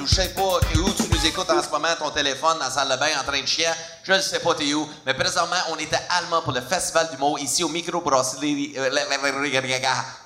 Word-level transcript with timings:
Ou 0.00 0.06
je 0.06 0.14
sais 0.14 0.28
pas 0.28 0.42
où? 0.42 0.90
Tu 0.92 1.08
nous 1.10 1.26
écoutes 1.26 1.50
en 1.50 1.62
ce 1.62 1.68
moment, 1.70 1.88
ton 1.98 2.10
téléphone, 2.10 2.58
dans 2.58 2.64
la 2.66 2.70
salle 2.70 2.88
de 2.88 2.96
bain, 2.96 3.08
en 3.20 3.24
train 3.24 3.40
de 3.40 3.46
chier. 3.46 3.66
Je 4.04 4.12
ne 4.12 4.20
sais 4.20 4.38
pas 4.38 4.54
t'es 4.54 4.72
où. 4.72 4.88
Mais 5.04 5.14
présentement, 5.14 5.56
on 5.70 5.74
à 5.74 6.18
Allemand 6.18 6.42
pour 6.42 6.52
le 6.52 6.60
Festival 6.60 7.10
du 7.10 7.16
mot 7.16 7.36
ici 7.38 7.64
au 7.64 7.68
microbrasserie. 7.68 8.74
Euh, 8.76 8.90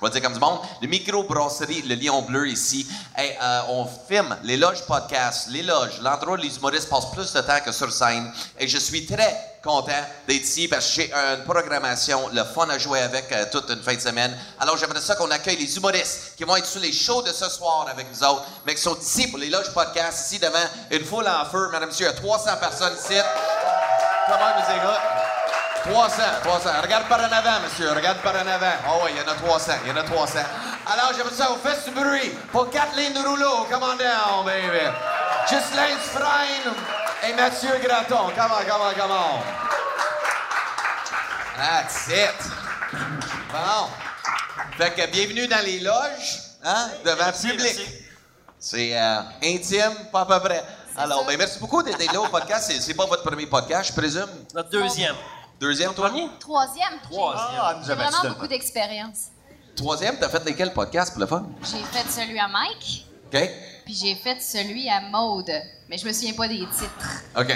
on 0.00 0.06
va 0.06 0.10
dire 0.10 0.22
comme 0.22 0.34
du 0.34 0.40
monde. 0.40 0.58
Le 0.80 0.88
microbrasserie, 0.88 1.82
le 1.82 1.94
Lion 1.94 2.22
Bleu 2.22 2.48
ici. 2.48 2.86
Et, 3.18 3.32
euh, 3.42 3.60
on 3.68 3.86
filme 4.08 4.36
les 4.42 4.56
loges 4.58 4.84
podcast, 4.86 5.48
les 5.50 5.62
loges, 5.62 6.00
l'endroit 6.02 6.34
où 6.34 6.36
les 6.36 6.54
humoristes 6.56 6.90
passent 6.90 7.10
plus 7.10 7.32
de 7.32 7.40
temps 7.40 7.60
que 7.64 7.72
sur 7.72 7.92
scène. 7.92 8.30
Et 8.58 8.68
je 8.68 8.78
suis 8.78 9.06
très 9.06 9.51
content 9.62 9.92
d'être 10.26 10.42
ici 10.42 10.68
parce 10.68 10.86
que 10.86 11.02
j'ai 11.02 11.12
une 11.12 11.44
programmation, 11.44 12.28
le 12.32 12.42
fun 12.44 12.68
à 12.68 12.78
jouer 12.78 13.00
avec 13.00 13.30
euh, 13.32 13.44
toute 13.50 13.70
une 13.70 13.82
fin 13.82 13.94
de 13.94 14.00
semaine. 14.00 14.36
Alors 14.60 14.76
j'aimerais 14.76 15.00
ça 15.00 15.14
qu'on 15.14 15.30
accueille 15.30 15.56
les 15.56 15.76
humoristes 15.76 16.34
qui 16.36 16.44
vont 16.44 16.56
être 16.56 16.66
sur 16.66 16.80
les 16.80 16.92
shows 16.92 17.22
de 17.22 17.32
ce 17.32 17.48
soir 17.48 17.86
avec 17.90 18.06
nous 18.12 18.24
autres, 18.26 18.44
mais 18.66 18.74
qui 18.74 18.82
sont 18.82 18.98
ici 18.98 19.28
pour 19.28 19.38
les 19.38 19.50
loges 19.50 19.72
podcast, 19.72 20.26
ici 20.26 20.38
devant 20.38 20.58
une 20.90 21.04
foule 21.04 21.28
en 21.28 21.44
feu. 21.46 21.68
Madame, 21.70 21.88
monsieur, 21.88 22.06
il 22.06 22.10
y 22.10 22.12
a 22.12 22.20
300 22.20 22.50
personnes 22.60 22.94
ici. 22.94 23.20
Comment 24.26 24.50
nous 24.56 24.76
écoute? 24.76 25.22
300, 25.90 26.22
300. 26.44 26.70
Regarde 26.82 27.08
par 27.08 27.20
en 27.20 27.32
avant, 27.32 27.60
monsieur. 27.64 27.90
Regarde 27.90 28.18
par 28.18 28.34
en 28.34 28.46
avant. 28.46 28.74
Oh 28.88 29.00
oui, 29.04 29.10
il 29.14 29.20
y 29.20 29.20
en 29.20 29.32
a 29.32 29.34
300. 29.34 29.72
Il 29.84 29.90
y 29.90 29.92
en 29.92 29.96
a 29.96 30.04
300. 30.04 30.38
Alors, 30.92 31.12
j'aimerais 31.16 31.34
ça, 31.34 31.48
vous 31.48 31.68
faites 31.68 31.84
du 31.84 31.90
bruit 31.90 32.30
pour 32.52 32.70
Kathleen 32.70 33.16
Rouleau. 33.18 33.66
Come 33.70 33.82
on 33.82 33.96
down, 33.96 34.44
baby. 34.44 34.86
Ghislaine 35.48 35.98
Frein 35.98 37.01
et 37.28 37.32
Mathieu 37.34 37.70
Graton. 37.82 38.30
Come 38.34 38.52
on, 38.52 38.64
come 38.64 38.80
on, 38.80 38.94
come 38.94 39.10
on. 39.10 39.40
That's 41.56 42.08
it. 42.08 42.50
Bon. 43.52 43.88
Fait 44.78 44.94
que 44.94 45.10
bienvenue 45.10 45.46
dans 45.46 45.64
les 45.64 45.80
loges, 45.80 46.40
hein, 46.64 46.88
devant 47.04 47.26
le 47.26 47.32
public. 47.50 47.80
C'est 48.58 48.96
euh, 48.98 49.20
intime, 49.42 49.92
pas 50.12 50.20
à 50.22 50.26
peu 50.26 50.40
près. 50.40 50.64
Alors, 50.96 51.24
ben 51.26 51.36
merci 51.36 51.58
beaucoup 51.58 51.82
d'être 51.82 52.12
là 52.12 52.20
au 52.20 52.28
podcast. 52.28 52.70
C'est- 52.70 52.80
C'est 52.80 52.94
pas 52.94 53.06
votre 53.06 53.22
premier 53.22 53.46
podcast, 53.46 53.90
je 53.90 53.98
présume? 54.00 54.28
Notre 54.54 54.70
deuxième. 54.70 55.14
Deuxième, 55.60 55.94
toi? 55.94 56.10
Troisième. 56.40 57.00
Troisième. 57.10 57.60
Ah, 57.60 57.74
nous 57.78 57.86
J'ai 57.86 57.94
vraiment 57.94 58.22
beaucoup 58.30 58.46
d'expérience. 58.46 59.28
Troisième, 59.76 60.18
t'as 60.18 60.28
fait 60.28 60.44
lesquels 60.44 60.72
podcasts 60.72 61.12
pour 61.12 61.20
le 61.20 61.26
fun? 61.26 61.44
J'ai 61.62 61.82
fait 61.84 62.08
celui 62.10 62.38
à 62.38 62.46
Mike, 62.48 63.06
OK? 63.32 63.50
puis 63.84 63.94
j'ai 63.94 64.14
fait 64.14 64.40
celui 64.40 64.88
à 64.88 65.00
Maude. 65.00 65.50
Mais 65.88 65.98
je 65.98 66.06
me 66.06 66.12
souviens 66.12 66.32
pas 66.32 66.48
des 66.48 66.60
titres. 66.60 67.22
OK. 67.36 67.48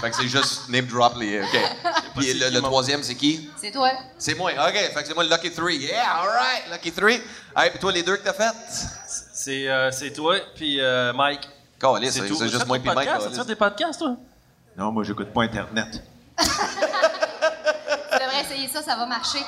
fait 0.00 0.10
que 0.10 0.16
c'est 0.16 0.28
juste 0.28 0.68
name 0.68 0.86
drop 0.86 1.16
les. 1.16 1.40
OK. 1.40 1.58
Puis 2.16 2.34
le, 2.34 2.50
le 2.50 2.60
troisième, 2.60 3.02
c'est 3.02 3.14
qui? 3.14 3.50
C'est 3.56 3.70
toi? 3.72 3.90
C'est 4.18 4.34
moi. 4.34 4.52
OK. 4.52 4.74
Fait 4.74 5.02
que 5.02 5.06
c'est 5.08 5.14
moi 5.14 5.24
le 5.24 5.30
Lucky 5.30 5.50
Three. 5.50 5.78
Yeah, 5.78 6.20
all 6.20 6.28
right, 6.28 6.70
Lucky 6.70 6.92
Three. 6.92 7.20
Hey, 7.56 7.70
puis 7.70 7.78
toi, 7.80 7.90
les 7.92 8.02
deux 8.02 8.16
que 8.16 8.22
t'as 8.22 8.32
fait? 8.32 8.54
C'est 9.32 9.68
euh, 9.68 9.90
c'est 9.90 10.12
toi, 10.12 10.36
puis 10.54 10.80
euh, 10.80 11.12
Mike. 11.12 11.48
C'est 11.80 12.10
c'est 12.10 12.48
juste 12.48 12.66
moi 12.66 12.78
puis 12.78 12.90
Mike. 12.94 13.08
Tu 13.30 13.34
fais 13.36 13.44
des 13.44 13.56
podcasts, 13.56 13.98
toi? 13.98 14.16
Non, 14.76 14.92
moi, 14.92 15.02
j'écoute 15.02 15.32
pas 15.32 15.42
Internet. 15.42 16.02
Tu 18.12 18.18
devrais 18.18 18.40
essayer 18.42 18.68
ça, 18.68 18.82
ça 18.82 18.96
va 18.96 19.06
marcher. 19.06 19.38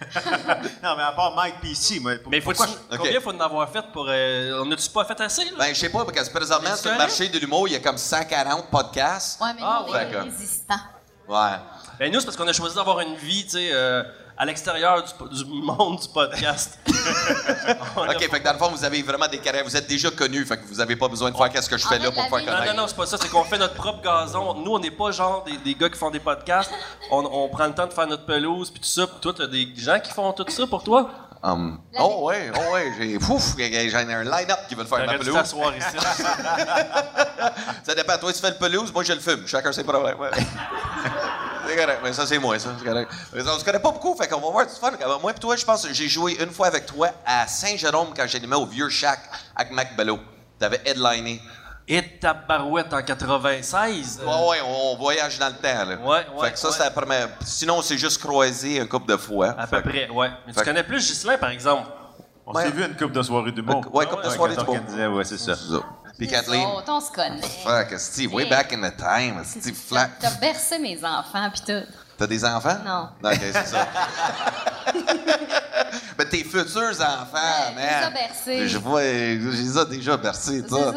non, 0.82 0.96
mais 0.96 1.02
à 1.02 1.12
part 1.12 1.34
Mike 1.34 1.56
ici, 1.64 2.00
moi, 2.00 2.16
pour- 2.22 2.30
Mais 2.30 2.40
faut 2.40 2.52
pourquoi 2.52 2.66
Ok. 2.92 2.98
combien 2.98 3.20
faut 3.20 3.30
en 3.32 3.40
avoir 3.40 3.68
fait 3.70 3.84
pour. 3.92 4.06
Euh, 4.08 4.62
on 4.64 4.70
a-tu 4.72 4.90
pas 4.90 5.04
fait 5.04 5.20
assez, 5.20 5.44
là? 5.46 5.50
Ben, 5.58 5.68
je 5.74 5.80
sais 5.80 5.88
pas, 5.88 6.04
parce 6.04 6.28
que 6.28 6.34
présentement, 6.36 6.76
sur 6.76 6.90
le 6.90 6.96
correct? 6.96 6.98
marché 6.98 7.28
de 7.28 7.38
l'humour, 7.38 7.68
il 7.68 7.72
y 7.72 7.76
a 7.76 7.80
comme 7.80 7.96
140 7.98 8.70
podcasts. 8.70 9.40
Ouais, 9.40 9.48
mais 9.54 9.62
Ah, 9.64 9.82
nous, 9.86 9.90
on 9.90 9.94
ouais, 9.94 10.02
est 10.02 10.04
d'accord. 10.10 10.24
résistants. 10.24 10.74
Ouais. 11.28 11.56
Ben, 11.98 12.12
nous, 12.12 12.20
c'est 12.20 12.26
parce 12.26 12.36
qu'on 12.36 12.46
a 12.48 12.52
choisi 12.52 12.74
d'avoir 12.76 13.00
une 13.00 13.16
vie, 13.16 13.44
tu 13.44 13.50
sais, 13.52 13.70
euh, 13.72 14.02
à 14.38 14.44
l'extérieur 14.44 15.02
du, 15.30 15.44
du 15.44 15.62
monde 15.62 15.98
du 16.00 16.08
podcast. 16.08 16.78
OK, 17.96 18.18
fait 18.18 18.28
que 18.40 18.44
dans 18.44 18.52
le 18.52 18.58
fond, 18.58 18.68
vous 18.70 18.84
avez 18.84 19.02
vraiment 19.02 19.28
des 19.28 19.38
carrières. 19.38 19.64
Vous 19.64 19.76
êtes 19.76 19.86
déjà 19.88 20.10
connus, 20.10 20.44
fait 20.44 20.58
que 20.58 20.66
vous 20.66 20.80
avez 20.80 20.96
pas 20.96 21.08
besoin 21.08 21.30
de 21.30 21.36
faire 21.36 21.48
qu'est-ce 21.50 21.70
que 21.70 21.78
je 21.78 21.86
fais 21.86 21.98
là 21.98 22.10
pour 22.10 22.22
faire 22.28 22.38
vie- 22.38 22.46
Non, 22.46 22.52
connaître. 22.52 22.74
non, 22.74 22.82
non, 22.82 22.88
c'est 22.88 22.96
pas 22.96 23.06
ça. 23.06 23.16
C'est 23.20 23.28
qu'on 23.30 23.44
fait 23.44 23.58
notre 23.58 23.74
propre 23.74 24.02
gazon. 24.02 24.54
Nous, 24.54 24.70
on 24.72 24.78
n'est 24.78 24.90
pas 24.90 25.10
genre 25.10 25.42
des, 25.44 25.56
des 25.58 25.74
gars 25.74 25.88
qui 25.88 25.98
font 25.98 26.10
des 26.10 26.20
podcasts. 26.20 26.70
On, 27.10 27.24
on 27.24 27.48
prend 27.48 27.66
le 27.66 27.74
temps 27.74 27.86
de 27.86 27.92
faire 27.92 28.06
notre 28.06 28.26
pelouse, 28.26 28.70
puis 28.70 28.80
tout 28.80 28.88
ça. 28.88 29.06
Puis 29.06 29.16
toi, 29.20 29.32
t'as 29.36 29.46
des 29.46 29.68
gens 29.76 29.98
qui 30.00 30.12
font 30.12 30.32
tout 30.32 30.44
ça 30.48 30.66
pour 30.66 30.82
toi? 30.82 31.08
Um, 31.42 31.78
La 31.92 32.02
oh, 32.02 32.24
ouais, 32.26 32.50
oh, 32.56 32.72
ouais, 32.74 32.92
j'ai. 32.98 33.16
Ouf, 33.16 33.54
j'ai 33.56 33.94
un 33.94 34.24
line-up 34.24 34.58
qui 34.68 34.74
veut 34.74 34.84
faire 34.84 35.06
ma 35.06 35.16
pelouse. 35.18 35.34
t'asseoir 35.34 35.76
ici. 35.76 35.86
Ça 37.84 37.94
dépend. 37.94 38.18
Toi, 38.18 38.32
tu 38.32 38.40
fais 38.40 38.50
le 38.50 38.56
pelouse, 38.56 38.92
moi, 38.92 39.04
je 39.04 39.12
le 39.12 39.20
fume. 39.20 39.46
Chacun 39.46 39.70
ses 39.72 39.84
problèmes. 39.84 40.18
Ouais. 40.18 40.30
c'est 41.68 41.76
correct, 41.76 42.00
mais 42.02 42.12
ça, 42.12 42.26
c'est 42.26 42.38
moi, 42.38 42.58
ça. 42.58 42.70
C'est 42.78 42.84
correct. 42.84 43.10
Mais 43.32 43.42
on 43.48 43.58
se 43.58 43.64
connaît 43.64 43.78
pas 43.80 43.90
beaucoup, 43.90 44.14
fait 44.16 44.28
qu'on 44.28 44.40
va 44.40 44.50
voir 44.50 44.66
du 44.66 44.72
fun. 44.72 44.92
Moi, 45.20 45.32
puis 45.32 45.40
toi, 45.40 45.56
je 45.56 45.64
pense 45.64 45.86
que 45.86 45.92
j'ai 45.92 46.08
joué 46.08 46.36
une 46.42 46.50
fois 46.50 46.66
avec 46.68 46.86
toi 46.86 47.08
à 47.24 47.46
Saint-Jérôme 47.46 48.08
quand 48.16 48.26
j'animais 48.26 48.56
au 48.56 48.66
Vieux 48.66 48.88
Shack 48.88 49.20
avec 49.54 49.72
Mac 49.72 49.96
Bello. 49.96 50.18
T'avais 50.58 50.80
headliné. 50.84 51.40
Et 51.88 52.02
ta 52.18 52.34
barouette 52.34 52.92
en 52.92 53.00
96. 53.02 54.20
euh, 54.20 54.26
Ouais, 54.26 54.48
ouais, 54.48 54.58
on, 54.66 54.96
voyage 54.96 55.38
dans 55.38 55.46
le 55.48 55.52
temps, 55.54 55.84
là. 55.84 55.96
Ouais, 55.96 56.26
ouais, 56.34 56.46
Fait 56.46 56.52
que 56.52 56.58
ça, 56.58 56.68
ouais. 56.68 56.74
c'est 56.76 56.82
la 56.82 56.90
première. 56.90 57.28
Sinon, 57.44 57.76
on 57.78 57.82
s'est 57.82 57.96
juste 57.98 58.20
croisé 58.20 58.80
un 58.80 58.86
couple 58.86 59.08
de 59.12 59.16
fois. 59.16 59.54
À 59.56 59.66
peu 59.68 59.80
que- 59.80 59.88
près, 59.88 60.08
ouais. 60.08 60.28
Mais 60.46 60.52
Fait 60.52 60.58
tu 60.58 60.60
que- 60.60 60.64
connais 60.64 60.82
plus 60.82 61.06
Ghislain, 61.06 61.38
par 61.38 61.50
exemple. 61.50 61.88
On 62.44 62.52
Ouais. 62.54 62.64
s'est 62.64 62.70
vu 62.70 62.82
à 62.82 62.86
une 62.86 62.96
coupe 62.96 63.12
de 63.12 63.22
soirée 63.22 63.52
d'humour. 63.52 63.84
Ouais, 63.92 64.06
couple 64.06 64.22
de 64.24 64.28
Ouais, 64.28 64.34
soirée 64.34 64.54
du 64.54 64.60
organisait, 64.60 65.06
ouais, 65.06 65.24
c'est 65.24 65.38
ça. 65.38 65.54
Puis 66.18 66.28
Kathleen. 66.28 66.66
autres, 66.66 66.90
on 66.90 67.00
se 67.00 67.10
connaît. 67.10 67.42
Fuck, 67.42 67.98
Steve, 67.98 68.32
way 68.32 68.46
back 68.48 68.72
in 68.72 68.80
the 68.80 68.96
time. 68.96 69.42
Steve 69.44 69.74
Flat. 69.74 70.10
T'as 70.18 70.30
t'as 70.30 70.40
bercé 70.40 70.78
mes 70.78 70.98
enfants, 71.04 71.50
pis 71.52 71.62
tout. 71.62 72.05
T'as 72.18 72.26
des 72.26 72.44
enfants? 72.44 72.78
Non. 72.84 73.08
OK, 73.30 73.38
c'est 73.40 73.66
ça. 73.66 73.86
Mais 76.18 76.24
tes 76.24 76.44
futurs 76.44 76.98
enfants, 77.00 77.34
Ouais, 77.34 77.74
man. 77.74 77.84
déjà 77.84 78.10
bercés. 78.10 78.68
Je 78.68 78.78
vois, 78.78 79.02
j'ai 79.02 79.66
ça 79.74 79.84
déjà 79.84 80.16
bercé, 80.16 80.62
C'est 80.62 80.70
ça. 80.70 80.92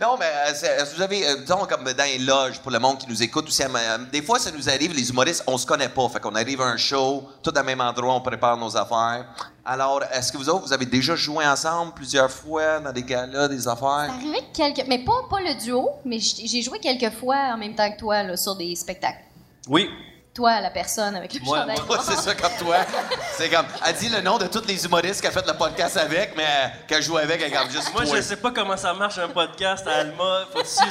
Non, 0.00 0.16
mais 0.18 0.26
euh, 0.26 0.52
c'est- 0.54 0.66
est-ce 0.68 0.90
que 0.92 0.96
vous 0.96 1.02
avez, 1.02 1.26
euh, 1.26 1.36
disons, 1.40 1.66
comme 1.66 1.82
dans 1.84 2.04
les 2.04 2.18
loges, 2.18 2.60
pour 2.60 2.70
le 2.70 2.78
monde 2.78 2.98
qui 2.98 3.08
nous 3.08 3.20
écoute 3.22 3.48
aussi, 3.48 3.62
euh, 3.64 3.98
des 4.12 4.22
fois, 4.22 4.38
ça 4.38 4.50
nous 4.52 4.68
arrive, 4.68 4.92
les 4.94 5.10
humoristes, 5.10 5.42
on 5.48 5.58
se 5.58 5.66
connaît 5.66 5.88
pas. 5.88 6.08
Fait 6.08 6.20
qu'on 6.20 6.34
arrive 6.36 6.60
à 6.60 6.66
un 6.66 6.76
show, 6.76 7.28
tout 7.42 7.56
au 7.56 7.62
même 7.64 7.80
endroit, 7.80 8.14
on 8.14 8.20
prépare 8.20 8.56
nos 8.56 8.76
affaires. 8.76 9.24
Alors, 9.64 10.02
est-ce 10.12 10.30
que 10.32 10.36
vous 10.38 10.48
autres, 10.48 10.66
vous 10.66 10.72
avez 10.72 10.86
déjà 10.86 11.16
joué 11.16 11.44
ensemble 11.46 11.92
plusieurs 11.94 12.30
fois 12.30 12.78
dans 12.78 12.92
des 12.92 13.02
galas, 13.02 13.48
des 13.48 13.66
affaires? 13.66 14.10
C'est 14.10 14.26
arrivé 14.26 14.38
quelques. 14.54 14.86
Mais 14.88 14.98
pas, 15.04 15.22
pas 15.28 15.40
le 15.40 15.54
duo, 15.60 15.90
mais 16.04 16.18
j'ai 16.20 16.62
joué 16.62 16.78
quelques 16.78 17.12
fois 17.14 17.36
en 17.54 17.58
même 17.58 17.74
temps 17.74 17.90
que 17.90 17.98
toi 17.98 18.22
là, 18.22 18.36
sur 18.36 18.54
des 18.54 18.74
spectacles. 18.76 19.24
Oui. 19.68 19.88
Toi, 20.32 20.60
la 20.60 20.70
personne 20.70 21.16
avec 21.16 21.34
le 21.34 21.40
Moi, 21.40 21.66
noir. 21.66 22.02
c'est 22.04 22.16
ça 22.16 22.34
comme 22.36 22.52
toi. 22.60 22.76
C'est 23.36 23.50
comme. 23.50 23.66
Elle 23.84 23.96
dit 23.96 24.08
le 24.08 24.20
nom 24.20 24.38
de 24.38 24.46
tous 24.46 24.64
les 24.64 24.84
humoristes 24.84 25.20
qu'elle 25.20 25.36
a 25.36 25.40
fait 25.42 25.46
le 25.46 25.54
podcast 25.58 25.96
avec, 25.96 26.36
mais 26.36 26.44
euh, 26.44 26.68
qu'elle 26.86 27.02
joue 27.02 27.16
avec, 27.16 27.42
elle 27.42 27.50
garde 27.50 27.68
juste 27.70 27.92
Moi, 27.92 28.04
toi. 28.06 28.16
je 28.16 28.22
sais 28.22 28.36
pas 28.36 28.52
comment 28.52 28.76
ça 28.76 28.94
marche 28.94 29.18
un 29.18 29.28
podcast 29.28 29.84
à 29.88 30.00
Alma. 30.00 30.44
Faut-tu- 30.52 30.90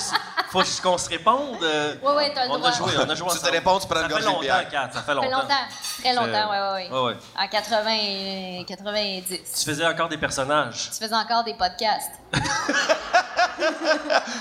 Faut 0.51 0.61
qu'on 0.83 0.97
se 0.97 1.07
réponde. 1.09 1.63
euh, 1.63 1.95
Ouais, 2.03 2.15
ouais, 2.15 2.31
t'as 2.35 2.45
le 2.47 2.51
on 2.51 2.57
droit. 2.57 2.69
a 2.69 2.73
joué, 2.73 2.91
on 2.97 3.09
a 3.09 3.15
joué 3.15 3.27
Tu 3.29 3.35
te 3.35 3.39
ensemble. 3.39 3.51
réponds, 3.51 3.79
tu 3.79 3.87
prends 3.87 3.95
une 4.01 4.01
Ça 4.01 4.07
fait 4.07 4.09
gorgée 4.09 4.25
de 4.25 4.29
longtemps, 4.29 4.41
bière. 4.41 4.69
Kat, 4.69 4.81
ça 4.81 4.89
fait 4.89 4.95
Ça 4.97 5.03
fait 5.03 5.13
longtemps. 5.15 5.29
longtemps. 5.29 5.65
Très 6.01 6.13
longtemps, 6.13 6.49
ouais. 6.51 6.89
Ouais, 6.89 7.01
ouais. 7.05 7.15
En 7.39 7.47
80, 7.47 7.89
et 7.91 8.65
90. 8.67 9.27
Tu 9.57 9.65
faisais 9.65 9.85
encore 9.85 10.09
des 10.09 10.17
personnages. 10.17 10.89
Tu 10.91 10.97
faisais 11.03 11.15
encore 11.15 11.43
des 11.45 11.53
podcasts. 11.53 12.11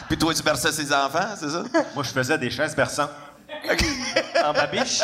Puis 0.09 0.19
toi, 0.19 0.35
tu 0.35 0.43
berçais 0.43 0.73
ses 0.73 0.93
enfants, 0.93 1.35
c'est 1.39 1.51
ça? 1.51 1.63
Moi, 1.95 2.03
je 2.05 2.11
faisais 2.11 2.37
des 2.39 2.51
chaises 2.51 2.75
berçantes 2.75 3.11
En 4.45 4.53
babiche? 4.53 5.00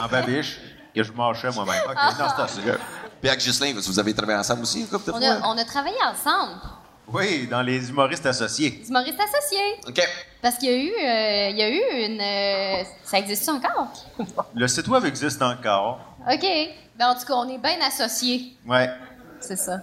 en 0.00 0.08
babiche 0.08 0.60
que 0.94 1.02
je 1.02 1.12
marchais 1.12 1.50
moi-même. 1.50 1.82
OK, 1.86 1.94
non, 2.18 2.26
c'est 2.36 2.42
assez. 2.42 2.60
Puis 3.20 3.28
avec 3.30 3.40
Ghislain, 3.40 3.72
vous 3.74 3.98
avez 3.98 4.14
travaillé 4.14 4.38
ensemble 4.38 4.62
aussi, 4.62 4.80
une 4.80 4.86
couple 4.88 5.06
de 5.06 5.12
On 5.12 5.18
fois? 5.18 5.28
a, 5.28 5.48
on 5.48 5.58
a 5.58 5.64
travaillé 5.64 5.96
ensemble. 6.04 6.60
Oui, 7.06 7.46
dans 7.50 7.62
les 7.62 7.88
humoristes 7.90 8.24
associés. 8.26 8.70
Des 8.70 8.88
humoristes 8.88 9.18
associés. 9.20 9.80
OK. 9.88 10.00
Parce 10.40 10.56
qu'il 10.56 10.70
y 10.70 10.72
a 10.72 10.76
eu, 10.76 10.88
euh, 10.90 11.50
il 11.50 11.56
y 11.58 11.62
a 11.62 11.68
eu 11.68 12.04
une. 12.06 12.20
euh, 12.20 12.84
ça 13.04 13.18
existe 13.18 13.48
encore? 13.48 13.92
Le 14.54 14.66
site 14.68 14.88
web 14.88 15.04
existe 15.04 15.40
encore. 15.42 16.00
OK. 16.30 16.46
Ben, 16.96 17.08
en 17.08 17.14
tout 17.14 17.26
cas, 17.26 17.34
on 17.34 17.48
est 17.48 17.58
bien 17.58 17.76
associés. 17.86 18.56
Ouais. 18.66 18.88
C'est 19.40 19.56
ça. 19.56 19.80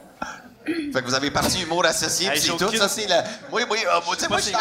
Fait 0.65 1.01
que 1.01 1.05
vous 1.05 1.13
avez 1.15 1.31
parti 1.31 1.61
humour 1.63 1.85
associé, 1.85 2.27
Hey, 2.27 2.33
puis 2.33 2.41
c'est 2.41 2.57
tout. 2.57 2.65
aucune- 2.65 2.79
Ça, 2.79 2.87
c'est 2.87 3.07
la. 3.07 3.23
Oui, 3.51 3.63
oui, 3.69 3.79
euh, 3.85 3.99
moi, 4.05 4.15
tu 4.15 4.21
sais, 4.21 4.27
moi, 4.29 4.37
je 4.37 4.43
suis 4.43 4.53
fun. 4.53 4.59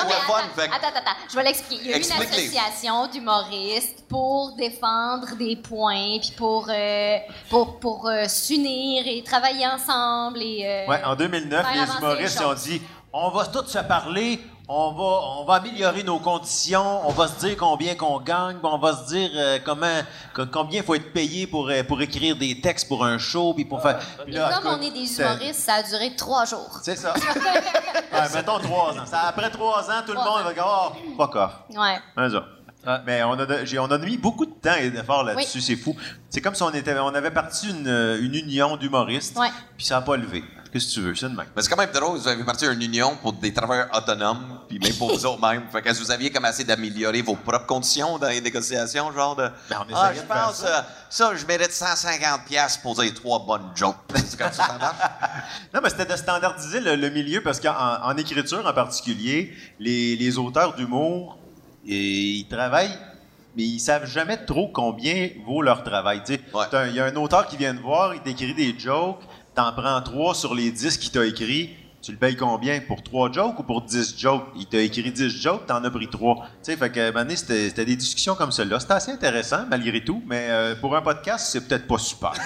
Fait 0.57 0.63
attends, 0.63 0.71
que- 0.71 0.75
attends, 0.87 0.99
attends, 0.99 1.17
je 1.31 1.37
vais 1.37 1.45
l'expliquer. 1.45 1.83
Il 1.85 1.91
y 1.91 1.95
a 1.95 1.99
eu 1.99 2.01
une 2.01 2.23
association 2.23 3.07
d'humoristes 3.09 4.05
pour 4.09 4.55
défendre 4.57 5.37
des 5.37 5.57
points, 5.57 6.19
puis 6.21 6.33
pour, 6.37 6.67
euh, 6.71 7.19
pour, 7.51 7.79
pour 7.81 8.09
euh, 8.09 8.25
s'unir 8.29 9.05
et 9.07 9.23
travailler 9.23 9.67
ensemble. 9.67 10.41
Et, 10.43 10.63
euh, 10.65 10.87
Ouais, 10.91 11.03
en 11.05 11.15
2009, 11.17 11.67
faire 11.67 11.87
les 11.87 11.97
humoristes 11.99 12.39
ils 12.41 12.47
ont 12.47 12.55
dit 12.55 12.83
on 13.13 13.31
va 13.31 13.47
tous 13.47 13.67
se 13.67 13.79
parler, 13.81 14.41
on 14.73 14.93
va, 14.93 15.41
on 15.41 15.45
va 15.45 15.55
améliorer 15.55 16.05
nos 16.05 16.21
conditions, 16.21 17.05
on 17.09 17.11
va 17.11 17.27
se 17.27 17.41
dire 17.45 17.57
combien 17.57 17.97
qu'on 17.97 18.21
gagne, 18.21 18.57
on 18.63 18.79
va 18.79 18.95
se 18.97 19.09
dire 19.09 19.31
euh, 19.35 19.59
comment, 19.65 20.01
combien 20.53 20.81
il 20.81 20.85
faut 20.85 20.95
être 20.95 21.13
payé 21.13 21.49
pour, 21.49 21.69
euh, 21.69 21.83
pour 21.83 22.01
écrire 22.01 22.37
des 22.37 22.61
textes 22.61 22.87
pour 22.87 23.05
un 23.05 23.19
show, 23.19 23.53
puis 23.53 23.65
pour 23.65 23.83
faire. 23.83 23.99
Puis 24.25 24.33
Et 24.33 24.39
là, 24.39 24.51
comme 24.55 24.69
écoute, 24.69 24.79
on 24.81 24.87
est 24.87 24.91
des 24.93 25.21
humoristes, 25.21 25.61
ça 25.61 25.75
a 25.75 25.83
duré 25.83 26.15
trois 26.15 26.45
jours. 26.45 26.79
C'est 26.83 26.97
ça. 26.97 27.15
Ouais, 28.13 28.27
mettons 28.35 28.59
trois 28.59 28.93
ans. 28.99 29.07
Ça, 29.07 29.21
après 29.29 29.51
trois 29.51 29.89
ans, 29.89 30.03
tout 30.05 30.13
le 30.13 30.19
monde 30.19 30.43
va 30.45 30.53
dire 30.53 30.67
oh, 30.67 30.93
fuck 31.17 31.37
off. 31.37 31.53
Ouais. 31.71 31.99
Mais 33.07 33.23
on 33.23 33.33
a, 33.33 33.65
j'ai- 33.65 33.79
on 33.79 33.87
a 33.91 33.99
mis 33.99 34.19
beaucoup 34.19 34.45
de 34.47 34.53
temps 34.53 34.75
et 34.75 34.91
d'efforts 34.91 35.25
là-dessus, 35.25 35.61
c'est 35.61 35.77
fou. 35.77 35.95
C'est 36.29 36.41
comme 36.41 36.55
si 36.55 36.63
on, 36.63 36.71
était, 36.71 36.99
on 36.99 37.15
avait 37.15 37.31
parti 37.31 37.69
une, 37.71 37.89
une 38.21 38.35
union 38.35 38.77
d'humoristes, 38.77 39.39
Ouais. 39.39 39.49
puis 39.77 39.87
ça 39.87 39.97
n'a 39.97 40.03
pas 40.03 40.17
levé. 40.17 40.43
Qu'est-ce 40.73 40.89
que 40.89 40.93
tu 40.95 41.01
veux? 41.01 41.15
C'est 41.15 41.29
de 41.29 41.35
même. 41.37 41.47
Mais 41.57 41.63
c'est 41.63 41.69
quand 41.69 41.77
même 41.77 41.91
drôle, 41.91 42.19
vous 42.19 42.29
avez 42.29 42.45
parti 42.45 42.65
une 42.65 42.81
union 42.81 43.17
pour 43.21 43.33
des 43.33 43.53
travailleurs 43.53 43.89
autonomes, 43.93 44.61
puis 44.69 44.79
même 44.79 44.95
pour 44.95 45.09
vous 45.13 45.27
autres 45.27 45.41
même. 45.41 45.65
Fait 45.73 45.83
que 45.83 45.93
vous 45.93 46.11
aviez 46.11 46.31
commencé 46.31 46.63
d'améliorer 46.63 47.23
vos 47.23 47.35
propres 47.35 47.67
conditions 47.67 48.19
dans 48.19 48.29
les 48.29 48.41
négociations, 48.41 49.13
genre 49.13 49.35
de. 49.35 49.49
Ben, 49.69 49.79
on 49.89 49.95
ah, 49.95 50.13
je 50.15 50.21
de 50.21 50.27
pense, 50.27 50.57
ça. 50.57 50.79
euh, 50.79 50.83
ça, 51.09 51.35
je 51.35 51.45
mérite 51.45 51.71
150$ 51.73 52.45
piastres 52.45 52.83
pour 52.83 52.95
dire 52.95 53.13
trois 53.15 53.41
bonnes 53.41 53.71
jokes. 53.75 53.97
c'est 54.15 54.39
comme 54.39 54.53
ça, 54.53 54.67
ça 54.67 54.79
marche? 54.79 54.97
Non, 55.75 55.81
mais 55.83 55.91
c'était 55.91 56.07
de 56.07 56.17
standardiser 56.17 56.81
le, 56.81 56.95
le 56.95 57.11
milieu 57.11 57.43
parce 57.43 57.59
qu'en 57.59 57.75
en 58.05 58.17
écriture 58.17 58.65
en 58.65 58.73
particulier, 58.73 59.53
les, 59.81 60.15
les 60.17 60.39
auteurs 60.39 60.75
d'humour, 60.75 61.37
ils 61.85 62.47
travaillent, 62.49 62.97
mais 63.57 63.65
ils 63.65 63.81
savent 63.81 64.07
jamais 64.07 64.37
trop 64.45 64.69
combien 64.69 65.31
vaut 65.47 65.63
leur 65.63 65.83
travail. 65.83 66.23
Ouais. 66.29 66.65
Il 66.89 66.95
y 66.95 67.01
a 67.01 67.07
un 67.07 67.17
auteur 67.17 67.47
qui 67.49 67.57
vient 67.57 67.75
te 67.75 67.81
voir, 67.81 68.15
il 68.15 68.21
t'écrit 68.21 68.55
des 68.55 68.79
jokes, 68.79 69.23
t'en 69.55 69.73
prends 69.73 70.01
trois 70.03 70.35
sur 70.35 70.55
les 70.55 70.71
dix 70.71 70.97
qu'il 70.99 71.11
t'a 71.11 71.27
écrit. 71.27 71.71
Tu 72.03 72.13
le 72.13 72.19
payes 72.19 72.37
combien? 72.37 72.81
Pour 72.81 73.03
trois 73.03 73.31
jokes 73.31 73.59
ou 73.59 73.63
pour 73.63 73.83
dix 73.83 74.19
jokes? 74.19 74.47
Il 74.57 74.67
t'a 74.67 74.79
écrit 74.79 75.11
dix 75.13 75.29
jokes, 75.29 75.67
t'en 75.67 75.85
as 75.85 75.91
pris 75.91 76.09
trois. 76.09 76.47
Tu 76.63 76.73
sais, 76.73 76.77
fait 76.77 76.91
que, 76.91 77.11
donné, 77.11 77.37
c'était 77.37 77.85
des 77.85 77.97
discussions 77.97 78.35
comme 78.35 78.53
celle-là. 78.53 78.81
C'était 78.81 78.95
assez 78.95 79.13
intéressant, 79.13 79.67
malgré 79.69 80.03
tout, 80.03 80.23
mais 80.27 80.47
euh, 80.49 80.75
pour 80.77 80.97
un 80.97 81.03
podcast, 81.03 81.49
c'est 81.53 81.61
peut-être 81.69 81.87
pas 81.87 81.99
super. 81.99 82.33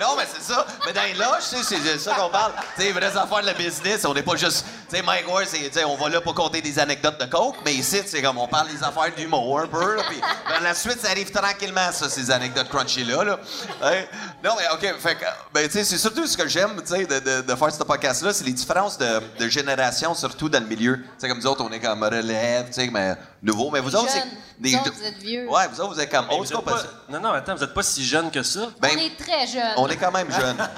Non, 0.00 0.16
mais 0.16 0.24
c'est 0.32 0.42
ça. 0.42 0.66
Mais 0.84 0.92
dans 0.92 1.02
les 1.02 1.14
loges, 1.14 1.42
c'est 1.42 1.98
ça 1.98 2.14
qu'on 2.14 2.28
parle. 2.28 2.52
Tu 2.76 2.82
sais, 2.82 2.92
vraies 2.92 3.16
affaires 3.16 3.40
de 3.42 3.46
la 3.46 3.54
business, 3.54 4.04
on 4.04 4.14
n'est 4.14 4.22
pas 4.22 4.36
juste. 4.36 4.64
Tu 4.90 4.96
sais, 4.96 5.02
Mike 5.02 5.28
Ward, 5.28 5.46
c'est, 5.46 5.84
on 5.84 5.96
va 5.96 6.08
là 6.08 6.20
pour 6.20 6.34
compter 6.34 6.60
des 6.60 6.78
anecdotes 6.78 7.20
de 7.20 7.26
coke, 7.26 7.56
mais 7.64 7.74
ici, 7.74 8.00
c'est 8.04 8.20
comme 8.20 8.38
on 8.38 8.48
parle 8.48 8.68
des 8.68 8.82
affaires 8.82 9.14
d'humour 9.16 9.60
un 9.60 9.66
peu. 9.66 9.96
Puis 10.08 10.20
par 10.48 10.60
la 10.62 10.74
suite, 10.74 10.98
ça 11.00 11.10
arrive 11.10 11.30
tranquillement, 11.30 11.92
ça, 11.92 12.08
ces 12.08 12.30
anecdotes 12.30 12.68
crunchy-là. 12.68 13.24
Là. 13.24 13.38
Hein? 13.82 14.02
Non, 14.42 14.54
mais 14.58 14.64
OK, 14.74 14.98
fait 14.98 15.14
que, 15.14 15.24
ben, 15.52 15.66
tu 15.66 15.72
sais, 15.74 15.84
c'est 15.84 15.98
surtout 15.98 16.26
ce 16.26 16.36
que 16.36 16.48
j'aime, 16.48 16.80
tu 16.84 16.92
sais, 16.94 17.06
de, 17.06 17.20
de, 17.20 17.42
de 17.42 17.54
faire 17.54 17.72
ce 17.72 17.82
podcast-là, 17.94 18.32
c'est 18.32 18.44
les 18.44 18.52
différences 18.52 18.98
de, 18.98 19.20
de 19.38 19.48
génération, 19.48 20.14
surtout 20.14 20.48
dans 20.48 20.60
le 20.60 20.66
milieu. 20.66 20.96
Tu 20.98 21.04
sais, 21.18 21.28
comme 21.28 21.38
nous 21.38 21.46
autres, 21.46 21.64
on 21.64 21.70
est 21.72 21.80
comme 21.80 22.02
relève, 22.02 22.66
tu 22.66 22.72
sais, 22.74 22.90
mais 22.92 23.14
nouveau. 23.42 23.70
Mais 23.70 23.80
vous 23.80 23.94
autres, 23.94 24.08
c'est. 24.10 24.18
Jeunes. 24.20 24.28
Vous 24.60 24.74
autres, 24.76 24.92
vous 24.94 25.04
êtes 25.04 25.18
vieux. 25.18 25.48
Ouais, 25.48 25.68
vous 25.68 25.80
autres, 25.80 25.94
vous 25.94 26.00
êtes 26.00 26.10
comme 26.10 26.26
Mais 26.28 26.34
old 26.34 26.46
vous 26.46 26.52
school. 26.52 26.58
êtes 26.60 26.64
parce- 26.64 26.82
pas- 26.84 26.90
Non, 27.12 27.20
non, 27.20 27.30
attends, 27.32 27.54
vous 27.56 27.62
êtes 27.64 27.74
pas 27.74 27.82
si 27.82 28.04
jeune 28.04 28.30
que 28.30 28.42
ça. 28.42 28.60
Ben, 28.80 28.90
on 28.94 28.98
est 28.98 29.16
très 29.16 29.46
jeunes. 29.46 29.74
on 29.76 29.88
est 29.88 29.96
quand 29.96 30.12
même 30.12 30.30
jeunes. 30.30 30.56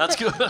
En 0.00 0.06
tout 0.08 0.24
cas, 0.24 0.48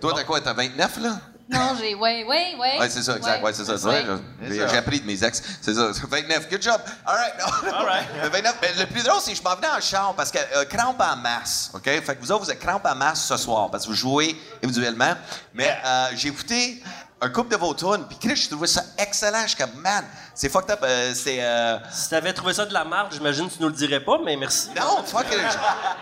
Toi, 0.00 0.12
t'as 0.14 0.24
quoi? 0.24 0.40
T'as 0.40 0.52
29, 0.52 0.98
là? 1.00 1.18
Non, 1.50 1.74
j'ai. 1.78 1.94
Ouais, 1.94 2.24
ouais, 2.24 2.54
ouais. 2.58 2.78
Ouais, 2.78 2.88
c'est 2.88 3.02
ça, 3.02 3.16
exact. 3.16 3.42
Ouais, 3.42 3.52
c'est 3.52 3.64
ça. 3.64 3.76
c'est 3.76 3.84
vrai, 3.84 4.04
Ouais. 4.08 4.18
J'ai 4.48 4.68
j'ai 4.68 4.76
appris 4.76 5.00
de 5.00 5.06
mes 5.06 5.22
ex. 5.24 5.42
C'est 5.60 5.74
ça. 5.74 5.90
29. 6.08 6.48
Good 6.48 6.62
job. 6.62 6.80
All 7.04 7.16
right. 7.16 7.32
No. 7.38 7.72
All 7.74 7.86
right. 7.86 8.06
29. 8.32 8.54
Mais 8.62 8.72
le 8.78 8.86
plus 8.86 9.02
drôle, 9.02 9.20
c'est 9.20 9.32
que 9.32 9.38
je 9.38 9.42
m'en 9.42 9.56
venais 9.56 9.68
en 9.68 9.80
char 9.80 10.14
parce 10.14 10.30
que 10.30 10.38
euh, 10.56 10.64
crampe 10.64 11.00
en 11.00 11.16
masse. 11.16 11.70
OK? 11.74 11.84
Fait 11.84 12.02
que 12.16 12.20
vous 12.20 12.30
autres, 12.30 12.44
vous 12.44 12.50
êtes 12.50 12.60
crampe 12.60 12.86
en 12.86 12.94
masse 12.94 13.24
ce 13.24 13.36
soir 13.36 13.70
parce 13.70 13.84
que 13.84 13.90
vous 13.90 13.96
jouez 13.96 14.36
individuellement. 14.62 15.14
Mais 15.54 15.76
euh, 15.84 16.06
j'ai 16.14 16.28
écouté 16.28 16.82
un 17.20 17.28
couple 17.28 17.50
de 17.50 17.56
vos 17.56 17.74
tunes, 17.74 18.06
puis 18.08 18.16
Chris, 18.18 18.36
je 18.44 18.48
trouvais 18.48 18.66
ça 18.66 18.82
excellent. 18.96 19.42
Je 19.42 19.48
suis 19.48 19.56
comme, 19.58 19.78
man, 19.82 20.04
c'est 20.40 20.48
fucked 20.48 20.70
up. 20.70 20.80
euh, 20.82 21.12
c'est. 21.14 21.36
euh, 21.42 21.76
si 21.92 22.08
t'avais 22.08 22.32
trouvé 22.32 22.54
ça 22.54 22.64
de 22.64 22.72
la 22.72 22.82
marde, 22.82 23.08
j'imagine 23.12 23.46
que 23.46 23.54
tu 23.56 23.60
nous 23.62 23.68
le 23.68 23.74
dirais 23.74 24.00
pas, 24.00 24.18
mais 24.24 24.36
merci. 24.36 24.68
non, 24.74 25.02
fuck. 25.04 25.26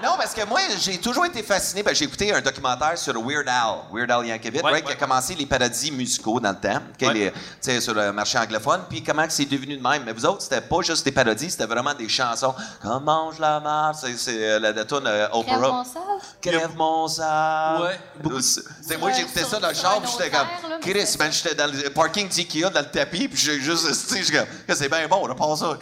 Non, 0.02 0.11
parce 0.17 0.32
que 0.32 0.44
moi, 0.46 0.61
j'ai 0.81 0.99
toujours 0.99 1.26
été 1.26 1.43
fasciné. 1.43 1.82
Ben, 1.82 1.93
j'ai 1.93 2.05
écouté 2.05 2.32
un 2.32 2.40
documentaire 2.40 2.96
sur 2.96 3.14
Weird 3.20 3.49
Al, 3.49 3.79
Weird 3.93 4.11
Al 4.12 4.25
Yankovic, 4.26 4.62
Ouais, 4.64 4.70
right, 4.73 4.85
qui 4.87 4.93
a 4.93 4.94
commencé 4.96 5.35
les 5.35 5.44
paradis 5.46 5.90
musicaux 5.90 6.38
dans 6.38 6.50
le 6.50 6.56
temps, 6.56 6.81
Ouais. 7.02 7.32
les- 7.64 7.81
sur 7.81 7.94
le 7.94 8.12
marché 8.12 8.38
anglophone, 8.38 8.82
puis 8.88 9.02
comment 9.02 9.25
c'est 9.29 9.44
devenu 9.44 9.76
de 9.76 9.82
même. 9.82 10.05
Mais 10.06 10.12
vous 10.12 10.25
autres, 10.25 10.43
c'était 10.43 10.61
pas 10.61 10.82
juste 10.82 11.05
des 11.05 11.11
parodies, 11.12 11.50
c'était 11.50 11.67
vraiment 11.67 11.94
des 11.94 12.08
chansons. 12.08 12.55
Comme 12.81 13.02
mange 13.05 13.40
la 13.40 13.58
marde, 13.58 13.96
c'est, 14.00 14.14
euh, 14.29 14.61
la, 14.61 14.70
la 14.73 14.85
tune 14.85 15.00
euh, 15.05 15.26
Crève 15.29 15.56
Oprah. 15.58 15.69
mon 15.73 15.85
save. 15.85 16.02
Crève 16.40 16.76
mon 16.76 17.08
sable. 17.08 17.82
Ouais. 17.82 18.40
C'est- 18.40 18.61
c'est- 18.87 18.96
moi, 18.99 19.11
j'écoutais 19.11 19.43
ça 19.44 19.58
dans 19.58 19.69
le 19.69 19.75
Sur 19.75 19.82
char, 19.90 20.00
puis 20.00 20.11
j'étais 20.12 20.31
comme, 20.31 20.46
Chris, 20.81 21.17
man, 21.19 21.32
j'étais 21.32 21.55
dans 21.56 21.67
le 21.73 21.90
parking 21.90 22.29
d'IKEA, 22.29 22.70
dans 22.70 22.81
le 22.81 22.87
tapis, 22.90 23.26
puis 23.29 23.37
j'ai 23.38 23.58
juste, 23.61 23.88
comme, 24.32 24.46
c'est 24.69 24.88
bien 24.88 25.06
bon, 25.08 25.16
on 25.16 25.22
repart 25.22 25.56
ça. 25.56 25.76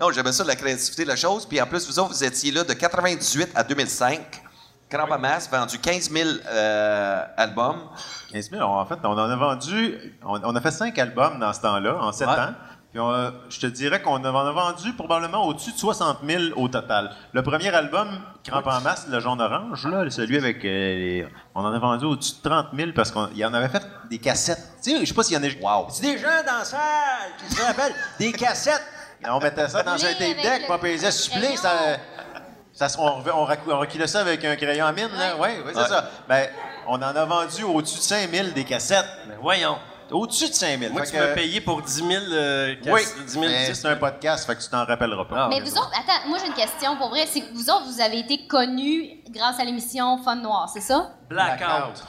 Non, 0.00 0.10
j'aimais 0.10 0.32
ça, 0.32 0.44
la 0.44 0.56
créativité 0.56 1.04
de 1.04 1.08
la 1.08 1.16
chose, 1.16 1.46
puis 1.46 1.60
en 1.60 1.66
plus, 1.66 1.86
vous 1.86 1.98
autres, 1.98 2.10
vous 2.12 2.24
étiez 2.24 2.50
là 2.52 2.64
de 2.64 2.72
98 2.72 3.50
à 3.54 3.62
2005. 3.64 4.42
Crampe 4.88 5.12
à 5.12 5.18
masse, 5.18 5.48
vendu 5.48 5.78
15 5.78 6.10
000 6.10 6.28
euh, 6.48 7.22
albums. 7.36 7.80
15 8.32 8.50
000, 8.50 8.60
en 8.62 8.84
fait, 8.86 8.96
on 9.04 9.10
en 9.12 9.18
a 9.30 9.36
vendu, 9.36 10.16
on, 10.24 10.40
on 10.42 10.56
a 10.56 10.60
fait 10.60 10.72
cinq 10.72 10.98
albums 10.98 11.38
dans 11.38 11.52
ce 11.52 11.60
temps-là, 11.60 11.96
en 12.00 12.10
sept 12.12 12.26
Ouais. 12.26 12.34
ans. 12.34 12.54
Puis 12.90 12.98
on 12.98 13.32
je 13.48 13.60
te 13.60 13.66
dirais 13.66 14.02
qu'on 14.02 14.14
en 14.16 14.24
a 14.24 14.50
vendu 14.52 14.92
probablement 14.94 15.44
au-dessus 15.46 15.72
de 15.72 15.78
60 15.78 16.18
000 16.26 16.42
au 16.56 16.66
total. 16.68 17.12
Le 17.32 17.42
premier 17.42 17.68
album, 17.72 18.08
Crampe 18.42 18.66
en 18.66 18.80
masse, 18.80 19.06
le 19.08 19.20
jaune-orange, 19.20 19.86
là, 19.86 20.10
celui 20.10 20.36
avec... 20.38 20.64
euh, 20.64 20.68
les- 20.68 21.28
on 21.54 21.64
en 21.64 21.72
a 21.72 21.78
vendu 21.78 22.04
au-dessus 22.04 22.34
de 22.42 22.48
30 22.48 22.66
000 22.74 22.90
parce 22.94 23.12
qu'on 23.12 23.28
y 23.34 23.44
en 23.44 23.54
avait 23.54 23.68
fait 23.68 23.82
des 24.10 24.18
cassettes. 24.18 24.72
Tu 24.82 24.90
sais, 24.90 25.00
je 25.00 25.04
sais 25.04 25.14
pas 25.14 25.22
s'il 25.22 25.36
y 25.36 25.38
en 25.38 25.42
a... 25.42 25.78
Wow. 25.78 25.86
C'est 25.90 26.02
des 26.02 26.18
gens 26.18 26.26
dans 26.44 26.58
la 26.58 26.64
salle 26.64 26.80
qui 27.38 27.54
se 27.54 27.62
rappellent 27.62 27.94
des 28.18 28.32
cassettes. 28.32 28.82
On 29.28 29.38
mettait 29.38 29.68
ça 29.68 29.82
dans 29.84 29.92
un 29.92 29.98
tape 29.98 30.18
deck, 30.18 30.62
on 30.68 30.78
pesait 30.78 31.10
supplé, 31.12 31.56
ça... 31.56 31.70
Ça, 32.72 32.86
on, 32.98 33.22
on, 33.34 33.44
rac- 33.44 33.58
on 33.68 33.78
reculait 33.78 34.06
ça 34.06 34.20
avec 34.20 34.44
un 34.44 34.56
crayon 34.56 34.86
à 34.86 34.92
mine, 34.92 35.08
là. 35.18 35.34
Oui, 35.38 35.48
oui, 35.66 35.72
c'est 35.74 35.80
Ouais. 35.80 35.88
ça. 35.88 36.08
Ben, 36.28 36.48
on 36.88 36.94
en 36.94 37.02
a 37.02 37.24
vendu 37.24 37.62
au-dessus 37.64 37.98
de 37.98 38.02
5 38.02 38.30
000 38.30 38.48
des 38.54 38.64
cassettes. 38.64 39.04
Mais 39.28 39.34
voyons. 39.40 39.76
Au-dessus 40.12 40.48
de 40.48 40.54
5 40.54 40.78
000. 40.80 40.92
Moi, 40.92 41.02
Fait 41.04 41.10
tu 41.12 41.16
que- 41.16 41.22
m'as 41.22 41.34
payé 41.34 41.60
pour 41.60 41.82
10 41.82 41.92
000, 41.94 42.08
euh, 42.32 42.74
Oui, 42.86 43.00
10 43.26 43.32
000 43.32 43.44
mais 43.44 43.66
disques. 43.68 43.82
c'est 43.82 43.88
un 43.88 43.96
podcast, 43.96 44.46
fait 44.46 44.56
que 44.56 44.62
tu 44.62 44.68
t'en 44.68 44.84
rappelleras 44.84 45.24
pas. 45.24 45.44
Ah, 45.44 45.48
Mais 45.48 45.60
vous 45.60 45.72
autres, 45.72 45.92
attends, 45.94 46.28
moi 46.28 46.38
j'ai 46.40 46.46
une 46.46 46.54
question 46.54 46.96
pour 46.96 47.08
vrai. 47.10 47.26
C'est 47.26 47.40
que 47.42 47.52
vous 47.54 47.70
autres, 47.70 47.86
vous 47.86 48.00
avez 48.00 48.18
été 48.20 48.46
connus 48.46 49.10
grâce 49.30 49.58
à 49.60 49.64
l'émission 49.64 50.18
Fun 50.22 50.36
Noir, 50.36 50.68
c'est 50.72 50.80
ça? 50.80 51.10
Blackout. 51.28 52.02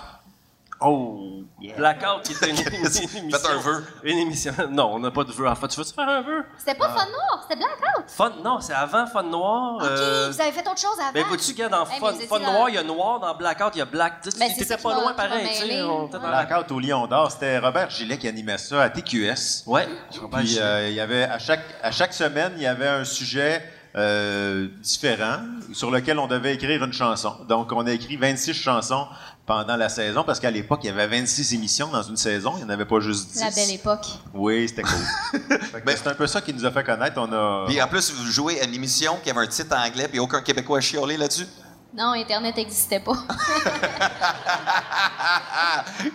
Oh, 0.83 1.44
yeah. 1.62 1.75
Blackout, 1.75 2.24
qui 2.24 2.33
était 2.33 2.50
une, 2.50 2.57
une 2.68 2.74
émission. 2.74 3.07
Faites 3.31 3.45
un 3.45 3.57
vœu. 3.60 3.86
Une 4.04 4.18
émission. 4.18 4.51
Non, 4.72 4.94
on 4.95 5.00
n'a 5.00 5.12
pas 5.12 5.24
de 5.24 5.31
vœu. 5.31 5.48
Enfin, 5.48 5.68
tu 5.68 5.78
veux-tu 5.80 5.94
faire 5.94 6.10
un 6.10 6.22
vœu? 6.22 6.44
C'était 6.57 6.74
pas 6.74 6.89
Fun 6.89 7.06
Noir, 7.06 7.46
c'était 7.48 7.56
Blackout. 7.60 8.10
Fun, 8.10 8.32
non, 8.44 8.60
c'est 8.62 8.74
avant 8.74 9.06
Fun 9.06 9.24
Noir. 9.24 9.75
OK, 9.75 9.84
euh, 9.84 10.29
vous 10.32 10.41
avez 10.41 10.51
fait 10.51 10.67
autre 10.67 10.79
chose 10.82 11.00
avant. 11.00 11.12
Ben, 11.13 11.24
vois-tu, 11.27 11.53
gars, 11.53 11.70
dans 11.70 11.84
Hey, 11.86 12.00
mais 12.01 12.08
Fun, 12.13 12.13
Fun 12.27 12.39
dans- 12.39 12.51
Noir, 12.53 12.70
il 12.70 12.75
y 12.75 12.77
a 12.79 12.84
noir, 12.84 13.20
dans 13.20 13.36
Blackout, 13.36 13.75
il 13.75 13.79
y 13.79 13.82
a 13.82 13.86
black. 13.86 14.22
Tu 14.24 14.32
sais, 14.32 14.39
Ben, 14.39 14.50
t'étais 14.58 14.77
pas 14.77 14.94
loin 15.00 15.13
pareil, 15.13 15.48
tu 15.50 15.53
sais. 15.56 15.67
mêlé. 15.67 15.84
on 15.84 16.08
était 16.08 16.17
dans 16.17 16.27
la- 16.29 16.44
Blackout 16.46 16.72
au 16.72 16.79
Lion 16.79 17.06
d'Or, 17.06 17.32
c'était 17.32 17.60
Robert 17.60 17.89
Gillet 17.91 18.17
qui 18.17 18.27
animait 18.27 18.58
ça 18.58 18.82
à 18.82 18.89
TQS. 18.89 19.63
Ouais. 19.67 19.88
Puis 20.34 20.58
euh, 20.60 20.89
il 20.89 20.96
y 20.96 21.00
avait 21.00 21.24
à 21.25 21.38
chaque, 21.38 21.63
à 21.84 21.91
chaque 21.91 22.13
semaine, 22.13 22.53
il 22.56 22.63
y 22.63 22.67
avait 22.67 22.88
un 22.88 23.06
sujet 23.06 23.63
euh, 23.95 24.67
différent 24.81 25.39
sur 25.74 25.91
lequel 25.91 26.17
on 26.19 26.27
devait 26.27 26.53
écrire 26.55 26.83
une 26.83 26.93
chanson. 26.93 27.33
Donc, 27.48 27.71
on 27.71 27.86
a 27.86 27.91
écrit 27.91 28.15
26 28.15 28.53
chansons 28.53 29.07
pendant 29.45 29.75
la 29.75 29.89
saison 29.89 30.24
parce 30.24 30.39
qu'à 30.39 30.51
l'époque, 30.51 30.79
il 30.83 30.88
y 30.88 30.89
avait 30.89 31.07
26 31.07 31.53
émissions 31.55 31.89
dans 31.89 32.03
une 32.03 32.15
saison. 32.15 32.53
Il 32.55 32.60
n'y 32.60 32.63
en 32.65 32.69
avait 32.69 32.86
pas 32.86 33.00
juste 33.00 33.31
10. 33.33 33.41
La 33.41 33.50
belle 33.51 33.71
époque. 33.71 34.05
Oui, 34.33 34.67
c'était 34.69 34.83
cool. 34.83 35.39
Que 35.86 35.95
c'est 35.95 36.07
un 36.07 36.13
peu 36.13 36.27
ça 36.27 36.41
qui 36.41 36.53
nous 36.53 36.65
a 36.65 36.71
fait 36.71 36.83
connaître. 36.83 37.15
On 37.17 37.31
a... 37.33 37.65
Puis 37.67 37.81
en 37.81 37.88
plus, 37.88 38.12
vous 38.12 38.25
jouez 38.31 38.62
à 38.62 38.65
une 38.65 38.74
émission 38.74 39.17
qui 39.24 39.29
avait 39.29 39.39
un 39.39 39.48
titre 39.48 39.75
anglais, 39.75 40.07
puis 40.07 40.19
aucun 40.19 40.41
Québécois 40.41 40.77
a 40.77 40.81
chiolé 40.81 41.17
là-dessus? 41.17 41.48
Non, 41.93 42.13
Internet 42.13 42.55
n'existait 42.55 43.01
pas. 43.01 43.13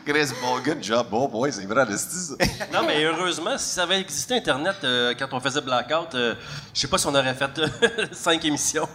Chris, 0.06 0.28
bon, 0.40 0.58
good 0.60 0.82
job. 0.82 1.06
Bon, 1.10 1.28
boy, 1.28 1.52
c'est 1.52 1.66
vrai, 1.66 1.84
ça. 1.96 2.34
Non, 2.72 2.86
mais 2.86 3.04
heureusement, 3.04 3.58
si 3.58 3.74
ça 3.74 3.82
avait 3.82 4.00
existé 4.00 4.36
Internet 4.36 4.76
euh, 4.84 5.12
quand 5.18 5.26
on 5.32 5.40
faisait 5.40 5.60
Blackout, 5.60 6.14
euh, 6.14 6.34
je 6.72 6.80
sais 6.80 6.88
pas 6.88 6.96
si 6.96 7.06
on 7.06 7.14
aurait 7.14 7.34
fait 7.34 7.58
euh, 7.58 7.68
cinq 8.12 8.42
émissions. 8.46 8.88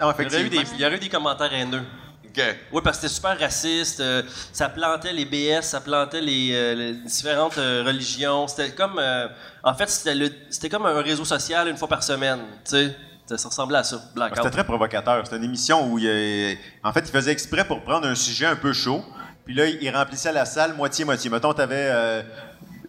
Non, 0.00 0.12
Il 0.18 0.24
y, 0.24 0.26
aurait 0.26 0.42
eu 0.42 0.48
des, 0.48 0.56
effectivement. 0.56 0.78
il 0.78 0.82
y 0.82 0.86
aurait 0.86 0.96
eu 0.96 1.00
des 1.00 1.08
commentaires 1.08 1.52
haineux. 1.52 1.84
OK. 2.24 2.42
Oui, 2.72 2.80
parce 2.82 2.98
que 2.98 3.02
c'était 3.06 3.14
super 3.14 3.38
raciste. 3.38 4.00
euh, 4.00 4.22
ça 4.52 4.68
plantait 4.68 5.12
les 5.12 5.24
BS, 5.24 5.62
ça 5.62 5.80
plantait 5.80 6.20
les, 6.20 6.50
euh, 6.54 6.74
les 6.74 6.92
différentes 6.94 7.56
euh, 7.58 7.84
religions. 7.86 8.48
C'était 8.48 8.72
comme. 8.72 8.98
euh, 8.98 9.28
en 9.62 9.74
fait, 9.74 9.88
c'était 9.88 10.68
comme 10.68 10.86
un 10.86 11.02
réseau 11.02 11.24
social 11.24 11.68
une 11.68 11.76
fois 11.76 11.86
par 11.88 12.02
semaine. 12.02 12.40
Tu 12.64 12.70
sais, 12.72 12.96
ça, 13.26 13.38
ça 13.38 13.48
ressemblait 13.48 13.78
à 13.78 13.84
ça, 13.84 13.96
C'était 13.98 14.14
Blackout. 14.14 14.50
très 14.52 14.64
provocateur. 14.64 15.20
C'était 15.24 15.36
une 15.36 15.44
émission 15.44 15.86
où, 15.90 15.98
il, 15.98 16.06
euh, 16.08 16.54
en 16.84 16.92
fait, 16.92 17.00
il 17.00 17.10
faisait 17.10 17.32
exprès 17.32 17.64
pour 17.64 17.82
prendre 17.82 18.06
un 18.06 18.14
sujet 18.14 18.46
un 18.46 18.56
peu 18.56 18.72
chaud. 18.72 19.04
Puis 19.44 19.54
là, 19.54 19.66
il 19.66 19.90
remplissait 19.90 20.32
la 20.32 20.44
salle 20.44 20.74
moitié-moitié. 20.74 21.30
Mettons, 21.30 21.52
tu 21.54 21.60
avais 21.60 22.24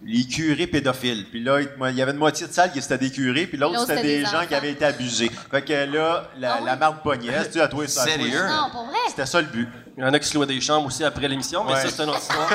les 0.04 0.24
curés 0.26 0.66
pédophiles. 0.66 1.26
Puis 1.30 1.42
là, 1.42 1.60
il 1.60 1.94
y 1.96 2.02
avait 2.02 2.12
une 2.12 2.18
moitié 2.18 2.46
de 2.46 2.52
salle 2.52 2.72
qui 2.72 2.78
était 2.78 2.96
des 2.98 3.10
curés, 3.12 3.46
puis 3.46 3.58
l'autre, 3.58 3.78
c'était 3.80 3.96
c'était 3.96 4.08
des, 4.08 4.18
des 4.20 4.24
gens 4.24 4.46
qui 4.46 4.54
avaient 4.54 4.70
été 4.72 4.84
abusés. 4.84 5.30
Fait 5.50 5.62
que 5.62 5.72
là, 5.72 6.28
la, 6.38 6.52
Ah 6.54 6.56
oui? 6.60 6.66
la 6.66 6.76
marque 6.76 7.02
pognait. 7.02 7.48
Tu 7.50 7.60
as 7.60 7.68
trouvé 7.68 7.86
ça. 7.88 8.04
Sérieux? 8.04 8.42
non, 8.48 8.70
pour 8.72 8.86
vrai. 8.86 8.96
C'était 9.08 9.26
ça 9.26 9.40
le 9.40 9.46
but. 9.48 9.68
Il 9.96 10.02
y 10.02 10.06
en 10.06 10.12
a 10.12 10.18
qui 10.18 10.26
se 10.28 10.34
louaient 10.34 10.46
des 10.46 10.60
chambres 10.60 10.86
aussi 10.86 11.04
après 11.04 11.28
l'émission, 11.28 11.62
mais 11.64 11.74
Ouais. 11.74 11.82
ça, 11.82 11.88
c'est 11.90 12.02
une 12.02 12.08
autre 12.10 12.20
histoire. 12.22 12.48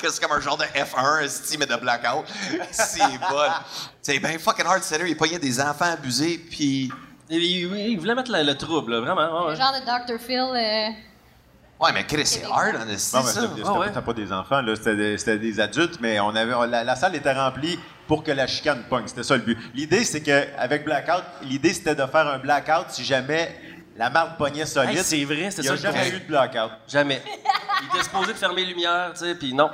Que 0.00 0.10
c'est 0.10 0.20
comme 0.22 0.36
un 0.36 0.40
genre 0.40 0.56
de 0.56 0.64
F1, 0.64 1.22
esti, 1.22 1.58
mais 1.58 1.66
de 1.66 1.76
blackout. 1.76 2.24
C'est 2.72 2.98
bon. 3.00 3.42
C'est 4.06 4.20
bien 4.20 4.38
fucking 4.38 4.64
hard, 4.64 4.84
sérieux. 4.84 5.08
Il 5.08 5.16
pognait 5.16 5.40
des 5.40 5.60
enfants 5.60 5.90
abusés, 5.92 6.38
puis. 6.38 6.92
il, 7.28 7.42
il- 7.42 7.76
il 7.90 7.98
voulait 7.98 8.14
mettre 8.14 8.30
le, 8.30 8.44
le 8.44 8.56
trouble, 8.56 8.92
là, 8.92 9.00
vraiment. 9.00 9.46
ouais, 9.46 9.50
Le 9.50 9.56
genre 9.56 9.72
de 9.72 9.80
Dr. 9.84 10.20
Phil. 10.24 10.38
euh, 10.38 10.88
Ouais, 11.80 11.90
mais 11.92 12.06
Chris, 12.06 12.24
c'est 12.24 12.44
hard, 12.44 12.74
Bon, 12.74 12.84
ben, 12.86 12.96
ça. 12.98 13.20
c'était- 13.24 13.62
Ah 13.64 13.72
pas- 13.72 13.78
ouais. 13.80 13.90
pas 13.90 14.12
des 14.12 14.32
enfants, 14.32 14.60
là, 14.62 14.76
c'était 14.76 14.94
des, 14.94 15.18
c'était 15.18 15.38
des 15.40 15.58
adultes, 15.58 15.98
mais 16.00 16.20
on 16.20 16.28
avait, 16.36 16.54
on- 16.54 16.62
la, 16.62 16.84
la 16.84 16.94
salle 16.94 17.16
était 17.16 17.32
remplie 17.32 17.80
pour 18.06 18.22
que 18.22 18.30
la 18.30 18.46
chicane 18.46 18.84
pogne. 18.88 19.08
C'était 19.08 19.24
ça 19.24 19.34
le 19.36 19.42
but. 19.42 19.58
L'idée, 19.74 20.04
c'est 20.04 20.22
qu'avec 20.22 20.84
Blackout, 20.84 21.24
l'idée, 21.42 21.74
c'était 21.74 21.96
de 21.96 22.06
faire 22.06 22.28
un 22.28 22.38
blackout 22.38 22.86
si 22.90 23.04
jamais 23.04 23.58
la 23.96 24.08
marque 24.08 24.38
pognait 24.38 24.66
solide. 24.66 24.98
Hey, 24.98 25.02
c'est 25.02 25.24
vrai, 25.24 25.46
Il 25.46 25.50
c'était 25.50 25.62
n'y 25.62 25.66
ça 25.78 25.88
a 25.88 25.92
jamais 25.92 26.10
eu 26.10 26.20
de 26.20 26.26
blackout. 26.28 26.70
Jamais. 26.86 27.20
Il 27.82 27.86
était 27.88 28.04
supposé 28.04 28.32
de 28.34 28.38
fermer 28.38 28.64
les 28.64 28.72
lumières, 28.72 29.10
tu 29.14 29.24
sais, 29.24 29.34
puis 29.34 29.52
non. 29.52 29.68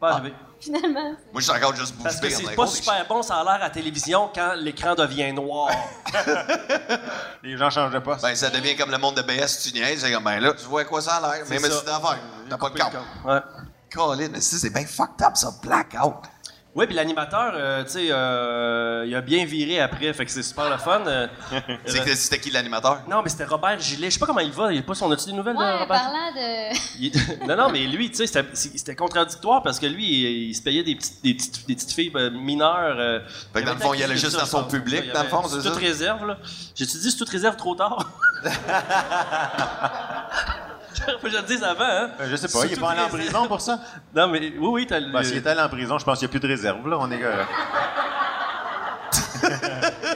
Pas 0.00 0.12
arrivé. 0.12 0.34
Finalement. 0.60 1.10
Moi, 1.32 1.36
je 1.36 1.40
suis 1.42 1.50
encore 1.52 1.74
juste 1.76 1.94
Parce 2.02 2.16
boosté. 2.20 2.28
que 2.28 2.48
c'est 2.48 2.54
pas 2.56 2.64
de- 2.64 2.70
super 2.70 3.06
bon, 3.06 3.22
ça 3.22 3.36
a 3.36 3.44
l'air 3.44 3.52
à 3.54 3.58
la 3.58 3.70
télévision 3.70 4.30
quand 4.34 4.54
l'écran 4.56 4.94
devient 4.94 5.32
noir. 5.32 5.70
Les 7.42 7.56
gens 7.56 7.70
changeaient 7.70 8.00
pas. 8.00 8.16
Ben, 8.22 8.34
ça 8.34 8.50
devient 8.50 8.74
comme 8.76 8.90
le 8.90 8.98
monde 8.98 9.16
de 9.16 9.22
BS, 9.22 9.62
tu 9.62 9.72
niaises. 9.74 10.00
C'est 10.00 10.12
comme, 10.12 10.24
ben 10.24 10.40
là, 10.40 10.52
tu 10.54 10.64
vois 10.66 10.82
à 10.82 10.84
quoi 10.84 11.00
ça 11.02 11.16
a 11.16 11.20
l'air. 11.36 11.46
Même 11.48 11.58
si 11.60 11.84
d'affaires. 11.84 12.18
T'as 12.48 12.56
pas 12.58 12.70
de 12.70 12.76
câble. 12.76 12.98
Ouais. 13.24 13.40
Colin, 13.92 14.28
mais 14.32 14.40
si, 14.40 14.58
c'est 14.58 14.70
bien 14.70 14.86
fucked 14.86 15.22
up, 15.24 15.36
ça, 15.36 15.50
blackout. 15.62 16.14
Oui, 16.76 16.86
puis 16.86 16.96
l'animateur, 16.96 17.52
euh, 17.54 17.84
tu 17.84 17.90
sais, 17.90 18.06
euh, 18.10 19.04
il 19.06 19.14
a 19.14 19.20
bien 19.20 19.44
viré 19.44 19.80
après, 19.80 20.12
fait 20.12 20.24
que 20.24 20.30
c'est 20.32 20.42
super 20.42 20.68
le 20.68 20.76
fun. 20.76 21.02
euh. 21.06 21.28
C'était 21.86 22.40
qui 22.40 22.50
l'animateur? 22.50 23.02
non, 23.08 23.22
mais 23.22 23.28
c'était 23.28 23.44
Robert 23.44 23.78
Gilet. 23.78 24.08
Je 24.10 24.14
sais 24.14 24.18
pas 24.18 24.26
comment 24.26 24.40
il 24.40 24.50
va. 24.50 24.72
Il 24.72 24.78
est 24.78 24.82
pas 24.82 24.94
son. 24.94 25.08
As-tu 25.12 25.26
des 25.26 25.32
nouvelles 25.34 25.54
de 25.54 25.60
Ouais, 25.60 25.72
Robert? 25.72 25.86
parlant 25.86 26.32
de. 26.34 26.74
Il- 26.98 27.12
non, 27.46 27.56
non, 27.56 27.68
mais 27.70 27.86
lui, 27.86 28.10
tu 28.10 28.16
sais, 28.16 28.26
c'était- 28.26 28.48
c'était 28.54 28.96
contradictoire 28.96 29.62
parce 29.62 29.78
que 29.78 29.86
lui, 29.86 30.04
il, 30.04 30.48
il 30.48 30.54
se 30.54 30.62
payait 30.62 30.82
des 30.82 30.96
petites, 30.96 31.22
des 31.22 31.34
petites, 31.34 31.66
des 31.68 31.74
petites 31.76 31.92
filles 31.92 32.12
mineures. 32.32 32.96
euh, 32.98 33.20
Fait 33.52 33.60
que 33.62 33.66
dans 33.66 33.74
le 33.74 33.78
fond, 33.80 33.94
il 33.94 34.02
allait 34.02 34.16
juste 34.16 34.36
dans 34.36 34.44
son 34.44 34.64
public, 34.64 35.12
dans 35.12 35.22
le 35.22 35.28
fond, 35.28 35.42
c'est 35.46 35.62
toute 35.62 35.76
réserve, 35.78 36.26
là. 36.26 36.38
J'ai-tu 36.74 36.98
dit 36.98 37.08
c'est 37.12 37.16
toute 37.18 37.28
réserve 37.28 37.54
trop 37.56 37.76
tard? 37.76 38.10
Faut 41.20 41.26
que 41.26 41.30
je 41.30 41.36
le 41.36 41.42
dise 41.42 41.62
avant, 41.62 41.84
hein? 41.84 42.10
Euh, 42.20 42.28
Je 42.30 42.36
sais 42.36 42.48
pas, 42.48 42.66
il 42.66 42.72
est 42.72 42.80
pas 42.80 42.90
allé 42.90 43.00
en 43.00 43.08
prison 43.08 43.46
pour 43.46 43.60
ça? 43.60 43.78
Non, 44.14 44.28
mais 44.28 44.40
oui, 44.40 44.52
oui, 44.58 44.86
t'as 44.86 45.00
le. 45.00 45.12
Ben, 45.12 45.22
s'il 45.22 45.36
est 45.36 45.46
allé 45.46 45.60
en 45.60 45.68
prison, 45.68 45.98
je 45.98 46.04
pense 46.04 46.18
qu'il 46.18 46.26
n'y 46.28 46.30
a 46.30 46.32
plus 46.38 46.40
de 46.40 46.48
réserve, 46.48 46.88
là. 46.88 46.96
On 47.00 47.10
est... 47.10 47.22
euh, 47.22 47.42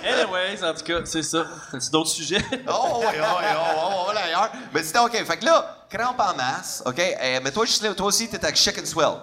Anyways, 0.04 0.64
en 0.64 0.74
tout 0.74 0.84
cas, 0.84 1.00
c'est 1.04 1.22
ça. 1.22 1.44
T'as-tu 1.70 1.90
d'autres 1.90 2.10
sujets? 2.10 2.42
Oh, 2.68 3.00
oui, 3.00 3.06
oh, 3.06 3.36
oui, 3.38 3.46
oh, 3.54 3.76
oh, 3.76 4.06
oh, 4.08 4.12
là, 4.12 4.20
ailleurs. 4.24 4.52
Mais 4.72 4.82
c'était 4.82 4.98
OK. 5.00 5.12
Fait 5.12 5.36
que 5.36 5.44
là, 5.44 5.84
crampe 5.90 6.20
en 6.20 6.34
masse, 6.34 6.82
OK? 6.86 6.98
Eh, 6.98 7.40
mais 7.40 7.50
toi, 7.50 7.64
Gisèle, 7.66 7.94
toi 7.94 8.06
aussi, 8.06 8.28
t'es 8.28 8.42
avec 8.42 8.56
Chicken 8.56 8.86
Swell. 8.86 9.16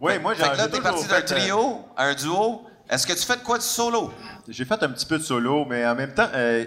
Oui, 0.00 0.18
moi, 0.18 0.34
j'ai 0.34 0.42
Fait 0.44 0.50
que 0.50 0.56
là, 0.56 0.68
t'es 0.68 0.80
parti 0.80 1.06
d'un 1.06 1.16
euh, 1.16 1.22
trio 1.22 1.84
un 1.96 2.14
duo. 2.14 2.62
Est-ce 2.88 3.06
que 3.06 3.12
tu 3.12 3.24
fais 3.24 3.36
de 3.36 3.42
quoi 3.42 3.56
de 3.58 3.62
solo? 3.62 4.12
J'ai 4.48 4.64
fait 4.64 4.82
un 4.82 4.90
petit 4.90 5.06
peu 5.06 5.18
de 5.18 5.22
solo, 5.22 5.64
mais 5.64 5.86
en 5.86 5.94
même 5.94 6.12
temps, 6.12 6.28
euh, 6.34 6.64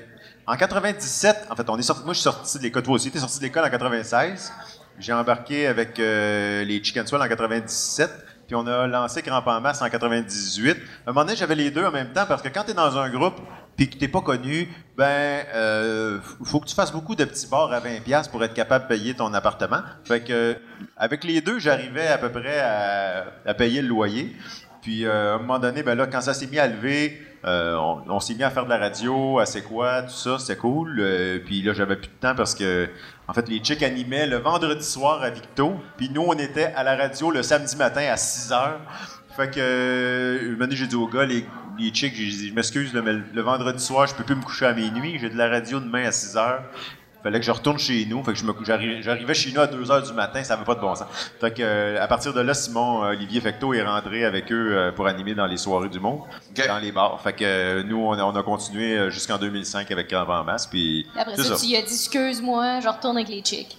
en 0.48 0.56
97, 0.56 1.48
en 1.50 1.56
fait, 1.56 1.70
on 1.70 1.78
est 1.78 1.84
sorti, 1.84 2.04
moi 2.06 2.14
je 2.14 2.20
suis 2.20 2.24
sorti 2.24 2.58
de 2.58 2.64
l'école, 2.64 2.84
toi 2.84 2.96
aussi, 2.96 3.12
t'es 3.12 3.20
sorti 3.20 3.40
de 3.40 3.44
l'école 3.44 3.66
en 3.66 3.70
96. 3.70 4.54
J'ai 4.98 5.12
embarqué 5.12 5.68
avec 5.68 6.00
euh, 6.00 6.64
les 6.64 6.82
Chicken 6.82 7.06
Swell 7.06 7.22
en 7.22 7.28
97, 7.28 8.10
puis 8.48 8.56
on 8.56 8.66
a 8.66 8.88
lancé 8.88 9.22
Cramp 9.22 9.44
en 9.46 9.60
masse 9.60 9.82
en 9.82 9.90
98. 9.90 10.72
À 10.72 11.10
un 11.10 11.14
moment 11.14 11.26
donné, 11.26 11.36
j'avais 11.36 11.54
les 11.54 11.70
deux 11.70 11.86
en 11.86 11.92
même 11.92 12.14
temps, 12.14 12.26
parce 12.26 12.42
que 12.42 12.48
quand 12.48 12.64
t'es 12.64 12.74
dans 12.74 12.98
un 12.98 13.10
groupe, 13.10 13.36
puis 13.76 13.90
que 13.90 13.98
t'es 13.98 14.08
pas 14.08 14.22
connu, 14.22 14.70
ben, 14.96 15.44
euh, 15.54 16.20
faut 16.46 16.62
que 16.62 16.66
tu 16.66 16.74
fasses 16.74 16.94
beaucoup 16.94 17.14
de 17.14 17.26
petits 17.26 17.48
bars 17.48 17.72
à 17.72 17.82
20$ 17.82 18.02
piastres 18.02 18.32
pour 18.32 18.44
être 18.44 18.54
capable 18.54 18.86
de 18.86 18.96
payer 18.96 19.14
ton 19.14 19.34
appartement. 19.34 19.82
Fait 20.06 20.24
que, 20.24 20.58
avec 20.96 21.26
les 21.26 21.42
deux, 21.42 21.60
j'arrivais 21.60 22.08
à 22.08 22.18
peu 22.18 22.32
près 22.32 22.60
à, 22.60 23.26
à 23.46 23.54
payer 23.54 23.82
le 23.82 23.90
loyer. 23.90 24.36
Puis 24.82 25.06
euh, 25.06 25.34
à 25.34 25.36
un 25.36 25.40
moment 25.40 25.60
donné, 25.60 25.84
ben 25.84 25.96
là, 25.96 26.08
quand 26.08 26.22
ça 26.22 26.34
s'est 26.34 26.48
mis 26.48 26.58
à 26.58 26.68
lever, 26.68 27.22
euh, 27.48 27.78
on, 28.10 28.20
s'est 28.20 28.34
mis 28.34 28.44
à 28.44 28.50
faire 28.50 28.66
de 28.66 28.70
la 28.70 28.78
radio, 28.78 29.40
à 29.40 29.46
c'est 29.46 29.62
quoi, 29.62 30.02
tout 30.02 30.10
ça, 30.10 30.38
c'était 30.38 30.58
cool. 30.58 31.00
Euh, 31.00 31.40
puis 31.40 31.62
là, 31.62 31.72
j'avais 31.72 31.96
plus 31.96 32.10
de 32.10 32.20
temps 32.20 32.36
parce 32.36 32.54
que, 32.54 32.90
en 33.26 33.34
fait, 33.34 33.48
les 33.48 33.60
chicks 33.60 33.82
animaient 33.84 34.28
le 34.28 34.38
vendredi 34.38 34.84
soir 34.84 35.24
à 35.24 35.30
Victo. 35.30 35.74
Puis 35.96 36.10
nous, 36.10 36.26
on 36.28 36.34
était 36.34 36.74
à 36.76 36.84
la 36.84 36.98
radio 36.98 37.32
le 37.32 37.44
samedi 37.44 37.78
matin 37.78 38.02
à 38.12 38.18
6 38.18 38.52
heures. 38.52 38.82
Fait 39.38 39.50
que, 39.50 39.60
euh, 39.60 40.40
un 40.42 40.46
moment 40.52 40.60
donné, 40.66 40.76
j'ai 40.76 40.88
dit 40.88 40.96
aux 40.96 41.08
gars, 41.08 41.26
les, 41.26 41.46
les 41.80 41.94
chicks, 41.94 42.16
je 42.16 42.54
m'excuse, 42.54 42.94
mais 42.94 43.14
le, 43.14 43.42
vendredi 43.42 43.82
soir, 43.82 44.08
je 44.08 44.16
peux 44.16 44.26
plus 44.26 44.36
me 44.36 44.44
coucher 44.44 44.66
à 44.66 44.74
minuit. 44.74 45.18
J'ai 45.18 45.30
de 45.30 45.38
la 45.38 45.48
radio 45.48 45.80
demain 45.80 46.06
à 46.06 46.12
6 46.12 46.36
heures. 46.36 46.64
Fallait 47.28 47.40
que 47.42 47.46
je 47.46 47.52
retourne 47.52 47.78
chez 47.78 48.06
nous. 48.06 48.24
Fait 48.24 48.32
que 48.32 48.40
j'arrivais 48.64 49.34
chez 49.34 49.52
nous 49.52 49.60
à 49.60 49.68
2 49.68 49.92
heures 49.92 50.02
du 50.02 50.14
matin, 50.14 50.42
ça 50.46 50.54
avait 50.54 50.64
pas 50.64 50.76
de 50.76 50.80
bon 50.80 50.96
sens. 50.96 51.08
Fait 51.42 51.54
que, 51.54 51.62
euh, 51.62 52.02
à 52.02 52.08
partir 52.08 52.34
de 52.34 52.40
là, 52.40 52.54
Simon, 52.54 53.04
euh, 53.04 53.10
Olivier 53.10 53.42
Fecto 53.42 53.74
est 53.74 53.84
rentré 53.84 54.24
avec 54.24 54.50
eux 54.50 54.78
euh, 54.78 54.92
pour 54.94 55.08
animer 55.08 55.36
dans 55.36 55.46
les 55.46 55.58
soirées 55.58 55.90
du 55.90 56.00
monde, 56.00 56.22
dans 56.68 56.80
les 56.80 56.94
bars. 56.94 57.20
Fait 57.22 57.34
que 57.34 57.44
euh, 57.44 57.84
nous, 57.84 57.98
on 57.98 58.14
a, 58.14 58.24
on 58.24 58.34
a 58.34 58.44
continué 58.44 59.12
jusqu'en 59.12 59.38
2005 59.38 59.92
avec 59.92 60.10
Grand 60.10 60.26
en 60.30 60.46
masse. 60.46 60.68
Puis 60.68 61.06
Après 61.18 61.36
c'est 61.36 61.44
ça, 61.44 61.58
ça. 61.58 61.62
tu 61.62 61.68
lui 61.68 61.76
as 61.76 61.82
dit 61.82 61.94
excuse-moi, 61.94 62.80
je 62.80 62.88
retourne 62.88 63.18
avec 63.18 63.28
les 63.28 63.42
chicks. 63.42 63.78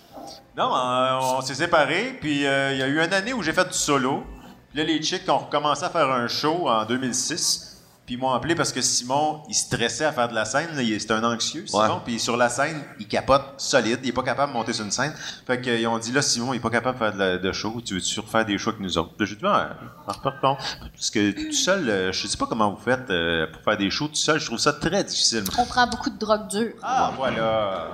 Non, 0.58 0.74
euh, 0.76 1.20
on 1.38 1.40
s'est 1.40 1.54
séparés. 1.54 2.18
Puis 2.20 2.44
euh, 2.44 2.72
il 2.72 2.78
y 2.78 2.82
a 2.82 2.88
eu 2.88 3.00
une 3.02 3.14
année 3.14 3.32
où 3.32 3.42
j'ai 3.42 3.52
fait 3.52 3.66
du 3.66 3.78
solo. 3.78 4.24
Puis 4.70 4.78
là, 4.78 4.84
les 4.84 5.00
chicks 5.00 5.28
ont 5.28 5.38
recommencé 5.38 5.84
à 5.84 5.88
faire 5.88 6.10
un 6.10 6.28
show 6.28 6.68
en 6.68 6.84
2006. 6.84 7.77
Puis 8.08 8.14
ils 8.14 8.20
m'ont 8.20 8.32
appelé 8.32 8.54
parce 8.54 8.72
que 8.72 8.80
Simon, 8.80 9.42
il 9.50 9.54
stressait 9.54 10.06
à 10.06 10.12
faire 10.12 10.30
de 10.30 10.34
la 10.34 10.46
scène. 10.46 10.68
C'est 10.98 11.10
un 11.10 11.22
anxieux, 11.24 11.66
Simon. 11.66 11.82
Ouais. 11.96 12.00
Puis 12.06 12.18
sur 12.18 12.38
la 12.38 12.48
scène, 12.48 12.82
il 12.98 13.06
capote 13.06 13.42
solide. 13.58 14.00
Il 14.02 14.08
est 14.08 14.12
pas 14.12 14.22
capable 14.22 14.50
de 14.50 14.56
monter 14.56 14.72
sur 14.72 14.82
une 14.86 14.90
scène. 14.90 15.12
Fait 15.46 15.60
qu'ils 15.60 15.86
ont 15.86 15.98
dit, 15.98 16.10
là, 16.10 16.22
Simon, 16.22 16.54
il 16.54 16.56
est 16.56 16.60
pas 16.60 16.70
capable 16.70 16.98
de 16.98 17.04
faire 17.04 17.12
de, 17.12 17.18
la- 17.18 17.36
de 17.36 17.52
show. 17.52 17.82
Tu 17.84 17.92
veux-tu 17.92 18.18
refaire 18.20 18.46
des 18.46 18.56
shows 18.56 18.70
avec 18.70 18.80
nous 18.80 18.96
autres? 18.96 19.10
J'ai 19.20 19.34
dit, 19.34 19.42
pardon. 19.42 20.56
Parce 20.94 21.10
que 21.10 21.32
tout 21.32 21.52
seul, 21.52 21.90
euh, 21.90 22.10
je 22.10 22.26
sais 22.26 22.38
pas 22.38 22.46
comment 22.46 22.70
vous 22.70 22.80
faites 22.82 23.10
euh, 23.10 23.46
pour 23.52 23.60
faire 23.62 23.76
des 23.76 23.90
shows 23.90 24.08
tout 24.08 24.14
seul. 24.14 24.40
Je 24.40 24.46
trouve 24.46 24.58
ça 24.58 24.72
très 24.72 25.04
difficile. 25.04 25.44
On 25.58 25.66
prend 25.66 25.86
beaucoup 25.86 26.08
de 26.08 26.18
drogue 26.18 26.48
dure. 26.48 26.72
Ah, 26.82 27.12
voilà. 27.14 27.88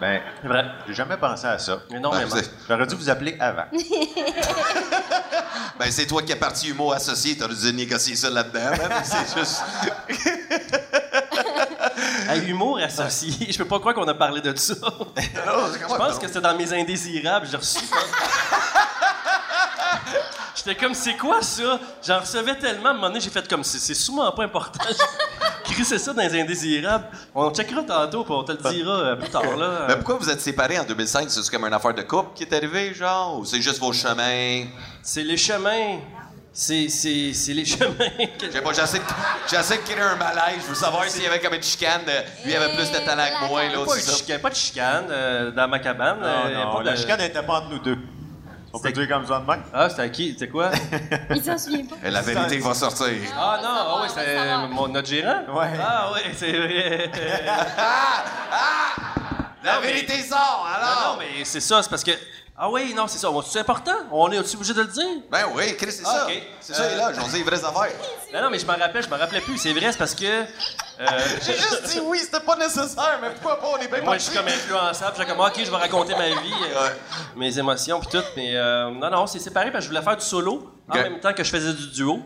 Ben, 0.00 0.20
C'est 0.42 0.46
vrai. 0.48 0.64
j'ai 0.86 0.94
jamais 0.94 1.16
pensé 1.16 1.48
à 1.48 1.58
ça. 1.58 1.78
Énormément. 1.90 2.30
Ben, 2.32 2.40
c'est- 2.40 2.50
J'aurais 2.68 2.86
dû 2.86 2.94
vous 2.94 3.10
appeler 3.10 3.36
avant. 3.40 3.64
Ben, 5.78 5.90
c'est 5.90 6.06
toi 6.06 6.22
qui 6.22 6.32
es 6.32 6.36
parti 6.36 6.68
humour 6.68 6.94
associé. 6.94 7.36
T'aurais 7.36 7.54
dû 7.54 7.72
négocier 7.74 8.16
ça 8.16 8.30
là-dedans. 8.30 8.60
hein, 8.72 9.02
C'est 9.04 9.38
juste. 9.38 9.55
Hey, 12.28 12.48
humour 12.50 12.78
associé. 12.78 13.50
Je 13.50 13.58
peux 13.58 13.64
pas 13.66 13.78
croire 13.78 13.94
qu'on 13.94 14.06
a 14.08 14.14
parlé 14.14 14.40
de 14.40 14.54
ça. 14.56 14.74
Je 15.16 15.96
pense 15.96 16.18
que 16.18 16.26
c'était 16.26 16.40
dans 16.40 16.56
mes 16.56 16.72
indésirables. 16.72 17.46
J'ai 17.50 17.56
reçu. 17.56 17.78
J'étais 20.54 20.74
comme, 20.74 20.94
c'est 20.94 21.16
quoi 21.16 21.42
ça? 21.42 21.78
J'en 22.04 22.20
recevais 22.20 22.58
tellement, 22.58 22.88
à 22.88 22.90
un 22.90 22.94
moment 22.94 23.08
donné, 23.08 23.20
j'ai 23.20 23.30
fait 23.30 23.46
comme, 23.48 23.62
c'est 23.62 23.78
c'est 23.78 23.94
souvent 23.94 24.30
pas 24.32 24.44
important. 24.44 24.84
Crissé 25.64 25.98
ça 25.98 26.12
dans 26.12 26.22
les 26.22 26.40
indésirables. 26.40 27.06
On 27.34 27.52
checkera 27.54 27.82
tantôt, 27.82 28.24
puis 28.24 28.32
on 28.32 28.44
te 28.44 28.52
le 28.52 28.70
dira 28.70 28.92
euh, 28.92 29.16
plus 29.16 29.30
tard, 29.30 29.56
là. 29.56 29.84
Mais 29.88 29.96
pourquoi 29.96 30.16
vous 30.16 30.30
êtes 30.30 30.40
séparés 30.40 30.78
en 30.78 30.84
2005? 30.84 31.30
C'est 31.30 31.48
comme 31.50 31.64
une 31.64 31.74
affaire 31.74 31.94
de 31.94 32.02
couple 32.02 32.30
qui 32.34 32.44
est 32.44 32.52
arrivée, 32.52 32.94
genre? 32.94 33.38
Ou 33.38 33.44
c'est 33.44 33.60
juste 33.60 33.78
vos 33.78 33.92
chemins? 33.92 34.64
C'est 35.02 35.22
les 35.22 35.36
chemins. 35.36 35.98
C'est 36.58 36.88
c'est- 36.88 37.34
c'est 37.34 37.52
les 37.52 37.64
chemins. 37.72 37.92
Je 38.42 38.50
sais 38.50 38.62
pas, 38.62 38.72
j'essaie 38.72 38.98
de, 38.98 39.04
j'essaie 39.46 39.76
de 39.76 39.82
créer 39.82 40.00
un 40.00 40.16
malaise. 40.16 40.62
Je 40.62 40.68
veux 40.68 40.74
savoir 40.74 41.04
s'il 41.04 41.22
y 41.22 41.26
avait 41.26 41.38
comme 41.38 41.52
une 41.52 41.62
chicane. 41.62 42.00
de- 42.06 42.46
lui 42.48 42.54
avait 42.56 42.74
plus 42.74 42.90
de 42.90 43.04
talent 43.04 43.24
que 43.42 43.46
moi, 43.48 43.64
l'autre, 43.68 43.90
Pas 43.90 43.96
de 43.96 44.00
c'est 44.00 44.16
chicane, 44.16 44.40
pas 44.40 44.48
de 44.48 44.54
chicane 44.54 45.04
euh, 45.10 45.50
dans 45.50 45.68
ma 45.68 45.78
cabane. 45.80 46.18
Non, 46.18 46.26
euh, 46.26 46.54
non, 46.64 46.76
pas 46.78 46.82
la 46.82 46.92
de- 46.92 46.96
chicane 46.96 47.18
n'était 47.20 47.42
pas 47.42 47.58
entre 47.58 47.68
nous 47.68 47.78
deux. 47.80 47.98
On 48.72 48.78
peut 48.78 48.88
C'était- 48.88 49.06
dire 49.06 49.16
comme 49.16 49.26
ça 49.26 49.38
de 49.40 49.44
même. 49.46 49.62
Ah, 49.74 49.90
c'était 49.90 50.02
à 50.02 50.08
qui? 50.08 50.32
C'était 50.32 50.48
quoi? 50.48 50.70
Il 51.30 51.44
s'en 51.44 51.58
souvient 51.58 51.84
pas. 51.84 51.96
La 52.10 52.22
vérité 52.22 52.58
va 52.58 52.72
sortir. 52.72 53.06
Ah 53.38 53.58
non, 53.62 53.68
ah 53.70 53.98
oui, 54.02 54.08
savoir. 54.08 54.68
mon- 54.68 54.88
notre 54.88 55.08
gérant? 55.08 55.42
Ouais. 55.52 55.70
Ah 55.78 56.10
oui, 56.14 56.20
c'est 56.34 56.52
vrai. 56.52 57.10
La 59.62 59.80
vérité 59.80 60.22
sort, 60.22 60.66
Ah 60.70 60.76
alors! 60.76 61.16
non, 61.16 61.18
mais 61.20 61.44
c'est 61.44 61.60
ça, 61.60 61.82
c'est 61.82 61.90
parce 61.90 62.04
que. 62.04 62.12
Ah 62.58 62.70
oui, 62.70 62.94
non, 62.94 63.06
c'est 63.06 63.18
ça. 63.18 63.28
C'est 63.46 63.58
important? 63.60 63.92
On 64.10 64.32
est 64.32 64.38
obligé 64.38 64.72
de 64.72 64.80
le 64.80 64.86
dire. 64.86 65.04
Ben 65.30 65.44
oui, 65.54 65.76
Chris, 65.76 65.92
c'est 65.92 66.04
Ah, 66.06 66.26
ça. 66.26 66.26
C'est 66.60 66.74
ça, 66.74 66.86
il 66.88 66.94
est 66.94 66.96
là. 66.96 67.12
J'en 67.12 67.26
dis 67.28 67.36
les 67.36 67.42
vraies 67.42 67.62
affaires. 67.62 67.92
Non, 68.32 68.40
non, 68.42 68.50
mais 68.50 68.58
je 68.58 68.64
m'en 68.64 68.76
rappelle, 68.76 69.02
je 69.02 69.10
m'en 69.10 69.18
rappelais 69.18 69.42
plus. 69.42 69.58
C'est 69.58 69.74
vrai, 69.74 69.92
c'est 69.92 69.98
parce 69.98 70.14
que. 70.14 70.24
euh, 70.24 70.44
J'ai 71.44 71.52
juste 71.52 71.82
dit 71.92 72.00
oui, 72.02 72.18
c'était 72.18 72.40
pas 72.40 72.56
nécessaire, 72.56 73.18
mais 73.20 73.28
pourquoi 73.32 73.60
pas? 73.60 73.66
On 73.74 73.76
est 73.76 73.88
bien 73.88 74.00
moi, 74.00 74.16
je 74.16 74.22
suis 74.24 74.34
comme 74.34 74.46
influençable. 74.48 75.12
Je 75.18 75.22
suis 75.22 75.30
comme, 75.30 75.44
OK, 75.44 75.52
je 75.62 75.70
vais 75.70 75.76
raconter 75.76 76.14
ma 76.14 76.28
vie, 76.28 76.54
euh, 76.74 76.88
mes 77.36 77.58
émotions, 77.58 78.00
puis 78.00 78.08
tout. 78.10 78.24
Mais 78.36 78.56
euh, 78.56 78.90
non, 78.90 79.10
non, 79.10 79.26
c'est 79.26 79.38
séparé 79.38 79.70
parce 79.70 79.84
que 79.84 79.90
je 79.92 79.94
voulais 79.94 80.04
faire 80.04 80.16
du 80.16 80.24
solo 80.24 80.72
en 80.88 80.94
même 80.94 81.20
temps 81.20 81.34
que 81.34 81.44
je 81.44 81.50
faisais 81.50 81.74
du 81.74 81.88
duo. 81.88 82.20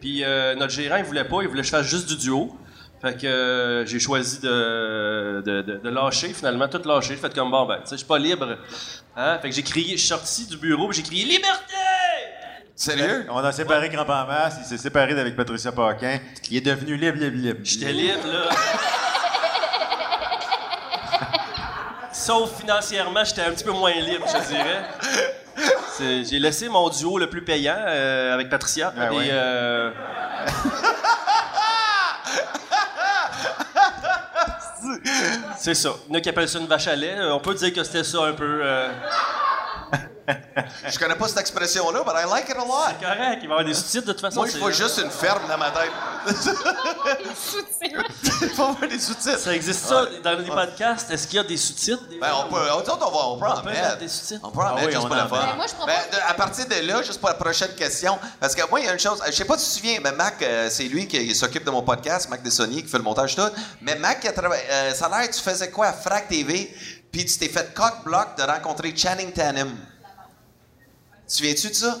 Puis 0.00 0.22
euh, 0.22 0.54
notre 0.54 0.72
gérant, 0.72 0.96
il 0.98 1.04
voulait 1.04 1.24
pas, 1.24 1.38
il 1.42 1.48
voulait 1.48 1.62
que 1.62 1.66
je 1.66 1.72
fasse 1.72 1.86
juste 1.86 2.06
du 2.08 2.16
duo. 2.16 2.56
Fait 3.00 3.20
que 3.20 3.26
euh, 3.26 3.84
j'ai 3.84 3.98
choisi 3.98 4.38
de, 4.38 5.42
de, 5.44 5.62
de- 5.62 5.76
de 5.78 5.88
lâcher, 5.90 6.28
finalement, 6.32 6.68
tout 6.68 6.80
lâcher. 6.86 7.14
J'ai 7.14 7.20
fait 7.20 7.34
comme, 7.34 7.50
bon, 7.50 7.66
ben, 7.66 7.78
tu 7.78 7.86
sais, 7.86 7.90
je 7.92 7.96
suis 7.96 8.06
pas 8.06 8.16
libre. 8.18 8.56
Hein? 9.16 9.38
Fait 9.40 9.50
que 9.50 9.54
j'ai 9.54 9.62
crié, 9.62 9.92
je 9.92 10.00
suis 10.00 10.08
sorti 10.08 10.46
du 10.46 10.56
bureau, 10.56 10.88
puis 10.88 10.96
j'ai 10.96 11.02
crié 11.02 11.24
Liberté! 11.24 11.74
Sérieux? 12.74 13.26
On 13.30 13.36
a 13.38 13.52
séparé 13.52 13.90
Grand 13.90 14.08
en 14.08 14.26
masse, 14.26 14.56
il 14.60 14.64
s'est 14.64 14.78
séparé 14.78 15.14
d'avec 15.14 15.36
Patricia 15.36 15.70
Paquin. 15.70 16.18
Il 16.50 16.56
est 16.56 16.60
devenu 16.62 16.96
libre, 16.96 17.18
libre, 17.18 17.36
libre. 17.36 17.60
J'étais 17.62 17.92
libre, 17.92 18.26
là. 18.26 18.48
Sauf 22.12 22.58
financièrement, 22.60 23.24
j'étais 23.24 23.42
un 23.42 23.50
petit 23.50 23.64
peu 23.64 23.72
moins 23.72 23.92
libre, 23.94 24.26
je 24.26 24.48
dirais. 24.48 26.24
J'ai 26.24 26.38
laissé 26.38 26.68
mon 26.68 26.88
duo 26.88 27.18
le 27.18 27.28
plus 27.28 27.44
payant 27.44 27.76
euh, 27.78 28.34
avec 28.34 28.48
Patricia. 28.48 28.92
Ah 28.96 29.06
et, 29.12 29.16
ouais. 29.16 29.28
euh, 29.30 29.90
C'est 35.62 35.74
ça. 35.74 35.94
Il 36.08 36.12
y 36.12 36.16
en 36.16 36.18
a 36.18 36.20
qui 36.20 36.28
appellent 36.28 36.48
ça 36.48 36.58
une 36.58 36.66
vache 36.66 36.88
à 36.88 36.96
lait. 36.96 37.14
Euh, 37.16 37.34
On 37.34 37.38
peut 37.38 37.54
dire 37.54 37.72
que 37.72 37.84
c'était 37.84 38.02
ça 38.02 38.24
un 38.24 38.32
peu. 38.32 38.60
euh, 38.64 38.88
Je 40.88 40.98
connais 40.98 41.14
pas 41.16 41.28
cette 41.28 41.38
expression-là, 41.38 42.02
but 42.04 42.12
I 42.16 42.28
like 42.28 42.48
it 42.48 42.56
a 42.56 42.60
lot. 42.60 42.94
correct, 43.00 43.38
il 43.42 43.48
va 43.48 43.54
y 43.56 43.58
avoir 43.58 43.64
des 43.64 43.74
sous-titres 43.74 44.06
de 44.06 44.12
toute 44.12 44.20
façon. 44.20 44.36
Moi, 44.36 44.46
je 44.46 44.52
c'est- 44.52 44.58
vois 44.58 44.70
juste 44.70 44.98
une 44.98 45.10
ferme 45.10 45.42
dans 45.48 45.58
ma 45.58 45.70
tête. 45.70 45.90
Des 47.18 47.34
sous-titres. 47.34 48.52
Faut 48.56 48.72
voir 48.72 48.88
des 48.88 48.98
sous-titres. 48.98 49.38
Ça 49.38 49.54
existe 49.54 49.84
ça 49.84 50.06
dans 50.22 50.38
les 50.38 50.46
podcasts? 50.46 51.10
Est-ce 51.10 51.26
qu'il 51.26 51.36
y 51.36 51.40
a 51.40 51.44
des 51.44 51.56
sous-titres? 51.56 52.06
des 52.08 52.18
Ben, 52.18 52.30
on 52.44 52.48
peut, 52.52 52.56
on, 52.72 52.78
on, 52.78 53.10
va, 53.10 53.26
on 53.26 53.38
peut 53.38 53.46
en 53.46 53.60
peut 53.62 53.70
mettre. 53.70 53.82
mettre 53.82 53.98
des 53.98 54.08
sous-titres. 54.08 54.40
On 54.44 54.50
peut 54.50 54.60
en 54.60 54.66
Ah 54.66 54.74
mettre 54.74 54.86
oui, 54.86 54.92
juste 54.92 55.04
on 55.04 55.08
pour 55.08 55.16
le 55.16 55.22
fun. 55.28 55.46
Ben, 55.46 55.56
moi, 55.56 55.66
je 55.68 55.74
propose- 55.74 55.94
Ben, 55.94 56.16
de- 56.18 56.30
à 56.30 56.34
partir 56.34 56.66
de 56.66 56.86
là, 56.86 57.02
juste 57.02 57.20
pour 57.20 57.28
la 57.28 57.34
prochaine 57.34 57.74
question, 57.74 58.18
parce 58.40 58.54
que 58.54 58.68
moi, 58.70 58.80
il 58.80 58.86
y 58.86 58.88
a 58.88 58.92
une 58.92 58.98
chose, 59.00 59.20
je 59.26 59.32
sais 59.32 59.44
pas 59.44 59.58
si 59.58 59.64
tu 59.66 59.70
te 59.80 59.86
souviens, 59.86 60.00
mais 60.02 60.12
Mac, 60.12 60.40
euh, 60.42 60.68
c'est 60.70 60.84
lui 60.84 61.06
qui 61.08 61.34
s'occupe 61.34 61.64
de 61.64 61.70
mon 61.70 61.82
podcast, 61.82 62.28
Mac 62.28 62.42
Dessonnier, 62.42 62.82
qui 62.82 62.88
fait 62.88 62.98
le 62.98 63.04
montage 63.04 63.34
tout. 63.34 63.42
Mais 63.80 63.96
Mac, 63.96 64.20
qui 64.20 64.28
a 64.28 64.32
travaillé, 64.32 64.62
euh, 64.70 64.94
ça 64.94 65.06
a 65.06 65.20
l'air, 65.20 65.30
tu 65.30 65.40
faisais 65.40 65.70
quoi 65.70 65.86
à 65.88 65.92
Frac 65.92 66.28
TV, 66.28 66.74
puis 67.10 67.24
tu 67.26 67.38
t'es 67.38 67.48
fait 67.48 67.74
cock-block 67.74 68.36
de 68.38 68.42
rencontrer 68.44 68.94
Channing 68.96 69.32
Tatum. 69.32 69.76
Tu 71.22 71.26
te 71.26 71.32
souviens-tu 71.32 71.68
de 71.68 71.74
ça? 71.74 71.96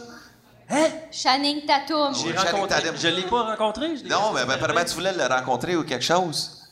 Channing 1.10 1.66
Tatum. 1.66 2.14
J'ai 2.14 2.28
Oui, 2.28 2.34
Channing 2.36 2.52
rencontré. 2.52 2.82
Tatum. 2.82 2.96
Je 2.96 3.08
l'ai 3.08 3.22
pas 3.22 3.42
rencontré. 3.42 3.96
je 3.96 4.04
Non, 4.04 4.32
mais 4.32 4.44
ben, 4.44 4.54
apparemment, 4.54 4.84
tu 4.84 4.94
voulais 4.94 5.12
le 5.12 5.26
rencontrer 5.26 5.76
ou 5.76 5.84
quelque 5.84 6.04
chose. 6.04 6.62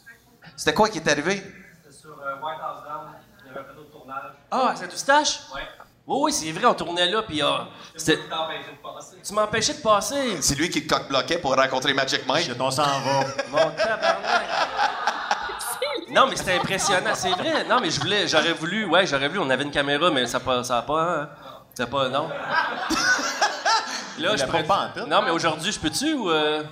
C'était 0.56 0.74
quoi 0.74 0.88
qui 0.88 0.98
est 0.98 1.08
arrivé? 1.08 1.42
Sur 1.90 2.10
White 2.10 2.58
House 2.62 2.82
Down, 2.84 3.06
il 3.44 3.48
y 3.48 3.50
avait 3.50 3.60
un 3.60 3.64
plateau 3.64 3.82
de 3.82 3.90
tournage. 3.90 4.32
Ah, 4.50 4.70
à 4.70 4.76
Saint-Eustache? 4.76 5.40
Oui. 5.54 5.60
Oui, 6.06 6.18
oui, 6.22 6.32
c'est 6.32 6.50
vrai, 6.50 6.66
on 6.66 6.74
tournait 6.74 7.08
là, 7.08 7.22
puis 7.22 7.40
ah, 7.40 7.68
c'était... 7.96 8.18
Tu 9.22 9.32
m'empêchais 9.32 9.74
de 9.74 9.80
passer. 9.80 10.40
C'est 10.40 10.56
lui 10.56 10.68
qui 10.68 10.84
te 10.84 10.92
cock-bloquait 10.92 11.38
pour 11.38 11.54
rencontrer 11.54 11.94
Magic 11.94 12.26
Mike. 12.26 12.46
Shit, 12.46 12.60
on 12.60 12.70
s'en 12.70 12.82
va. 12.82 13.20
Mon 13.50 13.70
tabarnak. 13.70 14.42
Non, 16.10 16.26
mais 16.28 16.34
c'était 16.34 16.54
impressionnant, 16.54 17.14
c'est 17.14 17.30
vrai. 17.30 17.64
Non, 17.68 17.78
mais 17.80 17.90
je 17.90 18.00
voulais, 18.00 18.26
j'aurais 18.26 18.54
voulu, 18.54 18.86
ouais, 18.86 19.06
j'aurais 19.06 19.28
voulu, 19.28 19.38
on 19.38 19.50
avait 19.50 19.62
une 19.62 19.70
caméra, 19.70 20.10
mais 20.10 20.26
ça 20.26 20.40
pas, 20.40 20.64
ça 20.64 20.78
a 20.78 20.82
pas, 20.82 21.00
hein. 21.00 21.28
Pas, 21.86 22.08
non. 22.08 22.28
Là, 24.18 24.36
l'a 24.36 24.44
pourrais- 24.46 24.64
pas 24.64 24.92
en. 24.98 25.06
Non, 25.06 25.22
mais 25.22 25.30
aujourd'hui, 25.30 25.72
je 25.72 25.78
peux-tu 25.80 26.12
ou. 26.12 26.30
euh, 26.30 26.62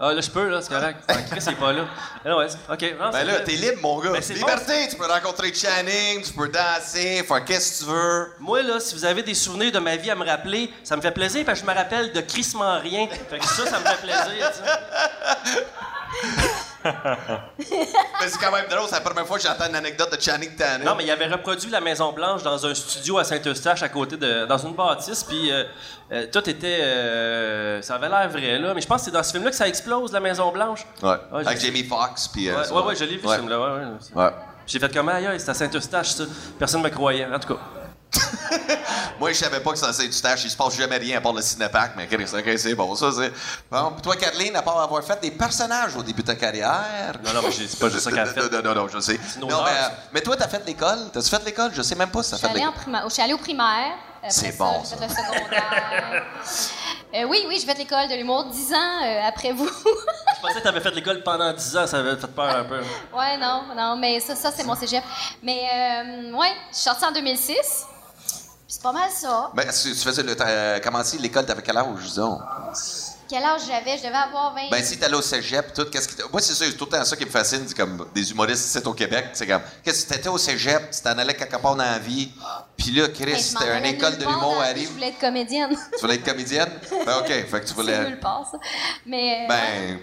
Ah, 0.00 0.12
là, 0.12 0.20
je 0.20 0.28
peux, 0.30 0.46
là, 0.48 0.60
c'est 0.60 0.68
correct. 0.68 1.02
Ah, 1.08 1.14
Chris, 1.30 1.40
il 1.46 1.52
est 1.52 1.56
pas 1.56 1.72
là. 1.72 1.86
Ah, 2.24 2.36
ouais, 2.36 2.46
OK. 2.70 2.94
non, 3.00 3.10
Ben 3.10 3.24
là, 3.24 3.40
t'es 3.40 3.52
libre, 3.52 3.78
mon 3.80 3.98
gars. 3.98 4.10
Ben, 4.10 4.20
c'est 4.22 4.34
Liberté, 4.34 4.88
tu 4.90 4.96
peux 4.96 5.06
rencontrer 5.06 5.52
Channing, 5.54 6.22
tu 6.22 6.32
peux 6.34 6.48
danser, 6.48 7.24
faire 7.26 7.44
qu'est-ce 7.46 7.80
que 7.80 7.84
tu 7.86 7.90
veux. 7.90 8.32
Moi, 8.40 8.62
là, 8.62 8.78
si 8.78 8.94
vous 8.94 9.04
avez 9.06 9.22
des 9.22 9.34
souvenirs 9.34 9.72
de 9.72 9.78
ma 9.78 9.96
vie 9.96 10.10
à 10.10 10.14
me 10.14 10.24
rappeler, 10.26 10.70
ça 10.84 10.96
me 10.96 11.00
fait 11.00 11.10
plaisir 11.12 11.44
parce 11.46 11.60
que 11.60 11.66
je 11.66 11.70
me 11.70 11.76
rappelle 11.76 12.12
de 12.12 12.20
crissement 12.20 12.78
rien. 12.78 13.08
Fait 13.30 13.38
que 13.38 13.46
ça, 13.46 13.64
ça 13.66 13.78
me 13.80 13.84
fait 13.86 14.02
plaisir, 14.02 14.50
tu 14.52 15.50
sais. 15.50 15.66
Mais 16.84 18.28
c'est 18.28 18.38
quand 18.38 18.52
même 18.52 18.66
drôle, 18.68 18.86
c'est 18.86 18.94
la 18.94 19.00
première 19.00 19.26
fois 19.26 19.36
que 19.36 19.42
j'entends 19.42 19.68
une 19.68 19.76
anecdote 19.76 20.16
de 20.16 20.20
Channing 20.20 20.54
Tatum. 20.54 20.84
Non, 20.84 20.94
mais 20.96 21.04
il 21.04 21.10
avait 21.10 21.26
reproduit 21.26 21.70
la 21.70 21.80
Maison 21.80 22.12
Blanche 22.12 22.42
dans 22.42 22.64
un 22.64 22.74
studio 22.74 23.18
à 23.18 23.24
Saint-Eustache 23.24 23.82
à 23.82 23.88
côté 23.88 24.16
de 24.16 24.46
dans 24.46 24.58
une 24.58 24.74
bâtisse, 24.74 25.24
puis 25.24 25.50
euh, 25.50 25.64
euh, 26.12 26.26
tout 26.32 26.48
était, 26.48 26.80
euh, 26.80 27.82
ça 27.82 27.96
avait 27.96 28.08
l'air 28.08 28.28
vrai 28.28 28.58
là. 28.58 28.74
Mais 28.74 28.80
je 28.80 28.86
pense 28.86 29.00
que 29.00 29.04
c'est 29.06 29.10
dans 29.10 29.22
ce 29.22 29.32
film-là 29.32 29.50
que 29.50 29.56
ça 29.56 29.68
explose 29.68 30.12
la 30.12 30.20
Maison 30.20 30.50
Blanche. 30.52 30.86
Ouais. 31.02 31.10
Ouais, 31.32 31.46
Avec 31.46 31.60
Jamie 31.60 31.84
Foxx, 31.84 32.28
puis. 32.28 32.50
Ouais, 32.50 32.56
ouais, 32.56 32.82
ouais, 32.82 32.96
je 32.96 33.04
l'ai 33.04 33.16
vu 33.16 33.22
ce 33.26 33.34
film-là. 33.34 33.90
Ouais. 34.14 34.30
J'ai 34.66 34.78
fait 34.78 34.92
comme 34.92 35.08
aïe, 35.08 35.26
c'est 35.38 35.48
à 35.48 35.54
Saint-Eustache 35.54 36.10
ça. 36.10 36.24
Personne 36.58 36.82
me 36.82 36.90
croyait. 36.90 37.26
En 37.26 37.38
tout 37.38 37.54
cas. 37.54 37.60
Moi, 39.20 39.32
je 39.32 39.36
savais 39.38 39.60
pas 39.60 39.72
que 39.72 39.78
ça 39.78 39.92
c'est 39.92 40.06
du 40.06 40.12
stage, 40.12 40.44
il 40.44 40.50
se 40.50 40.56
passe 40.56 40.76
jamais 40.76 40.96
rien 40.96 41.18
à 41.18 41.20
part 41.20 41.32
le 41.32 41.42
cinépack, 41.42 41.92
mais 41.96 42.06
Chris, 42.06 42.24
ok, 42.32 42.58
c'est 42.58 42.74
bon, 42.74 42.94
ça 42.94 43.10
c'est. 43.12 43.32
Bon, 43.70 43.92
toi, 44.02 44.16
Kathleen, 44.16 44.54
à 44.56 44.62
part 44.62 44.80
avoir 44.80 45.02
fait 45.04 45.20
des 45.20 45.30
personnages 45.30 45.94
au 45.96 46.02
début 46.02 46.22
de 46.22 46.26
ta 46.28 46.34
carrière? 46.34 47.14
Non, 47.24 47.32
non, 47.34 47.40
mais 47.44 47.52
c'est 47.52 47.78
pas 47.78 47.88
juste 47.90 48.04
ça 48.04 48.10
qu'elle 48.10 48.20
a 48.20 48.26
fait. 48.26 48.40
Non, 48.50 48.62
non, 48.62 48.74
non, 48.74 48.88
je 48.88 48.98
sais. 49.00 49.18
Non, 49.40 49.46
mais, 49.48 49.70
euh, 49.70 49.88
mais 50.12 50.20
toi, 50.22 50.36
t'as 50.36 50.48
fait 50.48 50.64
l'école? 50.66 51.10
T'as-tu 51.12 51.28
fait 51.28 51.44
l'école? 51.44 51.70
Je 51.74 51.82
sais 51.82 51.94
même 51.94 52.10
pas 52.10 52.22
si 52.22 52.30
t'as 52.30 52.36
Je 52.36 52.40
suis 52.42 52.48
fait 52.48 52.54
l'école. 52.58 52.72
primaire, 52.74 53.02
je 53.08 53.12
suis 53.12 53.22
allée 53.22 53.34
au 53.34 53.38
primaire. 53.38 53.92
C'est 54.30 54.56
bon, 54.58 54.82
J'ai 54.88 54.96
fait 54.96 55.04
le 55.06 55.10
secondaire. 55.10 56.22
Euh, 57.14 57.24
oui, 57.24 57.44
oui, 57.48 57.56
j'ai 57.60 57.66
fait 57.66 57.78
l'école 57.78 58.08
de 58.08 58.14
l'humour 58.16 58.44
10 58.46 58.74
ans 58.74 58.76
euh, 59.04 59.28
après 59.28 59.52
vous. 59.52 59.66
Je 59.68 60.40
pensais 60.42 60.58
que 60.58 60.62
t'avais 60.64 60.80
fait 60.80 60.90
l'école 60.90 61.22
pendant 61.22 61.52
10 61.52 61.76
ans, 61.78 61.86
ça 61.86 61.98
avait 61.98 62.16
fait 62.16 62.26
peur 62.26 62.54
un 62.56 62.64
peu. 62.64 62.80
ouais, 63.16 63.36
non, 63.38 63.62
non, 63.76 63.96
mais 63.96 64.20
ça, 64.20 64.34
ça 64.36 64.50
c'est 64.54 64.64
mon 64.64 64.74
cégep. 64.74 65.02
Mais 65.42 65.60
euh, 65.72 66.32
ouais, 66.32 66.52
je 66.70 66.76
suis 66.76 66.84
sortie 66.84 67.04
en 67.04 67.12
2006. 67.12 67.86
C'est 68.70 68.82
pas 68.82 68.92
mal 68.92 69.10
ça. 69.10 69.50
Ben, 69.54 69.70
si 69.72 69.92
tu 69.92 69.98
faisais 69.98 70.22
le. 70.22 70.36
T'as 70.36 70.78
commencé 70.80 71.16
l'école, 71.16 71.46
t'avais 71.46 71.62
quel 71.62 71.76
âge, 71.78 71.86
disons? 72.02 72.38
Quel 73.26 73.42
âge 73.42 73.62
j'avais? 73.66 73.96
Je 73.96 74.02
devais 74.02 74.14
avoir 74.14 74.54
20. 74.54 74.68
Ben, 74.70 74.84
si 74.84 74.98
t'allais 74.98 75.16
au 75.16 75.22
cégep, 75.22 75.72
tout, 75.72 75.86
qu'est-ce 75.86 76.06
qui. 76.06 76.16
t'a- 76.16 76.24
Moi, 76.30 76.42
c'est 76.42 76.52
ça, 76.52 76.66
c'est 76.66 76.76
tout 76.76 76.84
le 76.84 76.90
temps 76.90 77.04
ça 77.04 77.16
qui 77.16 77.24
me 77.24 77.30
fascine, 77.30 77.64
c'est 77.66 77.74
comme 77.76 78.06
des 78.14 78.30
humoristes 78.30 78.66
ici 78.66 78.86
au 78.86 78.92
Québec. 78.92 79.28
C'est 79.32 79.46
comme, 79.46 79.62
qu'est-ce 79.82 80.04
que 80.04 80.12
t'étais 80.14 80.28
au 80.28 80.36
cégep, 80.36 80.90
tu 80.90 81.00
t'en 81.00 81.16
allais 81.16 81.32
quelque 81.34 81.56
part 81.56 81.76
dans 81.76 81.82
la 81.84 81.98
vie, 81.98 82.30
puis 82.76 82.90
là, 82.90 83.08
Chris, 83.08 83.24
Ben, 83.24 83.38
je 83.38 83.52
m'en 83.54 83.60
c'était 83.60 83.64
une 83.64 83.70
allais 83.78 83.90
école 83.92 84.10
nulle 84.10 84.18
de 84.18 84.24
part 84.24 84.32
l'humour 84.34 84.54
dans 84.54 84.60
la 84.60 84.64
vie, 84.66 84.70
arrive. 84.80 84.88
Je 84.88 84.92
voulais 84.92 85.08
être 85.08 85.18
comédienne. 85.18 85.70
Tu 85.94 86.00
voulais 86.02 86.14
être 86.16 86.24
comédienne? 86.24 86.70
Ben, 87.06 87.16
OK, 87.20 87.26
fait 87.28 87.46
que 87.46 87.58
tu 87.60 87.66
c'est 87.68 87.74
voulais. 87.74 88.04
nulle 88.04 88.20
part, 88.20 88.46
ça. 88.52 88.58
Mais. 89.06 89.44
euh, 89.44 89.48
Ben. 89.48 89.98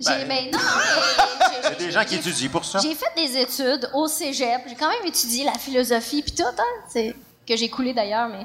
J'ai, 0.00 0.24
mais 0.26 0.50
non, 0.52 0.58
mais. 0.60 1.66
A 1.68 1.70
des 1.74 1.90
gens 1.92 2.04
qui 2.04 2.14
étudient 2.16 2.48
pour 2.50 2.64
ça. 2.64 2.78
J'ai 2.80 2.94
fait 2.94 3.12
des 3.16 3.36
études 3.36 3.90
au 3.94 4.06
cégep. 4.08 4.62
J'ai 4.68 4.74
quand 4.76 4.88
même 4.88 5.04
étudié 5.06 5.44
la 5.44 5.54
philosophie 5.58 6.22
puis 6.22 6.32
tout, 6.32 6.44
hein. 6.44 6.62
C'est 6.88 7.16
que 7.48 7.56
j'ai 7.56 7.68
coulé 7.70 7.94
d'ailleurs, 7.94 8.28
mais 8.28 8.44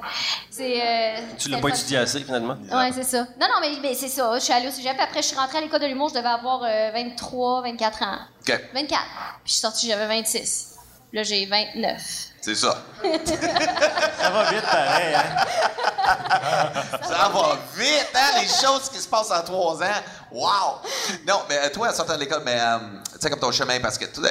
c'est. 0.50 0.82
euh, 0.82 1.20
Tu 1.38 1.50
l'as 1.50 1.58
pas 1.60 1.70
étudié 1.70 1.98
assez 1.98 2.22
finalement? 2.22 2.56
Ouais, 2.72 2.92
c'est 2.94 3.04
ça. 3.04 3.20
Non, 3.40 3.48
non, 3.48 3.60
mais, 3.62 3.72
mais 3.82 3.94
c'est 3.94 4.08
ça. 4.08 4.32
Je 4.36 4.40
suis 4.44 4.54
allée 4.54 4.68
au 4.68 4.72
cégep. 4.72 4.96
Après, 5.00 5.22
je 5.22 5.28
suis 5.28 5.36
rentrée 5.38 5.58
à 5.58 5.62
l'école 5.62 5.82
de 5.82 5.88
l'humour. 5.88 6.10
Je 6.10 6.16
devais 6.16 6.28
avoir 6.30 6.62
euh, 6.64 6.92
23, 6.94 7.62
24 7.64 8.04
ans. 8.04 8.18
OK, 8.42 8.62
24. 8.74 9.02
Puis 9.04 9.42
je 9.46 9.52
suis 9.52 9.60
sortie, 9.60 9.88
j'avais 9.90 10.08
26. 10.08 10.70
Là, 11.12 11.22
j'ai 11.22 11.46
29. 11.46 12.02
c'est 12.42 12.56
ça. 12.56 12.82
Ça 13.04 14.30
va 14.32 14.50
vite 14.52 14.62
pareil, 14.64 15.14
hein? 15.16 15.36
Ça 17.04 17.30
va 17.30 17.58
vite, 17.76 18.08
hein, 18.16 18.40
les 18.42 18.48
choses 18.48 18.90
qui 18.90 18.98
se 19.00 19.08
passent 19.08 19.30
en 19.32 19.42
trois 19.44 19.82
ans. 19.84 20.02
Wow! 20.32 20.80
Non, 21.28 21.42
mais 21.48 21.58
euh, 21.60 21.70
toi, 21.72 21.90
en 21.90 21.94
sortant 21.94 22.16
de 22.16 22.20
l'école, 22.22 22.42
mais 22.44 22.58
euh, 22.60 22.78
tu 23.14 23.20
sais, 23.20 23.30
comme 23.30 23.40
ton 23.40 23.52
chemin, 23.52 23.80
parce 23.80 23.98
que 23.98 24.06
tout, 24.06 24.24
euh, 24.24 24.30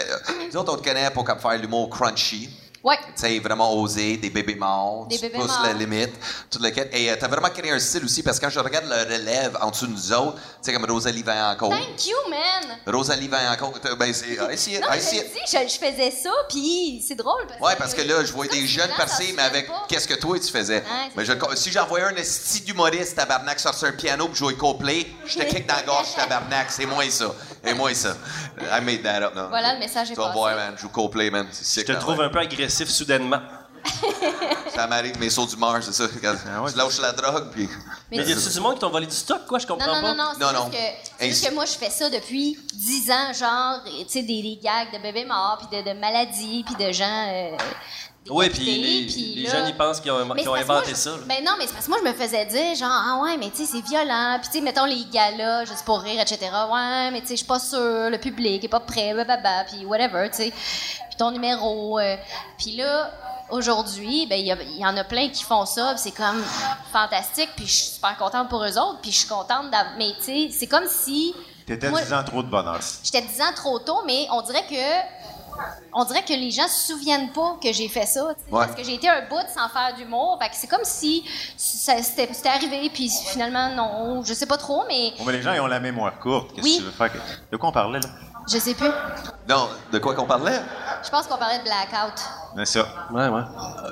nous 0.52 0.56
autres, 0.56 0.72
on 0.74 0.76
te 0.76 0.82
connaît 0.84 1.08
pour 1.10 1.24
comme 1.24 1.38
faire 1.38 1.56
l'humour 1.56 1.88
crunchy. 1.88 2.50
Ouais. 2.84 2.96
Tu 2.98 3.12
sais, 3.14 3.38
vraiment 3.38 3.72
osé, 3.74 4.16
des 4.16 4.30
bébés 4.30 4.56
morts, 4.56 5.06
Des 5.06 5.16
tu 5.16 5.22
bébés 5.22 5.38
pousses 5.38 5.46
morts. 5.48 5.62
la 5.66 5.72
limite, 5.72 6.12
tout 6.50 6.58
lequel. 6.60 6.88
Et 6.92 7.10
euh, 7.10 7.16
t'as 7.18 7.28
vraiment 7.28 7.48
créé 7.48 7.70
un 7.70 7.78
style 7.78 8.04
aussi, 8.04 8.22
parce 8.24 8.40
que 8.40 8.46
quand 8.46 8.50
je 8.50 8.58
regarde 8.58 8.86
le 8.86 9.14
relève 9.14 9.56
en 9.60 9.70
dessous 9.70 9.86
de 9.86 9.92
nous 9.92 10.12
autres, 10.12 10.34
tu 10.34 10.40
sais, 10.62 10.72
comme 10.72 10.84
Rosalie 10.90 11.22
Vaillancourt. 11.22 11.70
Thank 11.70 12.06
you, 12.06 12.16
man. 12.28 12.78
Rosalie 12.92 13.28
Vaillancourt, 13.28 13.78
t'as- 13.80 13.94
ben 13.94 14.12
c'est... 14.12 14.32
I 14.52 14.58
see 14.58 14.74
it, 14.74 14.80
Non, 14.80 14.88
I 14.92 14.96
je 14.98 15.00
see 15.00 15.16
le 15.20 15.22
it. 15.26 15.32
dis, 15.32 15.40
je, 15.46 15.58
je 15.74 15.78
faisais 15.78 16.10
ça, 16.10 16.30
puis 16.48 17.04
c'est 17.06 17.14
drôle. 17.14 17.46
Parce 17.46 17.60
Ouais, 17.60 17.76
parce 17.78 17.94
que 17.94 18.02
là, 18.02 18.24
je 18.24 18.32
vois 18.32 18.46
des 18.48 18.66
jeunes 18.66 18.90
se 18.90 19.32
mais 19.36 19.42
avec 19.42 19.68
qu'est-ce 19.88 20.08
que 20.08 20.14
toi 20.14 20.36
tu 20.40 20.48
faisais? 20.50 20.78
Ouais, 20.78 21.10
mais 21.16 21.24
je, 21.24 21.32
si 21.54 21.70
j'envoyais 21.70 22.06
un 22.06 22.16
esti 22.16 22.62
d'humoriste 22.62 23.14
tabarnak 23.16 23.60
sortir 23.60 23.88
un 23.88 23.92
piano 23.92 24.26
pour 24.26 24.34
jouer 24.34 24.56
Coldplay, 24.56 25.06
je 25.26 25.38
te 25.38 25.44
kick 25.44 25.68
dans 25.68 25.76
la 25.76 25.82
gorge 25.82 26.14
tabarnak. 26.16 26.66
C'est 26.70 26.86
moi 26.86 27.08
ça. 27.10 27.26
Et 27.64 27.74
moi 27.74 27.94
ça. 27.94 28.16
I 28.60 28.80
made 28.82 29.02
that 29.02 29.22
up. 29.22 29.34
Non? 29.36 29.48
Voilà, 29.50 29.74
le 29.74 29.78
message 29.78 30.10
est 30.10 30.14
Tu 30.14 30.18
vas 30.20 30.26
passé. 30.26 30.38
voir, 30.38 30.56
man. 30.56 30.72
Je 30.76 30.82
joue 30.82 30.88
Coldplay, 30.88 31.30
man. 31.30 31.46
Je 31.52 31.80
te 31.82 31.92
trouve 31.92 32.20
un 32.20 32.28
peu 32.28 32.38
agressif 32.40 32.71
soudainement. 32.72 33.40
Ça 34.74 34.86
m'arrive, 34.86 35.18
mes 35.18 35.28
sauts 35.28 35.44
d'humeur, 35.46 35.82
c'est 35.82 35.92
ça. 35.92 36.04
Ouais, 36.04 36.70
je 36.70 36.76
lâche 36.76 36.98
la 37.00 37.12
drogue, 37.12 37.50
puis. 37.52 37.68
Mais 38.10 38.18
y 38.18 38.32
a-tu 38.32 38.48
du 38.48 38.60
monde 38.60 38.74
qui 38.74 38.80
t'ont 38.80 38.90
volé 38.90 39.06
du 39.06 39.14
stock, 39.14 39.44
quoi? 39.46 39.58
Je 39.58 39.66
comprends 39.66 39.86
Non, 39.86 39.94
non, 39.96 40.00
pas. 40.02 40.14
non, 40.14 40.24
non, 40.24 40.30
c'est 40.34 40.40
Non, 40.40 40.48
juste, 40.50 40.62
non. 40.62 40.70
Que, 40.70 40.76
c'est 41.18 41.28
juste 41.28 41.48
que 41.48 41.54
moi, 41.54 41.64
je 41.66 41.72
fais 41.72 41.90
ça 41.90 42.08
depuis 42.08 42.58
10 42.72 43.10
ans, 43.10 43.32
genre, 43.34 43.80
tu 43.84 43.90
sais, 44.08 44.22
des, 44.22 44.40
des 44.42 44.58
gags 44.62 44.92
de 44.92 44.98
bébés 45.02 45.24
morts, 45.26 45.58
puis 45.68 45.82
de, 45.82 45.88
de 45.92 45.98
maladies, 45.98 46.64
puis 46.64 46.74
de 46.86 46.92
gens. 46.92 47.26
Euh, 47.28 47.56
Oui, 48.30 48.48
puis 48.50 48.64
les, 48.64 49.06
puis 49.06 49.34
les 49.34 49.42
là- 49.44 49.50
jeunes, 49.50 49.68
ils 49.68 49.76
pensent 49.76 50.00
qu'ils 50.00 50.12
ont, 50.12 50.24
Mais 50.24 50.42
qu'ils 50.42 50.48
inventé 50.48 50.94
ça. 50.94 51.10
là. 51.10 51.16
je- 51.22 51.26
Ben 51.28 51.44
non, 51.44 51.52
mais 51.58 51.66
c'est 51.66 51.72
parce 51.72 51.86
que 51.86 51.90
moi, 51.90 51.98
je 52.04 52.08
me 52.08 52.14
faisais 52.14 52.46
dire, 52.46 52.74
genre, 52.76 52.88
ah 52.92 53.20
ouais, 53.24 53.36
mais 53.36 53.50
tu 53.50 53.64
sais, 53.64 53.66
c'est 53.66 53.80
violent. 53.84 54.38
Puis 54.40 54.48
tu 54.52 54.58
sais, 54.58 54.64
mettons 54.64 54.84
les 54.84 55.04
galas, 55.12 55.64
juste 55.64 55.84
pour 55.84 56.00
rire, 56.00 56.20
etc. 56.20 56.38
Ouais, 56.70 57.10
mais 57.10 57.20
tu 57.20 57.26
sais, 57.28 57.32
je 57.34 57.38
suis 57.38 57.46
pas 57.46 57.58
sûre, 57.58 58.10
le 58.10 58.18
public 58.18 58.62
est 58.62 58.68
pas 58.68 58.78
prêt, 58.80 59.12
blablabla, 59.12 59.64
puis 59.64 59.84
whatever, 59.86 60.30
tu 60.30 60.36
sais. 60.36 60.50
Puis 60.52 61.16
ton 61.18 61.32
numéro. 61.32 61.98
euh, 61.98 62.16
puis 62.58 62.76
là, 62.76 63.10
aujourd'hui, 63.50 64.26
ben 64.26 64.38
il 64.38 64.46
y, 64.78 64.86
en 64.86 64.96
a 64.96 65.04
plein 65.04 65.28
qui 65.28 65.42
font 65.42 65.66
ça, 65.66 65.90
puis 65.94 66.02
c'est 66.04 66.16
comme 66.16 66.42
fantastique, 66.92 67.50
puis 67.56 67.66
je 67.66 67.72
suis 67.72 67.84
super 67.94 68.16
contente 68.16 68.48
pour 68.48 68.62
eux 68.64 68.78
autres, 68.78 69.00
puis 69.02 69.10
je 69.10 69.18
suis 69.18 69.28
contente 69.28 69.70
d'avoir. 69.70 69.94
Mais 69.98 70.12
tu 70.18 70.24
sais, 70.24 70.48
c'est 70.52 70.66
comme 70.68 70.86
si. 70.88 71.34
T'étais 71.66 71.90
Moi- 71.90 72.02
10 72.02 72.12
ans 72.12 72.24
trop 72.24 72.42
de 72.42 72.48
bonheur. 72.48 72.78
J'étais 73.04 73.22
10 73.22 73.40
ans 73.40 73.52
trop 73.54 73.78
tôt, 73.80 74.02
mais 74.06 74.26
on 74.30 74.42
dirait 74.42 74.64
que. 74.68 75.21
On 75.92 76.04
dirait 76.04 76.22
que 76.24 76.32
les 76.32 76.50
gens 76.50 76.66
se 76.68 76.92
souviennent 76.92 77.30
pas 77.32 77.56
que 77.62 77.72
j'ai 77.72 77.88
fait 77.88 78.06
ça, 78.06 78.24
Ouais. 78.24 78.34
parce 78.50 78.74
que 78.74 78.82
j'ai 78.82 78.94
été 78.94 79.08
un 79.08 79.28
bout 79.28 79.44
sans 79.54 79.68
faire 79.68 79.94
d'humour. 79.96 80.38
Fait 80.40 80.48
que 80.48 80.56
c'est 80.56 80.66
comme 80.66 80.84
si 80.84 81.24
c'était 81.56 82.02
c'était 82.32 82.48
arrivé, 82.48 82.90
puis 82.92 83.10
finalement, 83.10 83.68
non, 83.74 84.22
je 84.24 84.32
sais 84.34 84.46
pas 84.46 84.56
trop, 84.56 84.84
mais 84.88 85.12
Bon, 85.18 85.24
mais 85.24 85.32
les 85.32 85.42
gens, 85.42 85.52
ils 85.52 85.60
ont 85.60 85.66
la 85.66 85.80
mémoire 85.80 86.18
courte. 86.18 86.52
Qu'est-ce 86.54 86.64
Oui. 86.64 86.72
que 86.74 86.78
tu 86.78 86.84
veux 86.84 86.90
faire? 86.92 87.12
De 87.50 87.56
quoi 87.56 87.68
on 87.68 87.72
parlait, 87.72 88.00
là? 88.00 88.08
Je 88.50 88.58
sais 88.58 88.74
plus. 88.74 88.90
Non, 89.48 89.68
de 89.92 89.98
quoi 89.98 90.14
qu'on 90.14 90.24
parlait? 90.26 90.60
Je 91.04 91.10
pense 91.10 91.26
qu'on 91.26 91.36
parlait 91.36 91.58
de 91.58 91.64
blackout. 91.64 92.14
Mais 92.54 92.64
ça. 92.64 92.86
Ouais, 93.10 93.28
ouais. 93.28 93.42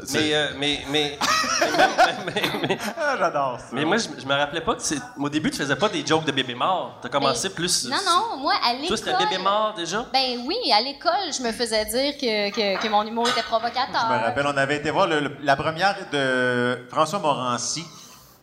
c'est- 0.04 0.18
Mais, 0.20 0.34
euh, 0.34 0.48
mais, 0.58 0.80
mais, 0.90 1.18
mais, 1.60 2.22
mais, 2.26 2.42
mais, 2.68 2.78
Ah, 3.00 3.16
j'adore 3.18 3.58
ça. 3.58 3.66
mais 3.72 3.84
moi, 3.84 3.96
je, 3.96 4.08
je 4.20 4.26
me 4.26 4.34
rappelais 4.34 4.60
pas 4.60 4.74
que 4.74 4.82
c'est. 4.82 4.98
Au 5.18 5.28
début, 5.28 5.50
tu 5.50 5.56
faisais 5.56 5.76
pas 5.76 5.88
des 5.88 6.06
jokes 6.06 6.24
de 6.24 6.32
bébé 6.32 6.54
mort. 6.54 6.98
T'as 7.02 7.08
commencé 7.08 7.48
Mais- 7.48 7.54
plus. 7.54 7.88
Non, 7.88 7.96
non, 8.06 8.36
moi, 8.38 8.52
à 8.64 8.72
l'école. 8.74 8.88
Toi, 8.88 8.96
c'était 8.98 9.16
bébé 9.16 9.38
mort 9.38 9.74
déjà? 9.76 10.04
Ben 10.12 10.38
oui, 10.46 10.56
à 10.72 10.80
l'école, 10.82 11.32
je 11.36 11.42
me 11.42 11.52
faisais 11.52 11.84
dire 11.86 12.14
que, 12.16 12.50
que, 12.50 12.80
que 12.82 12.88
mon 12.88 13.02
humour 13.04 13.28
était 13.28 13.42
provocateur. 13.42 14.06
Je 14.08 14.14
me 14.14 14.24
rappelle, 14.24 14.46
on 14.46 14.56
avait 14.56 14.76
été 14.76 14.90
voir 14.90 15.06
le- 15.06 15.20
le- 15.20 15.36
la 15.42 15.56
première 15.56 15.96
de 16.12 16.86
François 16.90 17.18
Morancy. 17.18 17.84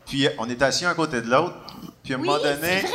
Puis 0.05 0.27
on 0.39 0.49
était 0.49 0.65
assis 0.65 0.85
un 0.85 0.93
côté 0.93 1.21
de 1.21 1.29
l'autre. 1.29 1.53
Puis 2.07 2.13
à 2.13 2.17
un 2.17 2.21
Oui, 2.21 2.27
moment 2.27 2.39
donné, 2.41 2.85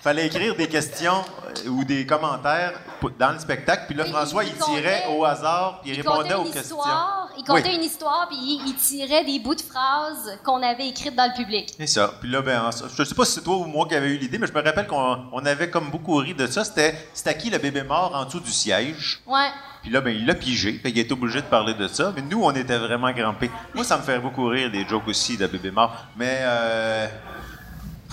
fallait 0.00 0.26
écrire 0.26 0.54
des 0.54 0.68
questions 0.68 1.24
euh, 1.64 1.68
ou 1.70 1.82
des 1.84 2.04
commentaires 2.04 2.74
dans 3.18 3.32
le 3.32 3.38
spectacle. 3.38 3.84
Puis 3.86 3.94
là, 3.94 4.04
François, 4.04 4.44
il 4.44 4.50
il 4.50 4.54
tirait 4.54 5.02
comptait- 5.06 5.16
au 5.18 5.24
hasard, 5.24 5.80
puis 5.80 5.90
il, 5.90 5.94
Il 5.94 5.96
répondait 6.02 6.34
aux 6.34 6.44
questions. 6.44 6.76
histoire, 6.76 7.28
il 7.38 7.44
comptait 7.44 7.68
Oui. 7.70 7.76
une 7.76 7.82
histoire, 7.84 8.26
puis 8.28 8.36
il, 8.38 8.62
il 8.68 8.74
tirait 8.74 9.24
des 9.24 9.38
bouts 9.38 9.54
de 9.54 9.62
phrases 9.62 10.38
qu'on 10.44 10.62
avait 10.62 10.88
écrites 10.88 11.16
dans 11.16 11.24
le 11.26 11.34
public. 11.42 11.72
C'est 11.78 11.86
ça. 11.86 12.12
Puis 12.20 12.30
là, 12.30 12.42
ben, 12.42 12.60
en- 12.66 12.70
je 12.70 13.02
sais 13.04 13.14
pas 13.14 13.24
si 13.24 13.32
c'est 13.32 13.40
toi 13.42 13.56
ou 13.56 13.64
moi 13.64 13.86
qui 13.88 13.94
avait 13.94 14.08
eu 14.10 14.18
l'idée, 14.18 14.36
mais 14.38 14.46
je 14.46 14.52
me 14.52 14.62
rappelle 14.62 14.86
qu'on 14.86 15.24
on 15.32 15.46
avait 15.46 15.70
comme 15.70 15.90
beaucoup 15.90 16.16
ri 16.16 16.34
de 16.34 16.46
ça. 16.46 16.64
C'était 16.64 16.94
à 17.24 17.32
qui 17.34 17.48
le 17.48 17.56
bébé 17.56 17.82
mort 17.82 18.12
en 18.14 18.26
dessous 18.26 18.40
du 18.40 18.52
siège? 18.52 19.20
Ouais. 19.26 19.48
Puis 19.82 19.90
là, 19.90 20.02
ben, 20.02 20.14
il 20.14 20.26
l'a 20.26 20.34
pigé. 20.34 20.74
Fait 20.82 20.92
qu'il 20.92 20.98
était 21.00 21.12
obligé 21.14 21.40
de 21.40 21.46
parler 21.46 21.72
de 21.72 21.88
ça. 21.88 22.12
Mais 22.14 22.20
nous, 22.20 22.42
on 22.44 22.52
était 22.52 22.76
vraiment 22.76 23.10
grimpés. 23.12 23.50
Moi, 23.74 23.84
ça 23.84 23.96
me 23.96 24.02
fait 24.02 24.18
beaucoup 24.18 24.46
rire 24.48 24.70
des 24.70 24.86
jokes 24.86 25.08
aussi 25.08 25.38
de 25.38 25.46
bébé 25.46 25.70
mort. 25.70 25.94
Mais, 26.16 26.38
euh, 26.42 27.06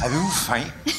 avez-vous 0.04 0.32
faim? 0.32 0.64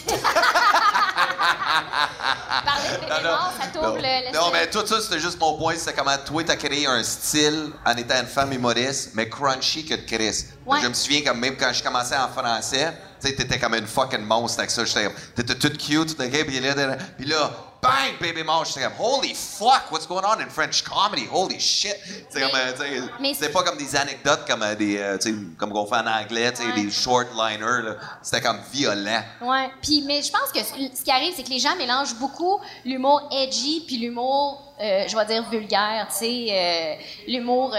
Parler 2.64 2.96
de 3.00 3.08
ça 3.08 3.22
non. 3.22 3.94
le, 3.94 4.00
le 4.00 4.32
Non, 4.34 4.50
mais 4.52 4.68
tout 4.68 4.86
ça, 4.86 5.00
c'était 5.00 5.20
juste 5.20 5.38
mon 5.40 5.56
point. 5.56 5.74
C'est 5.76 5.94
comment 5.94 6.16
toi, 6.24 6.42
t'as 6.44 6.56
créé 6.56 6.86
un 6.86 7.02
style 7.02 7.70
en 7.84 7.96
étant 7.96 8.20
une 8.20 8.26
femme 8.26 8.52
humoriste, 8.52 9.10
mais 9.14 9.28
crunchy 9.28 9.84
que 9.84 9.94
de 9.94 10.02
Chris. 10.02 10.46
Ouais. 10.66 10.80
Je 10.82 10.88
me 10.88 10.94
souviens, 10.94 11.22
comme 11.22 11.40
même 11.40 11.56
quand 11.56 11.72
je 11.72 11.82
commençais 11.82 12.16
en 12.16 12.28
français, 12.28 12.92
tu 13.20 13.28
sais, 13.28 13.34
t'étais 13.34 13.58
comme 13.58 13.74
une 13.74 13.86
fucking 13.86 14.22
monstre 14.24 14.60
avec 14.60 14.70
ça. 14.70 14.84
J'étais 14.84 15.04
comme, 15.04 15.14
t'étais 15.34 15.54
toute 15.54 15.78
cute, 15.78 16.16
tout 16.16 16.28
puis 16.28 16.60
là, 16.60 16.96
puis 17.16 17.26
là, 17.26 17.50
bang, 17.80 18.18
baby 18.20 18.42
mort. 18.42 18.64
J'étais 18.64 18.82
comme, 18.82 18.92
holy 18.98 19.34
fuck, 19.34 19.90
what's 19.90 20.06
going 20.06 20.22
on 20.24 20.40
in 20.40 20.48
French 20.48 20.82
comedy? 20.82 21.26
Holy 21.30 21.58
shit. 21.60 21.96
C'est 22.28 22.40
comme, 22.40 22.50
euh, 22.54 23.48
pas 23.52 23.62
comme 23.62 23.78
des 23.78 23.94
anecdotes 23.96 24.46
comme 24.46 24.62
euh, 24.62 24.74
des, 24.74 24.98
euh, 24.98 25.18
comme 25.56 25.72
qu'on 25.72 25.86
fait 25.86 25.96
en 25.96 26.06
anglais, 26.06 26.50
tu 26.52 26.62
sais, 26.62 26.68
Ouais. 26.68 26.82
des 26.84 26.90
short 26.90 27.28
liners. 27.36 27.94
C'était 28.22 28.40
comme 28.42 28.60
violent. 28.72 29.22
Ouais. 29.40 29.70
Puis, 29.82 30.02
mais 30.06 30.22
je 30.22 30.30
pense 30.32 30.50
que 30.52 30.60
ce 30.60 30.96
ce 30.96 31.02
qui 31.02 31.10
arrive, 31.10 31.34
c'est 31.36 31.42
que 31.44 31.50
les 31.50 31.58
gens 31.60 31.76
mélangent 31.76 32.14
beaucoup 32.16 32.60
l'humour 32.84 33.28
edgy 33.32 33.84
puis 33.86 33.96
l'humour, 33.98 34.74
je 34.80 35.16
vais 35.16 35.26
dire 35.26 35.48
vulgaire, 35.50 36.06
tu 36.10 36.16
sais, 36.18 36.98
l'humour, 37.26 37.74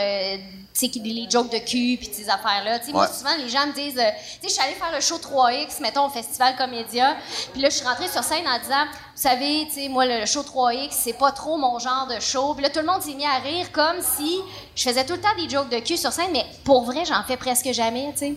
sais, 0.80 0.90
qui- 0.90 1.00
les 1.00 1.30
jokes 1.30 1.52
de 1.52 1.58
cul 1.60 1.98
puis 1.98 2.10
ces 2.12 2.30
affaires-là. 2.30 2.80
Tu 2.80 2.88
sais, 2.88 2.92
moi, 2.92 3.08
souvent, 3.08 3.36
les 3.38 3.50
gens 3.50 3.68
me 3.68 3.74
disent, 3.74 3.98
euh, 3.98 4.10
tu 4.42 4.48
sais, 4.48 4.48
je 4.48 4.50
suis 4.50 4.62
allée 4.62 4.74
faire 4.76 4.92
le 4.94 5.02
show 5.02 5.18
3X, 5.18 5.80
mettons, 5.82 6.06
au 6.06 6.10
Festival 6.10 6.56
Comédia, 6.56 7.16
puis 7.54 7.62
là, 7.62 7.70
je 7.70 7.76
suis 7.76 7.86
rentrée 7.86 8.08
sur 8.08 8.24
scène 8.24 8.48
en 8.48 8.60
disant, 8.60 8.86
vous 8.86 9.22
savez, 9.22 9.66
tu 9.68 9.82
sais, 9.82 9.88
moi, 9.90 10.06
le 10.06 10.26
show 10.26 10.42
3X, 10.44 10.90
c'est 10.92 11.14
pas 11.18 11.32
trop 11.32 11.58
mon 11.58 11.78
genre 11.80 12.08
de 12.08 12.20
show. 12.20 12.54
Puis 12.54 12.64
là, 12.64 12.70
tout 12.70 12.80
le 12.80 12.86
monde 12.86 13.02
s'est 13.02 13.14
mis 13.16 13.26
à 13.26 13.40
rire 13.40 13.72
comme 13.72 14.02
si 14.02 14.40
je 14.76 14.84
faisais 14.84 15.06
tout 15.06 15.14
le 15.14 15.22
temps 15.22 15.36
des 15.38 15.50
jokes 15.50 15.70
de 15.70 15.80
cul 15.80 15.98
sur 15.98 16.12
scène, 16.12 16.32
mais 16.32 16.46
pour 16.64 16.84
vrai, 16.86 17.04
j'en 17.06 17.24
fais 17.24 17.38
presque 17.38 17.72
jamais, 17.72 18.12
tu 18.14 18.20
sais. 18.20 18.36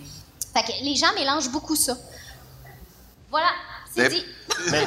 Fait 0.54 0.62
que 0.64 0.84
les 0.84 0.94
gens 0.96 1.12
mélangent 1.14 1.48
beaucoup 1.50 1.76
ça. 1.76 1.96
Voilà, 3.30 3.46
c'est 3.94 4.02
Mais- 4.02 4.08
dit. 4.08 4.24
Mais 4.70 4.86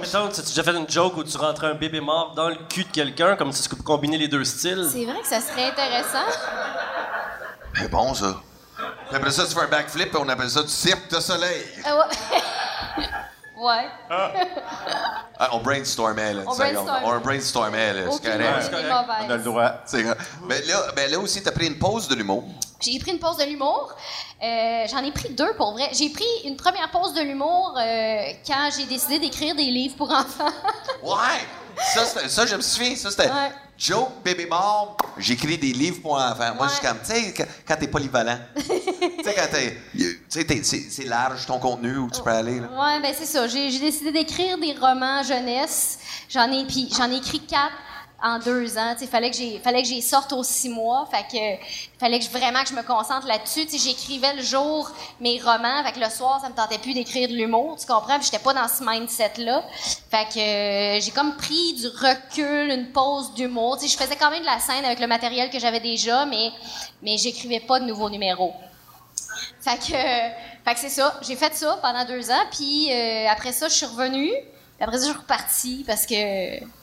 mettons, 0.00 0.28
tu 0.28 0.40
as 0.40 0.44
déjà 0.44 0.62
fait 0.62 0.74
une 0.76 0.88
joke 0.88 1.16
où 1.16 1.24
tu 1.24 1.36
rentrais 1.36 1.68
un 1.68 1.74
bébé 1.74 2.00
mort 2.00 2.32
dans 2.34 2.48
le 2.48 2.56
cul 2.68 2.84
de 2.84 2.90
quelqu'un, 2.90 3.36
comme 3.36 3.52
si 3.52 3.68
tu 3.68 3.76
combiner 3.76 4.18
les 4.18 4.28
deux 4.28 4.44
styles? 4.44 4.86
C'est 4.90 5.04
vrai 5.04 5.20
que 5.20 5.28
ça 5.28 5.40
serait 5.40 5.66
intéressant. 5.66 6.24
C'est 7.76 7.90
bon, 7.90 8.14
ça. 8.14 8.40
Après 9.12 9.30
ça, 9.30 9.46
tu 9.46 9.54
fais 9.54 9.60
un 9.60 9.68
backflip 9.68 10.14
et 10.14 10.18
on 10.18 10.28
appelle 10.28 10.50
ça 10.50 10.62
du 10.62 10.68
cirque 10.68 11.10
de 11.10 11.20
soleil. 11.20 11.64
Euh, 11.86 11.96
ouais. 11.98 12.40
ouais. 13.58 13.86
Ah, 15.38 15.50
on 15.52 15.58
brainstormait, 15.58 16.34
là. 16.34 16.42
une 16.42 16.48
On 16.48 16.52
seconde. 16.52 16.72
brainstormait. 16.86 17.06
On 17.16 17.20
brainstormait, 17.20 17.92
là. 17.94 18.00
C'est 18.10 18.22
correct. 18.22 18.70
On 19.26 19.30
a 19.30 19.36
le 19.36 19.42
droit. 19.42 19.72
Mais 20.46 20.62
là, 20.62 20.82
ben 20.96 21.10
là 21.10 21.18
aussi, 21.18 21.42
t'as 21.42 21.52
pris 21.52 21.66
une 21.66 21.78
pause 21.78 22.08
de 22.08 22.14
l'humour. 22.14 22.44
J'ai 22.80 22.98
pris 23.00 23.10
une 23.12 23.18
pause 23.18 23.36
de 23.38 23.44
l'humour. 23.44 23.92
Euh, 24.42 24.86
J'en 24.88 25.02
ai 25.02 25.10
pris 25.10 25.30
deux 25.30 25.52
pour 25.56 25.72
vrai. 25.72 25.88
J'ai 25.92 26.10
pris 26.10 26.24
une 26.44 26.56
première 26.56 26.90
pause 26.90 27.12
de 27.14 27.20
l'humour 27.22 27.74
euh, 27.76 28.22
quand 28.46 28.70
j'ai 28.76 28.84
décidé 28.86 29.18
d'écrire 29.18 29.54
des 29.56 29.64
livres 29.64 29.96
pour 29.96 30.10
enfants. 30.12 30.52
Ouais! 31.02 31.40
Ça, 31.94 32.28
ça 32.28 32.46
je 32.46 32.56
me 32.56 32.60
souviens, 32.62 32.94
ça, 32.96 33.10
c'était 33.10 33.28
Ouais. 33.28 33.52
Joe, 33.78 34.06
bébé 34.24 34.46
mort, 34.46 34.96
j'écris 35.18 35.56
des 35.56 35.72
livres 35.72 36.00
pour 36.02 36.14
enfants. 36.14 36.52
Moi, 36.56 36.66
Ouais. 36.66 36.68
je 36.68 36.74
suis 36.78 36.84
comme, 36.86 36.98
tu 36.98 37.12
sais, 37.12 37.32
quand, 37.32 37.44
quand 37.66 37.76
t'es 37.76 37.86
polyvalent. 37.86 38.38
tu 38.56 38.62
sais, 38.64 39.34
quand 39.34 39.46
t'es. 39.52 39.76
Tu 39.94 40.64
sais, 40.64 40.84
c'est 40.90 41.04
large 41.04 41.46
ton 41.46 41.60
contenu 41.60 41.96
où 41.98 42.10
tu 42.10 42.20
peux 42.20 42.30
aller, 42.30 42.58
là. 42.58 42.66
Ouais, 42.72 43.00
ben 43.00 43.14
c'est 43.16 43.26
ça. 43.26 43.46
J'ai 43.46 43.70
j'ai 43.70 43.78
décidé 43.78 44.10
d'écrire 44.10 44.58
des 44.58 44.72
romans 44.72 45.22
jeunesse. 45.22 46.00
J'en 46.28 46.50
ai 46.50 46.66
puis 46.66 46.90
j'en 46.96 47.08
ai 47.10 47.16
écrit 47.18 47.40
quatre 47.40 47.72
en 48.22 48.38
deux 48.38 48.76
ans. 48.78 48.96
Il 49.00 49.06
fallait 49.06 49.30
que 49.30 49.58
fallait 49.62 49.82
que 49.82 49.88
j'y 49.88 50.02
sorte 50.02 50.32
aux 50.32 50.42
six 50.42 50.68
mois. 50.68 51.08
Fait 51.10 51.24
que 51.30 51.64
fallait 51.98 52.18
que 52.18 52.24
vraiment 52.26 52.62
que 52.62 52.68
je 52.68 52.74
me 52.74 52.82
concentre 52.82 53.26
là-dessus. 53.26 53.68
J'écrivais 53.72 54.34
le 54.34 54.42
jour 54.42 54.90
mes 55.20 55.40
romans. 55.40 55.84
Fait 55.84 55.92
que 55.92 56.00
le 56.00 56.10
soir, 56.10 56.40
ça 56.40 56.48
me 56.48 56.54
tentait 56.54 56.78
plus 56.78 56.94
d'écrire 56.94 57.28
de 57.28 57.34
l'humour. 57.34 57.76
Tu 57.78 57.86
comprends? 57.86 58.20
J'étais 58.20 58.40
pas 58.40 58.54
dans 58.54 58.66
ce 58.68 58.82
mindset-là. 58.82 59.64
Fait 60.10 60.26
que 60.34 60.38
euh, 60.38 61.00
j'ai 61.00 61.10
comme 61.12 61.36
pris 61.36 61.74
du 61.74 61.86
recul, 61.86 62.70
une 62.70 62.90
pause 62.92 63.34
d'humour. 63.34 63.78
Je 63.80 63.96
faisais 63.96 64.16
quand 64.16 64.30
même 64.30 64.40
de 64.40 64.46
la 64.46 64.58
scène 64.58 64.84
avec 64.84 64.98
le 64.98 65.06
matériel 65.06 65.50
que 65.50 65.58
j'avais 65.58 65.80
déjà, 65.80 66.26
mais, 66.26 66.50
mais 67.02 67.16
j'écrivais 67.18 67.60
pas 67.60 67.78
de 67.78 67.84
nouveaux 67.84 68.10
numéros. 68.10 68.52
Fait 69.60 69.78
que, 69.78 69.92
fait 69.92 70.74
que 70.74 70.80
c'est 70.80 70.88
ça. 70.88 71.18
J'ai 71.22 71.36
fait 71.36 71.54
ça 71.54 71.78
pendant 71.82 72.04
deux 72.04 72.30
ans, 72.30 72.44
puis 72.50 72.92
euh, 72.92 73.28
après 73.28 73.52
ça, 73.52 73.68
je 73.68 73.74
suis 73.74 73.86
revenue. 73.86 74.32
Après 74.80 74.98
ça, 74.98 75.06
je 75.06 75.10
suis 75.10 75.20
repartie 75.20 75.84
parce 75.86 76.04
que. 76.04 76.77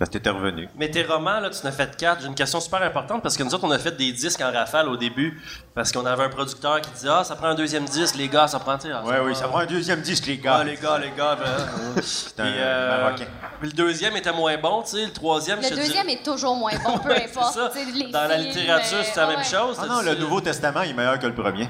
Parce 0.00 0.08
que 0.08 0.14
t'étais 0.16 0.30
revenu. 0.30 0.66
Mais 0.76 0.90
tes 0.90 1.02
romans, 1.04 1.40
là, 1.40 1.50
tu 1.50 1.58
en 1.62 1.68
as 1.68 1.72
fait 1.72 1.94
quatre. 1.94 2.22
J'ai 2.22 2.26
une 2.26 2.34
question 2.34 2.58
super 2.58 2.82
importante 2.82 3.22
parce 3.22 3.36
que 3.36 3.42
nous 3.42 3.54
autres, 3.54 3.64
on 3.64 3.70
a 3.70 3.78
fait 3.78 3.94
des 3.94 4.12
disques 4.12 4.40
en 4.40 4.50
rafale 4.50 4.88
au 4.88 4.96
début 4.96 5.38
parce 5.74 5.92
qu'on 5.92 6.06
avait 6.06 6.24
un 6.24 6.30
producteur 6.30 6.80
qui 6.80 6.90
disait 6.92 7.10
Ah, 7.10 7.22
ça 7.22 7.36
prend 7.36 7.48
un 7.48 7.54
deuxième 7.54 7.84
disque, 7.84 8.14
les 8.16 8.30
gars, 8.30 8.48
ça 8.48 8.58
prend. 8.60 8.78
ah, 8.82 9.02
Oui, 9.04 9.14
oui, 9.22 9.36
ça 9.36 9.46
prend 9.46 9.58
un 9.58 9.66
deuxième 9.66 10.00
disque, 10.00 10.24
les 10.26 10.38
gars. 10.38 10.60
Ah, 10.60 10.64
les 10.64 10.76
gars, 10.76 10.96
les 10.96 11.10
gars. 11.10 11.36
ben, 11.36 12.00
C'est 12.02 12.40
un 12.40 12.44
Puis, 12.44 12.52
euh, 12.56 13.02
Marocain. 13.02 13.26
le 13.60 13.68
deuxième 13.72 14.16
était 14.16 14.32
moins 14.32 14.56
bon, 14.56 14.80
tu 14.84 14.92
sais. 14.96 15.04
Le 15.04 15.12
troisième, 15.12 15.60
Le 15.60 15.68
je 15.68 15.74
deuxième 15.74 16.08
est 16.08 16.24
toujours 16.24 16.56
moins 16.56 16.72
bon, 16.82 16.96
peu 16.96 17.08
Ouais, 17.10 17.26
importe. 17.26 17.52
ça. 17.52 17.70
Les 17.94 18.10
Dans 18.10 18.26
la 18.26 18.38
littérature, 18.38 19.00
euh, 19.00 19.04
c'est 19.04 19.20
la 19.20 19.26
même 19.26 19.36
ouais. 19.40 19.44
chose. 19.44 19.76
Ah 19.82 19.86
non, 19.86 20.00
le 20.00 20.14
Nouveau 20.14 20.40
Testament 20.40 20.80
il 20.80 20.92
est 20.92 20.94
meilleur 20.94 21.18
que 21.18 21.26
le 21.26 21.34
premier. 21.34 21.68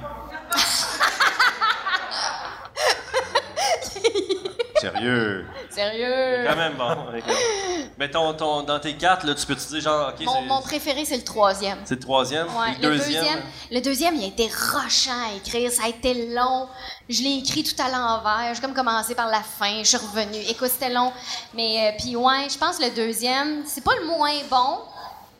Sérieux. 4.80 5.46
Sérieux? 5.70 6.46
Quand 6.46 6.56
même 6.56 6.74
bon. 6.74 6.96
Mais 7.98 8.10
ton, 8.10 8.32
ton, 8.34 8.62
dans 8.62 8.80
tes 8.80 8.94
quatre, 8.94 9.26
là, 9.26 9.34
tu 9.34 9.46
peux 9.46 9.54
te 9.54 9.68
dire 9.68 9.80
genre, 9.80 10.12
OK, 10.12 10.24
Mon, 10.46 10.60
préféré, 10.62 11.04
c'est 11.04 11.16
le 11.16 11.24
troisième. 11.24 11.78
c'est 11.84 11.94
le 11.94 12.00
troisième? 12.00 12.46
Ouais, 12.46 12.76
le 12.80 12.96
deuxième, 12.96 13.40
le 13.70 13.80
deuxième, 13.80 14.14
il 14.16 14.24
a 14.24 14.26
été 14.26 14.48
rochant 14.48 15.10
à 15.30 15.36
écrire, 15.36 15.70
ça 15.70 15.84
a 15.84 15.88
été 15.88 16.32
long. 16.34 16.68
Je 17.08 17.22
l'ai 17.22 17.38
écrit 17.38 17.62
tout 17.62 17.80
à 17.80 17.88
l'envers. 17.88 18.54
J'ai 18.54 18.60
comme 18.60 18.74
commencé 18.74 19.14
par 19.14 19.28
la 19.28 19.42
fin, 19.42 19.78
je 19.80 19.88
suis 19.88 19.96
revenue. 19.96 20.42
Écoute, 20.48 20.68
c'était 20.68 20.92
long. 20.92 21.12
Mais 21.54 21.88
euh, 21.88 21.96
puis 21.98 22.16
ouais, 22.16 22.48
je 22.50 22.58
pense 22.58 22.78
que 22.78 22.84
le 22.84 22.90
deuxième, 22.90 23.64
c'est 23.66 23.84
pas 23.84 23.92
le 24.00 24.06
moins 24.06 24.32
bon, 24.50 24.78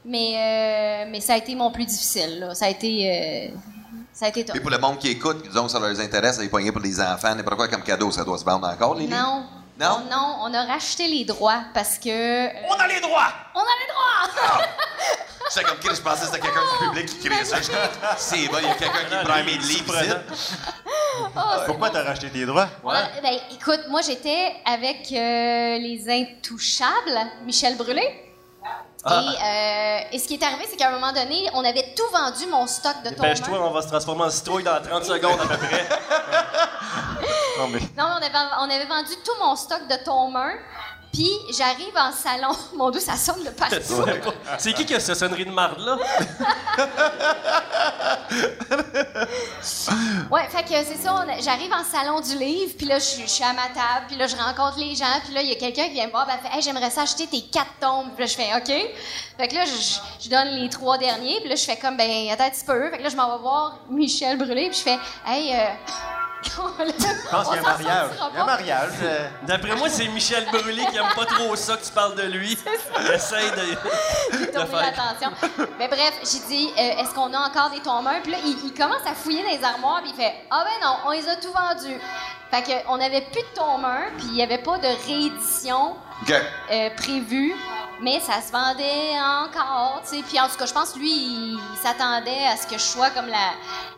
mais 0.04 1.06
euh, 1.06 1.10
mais 1.10 1.20
ça 1.20 1.34
a 1.34 1.36
été 1.36 1.54
mon 1.54 1.70
plus 1.70 1.86
difficile. 1.86 2.40
Là. 2.40 2.54
Ça 2.54 2.66
a 2.66 2.68
été 2.68 3.50
euh, 3.52 3.56
ça 4.12 4.26
a 4.26 4.28
été 4.28 4.44
top. 4.44 4.56
Et 4.56 4.60
pour 4.60 4.70
le 4.70 4.78
monde 4.78 4.98
qui 4.98 5.08
écoute, 5.08 5.42
disons 5.46 5.64
que 5.64 5.72
ça 5.72 5.80
leur 5.80 5.98
intéresse, 5.98 6.36
ça 6.36 6.42
les 6.42 6.48
poigner 6.48 6.72
pour 6.72 6.82
les 6.82 7.00
enfants, 7.00 7.34
n'importe 7.34 7.56
quoi 7.56 7.68
comme 7.68 7.82
cadeau, 7.82 8.10
ça 8.10 8.24
doit 8.24 8.38
se 8.38 8.44
vendre 8.44 8.68
encore, 8.68 8.94
les 8.94 9.06
livres? 9.06 9.16
Non. 9.16 9.44
Non? 9.80 10.02
On, 10.04 10.10
non, 10.10 10.36
on 10.42 10.52
a 10.54 10.64
racheté 10.66 11.08
les 11.08 11.24
droits 11.24 11.62
parce 11.72 11.98
que. 11.98 12.10
euh, 12.10 12.50
On 12.68 12.74
a 12.74 12.86
les 12.86 13.00
droits! 13.00 13.32
on 13.54 13.60
a 13.60 13.62
les 13.80 13.88
droits! 13.88 14.66
J'étais 15.52 15.64
comme, 15.66 15.78
Chris, 15.78 15.96
je 15.96 16.00
pensais 16.02 16.20
que 16.20 16.26
c'était 16.26 16.40
quelqu'un 16.40 16.60
du 16.60 16.86
public 16.88 17.06
qui 17.06 17.28
criait 17.28 17.44
ça. 17.44 17.56
Comme, 17.60 17.76
C'est 18.18 18.46
bon, 18.48 18.58
il 18.60 18.68
y 18.68 18.70
a 18.70 18.74
quelqu'un 18.74 19.04
qui 19.08 19.24
prend 19.24 19.36
mes 19.42 19.56
livres 19.56 20.02
ici. 20.02 20.12
Pourquoi 21.66 21.90
t'as 21.90 22.04
racheté 22.04 22.28
tes 22.30 22.44
droits? 22.46 22.68
Ben, 22.84 23.38
écoute, 23.52 23.80
moi 23.88 24.00
j'étais 24.02 24.52
avec 24.66 25.10
euh, 25.12 25.78
les 25.78 26.04
Intouchables, 26.08 27.18
Michel 27.44 27.76
Brûlé. 27.76 28.29
Ah. 29.04 29.22
Et, 29.22 30.06
euh, 30.08 30.08
et 30.12 30.18
ce 30.18 30.28
qui 30.28 30.34
est 30.34 30.42
arrivé, 30.44 30.66
c'est 30.68 30.76
qu'à 30.76 30.88
un 30.88 30.92
moment 30.92 31.12
donné, 31.12 31.48
on 31.54 31.64
avait 31.64 31.94
tout 31.96 32.06
vendu 32.12 32.46
mon 32.46 32.66
stock 32.66 32.96
de 33.04 33.10
Dépêche-toi, 33.10 33.48
tourments. 33.48 33.68
on 33.68 33.72
va 33.72 33.82
se 33.82 33.88
transformer 33.88 34.24
en 34.24 34.30
citrouille 34.30 34.62
dans 34.64 34.80
30 34.82 35.04
secondes 35.04 35.40
à 35.40 35.46
peu 35.46 35.56
près. 35.56 35.88
Non, 37.58 37.68
mais. 37.68 37.80
Non, 37.98 38.04
on 38.18 38.22
avait, 38.22 38.38
on 38.60 38.64
avait 38.70 38.86
vendu 38.86 39.12
tout 39.22 39.32
mon 39.44 39.54
stock 39.54 39.86
de 39.86 39.96
tourments. 40.02 40.52
Puis 41.12 41.28
j'arrive 41.56 41.96
en 41.96 42.12
salon. 42.12 42.54
Mon 42.76 42.90
Dieu, 42.90 43.00
ça 43.00 43.16
sonne 43.16 43.42
de 43.44 43.50
partout. 43.50 43.76
C'est 44.58 44.72
qui 44.72 44.86
qui 44.86 44.94
a 44.94 45.00
cette 45.00 45.16
sonnerie 45.16 45.44
de 45.44 45.50
marde 45.50 45.78
là? 45.80 45.96
Ouais, 50.30 50.46
fait 50.48 50.62
que 50.62 50.84
c'est 50.84 50.96
ça, 50.96 51.24
j'arrive 51.40 51.72
en 51.72 51.82
salon 51.84 52.20
du 52.20 52.36
livre, 52.38 52.72
puis 52.78 52.86
là, 52.86 52.98
je 52.98 53.04
suis- 53.04 53.22
je 53.22 53.28
suis 53.28 53.44
à 53.44 53.52
ma 53.52 53.64
table, 53.68 54.06
puis 54.08 54.16
là, 54.16 54.26
je 54.28 54.36
rencontre 54.36 54.78
les 54.78 54.94
gens, 54.94 55.04
puis 55.24 55.34
là, 55.34 55.42
il 55.42 55.48
y 55.48 55.52
a 55.52 55.56
quelqu'un 55.56 55.84
qui 55.86 55.94
vient 55.94 56.06
me 56.06 56.12
voir, 56.12 56.26
ben, 56.26 56.38
fait, 56.38 56.56
hey, 56.56 56.62
j'aimerais 56.62 56.90
ça 56.90 57.02
acheter 57.02 57.26
tes 57.26 57.42
quatre 57.42 57.72
tombes. 57.80 58.10
Puis 58.14 58.24
là, 58.24 58.26
je 58.26 58.34
fais, 58.36 58.54
OK. 58.56 58.92
Fait 59.36 59.48
que 59.48 59.54
là, 59.54 59.64
je, 59.64 60.24
je 60.24 60.30
donne 60.30 60.48
les 60.62 60.68
trois 60.68 60.96
derniers, 60.98 61.40
puis 61.40 61.48
là, 61.48 61.56
je 61.56 61.64
fais 61.64 61.76
comme, 61.76 61.96
ben, 61.96 62.30
attends 62.30 62.44
un 62.44 62.50
petit 62.50 62.64
peu. 62.64 62.90
Fait 62.90 62.98
que 62.98 63.02
là, 63.02 63.08
je 63.08 63.16
m'en 63.16 63.36
vais 63.36 63.42
voir 63.42 63.80
Michel 63.90 64.38
Brûlé, 64.38 64.68
puis 64.70 64.78
je 64.78 64.82
fais, 64.82 64.98
hey, 65.26 65.52
euh, 65.54 65.64
Je 66.42 66.50
pense 67.30 67.48
qu'il 67.48 67.56
y 67.56 67.58
a 67.58 67.60
un 67.60 67.62
mariage. 67.62 68.10
Il 68.12 68.34
y 68.34 68.38
a 68.38 68.42
un 68.42 68.46
mariage. 68.46 68.90
euh, 69.02 69.28
D'après 69.42 69.76
moi, 69.76 69.88
c'est 69.88 70.08
Michel 70.08 70.46
Brûlé 70.50 70.84
qui 70.86 70.96
aime 70.96 71.12
pas 71.14 71.26
trop 71.26 71.54
ça 71.56 71.76
que 71.76 71.84
tu 71.84 71.92
parles 71.92 72.14
de 72.16 72.22
lui. 72.22 72.58
Essaye 73.12 73.50
de, 73.50 74.36
de 74.46 74.52
tourner 74.52 74.66
faire. 74.66 74.80
l'attention. 74.80 75.30
Mais 75.78 75.88
bref, 75.88 76.14
j'ai 76.22 76.40
dit, 76.48 76.70
euh, 76.78 77.00
est-ce 77.02 77.14
qu'on 77.14 77.32
a 77.34 77.38
encore 77.48 77.70
des 77.70 77.80
tombeurs? 77.80 78.20
Puis 78.22 78.32
là, 78.32 78.38
il, 78.44 78.56
il 78.64 78.74
commence 78.74 79.02
à 79.06 79.14
fouiller 79.14 79.42
dans 79.42 79.50
les 79.50 79.64
armoires, 79.64 80.00
puis 80.02 80.12
il 80.16 80.22
fait, 80.22 80.34
ah 80.50 80.64
ben 80.64 80.86
non, 80.86 80.96
on 81.06 81.10
les 81.10 81.28
a 81.28 81.36
tout 81.36 81.52
vendus. 81.52 82.00
Fait 82.50 82.64
qu'on 82.84 82.96
n'avait 82.96 83.20
plus 83.20 83.42
de 83.42 83.54
tombeurs, 83.54 84.10
puis 84.16 84.26
il 84.28 84.32
n'y 84.34 84.42
avait 84.42 84.58
pas 84.58 84.78
de 84.78 84.88
réédition 85.06 85.94
Euh, 86.70 86.90
prévue, 86.96 87.54
mais 88.00 88.20
ça 88.20 88.40
se 88.40 88.52
vendait 88.52 89.12
encore, 89.18 90.02
tu 90.08 90.16
sais. 90.16 90.22
Puis 90.22 90.38
en 90.38 90.48
tout 90.48 90.56
cas, 90.56 90.66
je 90.66 90.72
pense 90.72 90.92
que 90.92 90.98
lui, 90.98 91.10
il, 91.10 91.58
il 91.58 91.78
s'attendait 91.82 92.46
à 92.46 92.56
ce 92.56 92.66
que 92.66 92.74
je 92.74 92.82
sois 92.84 93.10
comme 93.10 93.26
la, 93.26 93.52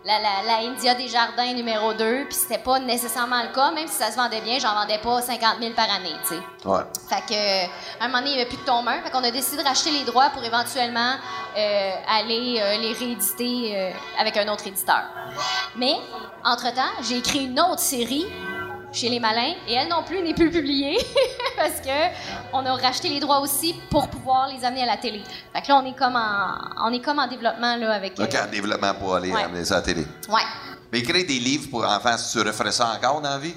la, 0.05 0.19
la, 0.19 0.43
la 0.47 0.69
India 0.69 0.95
des 0.95 1.09
jardins 1.09 1.53
numéro 1.53 1.93
2, 1.93 2.25
puis 2.25 2.35
c'était 2.35 2.59
pas 2.63 2.79
nécessairement 2.79 3.43
le 3.43 3.55
cas, 3.55 3.71
même 3.73 3.87
si 3.89 3.95
ça 3.95 4.11
se 4.11 4.17
vendait 4.17 4.41
bien, 4.41 4.59
j'en 4.59 4.75
vendais 4.75 4.99
pas 4.99 5.21
50 5.21 5.59
000 5.61 5.73
par 5.75 5.91
année, 5.91 6.15
tu 6.23 6.35
sais. 6.35 6.69
Ouais. 6.69 6.83
Fait 7.09 7.23
que, 7.29 7.35
euh, 7.35 7.67
à 8.01 8.05
un 8.05 8.09
moment 8.09 8.19
donné, 8.21 8.31
il 8.31 8.37
n'y 8.37 8.41
avait 8.41 8.49
plus 8.49 8.59
de 8.59 8.65
tombeurs. 8.65 9.03
Fait 9.05 9.11
qu'on 9.11 9.25
a 9.25 9.31
décidé 9.31 9.63
de 9.63 9.69
racheter 9.69 9.91
les 9.91 10.05
droits 10.05 10.31
pour 10.31 10.43
éventuellement 10.45 11.15
euh, 11.57 11.91
aller 12.09 12.61
euh, 12.61 12.79
les 12.79 12.93
rééditer 12.93 13.93
avec 14.19 14.37
un 14.37 14.49
autre 14.49 14.67
éditeur. 14.67 15.03
Mais, 15.77 15.97
entre-temps, 16.45 16.93
j'ai 17.03 17.19
écrit 17.19 17.45
une 17.47 17.61
autre 17.61 17.81
série 17.81 18.27
chez 18.93 19.09
Les 19.09 19.19
Malins 19.21 19.55
et 19.67 19.75
elle 19.75 19.89
non 19.89 20.03
plus 20.03 20.21
n'est 20.23 20.35
plus 20.35 20.51
publiée 20.51 20.99
parce 21.57 21.81
que 21.81 22.15
on 22.53 22.65
a 22.67 22.75
racheté 22.75 23.09
les 23.09 23.21
droits 23.21 23.41
aussi 23.41 23.75
pour 23.91 24.09
pouvoir 24.09 24.49
les 24.49 24.65
amener 24.65 24.83
à 24.83 24.87
la 24.87 24.97
télé. 24.97 25.23
Fait 25.53 25.63
que 25.63 25.69
là, 25.69 25.81
on 25.83 25.87
est 25.87 25.97
comme 25.97 26.17
en, 26.17 26.87
on 26.89 26.93
est 26.93 27.01
comme 27.01 27.19
en 27.19 27.27
développement 27.27 27.77
là, 27.77 27.93
avec... 27.95 28.19
euh, 28.21 28.25
OK, 28.25 28.35
en 28.35 28.51
développement 28.51 28.95
pour 28.95 29.15
aller 29.15 29.33
Ouais. 29.33 29.43
amener 29.45 29.65
ça 29.65 29.75
à 29.75 29.79
la 29.79 29.83
télé. 29.83 30.07
ouais. 30.29 30.43
Mais 30.93 30.99
écrire 30.99 31.27
des 31.27 31.39
livres 31.39 31.71
pour 31.71 31.85
enfants, 31.87 32.17
tu 32.31 32.39
referais 32.41 32.71
ça 32.73 32.93
encore 32.95 33.23
dans 33.23 33.31
la 33.31 33.39
vie? 33.39 33.55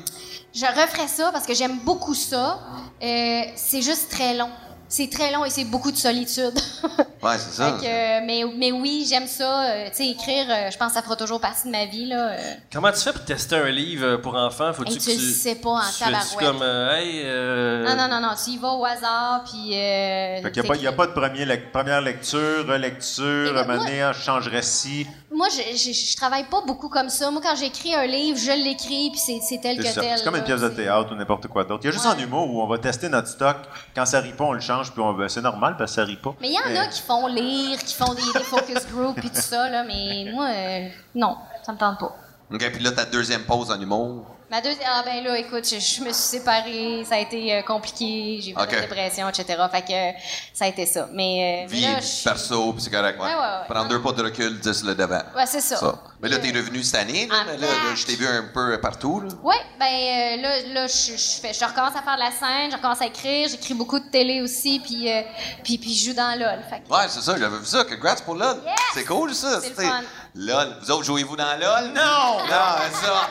Je 0.53 0.65
referais 0.65 1.09
ça 1.09 1.31
parce 1.33 1.45
que 1.45 1.53
j'aime 1.53 1.79
beaucoup 1.79 2.13
ça. 2.13 2.59
Euh, 3.03 3.41
c'est 3.57 3.81
juste 3.81 4.09
très 4.09 4.33
long. 4.35 4.49
C'est 4.87 5.09
très 5.09 5.31
long 5.31 5.43
et 5.45 5.49
c'est 5.49 5.63
beaucoup 5.65 5.91
de 5.91 5.97
solitude. 5.97 6.53
Ouais, 7.23 7.39
c'est 7.39 7.53
ça. 7.55 7.79
Euh, 7.83 8.19
mais, 8.23 8.43
mais 8.55 8.71
oui, 8.71 9.03
j'aime 9.09 9.25
ça. 9.25 9.63
Euh, 9.71 9.87
tu 9.89 9.95
sais, 9.95 10.07
écrire, 10.09 10.45
euh, 10.47 10.69
je 10.69 10.77
pense 10.77 10.89
que 10.89 10.93
ça 10.93 11.01
fera 11.01 11.15
toujours 11.15 11.41
partie 11.41 11.65
de 11.65 11.71
ma 11.71 11.85
vie. 11.87 12.05
Là. 12.05 12.33
Euh, 12.33 12.37
Comment 12.71 12.91
tu 12.91 12.99
fais 12.99 13.13
pour 13.13 13.25
tester 13.25 13.55
un 13.55 13.69
livre 13.71 14.17
pour 14.17 14.35
enfants? 14.35 14.71
Faut-tu 14.73 14.91
Hey, 14.91 14.97
que 14.99 15.03
tu 15.03 15.09
le 15.09 15.15
tu. 15.17 15.31
sais 15.31 15.55
pas 15.55 15.69
en 15.71 15.79
tabarouette. 15.97 16.37
comme, 16.37 16.61
euh, 16.61 16.95
hey, 16.95 17.21
euh, 17.25 17.83
Non, 17.83 17.95
non, 17.95 18.07
non, 18.09 18.21
non. 18.21 18.35
Tu 18.43 18.51
y 18.51 18.57
vas 18.59 18.73
au 18.73 18.85
hasard, 18.85 19.43
puis. 19.43 19.73
Euh, 19.73 20.41
Fait 20.43 20.51
qu'il 20.51 20.61
n'y 20.61 20.67
a, 20.67 20.71
pas- 20.71 20.75
il 20.77 20.83
y 20.83 20.87
a 20.87 20.91
pas 20.91 21.07
de 21.07 21.13
premier 21.13 21.57
première 21.73 22.01
lecture, 22.01 22.67
relecture, 22.67 23.49
à 23.49 23.51
moi- 23.53 23.61
un 23.63 23.65
moment 23.77 23.85
donné, 23.85 24.11
je 24.13 24.21
changerais 24.21 24.61
ci. 24.61 25.07
Moi, 25.35 25.47
je, 25.49 25.75
je, 25.77 25.91
je 25.91 26.15
travaille 26.15 26.45
pas 26.45 26.61
beaucoup 26.61 26.87
comme 26.89 27.09
ça. 27.09 27.29
Moi, 27.29 27.41
quand 27.43 27.55
j'écris 27.55 27.93
un 27.93 28.05
livre, 28.05 28.37
je 28.39 28.51
l'écris, 28.51 29.09
puis 29.11 29.19
c'est, 29.19 29.39
c'est 29.41 29.59
tel 29.59 29.75
C'est 29.77 29.83
que 29.83 29.93
ça. 29.93 30.01
tel. 30.01 30.17
C'est 30.17 30.23
comme 30.23 30.35
une 30.37 30.43
pièce 30.43 30.61
de 30.61 30.69
théâtre 30.69 31.11
ou 31.11 31.15
n'importe 31.15 31.47
quoi 31.47 31.63
d'autre. 31.65 31.81
Il 31.83 31.87
y 31.87 31.89
a 31.89 31.91
juste 31.91 32.05
Ouais. 32.05 32.11
en 32.13 32.17
humour 32.17 32.49
où 32.49 32.61
on 32.61 32.67
va 32.67 32.77
tester 32.77 33.09
notre 33.09 33.27
stock. 33.27 33.57
Quand 33.95 34.05
ça 34.05 34.19
rit 34.21 34.31
pas, 34.33 34.45
on 34.45 34.53
le 34.53 34.59
change, 34.61 34.91
puis 34.91 35.01
on 35.01 35.27
c'est 35.27 35.41
normal 35.41 35.75
parce 35.77 35.91
que 35.91 35.95
ça 35.95 36.03
rit 36.05 36.15
pas. 36.15 36.33
Mais 36.41 36.49
il 36.49 36.53
y 36.53 36.59
en 36.77 36.79
a 36.81 36.87
qui 36.87 37.01
font 37.01 37.27
lire, 37.27 37.77
qui 37.83 37.93
font 37.93 38.13
des, 38.13 38.21
des 38.33 38.43
focus 38.45 38.87
groups, 38.91 39.15
puis 39.19 39.29
tout 39.29 39.41
ça, 39.41 39.69
là. 39.69 39.83
Mais 39.83 40.31
moi, 40.31 40.47
euh, 40.47 40.87
non, 41.15 41.35
ça 41.63 41.73
me 41.73 41.77
tente 41.77 41.99
pas. 41.99 42.15
OK, 42.53 42.71
puis 42.71 42.83
là, 42.83 42.91
ta 42.91 43.05
deuxième 43.05 43.43
pause 43.43 43.71
en 43.71 43.81
humour. 43.81 44.34
Ma 44.55 44.61
deuxième. 44.61 44.87
Ah, 44.89 45.03
ben 45.05 45.21
là, 45.21 45.37
écoute, 45.37 45.65
je, 45.69 45.79
je 45.79 45.99
me 46.01 46.13
suis 46.13 46.39
séparée, 46.39 47.03
ça 47.09 47.15
a 47.15 47.19
été 47.19 47.53
euh, 47.55 47.61
compliqué, 47.63 48.39
j'ai 48.41 48.51
eu 48.51 48.55
Ok. 48.55 48.71
une 48.71 48.79
dépression, 48.81 49.27
etc. 49.27 49.61
Fait 49.69 49.81
que 49.81 49.91
euh, 49.91 50.11
ça 50.53 50.63
a 50.63 50.67
été 50.69 50.85
ça. 50.85 51.09
Mais, 51.11 51.65
euh, 51.65 51.67
mais 51.69 51.75
Vie, 51.75 51.81
là, 51.81 51.99
je- 51.99 52.23
perso, 52.23 52.71
puis 52.71 52.81
c'est 52.81 52.89
correct. 52.89 53.19
Ouais. 53.19 53.25
Ouais, 53.27 53.33
ouais, 53.35 53.41
ouais. 53.41 53.67
Prendre 53.67 53.89
deux 53.89 54.01
pas 54.01 54.13
de 54.13 54.23
recul, 54.23 54.57
10 54.57 54.83
le 54.85 54.95
devant. 54.95 55.21
Ouais, 55.35 55.45
c'est 55.45 55.59
ça. 55.59 55.75
Ça. 55.75 55.95
Mais 56.21 56.29
là, 56.29 56.37
t'es 56.37 56.55
Euh, 56.55 56.59
revenu 56.59 56.81
cette 56.83 56.95
année, 57.01 57.27
là, 57.27 57.43
là, 57.43 57.57
là, 57.57 57.95
je 57.95 58.05
t'ai 58.05 58.15
vu 58.15 58.25
un 58.25 58.45
peu 58.53 58.79
partout. 58.79 59.19
Là. 59.19 59.27
Oui, 59.43 59.55
ben 59.77 60.41
là, 60.41 60.61
là 60.73 60.87
je, 60.87 61.11
je 61.17 61.41
fais, 61.41 61.51
je 61.53 61.65
recommence 61.65 61.93
à 61.97 62.01
faire 62.01 62.15
de 62.15 62.21
la 62.21 62.31
scène, 62.31 62.71
je 62.71 62.77
recommence 62.77 63.01
à 63.01 63.07
écrire, 63.07 63.49
j'écris 63.49 63.73
beaucoup 63.73 63.99
de 63.99 64.07
télé 64.09 64.39
aussi, 64.41 64.79
puis, 64.79 65.11
euh, 65.11 65.21
puis, 65.65 65.77
puis 65.77 65.93
je 65.93 66.05
joue 66.11 66.15
dans 66.15 66.33
LOL. 66.39 66.59
Fait 66.69 66.79
que- 66.79 66.93
Ouais, 66.93 67.07
c'est 67.09 67.19
ça, 67.21 67.35
j'avais 67.37 67.57
vu 67.57 67.65
ça. 67.65 67.83
Congrats 67.83 68.15
pour 68.23 68.35
LOL. 68.35 68.61
Yes! 68.65 68.75
C'est 68.93 69.03
cool, 69.03 69.35
ça. 69.35 69.59
C'est 69.59 69.69
le 69.71 69.75
fun. 69.75 70.01
LOL. 70.35 70.67
Vous 70.81 70.91
autres, 70.91 71.03
jouez-vous 71.05 71.35
dans 71.35 71.57
LOL? 71.59 71.87
Non! 71.93 72.39
Non, 72.45 72.91
ça. 73.01 73.29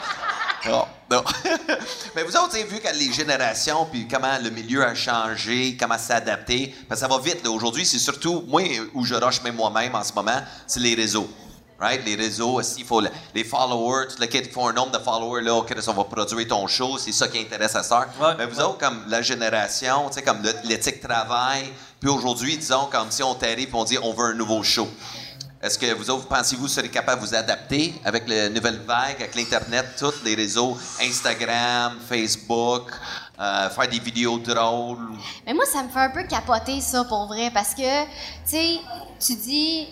Non, 0.66 0.84
non. 1.10 1.22
Mais 2.16 2.22
vous 2.22 2.34
autres, 2.36 2.54
avez 2.54 2.64
vu 2.64 2.80
que 2.80 2.88
les 2.94 3.12
générations, 3.12 3.84
puis 3.92 4.08
comment 4.08 4.38
le 4.42 4.48
milieu 4.50 4.82
a 4.84 4.94
changé, 4.94 5.76
comment 5.78 5.98
s'adapter. 5.98 6.74
Parce 6.88 7.00
que 7.02 7.06
ça 7.06 7.14
va 7.14 7.20
vite. 7.20 7.46
Aujourd'hui, 7.46 7.84
c'est 7.84 7.98
surtout, 7.98 8.42
moi, 8.48 8.62
où 8.94 9.04
je 9.04 9.14
rush 9.14 9.42
même 9.42 9.56
moi-même 9.56 9.94
en 9.94 10.02
ce 10.02 10.12
moment, 10.14 10.40
c'est 10.66 10.80
les 10.80 10.94
réseaux. 10.94 11.28
Right? 11.78 12.02
Les 12.06 12.14
réseaux 12.14 12.52
aussi, 12.54 12.76
il 12.78 12.86
faut 12.86 13.00
le- 13.00 13.10
les 13.34 13.44
followers, 13.44 14.06
tout 14.08 14.20
le 14.20 14.26
kit, 14.26 14.38
il 14.38 14.50
faut 14.50 14.66
un 14.66 14.72
nombre 14.72 14.92
de 14.92 14.98
followers, 15.04 15.42
là, 15.42 15.54
OK, 15.56 15.74
ça 15.80 15.92
va 15.92 16.04
produire 16.04 16.46
ton 16.48 16.66
show, 16.68 16.96
c'est 16.98 17.12
ça 17.12 17.26
qui 17.28 17.38
intéresse 17.40 17.74
à 17.74 17.82
ça. 17.82 18.06
Ouais, 18.18 18.28
Mais 18.38 18.46
vous 18.46 18.56
ouais. 18.58 18.62
autres, 18.64 18.78
comme 18.78 19.04
la 19.08 19.20
génération, 19.20 20.08
tu 20.08 20.14
sais, 20.14 20.22
comme 20.22 20.38
l'éthique 20.62 21.00
travail, 21.02 21.70
puis 22.00 22.08
aujourd'hui, 22.08 22.56
disons, 22.56 22.86
comme 22.90 23.10
si 23.10 23.22
on 23.24 23.34
t'arrive 23.34 23.68
et 23.68 23.74
on 23.74 23.84
dit 23.84 23.98
on 24.02 24.12
veut 24.14 24.26
un 24.26 24.34
nouveau 24.34 24.62
show. 24.62 24.88
Est-ce 25.64 25.79
que 25.79 25.94
vous 25.94 26.11
autres, 26.11 26.29
pensez-vous, 26.29 26.68
serez 26.68 26.90
capable 26.90 27.22
de 27.22 27.27
vous 27.27 27.35
adapter 27.35 27.94
avec 28.05 28.29
la 28.29 28.50
nouvelle 28.50 28.81
vague, 28.81 29.16
avec 29.16 29.35
l'Internet, 29.35 29.87
tous 29.98 30.22
les 30.22 30.35
réseaux, 30.35 30.77
Instagram, 31.00 31.96
Facebook, 32.07 32.90
euh, 33.40 33.70
faire 33.70 33.88
des 33.88 33.98
vidéos 33.98 34.38
drôles? 34.38 35.09
Mais 35.46 35.55
moi, 35.55 35.64
ça 35.64 35.83
me 35.83 35.88
fait 35.88 36.00
un 36.00 36.11
peu 36.11 36.24
capoter, 36.24 36.83
ça, 36.83 37.05
pour 37.05 37.29
vrai, 37.29 37.50
parce 37.50 37.74
que, 37.74 38.03
tu 38.05 38.11
sais, 38.44 38.79
tu 39.18 39.37
dis, 39.37 39.88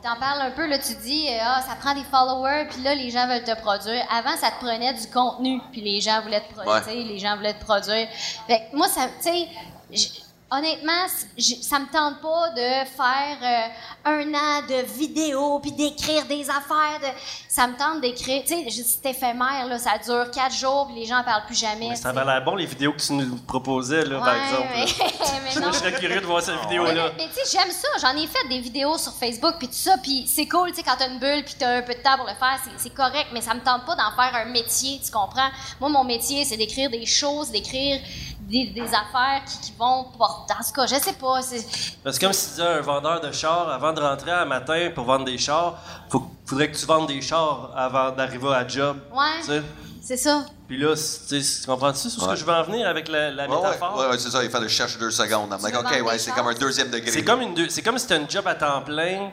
t'en 0.00 0.14
parles 0.14 0.42
un 0.42 0.52
peu, 0.52 0.64
là, 0.68 0.78
tu 0.78 0.94
dis, 0.94 1.26
euh, 1.28 1.38
ah, 1.42 1.60
ça 1.68 1.74
prend 1.74 1.92
des 1.92 2.04
followers, 2.04 2.68
puis 2.70 2.82
là, 2.84 2.94
les 2.94 3.10
gens 3.10 3.26
veulent 3.26 3.42
te 3.42 3.60
produire. 3.60 4.04
Avant, 4.16 4.36
ça 4.40 4.52
te 4.52 4.64
prenait 4.64 4.94
du 4.94 5.08
contenu, 5.08 5.60
puis 5.72 5.80
les 5.80 6.00
gens 6.00 6.22
voulaient 6.22 6.42
te 6.46 6.52
produire, 6.54 6.86
Ouais. 6.86 7.02
les 7.02 7.18
gens 7.18 7.34
voulaient 7.34 7.54
te 7.58 7.64
produire. 7.64 8.06
Fait 8.46 8.68
que 8.70 8.76
moi, 8.76 8.86
ça, 8.88 9.08
tu 9.20 9.28
sais, 9.28 10.08
honnêtement, 10.50 11.06
ça 11.38 11.78
me 11.80 11.86
tente 11.92 12.20
pas 12.20 12.50
de 12.50 12.86
faire 12.96 13.38
euh, 13.42 14.10
un 14.10 14.34
an 14.34 14.62
de 14.68 14.84
vidéos, 14.96 15.58
puis 15.60 15.72
d'écrire 15.72 16.24
des 16.26 16.48
affaires. 16.48 17.00
De... 17.00 17.06
Ça 17.48 17.66
me 17.66 17.76
tente 17.76 18.00
d'écrire, 18.00 18.42
tu 18.46 18.54
sais, 18.70 18.84
c'est 18.84 19.10
éphémère, 19.10 19.66
là, 19.66 19.78
ça 19.78 19.98
dure 19.98 20.30
quatre 20.30 20.54
jours, 20.54 20.86
puis 20.86 21.00
les 21.00 21.06
gens 21.06 21.18
en 21.18 21.24
parlent 21.24 21.46
plus 21.46 21.58
jamais. 21.58 21.88
Mais 21.90 21.96
ça 21.96 22.10
avait 22.10 22.24
l'air 22.24 22.44
bon, 22.44 22.54
les 22.54 22.66
vidéos 22.66 22.92
que 22.92 22.98
tu 23.00 23.12
nous 23.12 23.36
proposais, 23.38 24.04
là, 24.04 24.18
par 24.20 24.34
exemple. 24.36 24.68
mais- 25.54 25.60
non. 25.60 25.72
je 25.72 25.78
serais 25.78 25.92
curieux 25.92 26.20
de 26.20 26.26
voir 26.26 26.42
cette 26.42 26.60
vidéo-là. 26.62 27.10
mais 27.16 27.28
tu 27.28 27.34
sais, 27.44 27.58
j'aime 27.58 27.70
ça. 27.72 27.88
J'en 28.00 28.16
ai 28.16 28.26
fait 28.26 28.46
des 28.48 28.60
vidéos 28.60 28.98
sur 28.98 29.12
Facebook 29.14 29.54
puis 29.58 29.68
tout 29.68 29.74
ça. 29.74 29.96
Puis 30.02 30.26
c'est 30.28 30.46
cool, 30.46 30.68
tu 30.70 30.76
sais, 30.76 30.82
quand 30.82 30.96
t'as 30.98 31.08
une 31.08 31.18
bulle 31.18 31.44
puis 31.44 31.54
t'as 31.58 31.78
un 31.78 31.82
peu 31.82 31.94
de 31.94 32.00
temps 32.00 32.16
pour 32.18 32.26
le 32.26 32.34
faire, 32.34 32.58
c'est- 32.62 32.70
c'est 32.76 32.94
correct. 32.94 33.28
Mais 33.32 33.40
ça 33.40 33.54
me 33.54 33.60
tente 33.60 33.84
pas 33.86 33.96
d'en 33.96 34.12
faire 34.14 34.34
un 34.34 34.44
métier, 34.46 35.00
tu 35.04 35.10
comprends? 35.10 35.48
Moi, 35.80 35.88
mon 35.88 36.04
métier, 36.04 36.44
c'est 36.44 36.56
d'écrire 36.56 36.90
des 36.90 37.06
choses, 37.06 37.50
d'écrire 37.50 38.00
des, 38.46 38.66
des 38.68 38.82
affaires 38.88 39.42
qui, 39.44 39.58
qui 39.60 39.72
vont 39.78 40.04
porter. 40.16 40.54
En 40.54 40.62
tout 40.64 40.72
cas, 40.72 40.86
je 40.86 40.94
sais 40.94 41.12
pas. 41.14 41.42
c'est- 41.42 41.66
C'est 42.04 42.20
comme 42.20 42.32
si 42.32 42.44
tu 42.46 42.50
disais 42.52 42.62
à 42.66 42.76
un 42.76 42.80
vendeur 42.80 43.20
de 43.20 43.32
chars, 43.32 43.68
avant 43.68 43.92
de 43.92 44.00
rentrer 44.00 44.30
un 44.30 44.44
matin 44.44 44.90
pour 44.94 45.04
vendre 45.04 45.24
des 45.24 45.36
chars, 45.38 45.78
faut, 46.08 46.30
faudrait 46.46 46.70
que 46.70 46.76
tu 46.76 46.86
vendes 46.86 47.08
des 47.08 47.20
chars 47.20 47.70
avant 47.76 48.12
d'arriver 48.12 48.48
à 48.48 48.62
la 48.62 48.68
job. 48.68 48.98
Ouais. 49.12 49.40
Tu 49.40 49.46
sais? 49.46 49.62
C'est 50.00 50.16
ça. 50.16 50.46
Puis 50.68 50.78
là, 50.78 50.94
tu 50.94 51.40
tu 51.42 51.66
comprends-tu 51.66 52.08
sur 52.08 52.10
ce 52.22 52.24
Ouais. 52.26 52.34
que 52.34 52.36
je 52.36 52.44
veux 52.44 52.52
en 52.52 52.62
venir 52.62 52.86
avec 52.88 53.08
la, 53.08 53.30
la 53.32 53.48
Ouais, 53.48 53.56
métaphore? 53.56 53.98
ouais, 53.98 54.06
ouais, 54.10 54.18
c'est 54.18 54.30
ça, 54.30 54.44
il 54.44 54.50
fallait 54.50 54.66
que 54.66 54.70
je 54.72 54.76
cherche 54.76 54.96
deux 54.98 55.10
secondes. 55.10 55.50
I'm 55.50 55.58
Tu 55.58 55.64
like, 55.64 55.74
veux 55.74 55.80
OK, 56.02 56.06
ouais, 56.08 56.18
c'est 56.18 56.30
comme 56.30 56.46
un 56.46 56.54
deuxième 56.54 56.90
degré. 56.90 57.10
C'est 57.10 57.24
comme, 57.24 57.40
une 57.40 57.54
deux- 57.54 57.68
c'est 57.68 57.82
comme 57.82 57.98
si 57.98 58.02
c'était 58.06 58.22
un 58.22 58.28
job 58.28 58.46
à 58.46 58.54
temps 58.54 58.82
plein, 58.82 59.30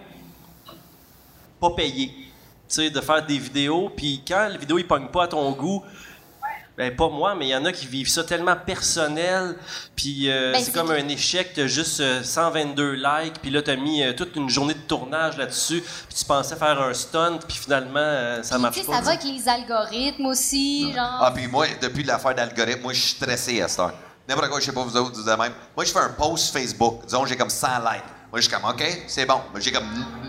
pas 1.59 1.69
payé. 1.71 2.07
Tu 2.67 2.75
sais, 2.75 2.89
de 2.89 3.01
faire 3.01 3.23
des 3.23 3.37
vidéos, 3.37 3.91
puis 3.95 4.23
quand 4.27 4.47
les 4.51 4.57
vidéos 4.57 4.77
ne 4.79 4.83
pognent 4.83 5.09
pas 5.09 5.25
à 5.25 5.27
ton 5.27 5.51
goût, 5.51 5.83
ben 6.77 6.95
pas 6.95 7.07
moi, 7.07 7.35
mais 7.35 7.47
il 7.47 7.49
y 7.49 7.55
en 7.55 7.65
a 7.65 7.71
qui 7.71 7.85
vivent 7.85 8.09
ça 8.09 8.23
tellement 8.23 8.55
personnel, 8.55 9.55
puis 9.95 10.29
euh, 10.29 10.53
Ben, 10.53 10.63
c'est 10.63 10.73
comme 10.73 10.89
un 10.89 11.07
échec, 11.07 11.51
t'as 11.53 11.67
juste 11.67 11.99
euh, 11.99 12.23
122 12.23 12.93
likes, 12.93 13.39
puis 13.41 13.51
là 13.51 13.61
t'as 13.61 13.75
mis 13.75 14.01
euh, 14.01 14.13
toute 14.13 14.35
une 14.35 14.49
journée 14.49 14.73
de 14.73 14.79
tournage 14.79 15.37
là-dessus, 15.37 15.81
puis 15.81 16.17
tu 16.17 16.25
pensais 16.25 16.55
faire 16.55 16.81
un 16.81 16.93
stunt, 16.93 17.39
puis 17.47 17.57
finalement 17.57 17.99
euh, 17.99 18.41
ça 18.41 18.57
marche 18.57 18.75
tu 18.75 18.81
sais, 18.81 18.87
pas. 18.87 18.97
ça 18.97 19.01
va 19.01 19.11
avec 19.11 19.23
les 19.23 19.47
algorithmes 19.47 20.25
aussi, 20.25 20.91
genre. 20.93 21.19
Ah, 21.21 21.31
puis 21.33 21.47
moi, 21.47 21.67
depuis 21.79 22.03
l'affaire 22.03 22.33
d'algorithme, 22.33 22.81
moi, 22.81 22.93
je 22.93 23.01
suis 23.01 23.15
stressé 23.17 23.61
à 23.61 23.67
cette 23.67 23.79
heure. 23.79 23.93
N'importe 24.27 24.49
quoi, 24.49 24.59
je 24.59 24.65
sais 24.65 24.71
pas 24.71 24.83
vous 24.83 24.97
autres, 24.97 25.15
vous 25.15 25.29
de 25.29 25.35
même. 25.35 25.53
Moi, 25.75 25.85
je 25.85 25.91
fais 25.91 25.99
un 25.99 26.09
post 26.09 26.53
Facebook. 26.53 27.05
Disons, 27.05 27.25
j'ai 27.25 27.35
comme 27.35 27.49
100 27.49 27.67
likes. 27.79 28.03
Moi, 28.33 28.41
je 28.41 28.47
suis 28.47 28.51
comme, 28.51 28.67
OK, 28.67 28.83
c'est 29.05 29.27
bon. 29.27 29.41
Moi, 29.51 29.59
J'ai 29.59 29.71
comme 29.71 29.85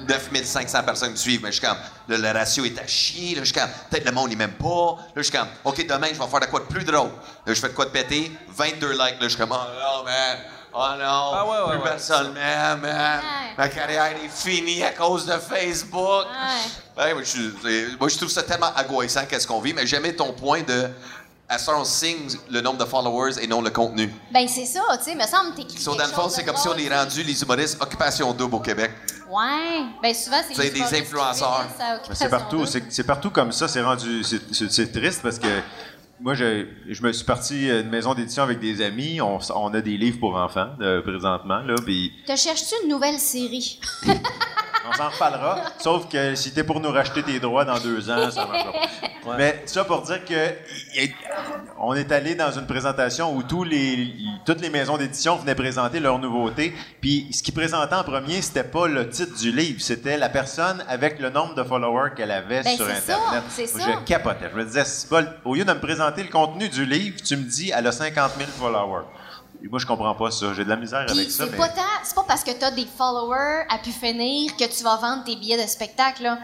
9500 0.07 0.83
personnes 0.83 1.09
qui 1.09 1.13
me 1.15 1.19
suivent, 1.19 1.41
mais 1.43 1.51
je 1.51 1.59
suis 1.59 1.67
comme, 1.67 1.79
là, 2.07 2.19
le 2.19 2.39
ratio 2.39 2.63
est 2.67 2.79
à 2.79 2.87
chier. 2.87 3.35
Là, 3.35 3.41
je 3.41 3.47
suis 3.47 3.55
comme, 3.55 3.71
peut-être 3.89 4.05
le 4.05 4.13
monde, 4.13 4.31
il 4.31 4.37
m'aime 4.37 4.53
pas. 4.53 4.99
Là, 4.99 5.07
je 5.17 5.23
suis 5.23 5.33
comme, 5.33 5.49
OK, 5.65 5.87
demain, 5.87 6.09
je 6.13 6.21
vais 6.21 6.27
faire 6.27 6.41
de 6.41 6.45
quoi 6.45 6.61
de 6.61 6.67
plus 6.67 6.85
drôle? 6.85 7.09
Là, 7.47 7.55
je 7.55 7.59
fais 7.59 7.71
de 7.71 7.73
quoi 7.73 7.87
de 7.87 7.91
péter? 7.93 8.31
22 8.49 8.91
likes. 8.91 8.99
Là, 8.99 9.15
je 9.23 9.29
suis 9.29 9.39
comme, 9.39 9.53
oh 9.53 9.55
non, 9.57 10.05
man. 10.05 10.37
Oh 10.75 10.89
non. 10.99 11.31
Ah 11.33 11.47
ouais, 11.47 11.51
ouais, 11.51 11.77
plus 11.77 11.83
ouais. 11.83 11.91
personne 11.93 12.35
m'aime, 12.35 12.81
man. 12.81 13.23
Ma 13.57 13.69
carrière 13.71 14.13
est 14.23 14.29
finie 14.29 14.83
à 14.83 14.91
cause 14.91 15.25
de 15.25 15.39
Facebook. 15.39 16.27
Ouais. 16.27 17.05
Ouais, 17.05 17.15
moi, 17.15 17.23
je, 17.23 17.97
moi, 17.99 18.11
je 18.11 18.17
trouve 18.19 18.29
ça 18.29 18.43
tellement 18.43 18.71
angoissant 18.77 19.25
qu'est-ce 19.27 19.47
qu'on 19.47 19.61
vit, 19.61 19.73
mais 19.73 19.87
j'aimais 19.87 20.13
ton 20.13 20.35
point 20.35 20.61
de. 20.61 20.91
À 21.47 21.59
ça, 21.59 21.77
on 21.79 21.85
signe 21.85 22.27
le 22.51 22.61
nombre 22.63 22.79
de 22.79 22.85
followers 22.87 23.33
et 23.43 23.47
non 23.47 23.61
le 23.61 23.69
contenu. 23.71 24.11
Ben, 24.33 24.49
c'est 24.49 24.65
ça, 24.65 24.81
tu 24.97 25.05
sais, 25.05 25.15
me 25.15 25.23
semble 25.27 25.55
t'écris. 25.55 25.77
So, 25.79 25.95
dans 25.95 26.05
le 26.07 26.11
fond, 26.13 26.29
c'est 26.31 26.43
comme 26.45 26.57
si 26.57 26.69
on 26.69 26.77
est 26.77 26.89
rendu 26.89 27.23
les 27.23 27.43
humoristes 27.43 27.81
occupation 27.83 28.33
double 28.33 28.55
au 28.55 28.61
Québec. 28.61 28.91
Ouais. 29.29 29.85
Ben 30.03 30.15
souvent, 30.15 30.39
c'est 30.49 30.55
C'est 30.55 30.63
les 30.65 30.71
des 30.71 31.01
influenceurs. 31.01 31.67
C'est 32.13 32.31
partout, 32.31 32.65
c'est 32.67 33.05
partout 33.07 33.31
comme 33.31 33.53
ça. 33.53 33.69
C'est 33.69 33.83
rendu, 33.83 34.25
c'est- 34.25 34.93
triste 34.93 35.21
parce 35.23 35.39
que 35.39 35.49
moi, 36.21 36.35
je, 36.35 36.67
je 36.89 37.03
me 37.03 37.13
suis 37.13 37.25
parti 37.25 37.67
d'une 37.67 37.91
maison 37.91 38.15
d'édition 38.15 38.43
avec 38.43 38.59
des 38.61 38.81
amis. 38.83 39.21
On, 39.21 39.39
on 39.55 39.75
a 39.75 39.81
des 39.83 39.97
livres 39.99 40.19
pour 40.21 40.37
enfants 40.37 40.71
euh, 40.81 41.03
présentement, 41.03 41.59
là, 41.59 41.75
puis 41.85 42.11
Te 42.27 42.37
cherches-tu 42.37 42.75
une 42.85 42.89
nouvelle 42.91 43.19
série? 43.19 43.81
On 44.89 44.93
s'en 44.93 45.09
reparlera. 45.11 45.59
Sauf 45.79 46.09
que 46.09 46.35
si 46.35 46.53
t'es 46.53 46.65
pour 46.65 46.81
nous 46.81 46.91
racheter 46.91 47.23
tes 47.23 47.41
droits 47.41 47.65
dans 47.65 47.79
deux 47.79 48.11
ans, 48.11 48.31
ça 48.31 48.47
marchera 48.47 48.73
pas. 48.73 49.37
Mais 49.39 49.63
ça 49.67 49.85
pour 49.85 50.03
dire 50.03 50.25
que 50.25 50.51
on 51.79 51.95
est 51.95 52.13
allé 52.13 52.35
dans 52.35 52.51
une 52.53 52.67
présentation 52.67 53.35
où 53.35 53.43
tous 53.43 53.65
les, 53.65 54.13
toutes 54.45 54.61
les 54.61 54.69
maisons 54.71 54.97
d'édition 54.99 55.37
venaient 55.37 55.55
présenter 55.55 55.99
leurs 56.01 56.19
nouveautés. 56.19 56.75
Puis 57.01 57.29
ce 57.33 57.43
qu'ils 57.43 57.55
présentaient 57.55 57.95
en 57.95 58.05
premier, 58.05 58.43
c'était 58.43 58.65
pas 58.65 58.87
le 58.87 59.09
titre 59.09 59.37
du 59.39 59.51
livre, 59.51 59.81
c'était 59.81 60.17
la 60.19 60.29
personne 60.29 60.85
avec 60.89 61.19
le 61.19 61.31
nombre 61.31 61.55
de 61.55 61.63
followers 61.63 62.11
qu'elle 62.17 62.31
avait 62.31 62.63
Ben, 62.63 62.77
sur 62.77 62.87
c'est 62.87 63.01
ça, 63.13 63.17
Internet. 63.17 63.45
c'est 63.49 63.75
Moi, 63.75 63.85
ça. 63.87 63.93
Je 63.93 64.05
capotais. 64.05 64.51
Je 64.53 64.59
me 64.59 64.65
disais, 64.65 64.83
pas 65.09 65.23
au 65.45 65.55
lieu 65.55 65.65
de 65.65 65.73
me 65.73 65.81
présenter 65.81 66.23
le 66.23 66.29
contenu 66.31 66.69
du 66.69 66.85
livre, 66.85 67.17
tu 67.25 67.37
me 67.37 67.45
dis, 67.45 67.73
elle 67.75 67.87
a 67.87 67.93
50 67.93 68.33
000 68.39 68.51
followers. 68.51 69.05
Et 69.65 69.69
moi, 69.69 69.79
je 69.79 69.87
comprends 69.87 70.15
pas 70.15 70.31
ça. 70.31 70.53
J'ai 70.55 70.65
de 70.65 70.69
la 70.69 70.77
misère 70.77 71.07
Puis 71.07 71.17
avec 71.19 71.31
ça. 71.31 71.45
c'est 71.45 71.51
mais- 71.53 71.57
pas 71.57 71.69
tant- 71.69 71.83
c'est 72.03 72.15
pas 72.15 72.25
parce 72.29 72.45
que 72.45 72.51
t'as 72.51 72.71
des 72.71 72.87
followers 72.99 73.65
à 73.71 73.79
pu 73.79 73.91
finir 73.93 74.55
que 74.57 74.65
tu 74.65 74.85
vas 74.85 74.97
vendre 74.97 75.25
tes 75.25 75.37
billets 75.37 75.63
de 75.63 75.69
spectacle, 75.69 76.23
là. 76.23 76.39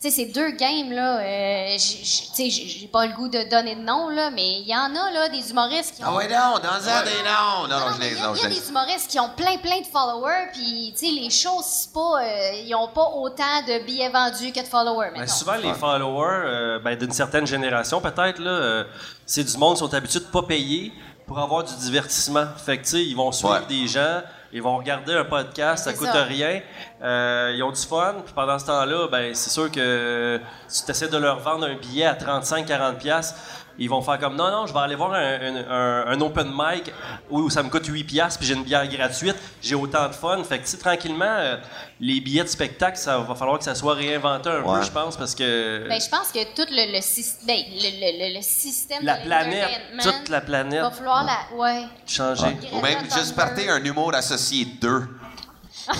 Tu 0.00 0.10
sais, 0.10 0.16
ces 0.16 0.26
deux 0.32 0.50
games, 0.52 0.90
là, 0.90 1.18
euh, 1.20 1.76
tu 1.76 2.04
sais, 2.04 2.50
j'ai 2.50 2.88
pas 2.88 3.06
le 3.06 3.12
goût 3.12 3.28
de 3.28 3.48
donner 3.48 3.76
de 3.76 3.82
nom, 3.82 4.08
là, 4.08 4.30
mais 4.32 4.60
il 4.62 4.66
y 4.66 4.74
en 4.74 4.92
a, 4.96 5.10
là, 5.12 5.28
des 5.28 5.48
humoristes 5.50 5.94
qui 5.94 6.02
ont... 6.02 6.08
Ah 6.08 6.14
ouais, 6.16 6.26
non, 6.26 6.58
dans 6.60 6.88
un 6.88 7.02
des 7.04 7.22
noms. 7.22 7.68
Non, 7.68 7.78
non, 7.86 7.92
je 7.94 7.98
mais 8.00 8.10
les 8.10 8.16
il 8.16 8.18
y 8.42 8.44
a, 8.44 8.48
des 8.48 8.68
humoristes 8.68 9.08
qui 9.08 9.20
ont 9.20 9.28
plein, 9.36 9.58
plein 9.58 9.78
de 9.80 9.86
followers, 9.86 10.48
puis, 10.52 10.92
tu 10.98 11.06
sais, 11.06 11.12
les 11.12 11.30
shows, 11.30 11.60
c'est 11.62 11.92
pas... 11.92 12.20
euh, 12.20 12.50
ils 12.66 12.74
ont 12.74 12.88
pas 12.88 13.10
autant 13.14 13.62
de 13.68 13.84
billets 13.84 14.08
vendus 14.08 14.50
que 14.50 14.58
de 14.60 14.66
followers, 14.66 15.12
Ben, 15.14 15.28
souvent, 15.28 15.54
les 15.54 15.72
followers 15.74 16.46
euh, 16.46 16.78
ben, 16.80 16.96
d'une 16.98 17.12
certaine 17.12 17.46
génération, 17.46 18.00
peut-être, 18.00 18.40
là, 18.40 18.50
euh, 18.50 18.84
c'est 19.24 19.44
du 19.44 19.56
monde 19.56 19.74
qui 19.74 19.80
sont 19.80 19.94
habitués 19.94 20.18
de 20.18 20.24
pas 20.24 20.42
payer 20.42 20.92
pour 21.32 21.42
avoir 21.42 21.64
du 21.64 21.74
divertissement. 21.76 22.44
Fait 22.64 22.76
que, 22.78 22.82
tu 22.84 22.90
sais, 22.90 23.02
ils 23.04 23.14
vont 23.16 23.32
suivre 23.32 23.54
Ouais. 23.54 23.66
des 23.66 23.86
gens, 23.88 24.20
ils 24.52 24.60
vont 24.62 24.76
regarder 24.76 25.14
un 25.14 25.24
podcast, 25.24 25.84
ça 25.84 25.94
coûte 25.94 26.08
ça. 26.12 26.24
rien. 26.24 26.60
Euh, 27.02 27.52
ils 27.56 27.62
ont 27.62 27.70
du 27.70 27.80
fun, 27.80 28.16
puis 28.22 28.34
pendant 28.34 28.58
ce 28.58 28.66
temps-là, 28.66 29.08
ben, 29.10 29.34
c'est 29.34 29.48
sûr 29.50 29.70
que 29.70 30.38
si 30.68 30.84
tu 30.84 30.90
essaies 30.90 31.08
de 31.08 31.16
leur 31.16 31.38
vendre 31.38 31.66
un 31.66 31.74
billet 31.74 32.04
à 32.04 32.14
35-40$, 32.14 32.98
piastres, 32.98 33.38
ils 33.78 33.88
vont 33.88 34.02
faire 34.02 34.18
comme 34.18 34.36
non, 34.36 34.50
non, 34.50 34.66
je 34.66 34.74
vais 34.74 34.80
aller 34.80 34.94
voir 34.94 35.14
un, 35.14 35.22
un- 35.22 35.70
un- 35.70 36.06
un 36.08 36.20
open 36.20 36.52
mic 36.54 36.92
où 37.30 37.48
ça 37.48 37.62
me 37.62 37.70
coûte 37.70 37.86
8$, 37.88 38.04
piastres, 38.04 38.38
puis 38.38 38.46
j'ai 38.46 38.54
une 38.54 38.64
bière 38.64 38.86
gratuite, 38.86 39.36
j'ai 39.62 39.74
autant 39.74 40.06
de 40.08 40.12
fun. 40.12 40.44
Fait 40.44 40.58
que, 40.58 40.64
tu 40.64 40.70
sais, 40.72 40.76
tranquillement, 40.76 41.24
euh, 41.24 41.56
les 42.04 42.20
billets 42.20 42.42
de 42.42 42.48
spectacle, 42.48 42.98
ça 42.98 43.18
va 43.18 43.34
falloir 43.36 43.58
que 43.58 43.64
ça 43.64 43.76
soit 43.76 43.94
réinventé 43.94 44.48
un 44.50 44.60
Ouais. 44.62 44.80
peu, 44.80 44.84
je 44.84 44.90
pense, 44.90 45.16
parce 45.16 45.36
que. 45.36 45.86
Ben, 45.88 46.00
je 46.00 46.08
pense 46.08 46.32
que 46.32 46.42
tout 46.54 46.68
le, 46.68 46.92
le, 46.92 47.46
ben, 47.46 47.56
le, 47.70 47.90
le- 48.00 48.28
le- 48.28 48.34
le 48.38 48.42
système 48.42 49.04
La 49.04 49.18
de 49.18 49.24
planète, 49.24 49.70
toute 50.02 50.28
la 50.28 50.40
planète 50.40 50.82
va 50.82 50.90
falloir 50.90 51.24
la... 51.24 51.56
Ouais. 51.56 51.84
changer. 52.04 52.56
Ou 52.72 52.80
même 52.80 53.04
juste 53.04 53.36
partir 53.36 53.72
un 53.72 53.82
humour 53.84 54.12
associé 54.16 54.64
d'eux. 54.64 55.06
tu 55.86 55.94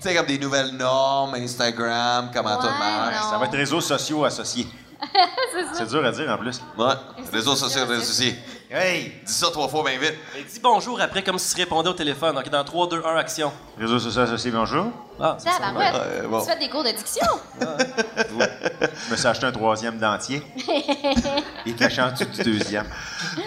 sais, 0.00 0.14
comme 0.14 0.26
des 0.26 0.38
nouvelles 0.38 0.72
normes, 0.72 1.34
Instagram, 1.34 2.30
comment 2.32 2.56
tout 2.56 2.66
marche. 2.66 3.14
non. 3.22 3.30
Ça 3.30 3.38
va 3.38 3.44
être 3.46 3.56
réseaux 3.56 3.80
sociaux 3.82 4.24
associés. 4.24 4.66
c'est 5.74 5.88
dur 5.88 6.04
à 6.06 6.10
dire 6.12 6.30
en 6.30 6.38
plus. 6.38 6.58
Ouais, 6.78 6.94
réseaux 7.32 7.56
sociaux 7.56 7.82
associés. 7.82 8.34
Hey! 8.74 9.12
Dis 9.26 9.32
ça 9.34 9.48
trois 9.50 9.68
fois 9.68 9.84
bien 9.84 9.98
vite. 9.98 10.14
Et 10.34 10.44
dis 10.44 10.58
bonjour 10.58 10.98
après 10.98 11.22
comme 11.22 11.38
si 11.38 11.54
tu 11.54 11.60
répondais 11.60 11.90
au 11.90 11.92
téléphone. 11.92 12.38
OK, 12.38 12.48
dans 12.48 12.64
3, 12.64 12.88
2, 12.88 13.02
1, 13.04 13.16
action. 13.16 13.52
Réseaux 13.78 13.98
sociaux 13.98 14.22
associés, 14.22 14.50
bonjour. 14.50 14.86
Ah, 15.20 15.36
c'est 15.38 15.50
ça. 15.50 15.58
Tabarouette, 15.58 15.92
Ouais, 16.22 16.26
bon. 16.26 16.40
tu 16.40 16.50
fais 16.50 16.58
des 16.58 16.68
cours 16.70 16.82
de 16.82 16.88
diction? 16.90 17.26
Je 17.60 19.10
me 19.12 19.16
suis 19.16 19.26
acheté 19.26 19.44
un 19.44 19.52
troisième 19.52 19.98
dentier. 19.98 20.42
Il 21.66 21.72
est 21.72 21.76
caché 21.76 22.00
en 22.00 22.12
dessous 22.12 22.24
du 22.24 22.42
deuxième. 22.44 22.86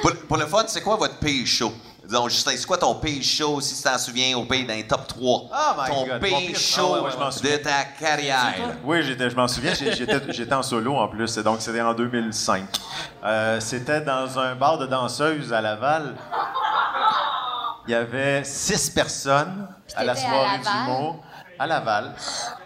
Pour, 0.03 0.11
pour 0.27 0.37
le 0.37 0.45
fun, 0.45 0.63
c'est 0.67 0.81
quoi 0.81 0.95
votre 0.95 1.17
pays 1.17 1.43
chaud? 1.47 1.73
Disons, 2.07 2.29
Justin, 2.29 2.51
c'est 2.55 2.65
quoi 2.65 2.77
ton 2.77 2.95
pays 2.95 3.23
chaud, 3.23 3.59
si 3.61 3.75
tu 3.75 3.81
t'en 3.81 3.97
souviens, 3.97 4.37
au 4.37 4.45
pays 4.45 4.65
dans 4.65 4.73
les 4.73 4.85
top 4.85 5.07
3? 5.07 5.19
Oh 5.23 5.47
my 5.77 5.87
ton 5.89 6.03
God, 6.05 6.13
mon 6.13 6.19
pays 6.19 6.47
pire- 6.53 6.59
Ah 6.77 6.83
ouais, 6.83 6.99
ouais, 6.99 7.09
je 7.11 7.17
m'en 7.17 7.27
de 7.27 7.31
souviens. 7.31 7.57
ta 7.57 7.83
carrière. 7.99 8.53
Oui, 8.83 9.01
j'étais- 9.03 9.29
je 9.29 9.35
m'en 9.35 9.47
souviens, 9.47 9.73
j'étais 9.73 10.21
j'étais 10.29 10.53
en 10.53 10.63
solo 10.63 10.95
en 10.95 11.07
plus, 11.07 11.35
donc 11.39 11.61
c'était 11.61 11.81
en 11.81 11.93
2005. 11.93 12.63
Euh, 13.23 13.59
c'était 13.59 14.01
dans 14.01 14.37
un 14.37 14.55
bar 14.55 14.77
de 14.77 14.85
danseuses 14.85 15.51
à 15.51 15.61
Laval. 15.61 16.15
Il 17.87 17.91
y 17.91 17.95
avait 17.95 18.43
six 18.43 18.89
personnes 18.89 19.67
à 19.95 20.03
la 20.03 20.13
à 20.13 20.15
soirée 20.15 20.57
Laval? 20.63 21.13
À 21.57 21.67
Laval. 21.67 22.13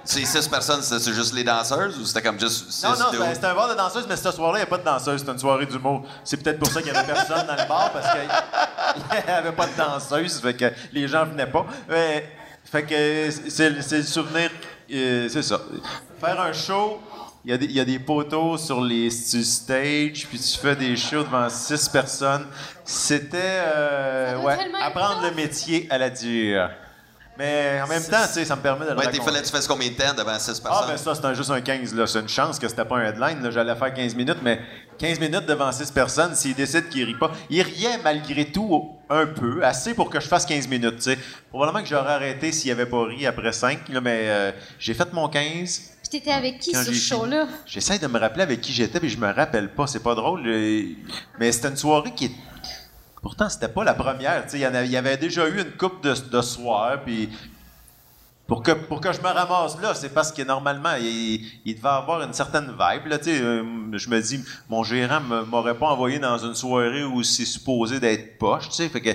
Ces 0.03 0.25
six 0.25 0.47
personnes, 0.47 0.81
c'était 0.81 1.13
juste 1.13 1.33
les 1.33 1.43
danseuses 1.43 1.97
ou 1.99 2.05
c'était 2.05 2.21
comme 2.21 2.39
juste 2.39 2.71
six 2.71 2.83
Non, 2.83 2.91
non, 2.91 2.95
dudes? 3.11 3.19
c'était 3.21 3.33
c'était 3.35 3.47
un 3.47 3.55
bar 3.55 3.69
de 3.69 3.75
danseuses, 3.75 4.05
mais 4.09 4.15
cette 4.15 4.33
soirée-là, 4.33 4.59
il 4.59 4.61
n'y 4.61 4.67
a 4.67 4.69
pas 4.69 4.77
de 4.77 4.83
danseuses, 4.85 5.19
c'était 5.19 5.31
une 5.33 5.39
soirée 5.39 5.65
d'humour. 5.65 6.05
C'est 6.23 6.37
peut-être 6.37 6.59
pour 6.59 6.69
ça 6.69 6.81
qu'il 6.81 6.91
n'y 6.91 6.97
avait 6.97 7.05
personne 7.07 7.45
dans 7.45 7.55
le 7.55 7.67
bar, 7.67 7.91
parce 7.91 8.07
qu'il 8.11 9.23
n'y 9.27 9.31
avait 9.31 9.51
pas 9.51 9.67
de 9.67 9.75
danseuses, 9.77 10.39
fait 10.41 10.53
que 10.55 10.65
les 10.91 11.07
gens 11.07 11.25
venaient 11.25 11.45
pas. 11.47 11.65
Mais, 11.87 12.29
fait 12.65 12.83
que 12.83 13.31
c'est 13.49 13.81
c'est 13.81 13.97
le 13.99 14.03
souvenir, 14.03 14.49
euh, 14.93 15.27
c'est 15.29 15.41
ça. 15.43 15.59
Faire 16.19 16.39
un 16.41 16.53
show, 16.53 16.99
il 17.45 17.51
y, 17.51 17.53
a 17.53 17.57
des- 17.57 17.65
il 17.65 17.71
y 17.71 17.79
a 17.79 17.85
des 17.85 17.99
poteaux 17.99 18.57
sur 18.57 18.81
les 18.81 19.09
sur 19.09 19.43
stage, 19.43 20.27
puis 20.27 20.39
tu 20.39 20.57
fais 20.59 20.75
des 20.75 20.95
shows 20.97 21.23
devant 21.23 21.47
six 21.49 21.87
personnes. 21.89 22.45
C'était, 22.83 23.37
euh, 23.41 24.37
ouais, 24.41 24.57
apprendre 24.81 25.21
le 25.23 25.31
métier 25.35 25.87
à 25.89 25.97
la 25.97 26.09
dure. 26.09 26.69
Mais 27.39 27.79
en 27.81 27.87
même 27.87 28.03
temps, 28.03 28.21
tu 28.27 28.33
sais, 28.33 28.43
ça 28.45 28.57
me 28.57 28.61
permet 28.61 28.85
de 28.85 28.91
le 28.91 28.97
Ouais, 28.97 29.05
il 29.13 29.21
fallait 29.21 29.39
que 29.39 29.45
tu 29.45 29.51
fasses 29.51 29.65
combien 29.67 29.87
de 29.89 29.93
temps 29.95 30.13
devant 30.13 30.37
six 30.37 30.61
Ah, 30.65 30.67
personnes? 30.69 30.87
ben 30.89 30.97
ça, 30.97 31.15
c'est 31.15 31.25
un- 31.25 31.33
juste 31.33 31.49
un 31.49 31.61
15, 31.61 31.95
là. 31.95 32.05
C'est 32.05 32.19
une 32.19 32.27
chance 32.27 32.59
que 32.59 32.67
c'était 32.67 32.83
pas 32.83 32.97
un 32.97 33.05
headline, 33.05 33.41
là. 33.41 33.49
J'allais 33.49 33.75
faire 33.75 33.93
15 33.93 34.13
minutes, 34.13 34.39
mais 34.43 34.59
15 34.97 35.19
minutes 35.21 35.45
devant 35.45 35.71
6 35.71 35.89
personnes, 35.89 36.35
s'il 36.35 36.53
décide 36.53 36.89
qu'il 36.89 37.05
rit 37.05 37.15
pas. 37.17 37.31
Il 37.49 37.61
riait 37.61 37.97
malgré 38.03 38.51
tout 38.51 38.91
un 39.09 39.25
peu, 39.25 39.63
assez 39.63 39.93
pour 39.93 40.09
que 40.09 40.19
je 40.19 40.27
fasse 40.27 40.45
15 40.45 40.67
minutes, 40.67 40.97
tu 40.97 41.01
sais. 41.03 41.17
Probablement 41.49 41.81
que 41.81 41.87
j'aurais 41.89 42.11
arrêté 42.11 42.51
s'il 42.51 42.71
avait 42.71 42.85
pas 42.85 43.05
ri 43.05 43.25
après 43.25 43.53
5, 43.53 43.87
là, 43.87 44.01
mais 44.01 44.23
euh, 44.27 44.51
j'ai 44.77 44.93
fait 44.93 45.11
mon 45.13 45.29
15. 45.29 45.93
Puis 46.01 46.19
t'étais 46.19 46.31
avec 46.31 46.59
qui 46.59 46.73
Quand 46.73 46.83
sur 46.83 46.93
ce 46.93 46.99
show-là? 46.99 47.47
J'essaie 47.65 47.99
de 47.99 48.07
me 48.07 48.19
rappeler 48.19 48.43
avec 48.43 48.59
qui 48.59 48.73
j'étais, 48.73 48.99
puis 48.99 49.09
je 49.09 49.17
me 49.17 49.31
rappelle 49.31 49.69
pas. 49.69 49.87
C'est 49.87 50.03
pas 50.03 50.13
drôle. 50.15 50.41
euh, 50.45 50.81
Mais 51.39 51.51
c'était 51.53 51.69
une 51.69 51.77
soirée 51.77 52.11
qui 52.13 52.25
est. 52.25 52.31
Pourtant, 53.21 53.49
c'était 53.49 53.67
pas 53.67 53.83
la 53.83 53.93
première. 53.93 54.43
tu 54.45 54.51
sais, 54.51 54.59
Il 54.59 54.91
y, 54.91 54.97
avait 54.97 55.17
déjà 55.17 55.47
eu 55.47 55.59
une 55.61 55.71
coupe 55.71 56.01
de, 56.03 56.13
de 56.13 56.41
soir, 56.41 56.99
puis. 57.05 57.29
Pour 58.47 58.63
que, 58.63 58.71
pour 58.71 58.99
que 58.99 59.11
je 59.13 59.19
me 59.21 59.27
ramasse 59.27 59.79
là, 59.79 59.93
c'est 59.93 60.09
parce 60.09 60.31
que 60.31 60.41
normalement, 60.41 60.95
il, 60.99 61.45
il 61.65 61.75
devait 61.75 61.87
avoir 61.87 62.23
une 62.23 62.33
certaine 62.33 62.65
vibe. 62.71 63.05
Là, 63.05 63.19
tu 63.19 63.25
sais, 63.25 63.39
euh, 63.39 63.63
je 63.93 64.09
me 64.09 64.19
dis, 64.19 64.43
mon 64.67 64.83
gérant 64.83 65.21
me- 65.21 65.43
m'aurait 65.43 65.75
pas 65.77 65.85
envoyé 65.85 66.17
dans 66.17 66.35
une 66.39 66.55
soirée 66.55 67.03
où 67.03 67.21
c'est 67.21 67.45
supposé 67.45 67.99
d'être 67.99 68.39
poche. 68.39 68.69
tu 68.69 68.73
sais, 68.77 68.89
Fait 68.89 69.01
que, 69.01 69.09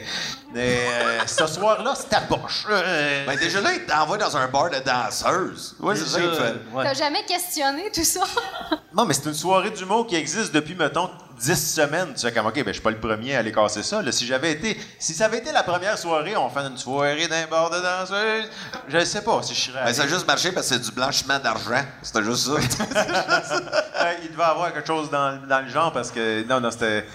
mais, 0.55 0.79
euh, 0.88 1.27
ce 1.27 1.49
soir-là, 1.49 1.97
c'était 1.97 2.25
poche. 2.29 2.64
Euh, 2.71 3.27
Ben 3.27 3.37
déjà 3.37 3.61
là, 3.61 3.73
il 3.75 3.85
t'envoie 3.85 4.19
dans 4.19 4.37
un 4.37 4.47
bar 4.47 4.71
de 4.71 4.79
danseuses. 4.79 5.75
Ouais, 5.81 5.97
c'est 5.97 6.07
ça. 6.07 6.21
Ouais. 6.73 6.85
T'as 6.85 6.95
jamais 6.95 7.25
questionné 7.25 7.90
tout 7.93 8.05
ça? 8.05 8.21
Non, 8.97 9.05
mais 9.05 9.14
c'est 9.14 9.27
une 9.27 9.35
soirée 9.35 9.73
d'humour 9.73 10.07
qui 10.07 10.14
existe 10.14 10.55
depuis, 10.55 10.77
mettons, 10.77 11.11
10 11.40 11.75
semaines. 11.75 12.12
Tu 12.14 12.20
sais, 12.20 12.33
comme, 12.33 12.47
OK, 12.47 12.55
ben, 12.55 12.66
je 12.68 12.73
suis 12.73 12.83
pas 12.83 12.90
le 12.90 12.99
premier 12.99 13.37
à 13.37 13.40
aller 13.40 13.53
casser 13.53 13.83
ça. 13.83 14.03
Là. 14.03 14.12
Si 14.12 14.27
j'avais 14.27 14.53
été, 14.53 14.81
si 14.99 15.14
ça 15.14 15.27
avait 15.27 15.38
été 15.38 15.53
la 15.53 15.62
première 15.62 15.99
soirée, 15.99 16.37
on 16.37 16.49
fait 16.49 16.61
une 16.61 16.79
soirée 16.79 17.27
d'un 17.29 17.47
bar 17.47 17.70
de 17.70 17.81
danseuses, 17.81 18.49
je 18.88 18.97
ne 18.99 19.05
sais 19.05 19.23
pas 19.23 19.42
si 19.42 19.55
je 19.55 19.61
serais 19.70 19.85
Ben, 19.85 19.92
ça 19.92 20.03
a 20.03 20.07
juste 20.07 20.27
marché 20.27 20.53
parce 20.53 20.68
que 20.68 20.75
c'est 20.75 20.81
du 20.81 20.90
blanchiment 20.92 21.38
d'argent. 21.38 21.83
C'était 22.03 22.23
juste 22.25 22.47
ça. 22.47 22.55
Euh, 24.05 24.12
il 24.25 24.33
devait 24.33 24.42
avoir 24.42 24.73
quelque 24.73 24.87
chose 24.87 25.09
dans, 25.09 25.40
dans 25.47 25.61
le 25.64 25.68
genre 25.70 25.92
parce 25.92 26.11
que, 26.11 26.47
non, 26.47 26.61
non, 26.61 26.70
c'était... 26.70 27.07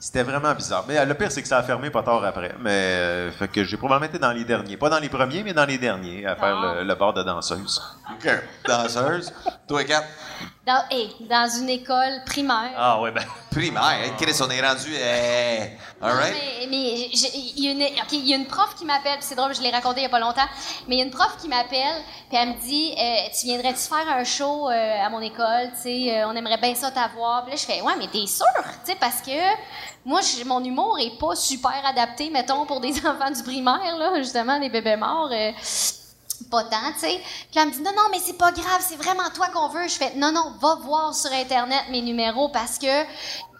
C'était 0.00 0.22
vraiment 0.22 0.52
bizarre. 0.52 0.84
Mais 0.86 0.98
euh, 0.98 1.06
le 1.06 1.14
pire, 1.14 1.32
c'est 1.32 1.40
que 1.40 1.48
ça 1.48 1.56
a 1.56 1.62
fermé 1.62 1.88
pas 1.88 2.02
tard 2.02 2.22
après. 2.24 2.54
Mais, 2.60 2.70
euh, 2.70 3.30
fait 3.32 3.48
que 3.48 3.64
j'ai 3.64 3.78
probablement 3.78 4.06
été 4.10 4.18
dans 4.18 4.32
les 4.32 4.44
derniers. 4.44 4.76
Pas 4.76 4.90
dans 4.90 4.98
les 4.98 5.08
premiers, 5.08 5.42
mais 5.42 5.54
dans 5.54 5.64
les 5.64 5.78
derniers 5.78 6.26
à 6.26 6.36
faire 6.36 6.60
le, 6.60 6.84
le 6.84 6.94
bar 6.94 7.14
de 7.14 7.22
danseuses. 7.22 7.80
OK. 8.10 8.30
Danseuse. 8.68 9.32
Toi, 9.66 9.84
Kat? 9.84 10.04
Dans, 10.66 10.82
hey, 10.90 11.14
dans 11.20 11.48
une 11.60 11.68
école 11.68 12.22
primaire. 12.24 12.70
Ah, 12.76 13.00
ouais, 13.00 13.10
ben. 13.10 13.22
Primaire. 13.50 14.02
Hey, 14.02 14.12
Chris, 14.18 14.36
on 14.40 14.50
est 14.50 14.66
rendu. 14.66 14.88
Euh, 14.96 15.66
all 16.02 16.12
right? 16.12 16.34
Mais, 16.60 16.66
mais 16.70 17.08
j'ai- 17.12 17.36
il 17.36 17.64
y, 17.64 17.68
a 17.68 17.70
une- 17.72 17.82
ok, 18.00 18.12
il 18.12 18.26
y 18.26 18.32
a 18.32 18.36
une 18.36 18.46
prof 18.46 18.74
qui 18.74 18.84
m'appelle, 18.84 19.18
puis 19.18 19.26
c'est 19.28 19.34
drôle, 19.34 19.54
je 19.54 19.60
l'ai 19.60 19.70
raconté 19.70 20.00
il 20.00 20.02
y 20.04 20.06
a 20.06 20.08
pas 20.08 20.18
longtemps, 20.18 20.48
mais 20.88 20.96
il 20.96 20.98
y 20.98 21.02
a 21.02 21.04
une 21.04 21.10
prof 21.10 21.36
qui 21.40 21.48
m'appelle, 21.48 22.02
puis 22.30 22.38
elle 22.38 22.48
me 22.48 22.54
dit 22.60 22.94
euh, 22.98 23.28
Tu 23.38 23.46
viendrais-tu 23.46 23.80
faire 23.88 24.08
un 24.08 24.24
show 24.24 24.68
euh, 24.70 25.04
à 25.04 25.08
mon 25.10 25.20
école 25.20 25.70
Tu 25.76 25.82
sais, 25.82 26.18
euh, 26.18 26.28
on 26.28 26.34
aimerait 26.34 26.56
bien 26.58 26.74
ça 26.74 26.90
t'avoir. 26.90 27.42
Puis 27.44 27.52
là, 27.52 27.56
je 27.60 27.64
fais 27.66 27.80
Ouais, 27.82 27.92
mais 27.98 28.08
t'es 28.08 28.26
sûr 28.26 28.46
Tu 28.84 28.90
sais, 28.92 28.96
parce 28.98 29.20
que 29.20 29.30
moi, 30.04 30.20
mon 30.46 30.64
humour 30.64 30.98
est 30.98 31.18
pas 31.18 31.36
super 31.36 31.80
adapté, 31.86 32.30
mettons, 32.30 32.64
pour 32.66 32.80
des 32.80 32.94
enfants 33.06 33.30
du 33.30 33.42
primaire, 33.42 33.96
là, 33.98 34.12
justement, 34.16 34.58
des 34.58 34.70
bébés 34.70 34.96
morts. 34.96 35.28
euh. 35.30 35.50
Pas 36.62 36.92
tu 36.94 37.00
sais. 37.00 37.20
Puis 37.50 37.60
elle 37.60 37.68
me 37.68 37.72
dit 37.72 37.82
non, 37.82 37.92
non, 37.96 38.08
mais 38.10 38.18
c'est 38.18 38.38
pas 38.38 38.52
grave, 38.52 38.80
c'est 38.80 38.96
vraiment 38.96 39.28
toi 39.34 39.48
qu'on 39.52 39.68
veut. 39.68 39.88
Je 39.88 39.94
fais 39.94 40.14
non, 40.16 40.32
non, 40.32 40.52
va 40.60 40.76
voir 40.76 41.14
sur 41.14 41.32
Internet 41.32 41.84
mes 41.90 42.02
numéros 42.02 42.48
parce 42.48 42.78
que 42.78 43.04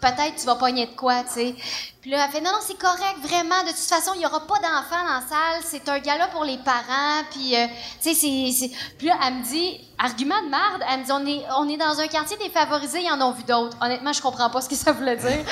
peut-être 0.04 0.36
tu 0.38 0.46
vas 0.46 0.56
pogner 0.56 0.86
de 0.86 0.94
quoi, 0.96 1.22
tu 1.24 1.32
sais. 1.32 1.54
Puis 2.02 2.10
là, 2.10 2.26
elle 2.26 2.30
fait 2.32 2.40
non, 2.42 2.50
non, 2.52 2.58
c'est 2.60 2.76
correct, 2.78 3.16
vraiment. 3.22 3.62
De 3.62 3.68
toute 3.68 3.78
façon, 3.78 4.10
il 4.14 4.20
y 4.20 4.26
aura 4.26 4.40
pas 4.46 4.56
d'enfants 4.56 5.02
dans 5.06 5.14
la 5.14 5.20
salle. 5.26 5.62
C'est 5.64 5.88
un 5.88 5.98
gala 6.00 6.26
pour 6.28 6.44
les 6.44 6.58
parents. 6.58 7.22
Puis, 7.30 7.56
euh, 7.56 7.66
tu 8.02 8.14
sais, 8.14 8.50
c'est. 8.52 8.70
Puis 8.98 9.06
là, 9.06 9.14
elle 9.26 9.34
me 9.36 9.42
dit, 9.42 9.80
argument 9.98 10.42
de 10.42 10.50
merde, 10.50 10.82
elle 10.90 11.00
me 11.00 11.04
dit 11.04 11.12
on 11.12 11.26
est, 11.26 11.42
on 11.56 11.68
est 11.68 11.78
dans 11.78 11.98
un 11.98 12.06
quartier 12.06 12.36
défavorisé, 12.36 13.00
ils 13.00 13.10
en 13.10 13.20
ont 13.22 13.32
vu 13.32 13.44
d'autres. 13.44 13.76
Honnêtement, 13.80 14.12
je 14.12 14.20
comprends 14.20 14.50
pas 14.50 14.60
ce 14.60 14.68
que 14.68 14.74
ça 14.74 14.92
voulait 14.92 15.16
dire. 15.16 15.30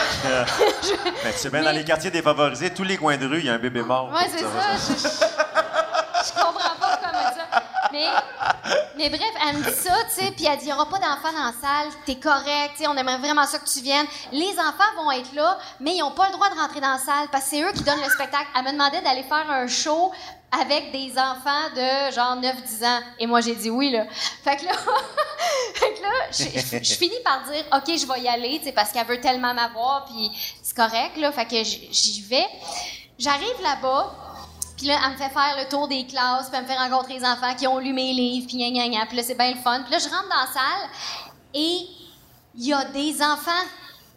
Ben, 1.24 1.32
tu 1.32 1.38
sais 1.38 1.48
bien, 1.50 1.60
dans 1.62 1.70
Mais- 1.70 1.78
les 1.78 1.84
quartiers 1.84 2.10
défavorisés, 2.10 2.74
tous 2.74 2.82
les 2.82 2.96
coins 2.98 3.16
de 3.16 3.26
rue, 3.26 3.38
il 3.38 3.46
y 3.46 3.48
a 3.48 3.54
un 3.54 3.58
bébé 3.58 3.82
mort. 3.82 4.10
Ouais, 4.12 4.28
c'est 4.30 4.40
ça. 4.40 4.46
Je, 4.76 4.92
je, 4.94 5.08
je 6.28 6.32
comprends 6.34 6.76
pas 6.80 6.98
comment 7.02 7.30
ça. 7.34 7.62
Mais, 7.92 8.06
mais 8.96 9.08
bref, 9.10 9.30
elle 9.48 9.58
me 9.58 9.62
dit 9.64 9.76
ça, 9.76 9.94
tu 10.14 10.24
sais, 10.24 10.30
puis 10.32 10.46
elle 10.46 10.56
dit, 10.58 10.64
il 10.64 10.66
n'y 10.68 10.72
aura 10.72 10.86
pas 10.88 10.98
d'enfants 10.98 11.32
dans 11.32 11.44
la 11.46 11.52
salle, 11.52 11.88
t'es 12.06 12.16
correct, 12.16 12.72
tu 12.76 12.82
sais, 12.84 12.86
on 12.88 12.96
aimerait 12.96 13.18
vraiment 13.18 13.46
ça 13.46 13.58
que 13.58 13.68
tu 13.68 13.80
viennes. 13.80 14.06
Les 14.32 14.52
enfants 14.58 14.92
vont 14.96 15.10
être 15.12 15.32
là, 15.34 15.58
mais 15.80 15.94
ils 15.94 16.00
n'ont 16.00 16.10
pas 16.12 16.26
le 16.28 16.32
droit 16.32 16.48
de 16.50 16.58
rentrer 16.58 16.80
dans 16.80 16.92
la 16.92 16.98
salle 16.98 17.28
parce 17.30 17.44
que 17.44 17.50
c'est 17.50 17.62
eux 17.62 17.72
qui 17.72 17.82
donnent 17.84 18.02
le 18.02 18.10
spectacle. 18.10 18.46
Elle 18.56 18.64
me 18.64 18.72
demandait 18.72 19.02
d'aller 19.02 19.22
faire 19.24 19.50
un 19.50 19.66
show 19.66 20.10
avec 20.60 20.92
des 20.92 21.12
enfants 21.18 21.70
de 21.74 22.12
genre 22.12 22.36
9-10 22.36 22.84
ans. 22.86 23.00
Et 23.18 23.26
moi, 23.26 23.40
j'ai 23.40 23.54
dit 23.54 23.70
oui, 23.70 23.90
là. 23.90 24.04
Fait 24.44 24.56
que 24.56 24.64
là, 24.66 24.72
fait 25.74 25.94
que 25.94 26.02
là 26.02 26.10
je, 26.30 26.78
je- 26.84 26.94
finis 26.94 27.20
par 27.24 27.42
dire, 27.44 27.64
OK, 27.74 27.84
je 27.96 28.06
vais 28.06 28.20
y 28.20 28.28
aller, 28.28 28.58
tu 28.58 28.66
sais, 28.66 28.72
parce 28.72 28.92
qu'elle 28.92 29.06
veut 29.06 29.20
tellement 29.20 29.54
m'avoir, 29.54 30.04
puis 30.04 30.30
c'est 30.62 30.76
correct, 30.76 31.16
là. 31.16 31.32
Fait 31.32 31.46
que 31.46 31.62
j'y 31.64 32.22
vais. 32.28 32.46
J'arrive 33.18 33.62
là-bas, 33.62 34.14
puis 34.82 34.88
là, 34.88 34.98
elle 35.04 35.12
me 35.12 35.16
fait 35.16 35.30
faire 35.30 35.54
le 35.58 35.68
tour 35.68 35.86
des 35.86 36.04
classes, 36.06 36.48
puis 36.48 36.56
elle 36.58 36.64
me 36.64 36.68
fait 36.68 36.76
rencontrer 36.76 37.14
les 37.18 37.24
enfants 37.24 37.54
qui 37.56 37.66
ont 37.68 37.78
lu 37.78 37.92
mes 37.92 38.12
livres, 38.12 38.46
puis 38.48 38.56
gna 38.56 38.70
gna 38.70 38.88
gna. 38.88 39.06
Puis 39.06 39.16
là, 39.16 39.22
c'est 39.22 39.36
bien 39.36 39.52
le 39.52 39.60
fun. 39.60 39.80
Puis 39.82 39.92
là, 39.92 39.98
je 39.98 40.08
rentre 40.08 40.28
dans 40.28 40.40
la 40.40 40.52
salle 40.52 40.90
et 41.54 41.86
il 42.56 42.66
y 42.66 42.72
a 42.72 42.84
des 42.86 43.22
enfants. 43.22 43.50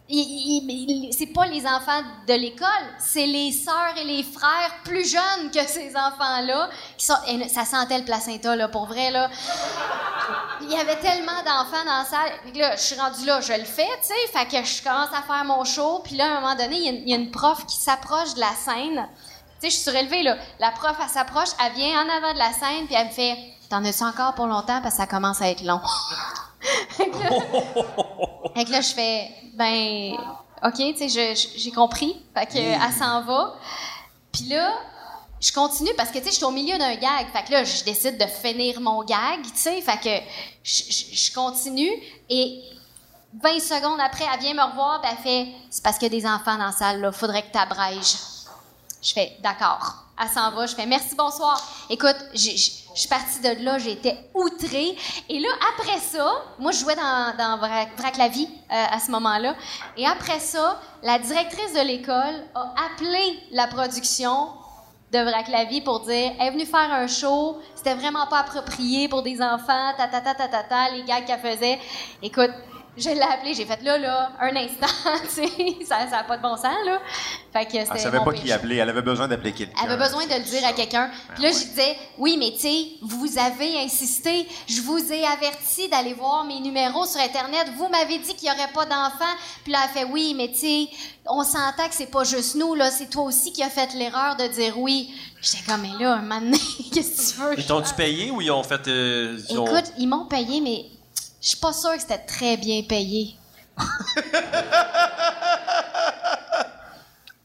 C'est 0.08 1.32
pas 1.34 1.46
les 1.46 1.66
enfants 1.66 2.00
de 2.28 2.34
l'école, 2.34 2.68
c'est 3.00 3.26
les 3.26 3.50
sœurs 3.50 3.94
et 4.00 4.04
les 4.04 4.22
frères 4.22 4.72
plus 4.84 5.04
jeunes 5.10 5.50
que 5.52 5.66
ces 5.68 5.90
enfants-là. 5.96 6.70
qui 6.96 7.06
sont- 7.06 7.14
Ça 7.48 7.64
sentait 7.64 7.98
le 7.98 8.04
placenta, 8.04 8.54
là, 8.54 8.68
pour 8.68 8.86
vrai, 8.86 9.10
là. 9.10 9.28
Il 10.60 10.70
y 10.70 10.76
avait 10.76 10.96
tellement 11.00 11.42
d'enfants 11.44 11.84
dans 11.84 11.98
la 11.98 12.04
salle. 12.04 12.30
Que 12.52 12.58
là, 12.58 12.76
je 12.76 12.82
suis 12.82 12.94
rendue 13.00 13.24
là, 13.26 13.40
je 13.40 13.52
le 13.52 13.64
fais, 13.64 13.88
tu 14.00 14.06
sais. 14.08 14.14
Fait 14.32 14.46
que 14.46 14.64
je 14.64 14.82
commence 14.82 15.08
à 15.12 15.22
faire 15.22 15.44
mon 15.44 15.64
show. 15.64 16.00
Puis 16.04 16.14
là, 16.16 16.24
à 16.24 16.36
un 16.38 16.40
moment 16.40 16.54
donné, 16.54 16.76
il 16.76 17.08
y 17.08 17.10
y, 17.10 17.12
a 17.12 17.16
une 17.16 17.30
prof 17.32 17.66
qui 17.66 17.76
s'approche 17.76 18.34
de 18.34 18.40
la 18.40 18.54
scène. 18.54 19.08
Tu 19.60 19.70
sais, 19.70 19.70
je 19.70 19.74
suis 19.74 19.90
surélevée, 19.90 20.22
là. 20.22 20.36
La 20.58 20.70
prof, 20.70 20.96
elle 21.02 21.08
s'approche, 21.08 21.50
elle 21.64 21.72
vient 21.74 22.04
en 22.04 22.08
avant 22.08 22.32
de 22.32 22.38
la 22.38 22.52
scène, 22.52 22.86
puis 22.86 22.94
elle 22.94 23.06
me 23.06 23.12
fait 23.12 23.36
T'en 23.68 23.84
as-tu 23.84 24.04
encore 24.04 24.34
pour 24.34 24.46
longtemps? 24.46 24.80
Parce 24.80 24.94
que 24.94 25.00
ça 25.00 25.06
commence 25.06 25.42
à 25.42 25.50
être 25.50 25.62
long? 25.62 25.80
fait, 26.90 27.10
que 27.10 28.70
là, 28.70 28.80
je 28.80 28.94
fais 28.94 29.30
Ben, 29.54 30.14
OK, 30.64 30.74
tu 30.96 31.08
sais, 31.08 31.34
j'ai 31.56 31.70
compris. 31.70 32.16
Fait 32.34 32.46
que, 32.46 32.58
elle 32.58 32.92
s'en 32.92 33.22
va. 33.22 33.54
Puis 34.32 34.44
là, 34.44 34.72
je 35.40 35.52
continue 35.52 35.90
parce 35.96 36.10
que, 36.10 36.18
tu 36.18 36.24
sais, 36.24 36.30
je 36.30 36.36
suis 36.36 36.44
au 36.44 36.50
milieu 36.50 36.78
d'un 36.78 36.94
gag. 36.94 37.26
Fait 37.32 37.44
que 37.44 37.52
là, 37.52 37.64
je 37.64 37.84
décide 37.84 38.18
de 38.18 38.26
finir 38.26 38.80
mon 38.80 39.04
gag, 39.04 39.42
tu 39.42 39.50
sais. 39.54 39.80
Fait 39.80 39.98
que 40.00 40.24
je, 40.62 41.34
continue 41.34 41.90
et 42.28 42.62
20 43.42 43.60
secondes 43.60 44.00
après, 44.00 44.24
elle 44.32 44.40
vient 44.40 44.54
me 44.54 44.70
revoir 44.70 45.00
puis 45.00 45.10
elle 45.12 45.22
fait 45.22 45.48
C'est 45.70 45.82
parce 45.82 45.98
qu'il 45.98 46.12
y 46.12 46.16
a 46.16 46.20
des 46.20 46.26
enfants 46.26 46.56
dans 46.56 46.66
la 46.66 46.72
salle, 46.72 47.00
là. 47.00 47.12
Faudrait 47.12 47.42
que 47.42 47.52
tu 47.52 47.58
abrèges. 47.58 48.16
Je 49.06 49.12
fais 49.12 49.36
D'accord. 49.40 50.02
Elle 50.20 50.28
s'en 50.28 50.50
va. 50.50 50.66
Je 50.66 50.74
fais 50.74 50.86
Merci, 50.86 51.14
bonsoir. 51.14 51.62
Écoute, 51.88 52.16
je 52.34 52.38
suis 52.38 53.08
partie 53.08 53.38
de 53.40 53.64
là, 53.64 53.78
j'étais 53.78 54.16
outrée. 54.34 54.96
Et 55.28 55.38
là, 55.38 55.48
après 55.74 55.98
ça, 56.00 56.42
moi, 56.58 56.72
je 56.72 56.78
jouais 56.80 56.96
dans, 56.96 57.36
dans 57.36 57.62
euh, 57.62 58.84
à 58.90 58.98
ce 58.98 59.10
moment-là. 59.12 59.54
Et 59.96 60.06
après 60.06 60.40
ça, 60.40 60.80
la 61.02 61.18
directrice 61.18 61.74
de 61.74 61.86
l'école 61.86 62.42
a 62.54 62.74
appelé 62.86 63.38
la 63.52 63.68
production 63.68 64.48
de 65.12 65.18
Vrac 65.18 65.46
pour 65.84 66.00
dire 66.00 66.32
elle 66.40 66.48
est 66.48 66.50
venue 66.50 66.66
faire 66.66 66.92
un 66.92 67.06
show, 67.06 67.58
c'était 67.76 67.94
vraiment 67.94 68.26
pas 68.26 68.40
approprié 68.40 69.08
pour 69.08 69.22
des 69.22 69.40
enfants, 69.40 69.92
ta 69.96 70.08
ta 70.08 70.20
ta 70.20 70.34
ta 70.34 70.48
ta, 70.48 70.64
ta 70.64 70.90
les 70.90 71.04
gars 71.04 71.20
qu'elle 71.20 71.38
faisait. 71.38 71.78
Écoute, 72.22 72.50
je 72.96 73.10
l'ai 73.10 73.20
appelé, 73.20 73.54
j'ai 73.54 73.64
fait 73.66 73.82
là 73.82 73.98
là, 73.98 74.32
un 74.40 74.54
instant, 74.56 74.86
tu 75.24 75.28
sais, 75.46 75.48
ça 75.86 76.08
ça 76.08 76.18
a 76.18 76.24
pas 76.24 76.36
de 76.36 76.42
bon 76.42 76.56
sens 76.56 76.74
là. 76.84 77.00
Fait 77.52 77.64
que 77.64 77.72
c'était 77.72 77.86
Elle 77.94 78.00
savait 78.00 78.20
pas 78.20 78.32
qui 78.32 78.52
appeler. 78.52 78.76
Elle 78.76 78.90
avait 78.90 79.02
besoin 79.02 79.28
d'appeler 79.28 79.52
quelqu'un. 79.52 79.74
Elle 79.82 79.90
avait 79.90 80.02
besoin 80.04 80.26
de 80.26 80.34
le 80.34 80.40
dire 80.44 80.66
à 80.66 80.72
quelqu'un. 80.74 81.10
Puis 81.34 81.42
là, 81.42 81.50
je 81.50 81.56
disais, 81.58 81.96
oui, 82.18 82.36
mais 82.38 82.52
tu 82.52 82.58
sais, 82.60 82.86
vous 83.00 83.38
avez 83.38 83.78
insisté, 83.78 84.46
je 84.68 84.82
vous 84.82 84.98
ai 85.12 85.24
averti 85.24 85.88
d'aller 85.88 86.12
voir 86.12 86.44
mes 86.44 86.60
numéros 86.60 87.06
sur 87.06 87.18
Internet. 87.20 87.68
Vous 87.78 87.88
m'avez 87.88 88.18
dit 88.18 88.34
qu'il 88.34 88.50
n'y 88.50 88.54
aurait 88.54 88.72
pas 88.72 88.84
d'enfants. 88.84 89.34
Puis 89.64 89.72
là, 89.72 89.78
elle 89.84 89.90
fait, 90.00 90.04
oui, 90.10 90.34
mais 90.36 90.48
tu 90.48 90.56
sais, 90.58 90.88
on 91.30 91.42
s'entend 91.44 91.88
que 91.88 91.94
c'est 91.94 92.10
pas 92.10 92.24
juste 92.24 92.56
nous, 92.56 92.74
là, 92.74 92.90
c'est 92.90 93.08
toi 93.08 93.22
aussi 93.24 93.52
qui 93.52 93.62
as 93.62 93.70
fait 93.70 93.94
l'erreur 93.94 94.36
de 94.36 94.46
dire 94.48 94.78
oui. 94.78 95.14
J'étais 95.40 95.64
comme, 95.66 95.80
mais 95.80 96.02
là, 96.04 96.14
un 96.14 96.22
moment 96.22 96.56
qu'est-ce 96.92 97.32
que 97.32 97.34
tu 97.36 97.40
veux? 97.40 97.58
Ils 97.58 97.66
t'ont-tu 97.66 97.94
payé 97.94 98.30
ou 98.30 98.42
ils 98.42 98.50
ont 98.50 98.62
fait. 98.64 98.86
euh, 98.88 99.38
ils 99.48 99.58
ont- 99.58 99.66
Écoute, 99.66 99.92
ils 99.98 100.08
m'ont 100.08 100.26
payé, 100.26 100.60
mais 100.60 100.84
je 101.40 101.48
suis 101.48 101.58
pas 101.58 101.72
sûre 101.72 101.92
que 101.92 102.00
c'était 102.00 102.18
très 102.18 102.56
bien 102.56 102.82
payé. 102.82 103.36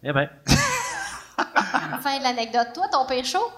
Eh 0.04 0.12
ben. 0.12 0.28
Fin 2.02 2.18
de 2.18 2.24
l'anecdote. 2.24 2.70
Toi, 2.74 2.88
ton 2.92 3.06
pire 3.06 3.24
show? 3.26 3.52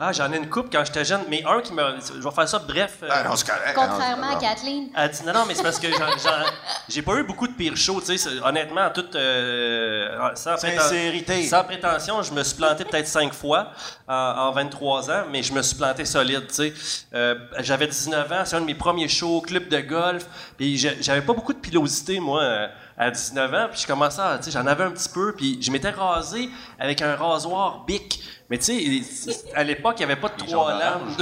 Ah, 0.00 0.12
j'en 0.12 0.32
ai 0.32 0.36
une 0.36 0.48
coupe 0.48 0.68
quand 0.70 0.84
j'étais 0.84 1.04
jeune, 1.04 1.22
mais 1.28 1.42
un 1.44 1.60
qui 1.60 1.72
m'a. 1.72 1.94
Je 1.98 2.22
vais 2.22 2.30
faire 2.30 2.48
ça 2.48 2.60
bref. 2.60 2.98
euh, 3.02 3.08
Ah 3.10 3.24
non, 3.24 3.34
c'est 3.34 3.48
correct. 3.48 3.74
Contrairement 3.74 4.28
Ah, 4.32 4.36
à 4.36 4.40
Kathleen. 4.40 4.88
Elle 4.96 5.10
dit 5.10 5.22
non, 5.26 5.32
non, 5.32 5.44
mais 5.46 5.54
c'est 5.56 5.62
parce 5.64 5.80
que 5.80 5.90
j'en- 5.90 6.16
j'en- 6.22 6.46
j'ai 6.88 7.02
pas 7.02 7.16
eu 7.16 7.24
beaucoup 7.24 7.48
de 7.48 7.52
pires 7.54 7.76
shows, 7.76 8.00
tu 8.00 8.16
sais. 8.16 8.28
Honnêtement, 8.44 8.88
toute. 8.90 9.16
euh, 9.16 10.08
sans, 10.36 10.54
préten- 10.54 10.78
Sincérité. 10.80 11.42
sans 11.46 11.64
prétention, 11.64 12.22
je 12.22 12.32
me 12.32 12.44
suis 12.44 12.56
planté 12.56 12.84
peut-être 12.84 13.08
cinq 13.08 13.32
fois 13.34 13.72
en, 14.06 14.14
en 14.14 14.52
23 14.52 15.10
ans, 15.10 15.24
mais 15.32 15.42
je 15.42 15.52
me 15.52 15.62
suis 15.62 15.76
planté 15.76 16.04
solide, 16.04 16.46
tu 16.46 16.54
sais. 16.54 16.74
Euh, 17.14 17.34
J'avais 17.58 17.88
19 17.88 18.30
ans, 18.30 18.42
c'est 18.44 18.54
un 18.54 18.60
de 18.60 18.66
mes 18.66 18.74
premiers 18.76 19.08
shows, 19.08 19.40
club 19.40 19.68
de 19.68 19.80
golf, 19.80 20.26
puis 20.56 20.78
j'avais 20.78 21.22
pas 21.22 21.32
beaucoup 21.32 21.52
de 21.52 21.58
pilosité, 21.58 22.20
moi. 22.20 22.68
À 22.98 23.10
19 23.12 23.54
ans, 23.54 23.68
puis 23.70 23.80
je 23.80 23.86
commençais 23.86 24.20
à, 24.20 24.38
tu 24.38 24.44
sais, 24.44 24.50
j'en 24.50 24.66
avais 24.66 24.82
un 24.82 24.90
petit 24.90 25.08
peu, 25.08 25.32
puis 25.32 25.58
je 25.62 25.70
m'étais 25.70 25.90
rasé 25.90 26.50
avec 26.78 27.00
un 27.00 27.14
rasoir 27.14 27.84
Bic. 27.86 28.20
Mais 28.50 28.58
tu 28.58 29.04
sais, 29.04 29.52
à 29.54 29.62
l'époque, 29.62 29.96
il 29.98 30.06
n'y 30.06 30.12
avait 30.12 30.20
pas 30.20 30.30
de 30.30 30.42
Les 30.42 30.50
trois 30.50 30.76
lames. 30.76 31.14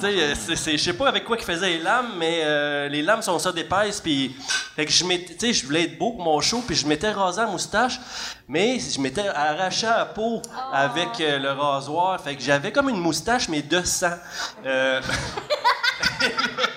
Tu 0.00 0.56
sais, 0.56 0.76
je 0.76 0.82
sais 0.82 0.92
pas 0.92 1.08
avec 1.08 1.24
quoi 1.24 1.36
ils 1.36 1.44
faisaient 1.44 1.70
les 1.70 1.80
lames, 1.80 2.12
mais 2.16 2.40
euh, 2.44 2.88
les 2.88 3.02
lames 3.02 3.20
sont 3.20 3.38
ça 3.38 3.52
d'épaisse, 3.52 4.00
puis 4.00 4.34
fait 4.76 4.86
que 4.86 4.92
je 4.92 5.04
m'étais, 5.04 5.34
tu 5.34 5.46
sais, 5.46 5.52
je 5.52 5.66
voulais 5.66 5.82
être 5.84 5.98
beau 5.98 6.12
pour 6.12 6.22
mon 6.22 6.40
show, 6.40 6.62
puis 6.66 6.76
je 6.76 6.86
m'étais 6.86 7.10
rasé 7.10 7.40
la 7.42 7.48
moustache, 7.48 8.00
mais 8.46 8.78
je 8.78 9.00
m'étais 9.00 9.26
arraché 9.28 9.86
la 9.86 10.06
peau 10.06 10.40
avec 10.72 11.20
euh, 11.20 11.38
le 11.40 11.50
rasoir, 11.50 12.20
fait 12.20 12.36
que 12.36 12.42
j'avais 12.42 12.72
comme 12.72 12.88
une 12.88 13.00
moustache 13.00 13.48
mais 13.48 13.60
de 13.60 13.82
sang. 13.82 14.16
Euh, 14.64 15.02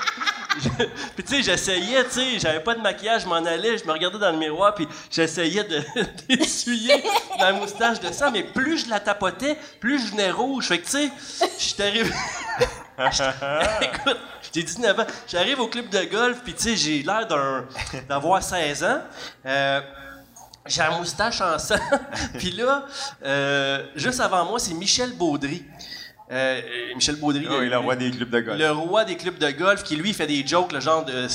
Puis 1.16 1.24
tu 1.24 1.36
sais, 1.36 1.44
j'essayais, 1.44 2.04
tu 2.06 2.12
sais, 2.12 2.40
j'avais 2.40 2.60
pas 2.60 2.76
de 2.76 2.82
maquillage, 2.82 3.24
je 3.24 3.28
m'en 3.28 3.36
allais, 3.36 3.78
je 3.78 3.86
me 3.86 3.92
regardais 3.92 4.20
dans 4.20 4.32
le 4.32 4.38
miroir, 4.38 4.76
puis 4.76 4.88
j'essayais 5.10 5.64
de 5.64 5.82
d'essuyer 6.28 7.04
ma 7.40 7.54
moustache 7.54 8.00
de 8.00 8.12
sang, 8.12 8.32
mais 8.32 8.44
plus 8.44 8.86
je 8.86 8.90
la 8.90 9.00
tapotais, 9.00 9.58
plus 9.80 10.06
je 10.06 10.12
venais 10.12 10.32
rouge. 10.32 10.68
Fait 10.68 10.80
que 10.80 10.86
tu 10.86 10.92
sais, 10.92 11.12
j'étais 11.58 11.84
arrivé. 11.84 12.12
Écoute, 13.82 14.18
j'ai 14.54 14.64
19 14.64 15.00
ans. 15.00 15.06
J'arrive 15.28 15.60
au 15.60 15.68
club 15.68 15.90
de 15.90 16.04
golf, 16.04 16.42
puis 16.44 16.54
tu 16.54 16.64
sais, 16.64 16.76
j'ai 16.76 17.04
l'air 17.04 17.28
d'avoir 18.08 18.44
16 18.44 18.84
ans. 18.84 19.02
Euh, 19.46 19.82
j'ai 20.66 20.82
la 20.82 20.92
moustache 20.92 21.42
en 21.42 21.58
sang. 21.58 21.76
puis 22.38 22.52
là, 22.52 22.86
euh, 23.24 23.86
juste 23.96 24.20
avant 24.20 24.46
moi, 24.46 24.60
c'est 24.60 24.74
Michel 24.74 25.14
Baudry. 25.14 25.66
Euh, 26.32 26.62
Michel 26.96 27.16
Baudry. 27.18 27.46
Il 27.46 27.52
est 27.64 27.70
le 27.70 27.78
roi 27.78 27.96
des 27.98 28.10
clubs 28.10 28.30
de 28.30 28.40
golf. 28.40 28.58
le 28.58 28.72
roi 28.72 29.04
des 29.04 29.18
clubs 29.18 29.38
de 29.38 29.52
golf 29.52 29.84
qui 29.84 29.98
lui 29.98 30.14
fait 30.14 30.28
des 30.28 30.48
jokes 30.48 30.72
le 30.72 30.80
genre 30.80 31.04
de, 31.04 31.28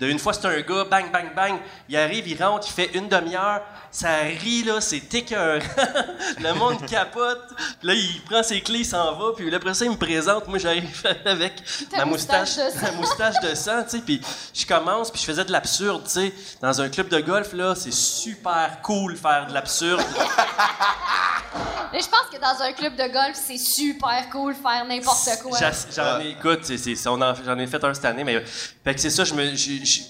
de 0.00 0.06
une 0.06 0.18
fois 0.20 0.32
c'est 0.32 0.46
un 0.46 0.60
gars 0.60 0.84
bang 0.84 1.10
bang 1.12 1.34
bang. 1.34 1.54
Il 1.88 1.96
arrive 1.96 2.28
il 2.28 2.40
rentre 2.40 2.66
il 2.68 2.72
fait 2.72 2.90
une 2.94 3.08
demi-heure. 3.08 3.62
Ça 3.90 4.08
rit 4.40 4.62
là 4.62 4.80
c'est 4.80 5.12
écœurant. 5.14 5.58
Le 6.40 6.52
monde 6.54 6.86
capote. 6.86 7.42
Puis 7.80 7.88
là 7.88 7.94
il 7.94 8.22
prend 8.28 8.42
ses 8.44 8.60
clés 8.60 8.80
il 8.80 8.86
s'en 8.86 9.14
va. 9.16 9.32
Puis 9.36 9.52
après 9.52 9.74
ça 9.74 9.84
il 9.86 9.90
me 9.90 9.96
présente. 9.96 10.46
Moi 10.46 10.58
j'arrive 10.58 11.02
avec 11.24 11.54
Ta 11.90 11.98
ma 11.98 12.04
moustache 12.04 12.56
moustache 12.56 12.74
de 12.74 12.78
sang. 12.78 12.86
ma 12.86 12.92
moustache 12.92 13.40
de 13.42 13.54
sang 13.54 13.82
tu 13.82 13.90
sais. 13.90 13.98
Puis 14.04 14.20
je 14.54 14.66
commence 14.66 15.10
puis 15.10 15.20
je 15.20 15.26
faisais 15.26 15.44
de 15.44 15.50
l'absurde 15.52 16.04
tu 16.04 16.10
sais. 16.10 16.32
Dans 16.60 16.80
un 16.80 16.88
club 16.88 17.08
de 17.08 17.18
golf 17.18 17.52
là 17.54 17.74
c'est 17.74 17.92
super 17.92 18.78
cool 18.82 19.16
faire 19.16 19.46
de 19.48 19.54
l'absurde. 19.54 20.00
Mais 21.92 22.00
je 22.00 22.08
pense 22.08 22.26
que 22.32 22.40
dans 22.40 22.60
un 22.60 22.72
club 22.72 22.96
de 22.96 23.06
golf, 23.12 23.34
c'est 23.40 23.56
super 23.56 24.28
cool 24.32 24.43
faire 24.52 24.84
n'importe 24.86 25.30
quoi. 25.42 25.58
J'en 25.94 26.20
ai, 26.20 26.30
écoute, 26.30 26.60
c'est, 26.64 26.76
c'est- 26.76 26.96
c'est- 26.96 27.08
on 27.08 27.20
en- 27.22 27.34
j'en 27.34 27.58
ai 27.58 27.66
fait 27.66 27.82
un 27.82 27.94
cette 27.94 28.04
année, 28.04 28.24
mais 28.24 28.44
fait 28.84 28.94
que 28.94 29.00
c'est 29.00 29.08
ça, 29.10 29.24
je 29.24 29.32
me, 29.32 29.54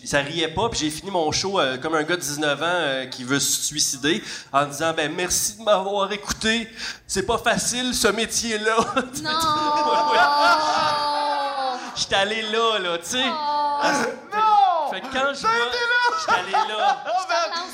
ça 0.06 0.18
riait 0.18 0.48
pas, 0.48 0.68
puis 0.70 0.80
j'ai 0.80 0.90
fini 0.90 1.10
mon 1.12 1.30
show 1.30 1.60
euh, 1.60 1.76
comme 1.78 1.94
un 1.94 2.02
gars 2.02 2.16
de 2.16 2.20
19 2.22 2.60
ans 2.62 2.66
euh, 2.66 3.06
qui 3.06 3.22
veut 3.22 3.38
se 3.38 3.62
suicider 3.62 4.24
en 4.52 4.66
disant 4.66 4.92
ben 4.96 5.12
merci 5.14 5.58
de 5.58 5.62
m'avoir 5.62 6.10
écouté, 6.10 6.68
c'est 7.06 7.26
pas 7.26 7.38
facile 7.38 7.94
ce 7.94 8.08
métier-là. 8.08 8.76
Non! 9.22 9.30
J'étais 11.96 12.14
allé 12.16 12.42
là, 12.42 12.78
là, 12.80 12.98
tu 12.98 13.10
sais. 13.10 13.22
Oh. 13.24 14.90
Fait 14.90 15.00
que 15.00 15.06
quand 15.12 15.32
je 15.34 15.42
vais- 15.42 15.48
j'étais 16.20 16.40
allé 16.40 16.52
là. 16.52 17.04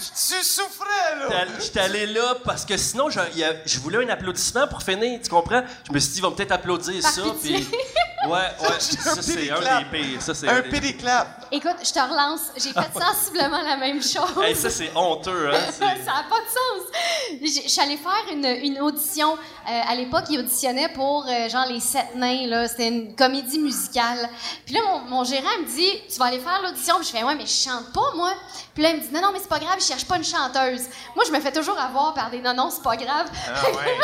Tu 0.01 0.45
souffrais, 0.45 1.17
là! 1.19 1.45
J'étais 1.61 1.81
allé- 1.81 2.07
là 2.07 2.35
parce 2.45 2.65
que 2.65 2.77
sinon, 2.77 3.11
je, 3.11 3.21
je 3.67 3.79
voulais 3.81 4.05
un 4.05 4.09
applaudissement 4.09 4.67
pour 4.69 4.83
finir, 4.83 5.21
tu 5.23 5.29
comprends? 5.31 5.63
Je 5.87 5.93
me 5.93 5.99
suis 5.99 6.13
dit, 6.13 6.19
ils 6.19 6.23
vont 6.23 6.33
peut-être 6.33 6.53
applaudir 6.53 7.01
Par 7.03 7.11
ça, 7.13 7.23
pitié. 7.23 7.61
puis... 7.61 7.79
Ouais, 8.27 8.33
ouais, 8.39 8.49
ça 8.81 9.23
c'est 9.23 9.51
un 9.51 9.79
des 9.79 9.85
pires. 9.87 10.21
Ça, 10.23 10.35
c'est 10.35 10.49
Un 10.49 10.61
des- 10.61 10.69
pity 10.69 10.97
clap! 10.99 11.47
Écoute, 11.51 11.77
je 11.83 11.91
te 11.93 11.99
relance. 11.99 12.41
J'ai 12.57 12.73
fait 12.73 12.99
sensiblement 12.99 13.63
la 13.63 13.77
même 13.79 14.03
chose. 14.03 14.43
Hey, 14.43 14.55
ça, 14.55 14.69
c'est 14.71 14.91
honteux, 14.95 15.51
hein? 15.53 15.59
ça 15.73 15.87
n'a 15.87 16.25
pas 16.29 16.41
de 16.41 16.47
sens. 16.47 17.63
Je 17.65 17.69
suis 17.69 17.81
allée 17.81 17.97
faire 17.97 18.25
une, 18.33 18.45
une 18.45 18.81
audition. 18.81 19.33
Euh, 19.35 19.81
à 19.89 19.95
l'époque, 19.95 20.25
ils 20.31 20.39
auditionnaient 20.39 20.91
pour 20.93 21.27
euh, 21.27 21.49
genre 21.49 21.67
les 21.67 21.81
sept 21.81 22.15
nains. 22.15 22.47
là. 22.47 22.69
C'était 22.69 22.89
une 22.89 23.15
comédie 23.17 23.59
musicale. 23.59 24.29
Puis 24.67 24.75
là, 24.75 24.81
mon, 24.87 24.99
mon 25.01 25.25
gérant 25.25 25.59
me 25.61 25.67
dit 25.67 25.91
Tu 26.13 26.19
vas 26.19 26.27
aller 26.27 26.41
faire 26.41 26.61
l'audition. 26.63 26.97
Puis 26.97 27.07
je 27.07 27.13
fais 27.13 27.25
Ouais, 27.25 27.35
mais 27.35 27.47
je 27.47 27.53
chante 27.71 27.93
pas, 27.93 28.13
moi. 28.17 28.30
Puis 28.75 28.83
là, 28.83 28.91
il 28.91 28.97
me 28.97 29.01
dit 29.03 29.11
Non, 29.13 29.21
non, 29.23 29.31
mais 29.33 29.39
c'est 29.41 29.49
pas 29.49 29.59
grave, 29.59 29.77
je 29.81 29.85
cherche 29.87 30.05
pas 30.07 30.17
une 30.17 30.25
chanteuse. 30.25 30.83
Moi, 31.15 31.25
je 31.27 31.33
me 31.33 31.41
fais 31.41 31.53
toujours 31.53 31.79
avoir 31.79 32.15
par 32.15 32.31
des 32.31 32.41
non, 32.41 32.55
non, 32.55 32.71
c'est 32.71 32.83
pas 32.83 32.97
grave. 32.97 33.27
Ah 33.49 33.63
ouais. 33.65 33.99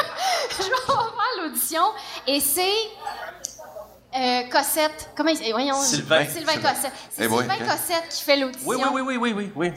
je 0.59 0.62
vais 0.64 0.70
faire 0.87 1.43
l'audition. 1.45 1.83
Et 2.27 2.41
c'est. 2.41 2.72
euh, 4.16 4.43
Cossette. 4.51 5.11
Comment 5.16 5.31
il 5.31 5.51
Voyons. 5.53 5.81
Sylvain. 5.83 6.24
Sylvain 6.27 6.55
Cossette. 6.57 6.93
C'est 7.11 7.24
Eh 7.24 7.29
Sylvain. 7.29 7.57
Cossette 7.59 8.09
qui 8.11 8.22
fait 8.22 8.37
l'audition. 8.37 8.66
Oui, 8.68 8.77
oui, 8.77 9.01
oui, 9.03 9.03
oui, 9.03 9.16
oui, 9.18 9.33
oui, 9.33 9.53
oui. 9.57 9.72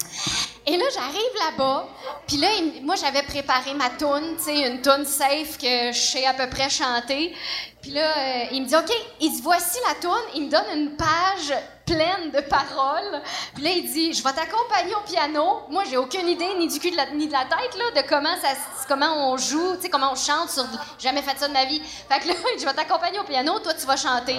Et 0.66 0.78
là, 0.78 0.86
j'arrive 0.94 1.34
là-bas, 1.50 1.88
puis 2.28 2.38
là, 2.38 2.48
il- 2.60 2.86
moi, 2.86 2.96
j'avais 2.96 3.24
préparé 3.24 3.74
ma 3.74 3.90
toune, 3.90 4.36
tu 4.38 4.44
sais, 4.44 4.68
une 4.68 4.82
toune 4.82 5.04
safe 5.04 5.58
que 5.58 5.92
je 5.92 6.00
sais 6.00 6.26
à 6.28 6.34
peu 6.34 6.48
près 6.48 6.70
chanter. 6.70 7.36
Puis 7.82 7.92
là, 7.92 8.02
euh, 8.18 8.44
il 8.52 8.62
me 8.64 8.68
dit, 8.68 8.76
OK, 8.76 8.92
il 9.20 9.32
dit, 9.32 9.42
voici 9.42 9.80
la 9.88 9.96
toune. 9.96 10.22
Il 10.36 10.46
me 10.46 10.50
donne 10.52 10.66
une 10.76 10.96
page 10.96 11.54
pleine 11.94 12.32
de 12.32 12.42
paroles. 12.42 13.22
Puis 13.54 13.64
là, 13.64 13.70
il 13.72 13.92
dit, 13.92 14.14
je 14.14 14.24
vais 14.24 14.32
t'accompagner 14.32 14.94
au 14.96 15.02
piano. 15.02 15.62
Moi, 15.70 15.84
j'ai 15.90 15.98
aucune 15.98 16.28
idée, 16.28 16.54
ni 16.58 16.68
du 16.68 16.80
cul 16.80 16.92
de 16.92 16.98
la, 16.98 17.08
ni 17.12 17.28
de 17.28 17.32
la 17.32 17.46
tête, 17.46 17.76
là, 17.78 18.02
de 18.02 18.08
comment 18.08 18.36
ça, 18.42 18.50
comment 18.88 19.32
on 19.32 19.38
joue, 19.38 19.76
tu 19.76 19.84
sais, 19.84 19.90
comment 19.90 20.12
on 20.12 20.16
chante 20.16 20.50
sur... 20.50 20.66
Jamais 21.00 21.22
fait 21.22 21.38
ça 21.38 21.48
de 21.48 21.54
ma 21.54 21.66
vie. 21.66 21.82
Fait 22.10 22.20
que 22.20 22.28
là, 22.28 22.34
il 22.54 22.56
dit, 22.58 22.64
je 22.64 22.66
vais 22.66 22.74
t'accompagner 22.74 23.20
au 23.20 23.24
piano, 23.24 23.60
toi, 23.60 23.74
tu 23.74 23.86
vas 23.86 23.98
chanter. 23.98 24.36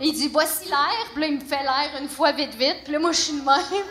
Il 0.00 0.12
dit, 0.12 0.28
voici 0.28 0.68
l'air. 0.68 1.06
Puis 1.12 1.20
là, 1.20 1.26
il 1.26 1.34
me 1.36 1.40
fait 1.44 1.62
l'air 1.62 1.90
une 2.00 2.08
fois 2.08 2.32
vite, 2.32 2.54
vite. 2.54 2.84
Puis 2.84 2.92
là, 2.92 2.98
moi, 2.98 3.12
je 3.12 3.20
suis 3.20 3.32
de 3.32 3.44
même. 3.44 3.84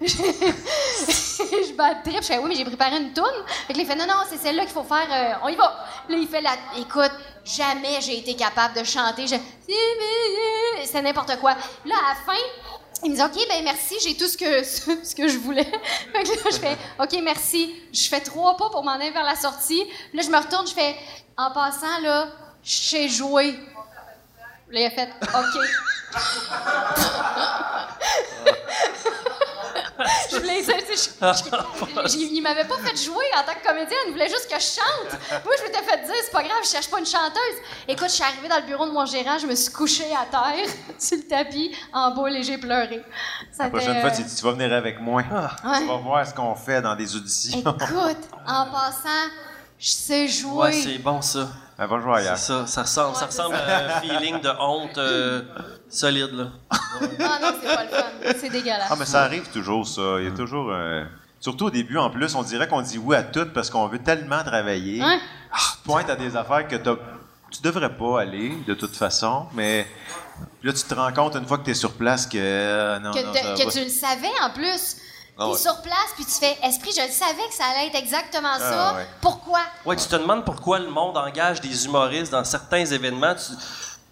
je 0.00 1.72
bats 1.74 1.94
trip. 2.04 2.22
Je 2.22 2.26
fais, 2.26 2.38
oui, 2.38 2.46
mais 2.48 2.54
j'ai 2.54 2.64
préparé 2.64 2.96
une 2.96 3.12
toune. 3.12 3.24
Fait 3.66 3.72
que 3.72 3.78
là, 3.78 3.84
il 3.84 3.86
fait, 3.86 3.96
non, 3.96 4.06
non, 4.06 4.22
c'est 4.28 4.38
celle-là 4.38 4.62
qu'il 4.62 4.72
faut 4.72 4.84
faire. 4.84 5.06
euh, 5.10 5.34
on 5.44 5.48
y 5.48 5.56
va. 5.56 5.86
Là, 6.08 6.16
il 6.16 6.26
fait 6.28 6.40
la. 6.40 6.52
Écoute, 6.78 7.12
jamais 7.44 8.00
j'ai 8.00 8.18
été 8.18 8.34
capable 8.34 8.78
de 8.78 8.84
chanter. 8.84 9.26
Je... 9.26 9.36
C'était 10.84 11.02
n'importe 11.02 11.38
quoi. 11.38 11.54
Là, 11.84 11.94
à 11.94 12.08
la 12.10 12.14
fin, 12.24 12.40
il 13.02 13.12
me 13.12 13.16
dit, 13.16 13.22
OK, 13.22 13.48
ben 13.48 13.64
merci, 13.64 13.96
j'ai 14.02 14.16
tout 14.16 14.28
ce 14.28 14.36
que, 14.36 14.62
ce 15.04 15.14
que 15.14 15.28
je 15.28 15.38
voulais. 15.38 15.64
Fait 16.12 16.22
là, 16.22 16.50
je 16.50 16.58
fais, 16.58 16.76
OK, 16.98 17.18
merci. 17.22 17.74
Je 17.92 18.08
fais 18.08 18.20
trois 18.20 18.56
pas 18.56 18.70
pour 18.70 18.82
m'en 18.84 18.92
aller 18.92 19.10
vers 19.10 19.24
la 19.24 19.36
sortie. 19.36 19.84
Là, 20.12 20.22
je 20.22 20.30
me 20.30 20.38
retourne, 20.38 20.66
je 20.66 20.74
fais, 20.74 20.96
en 21.36 21.50
passant, 21.52 22.00
là, 22.02 22.28
je 22.62 22.76
sais 22.76 23.08
jouer. 23.08 23.58
Là, 24.70 24.80
il 24.80 24.86
a 24.86 24.90
fait, 24.90 25.08
OK. 25.22 25.60
je 30.30 30.36
voulais 30.36 30.62
il 32.18 32.42
m'avait 32.42 32.64
pas 32.64 32.76
fait 32.78 32.96
jouer 32.96 33.24
en 33.36 33.42
tant 33.44 33.58
que 33.58 33.66
comédienne, 33.66 33.98
il 34.06 34.12
voulait 34.12 34.28
juste 34.28 34.48
que 34.48 34.58
je 34.58 34.80
chante. 34.80 35.20
Moi, 35.44 35.54
je 35.58 35.64
m'étais 35.64 35.82
fait 35.82 35.98
dire, 36.04 36.14
c'est 36.24 36.30
pas 36.32 36.42
grave, 36.42 36.58
je 36.64 36.68
cherche 36.68 36.88
pas 36.88 36.98
une 36.98 37.06
chanteuse. 37.06 37.56
Écoute, 37.88 38.08
je 38.08 38.14
suis 38.14 38.24
arrivée 38.24 38.48
dans 38.48 38.56
le 38.56 38.66
bureau 38.66 38.86
de 38.86 38.92
mon 38.92 39.04
gérant, 39.06 39.38
je 39.38 39.46
me 39.46 39.54
suis 39.54 39.72
couchée 39.72 40.12
à 40.14 40.24
terre, 40.30 40.68
sur 40.98 41.16
le 41.16 41.22
tapis, 41.24 41.74
en 41.92 42.12
boule, 42.12 42.36
et 42.36 42.42
j'ai 42.42 42.58
pleuré. 42.58 43.02
Ça 43.52 43.64
La 43.64 43.70
prochaine 43.70 44.00
fois, 44.00 44.10
tu, 44.10 44.22
tu 44.24 44.44
vas 44.44 44.52
venir 44.52 44.72
avec 44.72 45.00
moi. 45.00 45.22
ouais. 45.22 45.78
Tu 45.80 45.86
vas 45.86 45.96
voir 45.96 46.26
ce 46.26 46.34
qu'on 46.34 46.54
fait 46.54 46.80
dans 46.82 46.94
des 46.96 47.14
auditions. 47.16 47.58
Écoute, 47.60 48.28
en 48.46 48.66
passant, 48.70 49.08
je 49.78 49.90
sais 49.90 50.28
jouer. 50.28 50.52
Ouais, 50.68 50.72
c'est 50.72 50.98
bon, 50.98 51.20
ça. 51.22 51.48
Elle 51.78 51.88
va 51.88 51.98
jouer 52.00 52.14
ailleurs. 52.18 52.36
C'est 52.36 52.52
ça. 52.52 52.66
Ça 52.66 52.82
ressemble, 52.82 53.16
ça 53.16 53.22
Ouais, 53.22 53.26
ressemble 53.26 53.54
à 53.54 53.96
un 53.96 54.00
feeling 54.02 54.40
de 54.40 54.50
honte 54.60 54.98
euh, 54.98 55.42
solide, 55.90 56.32
là. 56.32 56.46
Ah 56.70 57.38
non, 57.42 57.48
c'est 57.62 57.74
pas 57.74 57.84
le 57.84 57.88
fun. 57.90 58.32
C'est 58.40 58.48
dégueulasse. 58.50 58.88
Ah, 58.90 58.96
mais 58.98 59.06
ça 59.06 59.22
arrive 59.22 59.48
toujours, 59.50 59.86
ça. 59.86 60.16
Il 60.18 60.24
y 60.24 60.28
a 60.28 60.30
toujours. 60.32 60.70
euh, 60.70 61.04
Surtout 61.40 61.66
au 61.66 61.70
début, 61.70 61.96
en 61.96 62.10
plus, 62.10 62.34
on 62.34 62.42
dirait 62.42 62.68
qu'on 62.68 62.82
dit 62.82 62.98
oui 62.98 63.16
à 63.16 63.22
tout 63.22 63.46
parce 63.54 63.70
qu'on 63.70 63.86
veut 63.86 63.98
tellement 63.98 64.42
travailler. 64.44 65.02
Ouais. 65.02 65.18
Ah, 65.52 65.56
tu 65.72 65.78
pointes 65.88 66.10
à 66.10 66.16
des 66.16 66.36
affaires 66.36 66.68
que 66.68 66.76
t'as- 66.76 66.96
tu 67.50 67.62
devrais 67.62 67.96
pas 67.96 68.20
aller, 68.20 68.56
de 68.66 68.74
toute 68.74 68.94
façon, 68.94 69.46
mais 69.54 69.86
là, 70.62 70.72
tu 70.72 70.82
te 70.82 70.94
rends 70.94 71.12
compte 71.12 71.34
une 71.36 71.46
fois 71.46 71.56
que 71.58 71.64
tu 71.64 71.70
es 71.70 71.74
sur 71.74 71.92
place 71.92 72.26
que. 72.26 72.36
euh, 72.38 72.98
non, 72.98 73.10
que, 73.12 73.20
non, 73.24 73.32
ça 73.32 73.40
que 73.40 73.64
va. 73.64 73.72
tu 73.72 73.80
le 73.84 73.88
savais 73.88 74.30
en 74.42 74.50
plus. 74.50 74.96
Ah 75.38 75.44
T'es 75.46 75.52
ouais. 75.52 75.56
sur 75.58 75.80
place, 75.80 76.10
puis 76.16 76.24
tu 76.26 76.32
fais 76.32 76.58
Esprit, 76.62 76.90
je 76.94 77.00
le 77.06 77.10
savais 77.10 77.48
que 77.48 77.54
ça 77.54 77.64
allait 77.64 77.86
être 77.86 77.96
exactement 77.96 78.58
ça. 78.58 78.90
Ah 78.90 78.94
ouais. 78.96 79.06
Pourquoi? 79.22 79.60
Ouais, 79.86 79.96
tu 79.96 80.06
te 80.06 80.16
demandes 80.16 80.44
pourquoi 80.44 80.78
le 80.78 80.90
monde 80.90 81.16
engage 81.16 81.62
des 81.62 81.86
humoristes 81.86 82.32
dans 82.32 82.44
certains 82.44 82.84
événements. 82.84 83.34
Tu- 83.34 83.54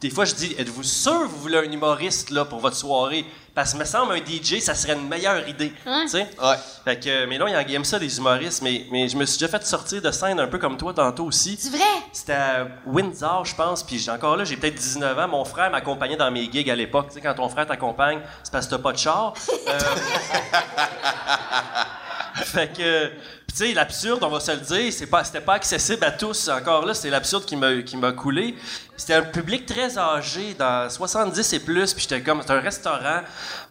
Des 0.01 0.11
fois, 0.11 0.25
je 0.25 0.33
dis, 0.35 0.55
êtes-vous 0.57 0.85
sûr 0.85 1.23
que 1.23 1.27
vous 1.27 1.39
voulez 1.41 1.59
un 1.59 1.73
humoriste 1.73 2.31
là, 2.31 2.45
pour 2.45 2.61
votre 2.61 2.77
soirée? 2.77 3.25
Parce 3.53 3.73
que 3.73 3.79
me 3.79 3.85
semble 3.85 4.13
un 4.13 4.19
DJ, 4.19 4.61
ça 4.61 4.77
serait 4.77 4.93
une 4.93 5.09
meilleure 5.09 5.49
idée. 5.49 5.73
Tu 5.85 6.09
sais? 6.09 6.29
Ouais. 6.41 6.55
Fait 6.85 7.01
que, 7.01 7.27
mais 7.27 7.37
là, 7.37 7.63
il 7.67 7.75
aime 7.75 7.85
ça, 7.85 7.99
des 7.99 8.17
humoristes. 8.17 8.63
Mais, 8.63 8.87
mais 8.93 9.09
je 9.09 9.17
me 9.17 9.25
suis 9.27 9.41
déjà 9.41 9.49
fait 9.59 9.67
sortir 9.67 10.01
de 10.01 10.13
scène 10.13 10.39
un 10.39 10.47
peu 10.47 10.59
comme 10.59 10.77
toi 10.77 10.95
tantôt 10.95 11.25
aussi. 11.25 11.57
C'est 11.61 11.71
vrai? 11.71 11.83
C'était 12.13 12.35
à 12.35 12.69
Windsor, 12.87 13.45
je 13.45 13.57
pense. 13.57 13.83
Puis 13.83 13.99
j'ai- 13.99 14.13
encore 14.13 14.37
là, 14.37 14.45
j'ai 14.45 14.57
peut-être 14.57 14.77
19 14.77 15.19
ans. 15.19 15.27
Mon 15.27 15.45
frère 15.45 15.69
m'accompagnait 15.73 16.17
dans 16.17 16.31
mes 16.31 16.49
gigs 16.49 16.71
à 16.71 16.77
l'époque. 16.77 17.09
Tu 17.09 17.15
sais, 17.15 17.21
quand 17.21 17.35
ton 17.35 17.49
frère 17.49 17.67
t'accompagne, 17.67 18.21
c'est 18.45 18.53
parce 18.53 18.67
que 18.67 18.71
t'as 18.77 18.79
pas 18.79 18.93
de 18.93 18.99
char. 18.99 19.35
Euh, 19.67 19.79
fait 22.45 22.73
que, 22.77 23.11
tu 23.59 23.67
sais, 23.67 23.75
l'absurde, 23.75 24.23
on 24.23 24.29
va 24.29 24.39
se 24.41 24.53
le 24.53 24.59
dire, 24.59 24.93
c'est 24.93 25.07
pas, 25.07 25.25
c'était 25.25 25.41
pas 25.41 25.55
accessible 25.55 26.05
à 26.05 26.13
tous. 26.13 26.49
Encore 26.49 26.87
là, 26.87 26.95
c'est 26.95 27.11
l'absurde 27.11 27.45
qui 27.45 27.57
m'a, 27.57 27.83
qui 27.83 27.97
m'a 27.97 28.13
coulé. 28.13 28.55
C'était 28.97 29.15
un 29.15 29.23
public 29.23 29.67
très 29.67 29.99
âgé, 29.99 30.55
dans 30.59 30.89
70 30.89 31.53
et 31.55 31.61
plus. 31.61 31.93
Puis 31.93 32.03
j'étais 32.09 32.23
comme, 32.23 32.41
c'était 32.41 32.53
un 32.55 32.61
restaurant. 32.61 33.21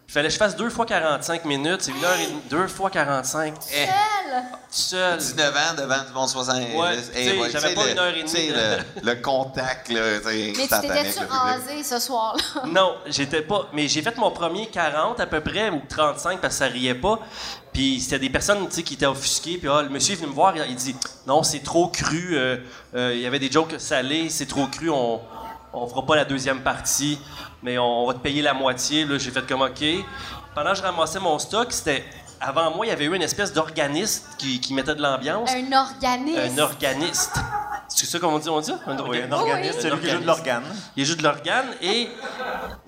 Il 0.10 0.14
fallait 0.14 0.28
que 0.30 0.34
je 0.34 0.40
fasse 0.40 0.56
deux 0.56 0.70
fois 0.70 0.86
45 0.86 1.44
minutes. 1.46 1.82
C'est 1.82 1.92
une 1.92 2.04
heure 2.04 2.18
et 2.18 2.28
demie, 2.28 2.42
deux 2.50 2.68
fois 2.68 2.90
45. 2.90 3.54
Tout 3.56 3.60
Eh, 3.74 3.86
Seul? 4.70 5.18
seul. 5.18 5.18
19 5.20 5.56
ans 5.56 5.74
devant 5.78 6.04
du 6.06 6.14
monde 6.14 6.30
60. 6.30 6.56
Ouais, 6.76 6.98
tu 6.98 7.04
sais, 7.14 7.52
j'avais 7.52 7.74
pas 7.74 7.88
une 7.90 8.00
heure 8.00 8.08
et 8.08 8.20
demie 8.20 8.24
Tu 8.24 8.30
sais, 8.38 8.48
de- 8.48 9.02
le, 9.04 9.14
le 9.14 9.22
contact, 9.22 9.90
là, 9.90 10.18
tu 10.20 10.24
sais, 10.24 10.54
Mais 10.56 10.64
tu 10.64 10.82
t'étais-tu 10.82 11.20
le 11.20 11.26
rasé 11.28 11.84
ce 11.84 12.00
soir-là? 12.00 12.62
Non, 12.68 12.96
j'étais 13.08 13.42
pas. 13.42 13.68
Mais 13.74 13.88
j'ai 13.90 14.02
fait 14.02 14.16
mon 14.18 14.32
premier 14.32 14.68
40 14.68 15.20
à 15.20 15.26
peu 15.28 15.42
près, 15.42 15.70
ou 15.70 15.82
35 15.90 16.40
parce 16.40 16.54
que 16.54 16.60
ça 16.66 16.72
riait 16.72 16.96
pas. 16.96 17.20
Puis 17.78 18.02
c'était 18.02 18.18
des 18.18 18.32
personnes 18.32 18.68
qui 18.70 18.96
étaient 18.96 19.06
offusquées. 19.06 19.60
Puis 19.60 19.70
ah, 19.72 19.84
le 19.84 19.90
monsieur 19.90 20.14
est 20.14 20.16
venu 20.16 20.30
me 20.30 20.34
voir, 20.34 20.56
il 20.58 20.76
dit 20.76 20.96
Non, 21.28 21.44
c'est 21.44 21.60
trop 21.60 21.90
cru. 21.90 22.30
euh, 22.32 22.58
euh, 22.96 23.14
Il 23.14 23.22
y 23.22 23.28
avait 23.28 23.38
des 23.38 23.52
jokes 23.52 23.76
salés, 23.78 24.30
c'est 24.30 24.48
trop 24.48 24.66
cru, 24.66 24.90
on, 24.90 25.22
on 25.74 25.88
fera 25.88 26.04
pas 26.04 26.16
la 26.16 26.26
deuxième 26.26 26.62
partie, 26.62 27.20
mais 27.62 27.78
on 27.78 28.08
va 28.08 28.16
te 28.16 28.20
payer 28.20 28.42
la 28.42 28.56
moitié. 28.56 29.06
Là, 29.06 29.20
j'ai 29.20 29.30
fait 29.30 29.46
comme 29.46 29.62
OK. 29.62 29.84
Pendant 30.56 30.72
que 30.72 30.78
je 30.78 30.82
ramassais 30.82 31.20
mon 31.20 31.38
stock, 31.38 31.72
c'était. 31.72 32.04
Avant 32.40 32.72
moi, 32.76 32.86
il 32.86 32.90
y 32.90 32.92
avait 32.92 33.06
eu 33.06 33.16
une 33.16 33.22
espèce 33.22 33.52
d'organiste 33.54 34.28
qui, 34.38 34.60
qui 34.60 34.74
mettait 34.74 34.96
de 34.96 35.02
l'ambiance. 35.02 35.50
Un 35.52 35.72
organisme. 35.76 36.42
Un 36.60 36.62
organiste. 36.62 37.36
C'est 37.90 38.06
ça 38.06 38.20
qu'on 38.20 38.38
dit, 38.38 38.50
on 38.50 38.60
dit? 38.60 38.72
Un 38.86 38.98
Oui, 38.98 39.22
un 39.22 39.32
organiste. 39.32 39.34
organiste, 39.34 39.82
celui 39.82 40.00
qui 40.02 40.10
joue 40.10 40.20
de 40.20 40.26
l'organe. 40.28 40.64
Il 40.98 41.06
joue 41.06 41.16
de 41.16 41.24
l'organe 41.24 41.68
et. 41.82 42.10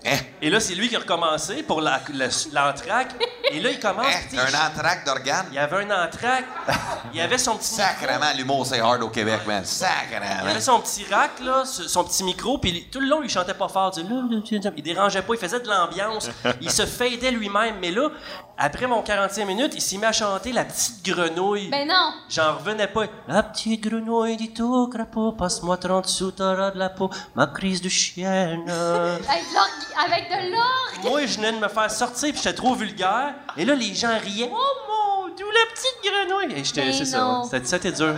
Hein? 0.05 0.17
Et 0.41 0.49
là, 0.49 0.59
c'est 0.59 0.75
lui 0.75 0.89
qui 0.89 0.95
a 0.95 0.99
recommencé 0.99 1.63
pour 1.63 1.81
l'entraque. 1.81 3.15
Et 3.51 3.59
là, 3.61 3.69
il 3.71 3.79
commence. 3.79 4.05
Hein? 4.05 4.37
Un 4.37 4.67
entraque 4.67 5.05
d'organes? 5.05 5.45
Il 5.51 5.55
y 5.55 5.57
avait 5.57 5.85
un 5.85 6.05
entraque. 6.05 6.45
Il 7.13 7.17
y 7.17 7.21
avait 7.21 7.37
son 7.37 7.55
petit. 7.55 7.73
Sacrement, 7.73 8.33
l'humour, 8.35 8.65
c'est 8.65 8.79
hard 8.81 9.01
au 9.01 9.09
Québec, 9.09 9.39
man. 9.47 9.61
Il 9.63 9.67
Sacrement. 9.67 10.47
avait 10.49 10.59
son 10.61 10.79
petit 10.81 11.05
rack, 11.09 11.39
là, 11.43 11.63
son 11.65 12.03
petit 12.03 12.23
micro, 12.23 12.57
puis 12.57 12.87
tout 12.91 12.99
le 12.99 13.07
long, 13.07 13.21
il 13.23 13.29
chantait 13.29 13.53
pas 13.53 13.69
fort. 13.69 13.93
Il 13.97 14.83
dérangeait 14.83 15.21
pas, 15.21 15.33
il 15.33 15.39
faisait 15.39 15.61
de 15.61 15.67
l'ambiance. 15.69 16.29
Il 16.61 16.69
se 16.69 16.85
fadait 16.85 17.31
lui-même. 17.31 17.75
Mais 17.81 17.91
là, 17.91 18.09
après 18.57 18.85
mon 18.85 19.01
45 19.39 19.45
minutes, 19.45 19.73
il 19.75 19.81
s'est 19.81 19.97
mis 19.97 20.05
à 20.05 20.11
chanter 20.11 20.51
La 20.51 20.65
petite 20.65 21.03
grenouille. 21.05 21.69
Ben 21.69 21.87
non. 21.87 22.13
J'en 22.29 22.55
revenais 22.57 22.87
pas. 22.87 23.05
La 23.27 23.43
petite 23.43 23.81
grenouille 23.81 24.35
dit 24.37 24.53
tout 24.53 24.87
crapaud, 24.87 25.31
passe-moi 25.33 25.77
30 25.77 26.05
sous, 26.07 26.31
t'auras 26.31 26.71
de 26.71 26.77
la 26.79 26.89
peau, 26.89 27.09
ma 27.35 27.47
crise 27.47 27.81
de 27.81 27.89
chienne. 27.89 28.63
Avec, 28.69 28.69
de 28.69 29.53
l'orgue- 29.53 30.05
avec 30.05 30.29
de 30.29 30.51
l'orgue. 30.51 31.03
Moi, 31.09 31.25
je 31.25 31.35
venais 31.37 31.51
de 31.53 31.57
me 31.59 31.67
faire 31.67 31.89
sortir, 31.91 32.29
puis 32.33 32.41
j'étais 32.43 32.55
trop 32.55 32.75
vulgaire. 32.75 33.33
Et 33.57 33.65
là, 33.65 33.75
les 33.75 33.93
gens 33.93 34.17
riaient. 34.21 34.49
Oh 34.51 35.27
mon 35.27 35.35
Dieu, 35.35 35.45
la 35.53 35.73
petite 35.73 36.03
grenouille! 36.03 36.59
Et 36.59 36.63
j'étais, 36.63 36.85
Mais 36.85 36.93
c'est 36.93 37.05
ça. 37.05 37.41
C'était, 37.49 37.65
c'était 37.65 37.91
dur. 37.91 38.15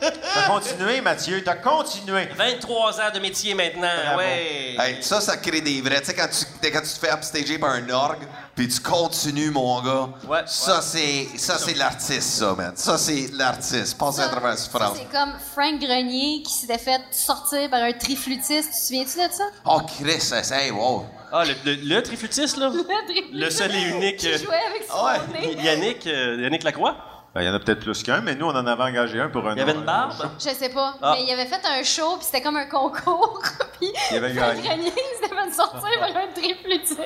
T'as 0.00 0.46
continué, 0.46 1.00
Mathieu, 1.00 1.42
t'as 1.42 1.56
continué. 1.56 2.28
23 2.36 3.00
ans 3.00 3.10
de 3.12 3.18
métier 3.18 3.52
maintenant. 3.54 3.88
Bravo. 4.04 4.18
Ouais. 4.18 4.76
Hey, 4.78 5.02
ça, 5.02 5.20
ça 5.20 5.36
crée 5.36 5.60
des 5.60 5.80
vrais. 5.80 6.00
Tu 6.00 6.06
sais, 6.06 6.14
quand 6.14 6.28
tu, 6.28 6.70
quand 6.70 6.80
tu 6.80 6.88
te 6.88 6.98
fais 7.04 7.12
upstager 7.12 7.58
par 7.58 7.70
un 7.70 7.88
orgue, 7.90 8.22
puis 8.58 8.66
tu 8.68 8.80
continues, 8.80 9.50
mon 9.52 9.80
gars. 9.82 10.08
Ouais, 10.28 10.40
Ça, 10.46 10.76
ouais. 10.76 10.80
c'est 10.82 11.38
ça, 11.38 11.58
c'est 11.58 11.74
l'artiste, 11.74 12.22
ça, 12.40 12.54
man. 12.54 12.72
Ça, 12.74 12.98
c'est 12.98 13.28
l'artiste. 13.32 13.96
Passez 13.96 14.20
à 14.22 14.28
travers 14.28 14.58
cette 14.58 14.72
Ça, 14.72 14.78
phrase. 14.78 14.92
c'est 14.96 15.16
comme 15.16 15.32
Frank 15.52 15.80
Grenier 15.80 16.42
qui 16.44 16.52
s'était 16.52 16.78
fait 16.78 17.00
sortir 17.12 17.70
par 17.70 17.82
un 17.84 17.92
triflutiste. 17.92 18.70
Tu 18.72 18.78
te 18.78 18.84
souviens-tu 19.06 19.28
de 19.28 19.32
ça? 19.32 19.44
Oh, 19.64 19.80
Chris, 19.86 20.20
ça, 20.20 20.42
c'est. 20.42 20.56
Hey, 20.66 20.70
wow. 20.72 21.06
Ah, 21.32 21.44
le, 21.44 21.54
le, 21.64 21.94
le 21.94 22.02
triflutiste, 22.02 22.56
là? 22.56 22.68
Le 22.74 22.82
triflutiste 22.82 23.32
Le 23.32 23.50
seul 23.50 23.74
et 23.76 23.82
unique. 23.90 24.16
Qui 24.16 24.28
euh, 24.32 24.38
jouait 24.38 24.56
avec 24.68 24.84
son 24.88 24.94
Ah 24.96 25.18
ouais. 25.32 25.54
nez. 25.54 25.62
Yannick, 25.62 26.06
euh, 26.08 26.40
Yannick 26.42 26.64
Lacroix? 26.64 26.96
Ben, 27.34 27.42
Il 27.42 27.46
y 27.46 27.50
en 27.50 27.54
a 27.54 27.60
peut-être 27.60 27.80
plus 27.80 28.02
qu'un, 28.02 28.22
mais 28.22 28.34
nous, 28.34 28.46
on 28.46 28.56
en 28.56 28.66
avait 28.66 28.82
engagé 28.82 29.20
un 29.20 29.28
pour 29.28 29.46
un 29.46 29.52
Il 29.52 29.58
y 29.58 29.62
avait 29.62 29.74
une 29.74 29.84
barbe? 29.84 30.14
Je 30.38 30.48
sais 30.48 30.70
pas. 30.70 30.94
Ah. 31.00 31.14
Mais 31.16 31.24
il 31.24 31.32
avait 31.32 31.46
fait 31.46 31.60
un 31.64 31.82
show, 31.84 32.16
puis 32.16 32.24
c'était 32.24 32.40
comme 32.40 32.56
un 32.56 32.66
concours. 32.66 33.40
puis 33.78 33.92
Il 34.10 34.16
avait 34.16 34.34
Frank 34.34 34.56
gagné. 34.56 34.68
Grenier 34.68 34.92
il 34.96 35.22
s'était 35.22 35.36
fait 35.36 35.52
sortir 35.54 35.90
par 36.00 36.08
un 36.16 36.26
triflutiste. 36.34 36.98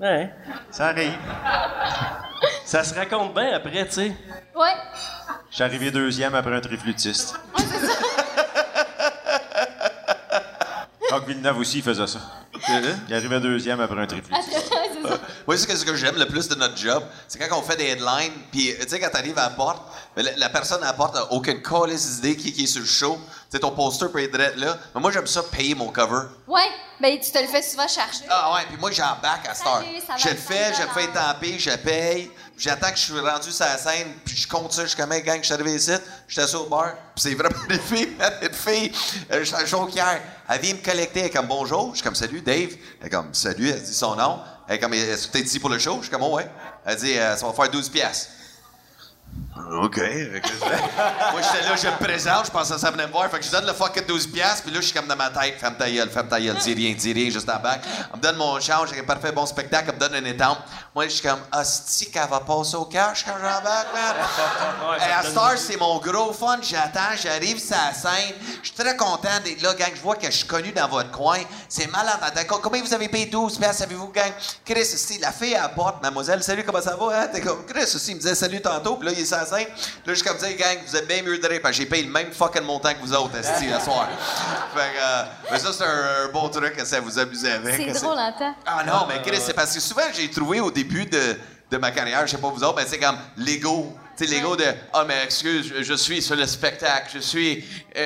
Ouais. 0.00 0.30
Ça 0.70 0.88
arrive. 0.88 1.16
Ça 2.64 2.84
se 2.84 2.94
raconte 2.94 3.34
bien 3.34 3.54
après, 3.54 3.86
tu 3.86 3.92
sais. 3.92 4.12
Ouais. 4.54 4.74
Je 5.50 5.54
suis 5.54 5.64
arrivé 5.64 5.90
deuxième 5.90 6.34
après 6.34 6.54
un 6.54 6.60
triflutiste. 6.60 7.38
Jacques 11.08 11.26
Villeneuve 11.26 11.58
aussi, 11.58 11.78
il 11.78 11.82
faisait 11.82 12.06
ça. 12.06 12.18
Il 13.08 13.14
arrivait 13.14 13.40
deuxième 13.40 13.80
après 13.80 14.00
un 14.00 14.06
triflutiste. 14.06 14.74
Moi, 15.46 15.56
c'est 15.56 15.76
ce 15.76 15.84
que 15.84 15.94
j'aime 15.94 16.16
le 16.16 16.26
plus 16.26 16.48
de 16.48 16.54
notre 16.54 16.76
job, 16.76 17.02
c'est 17.28 17.38
quand 17.38 17.58
on 17.58 17.62
fait 17.62 17.76
des 17.76 17.86
headlines, 17.86 18.32
puis 18.50 18.74
tu 18.80 18.88
sais, 18.88 19.00
quand 19.00 19.10
t'arrives 19.10 19.38
à 19.38 19.44
la 19.44 19.50
porte, 19.50 19.82
la, 20.16 20.36
la 20.36 20.48
personne 20.48 20.82
à 20.82 20.86
la 20.86 20.92
porte 20.92 21.14
n'a 21.14 21.30
aucune 21.32 21.62
calice 21.62 22.16
d'idée 22.20 22.36
qui, 22.36 22.52
qui 22.52 22.64
est 22.64 22.66
sur 22.66 22.80
le 22.80 22.86
show. 22.86 23.18
Tu 23.50 23.52
sais, 23.52 23.58
ton 23.60 23.70
poster 23.70 24.08
peut 24.10 24.22
être 24.22 24.56
là. 24.56 24.78
Mais 24.94 25.00
moi, 25.00 25.10
j'aime 25.12 25.26
ça 25.26 25.42
payer 25.42 25.74
mon 25.74 25.88
cover. 25.88 26.26
Ouais. 26.48 26.68
Ben, 26.98 27.18
tu 27.20 27.30
te 27.30 27.38
le 27.38 27.46
fais 27.46 27.60
souvent 27.60 27.86
chercher. 27.86 28.24
Ah 28.30 28.54
ouais, 28.54 28.62
puis 28.68 28.78
moi, 28.78 28.90
j'embarque 28.90 29.46
à 29.46 29.54
cette 29.54 29.66
heure. 29.66 29.84
Je 30.16 30.28
le 30.30 30.34
fais, 30.34 30.72
je 30.74 30.80
le 30.82 30.88
fais 30.88 31.04
5 31.04 31.12
taper, 31.12 31.58
je 31.58 31.70
paye, 31.76 32.30
j'attends 32.56 32.90
que 32.90 32.96
je 32.96 33.02
suis 33.02 33.20
rendu 33.20 33.52
sur 33.52 33.66
la 33.66 33.76
scène, 33.76 34.14
puis 34.24 34.34
je 34.34 34.48
compte 34.48 34.72
ça 34.72 34.82
jusqu'à 34.84 35.04
même 35.04 35.22
gang, 35.22 35.38
je 35.40 35.44
suis 35.44 35.52
arrivé 35.52 35.74
ici, 35.74 35.92
j'étais 36.26 36.42
assis 36.42 36.56
au 36.56 36.64
bar, 36.64 36.94
puis 37.14 37.22
c'est 37.22 37.34
vraiment 37.34 37.54
des 37.68 37.78
filles, 37.78 38.16
man, 38.18 38.32
une 38.40 38.54
fille, 38.54 38.92
euh, 39.30 39.40
je 39.40 39.44
suis 39.44 39.54
un 39.54 39.66
joker, 39.66 40.20
elle 40.48 40.60
vient 40.60 40.72
me 40.72 40.82
collecter, 40.82 41.20
elle 41.20 41.26
est 41.26 41.30
comme 41.30 41.46
bonjour, 41.46 41.90
je 41.90 41.96
suis 41.96 42.02
comme 42.04 42.14
salut 42.14 42.40
Dave, 42.40 42.70
elle 43.00 43.06
est 43.06 43.10
comme 43.10 43.34
salut, 43.34 43.68
elle 43.68 43.82
dit 43.82 43.94
son 43.94 44.16
nom, 44.16 44.40
elle 44.68 44.76
est 44.76 44.78
comme 44.78 44.94
est-ce 44.94 45.28
que 45.28 45.32
t'es 45.32 45.40
ici 45.40 45.58
pour 45.58 45.70
le 45.70 45.78
show, 45.78 45.96
je 45.98 46.02
suis 46.02 46.10
comme 46.10 46.22
oh 46.22 46.36
ouais, 46.36 46.48
elle 46.84 46.96
dit 46.96 47.16
euh, 47.18 47.36
ça 47.36 47.46
va 47.46 47.52
faire 47.52 47.70
12 47.70 47.88
piastres. 47.88 48.30
OK. 49.68 49.98
Moi, 49.98 51.40
j'étais 51.42 51.68
là, 51.68 51.76
je 51.76 51.86
me 51.88 52.04
présente, 52.04 52.46
je 52.46 52.50
pensais 52.50 52.74
que 52.74 52.80
ça 52.80 52.90
venait 52.90 53.06
me 53.06 53.12
voir. 53.12 53.28
Fait 53.30 53.38
que 53.38 53.44
je 53.44 53.50
donne 53.50 53.66
le 53.66 53.72
fucking 53.72 54.04
12 54.06 54.28
piastres, 54.28 54.62
puis 54.62 54.72
là, 54.72 54.80
je 54.80 54.86
suis 54.86 54.94
comme 54.94 55.08
dans 55.08 55.16
ma 55.16 55.30
tête, 55.30 55.58
ferme 55.58 55.76
ta 55.76 55.90
gueule, 55.90 56.08
ferme 56.08 56.28
ta 56.28 56.40
gueule, 56.40 56.56
dis 56.56 56.74
rien, 56.74 56.94
dis 56.94 57.12
rien, 57.12 57.30
juste 57.30 57.48
en 57.48 57.58
bac. 57.58 57.80
On 58.12 58.16
me 58.16 58.22
donne 58.22 58.36
mon 58.36 58.60
change, 58.60 58.90
j'ai 58.92 59.00
un 59.00 59.04
parfait 59.04 59.32
bon 59.32 59.44
spectacle, 59.44 59.86
elle 59.88 59.94
me 59.96 60.00
donne 60.00 60.14
une 60.14 60.26
étampe. 60.26 60.58
Moi, 60.94 61.08
je 61.08 61.14
suis 61.14 61.28
comme, 61.28 61.40
hostie, 61.52 62.10
qu'elle 62.10 62.28
va 62.28 62.40
passer 62.40 62.76
au 62.76 62.84
cash 62.84 63.24
quand 63.24 63.34
j'embarque, 63.34 63.88
man. 63.92 64.98
Et 65.00 65.12
à 65.12 65.26
heure, 65.26 65.58
c'est 65.58 65.76
mon 65.76 65.98
gros 65.98 66.32
fun. 66.32 66.58
J'attends, 66.62 67.16
j'arrive 67.20 67.58
sur 67.58 67.76
la 67.76 67.92
scène. 67.92 68.34
Je 68.62 68.68
suis 68.68 68.76
très 68.76 68.96
content 68.96 69.40
d'être 69.44 69.62
là, 69.62 69.74
gang. 69.74 69.90
Je 69.94 70.00
vois 70.00 70.16
que 70.16 70.26
je 70.26 70.36
suis 70.36 70.46
connu 70.46 70.72
dans 70.72 70.88
votre 70.88 71.10
coin. 71.10 71.38
C'est 71.68 71.90
malade. 71.90 72.20
Combien 72.62 72.82
vous 72.82 72.94
avez 72.94 73.08
payé 73.08 73.26
12 73.26 73.58
piastres, 73.58 73.78
savez-vous, 73.78 74.08
gang? 74.08 74.32
Chris, 74.64 74.84
c'est 74.84 75.18
la 75.18 75.32
fille 75.32 75.54
à 75.54 75.62
la 75.62 75.68
porte, 75.70 76.02
mademoiselle. 76.02 76.42
Salut, 76.42 76.64
comment 76.64 76.80
ça 76.80 76.96
va? 76.96 77.20
Hein? 77.20 77.28
T'es 77.32 77.40
comme, 77.40 77.66
Chris 77.66 77.82
aussi, 77.82 78.12
il 78.12 78.14
me 78.14 78.20
disait 78.20 78.34
salut 78.34 78.62
tantôt. 78.62 78.96
Puis 78.96 79.08
là, 79.08 79.14
il 79.16 79.25
la 79.34 79.46
scène. 79.46 79.58
Là, 79.58 79.66
je 80.06 80.14
suis 80.14 80.24
comme, 80.24 80.38
dire, 80.38 80.56
gang, 80.56 80.78
vous 80.86 80.96
êtes 80.96 81.08
bien 81.08 81.22
mieux 81.22 81.38
de 81.38 81.46
rire, 81.46 81.60
parce 81.62 81.76
que 81.76 81.82
j'ai 81.82 81.88
payé 81.88 82.04
le 82.04 82.10
même 82.10 82.32
fucking 82.32 82.62
montant 82.62 82.92
que 82.94 83.00
vous 83.00 83.12
autres, 83.14 83.36
esti, 83.36 83.66
le 83.66 83.80
soir. 83.80 84.08
fait 84.74 84.80
que, 84.80 84.98
euh, 84.98 85.22
mais 85.50 85.58
ça, 85.58 85.72
c'est 85.72 85.84
un, 85.84 86.26
un 86.26 86.28
bon 86.32 86.48
truc 86.48 86.76
que 86.76 86.84
ça 86.84 87.00
vous 87.00 87.18
amusez 87.18 87.52
avec. 87.52 87.76
C'est 87.76 88.00
drôle 88.02 88.18
en 88.18 88.32
temps. 88.32 88.54
Ah 88.64 88.84
non, 88.84 89.06
mais 89.08 89.22
Chris, 89.22 89.40
c'est 89.44 89.54
parce 89.54 89.74
que 89.74 89.80
souvent, 89.80 90.02
j'ai 90.14 90.30
trouvé 90.30 90.60
au 90.60 90.70
début 90.70 91.06
de, 91.06 91.36
de 91.70 91.76
ma 91.78 91.90
carrière, 91.90 92.26
je 92.26 92.32
sais 92.32 92.38
pas 92.38 92.48
vous 92.48 92.62
autres, 92.62 92.76
mais 92.76 92.86
c'est 92.86 92.98
comme 92.98 93.18
l'ego. 93.38 93.92
Tu 94.16 94.26
sais, 94.26 94.32
l'ego 94.34 94.56
de 94.56 94.64
Ah, 94.94 95.04
mais 95.06 95.24
excuse, 95.24 95.74
je, 95.78 95.94
suis 95.94 96.22
sur 96.22 96.36
le 96.36 96.46
spectacle, 96.46 97.10
je 97.12 97.18
suis. 97.18 97.62
euh, 97.94 98.00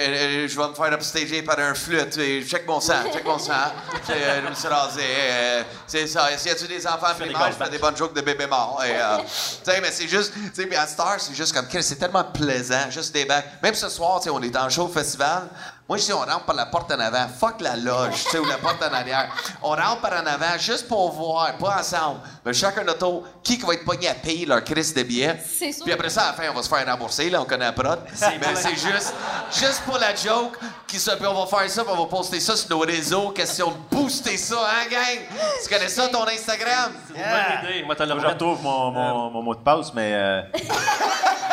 euh, 0.45 0.49
je 0.49 0.57
vais 0.61 0.69
me 0.69 0.75
faire 0.75 0.93
upstager 0.93 1.43
par 1.43 1.59
un 1.61 1.73
flûte, 1.75 2.19
et 2.19 2.43
check 2.43 2.67
mon 2.67 2.81
sang, 2.81 3.05
check 3.13 3.25
mon 3.25 3.39
sang. 3.39 3.53
Euh, 4.11 4.41
je 4.45 4.49
me 4.51 4.55
suis 4.55 4.67
rasé. 4.67 5.03
euh, 5.05 5.63
c'est 5.87 6.07
ça. 6.09 6.37
S'il 6.37 6.51
y 6.51 6.55
a-tu 6.55 6.67
des 6.67 6.85
enfants 6.85 7.15
primaires, 7.17 7.53
je 7.53 7.65
fais 7.65 7.71
des 7.71 7.79
bonnes 7.79 7.97
jokes 7.97 8.13
de. 8.13 8.21
Et, 8.23 8.37
euh, 8.43 9.19
tu 9.19 9.71
sais, 9.71 9.81
mais 9.81 9.91
c'est 9.93 10.09
juste. 10.09 10.33
Tu 10.53 10.69
sais, 10.69 10.77
à 10.77 10.87
Star, 10.89 11.21
c'est 11.21 11.35
juste 11.35 11.53
comme 11.55 11.67
c'est 11.81 11.97
tellement 11.97 12.25
plaisant, 12.25 12.91
juste 12.91 13.15
des 13.15 13.25
bacs. 13.25 13.63
Même 13.63 13.75
ce 13.75 13.89
soir, 13.89 14.19
tu 14.19 14.25
sais, 14.25 14.31
on 14.31 14.43
est 14.43 14.57
en 14.57 14.69
show 14.69 14.87
au 14.87 14.89
festival. 14.89 15.49
Moi, 15.91 15.97
je 15.97 16.05
dis, 16.05 16.13
on 16.13 16.21
rentre 16.21 16.45
par 16.45 16.55
la 16.55 16.67
porte 16.67 16.93
en 16.93 17.01
avant. 17.01 17.27
Fuck 17.27 17.61
la 17.63 17.75
loge, 17.75 18.23
tu 18.23 18.31
sais, 18.31 18.39
ou 18.39 18.45
la 18.45 18.59
porte 18.59 18.81
en 18.81 18.95
arrière. 18.95 19.29
On 19.61 19.71
rentre 19.71 20.01
par 20.01 20.13
en 20.13 20.25
avant 20.25 20.57
juste 20.57 20.87
pour 20.87 21.11
voir, 21.11 21.53
pas 21.57 21.81
ensemble. 21.81 22.21
Mais 22.47 22.53
chacun 22.53 22.85
notre 22.85 23.01
tour, 23.01 23.25
qui 23.43 23.57
va 23.57 23.75
être 23.75 23.85
pogné 23.85 24.07
à 24.07 24.15
payer 24.15 24.47
leur 24.47 24.63
crise 24.63 24.95
de 24.95 25.03
billets. 25.03 25.37
C'est 25.45 25.73
sûr. 25.73 25.83
Puis 25.83 25.93
après 25.93 26.09
ça, 26.09 26.23
à 26.23 26.27
la 26.29 26.33
fin, 26.35 26.45
on 26.49 26.55
va 26.55 26.63
se 26.63 26.69
faire 26.69 26.87
rembourser, 26.87 27.29
là, 27.29 27.43
on 27.43 27.45
connaît 27.45 27.65
la 27.65 27.73
prod. 27.73 27.99
Mais 28.07 28.55
c'est 28.55 28.77
juste, 28.77 29.13
juste 29.51 29.83
pour 29.85 29.99
la 29.99 30.15
joke, 30.15 30.57
qui 30.87 31.01
se, 31.01 31.11
puis 31.11 31.27
on 31.27 31.45
va 31.45 31.59
faire 31.59 31.69
ça, 31.69 31.83
puis 31.83 31.93
on 31.93 32.05
va 32.05 32.09
poster 32.09 32.39
ça 32.39 32.55
sur 32.55 32.71
nos 32.71 32.85
réseaux. 32.85 33.31
Question 33.31 33.73
de 33.73 33.97
booster 33.97 34.37
ça, 34.37 34.61
hein, 34.71 34.89
gang? 34.89 35.19
Tu 35.61 35.69
connais 35.75 35.89
ça, 35.89 36.07
ton 36.07 36.25
Instagram? 36.25 36.93
Bonne 37.09 37.69
idée. 37.69 37.83
Moi, 37.83 37.97
je 37.99 38.27
retrouve 38.29 38.63
mon, 38.63 38.93
mon, 38.93 39.31
mon 39.31 39.43
mot 39.43 39.57
de 39.57 39.61
passe, 39.61 39.93
mais 39.93 40.13
euh, 40.15 40.43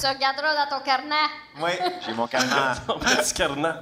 Tu 0.00 0.06
regarderas 0.06 0.66
dans 0.66 0.78
ton 0.78 0.84
carnet. 0.84 1.14
oui, 1.60 1.70
j'ai 2.04 2.12
mon 2.14 2.26
carnet. 2.26 2.50
Mon 2.88 2.98
petit 2.98 3.32
carnet. 3.34 3.72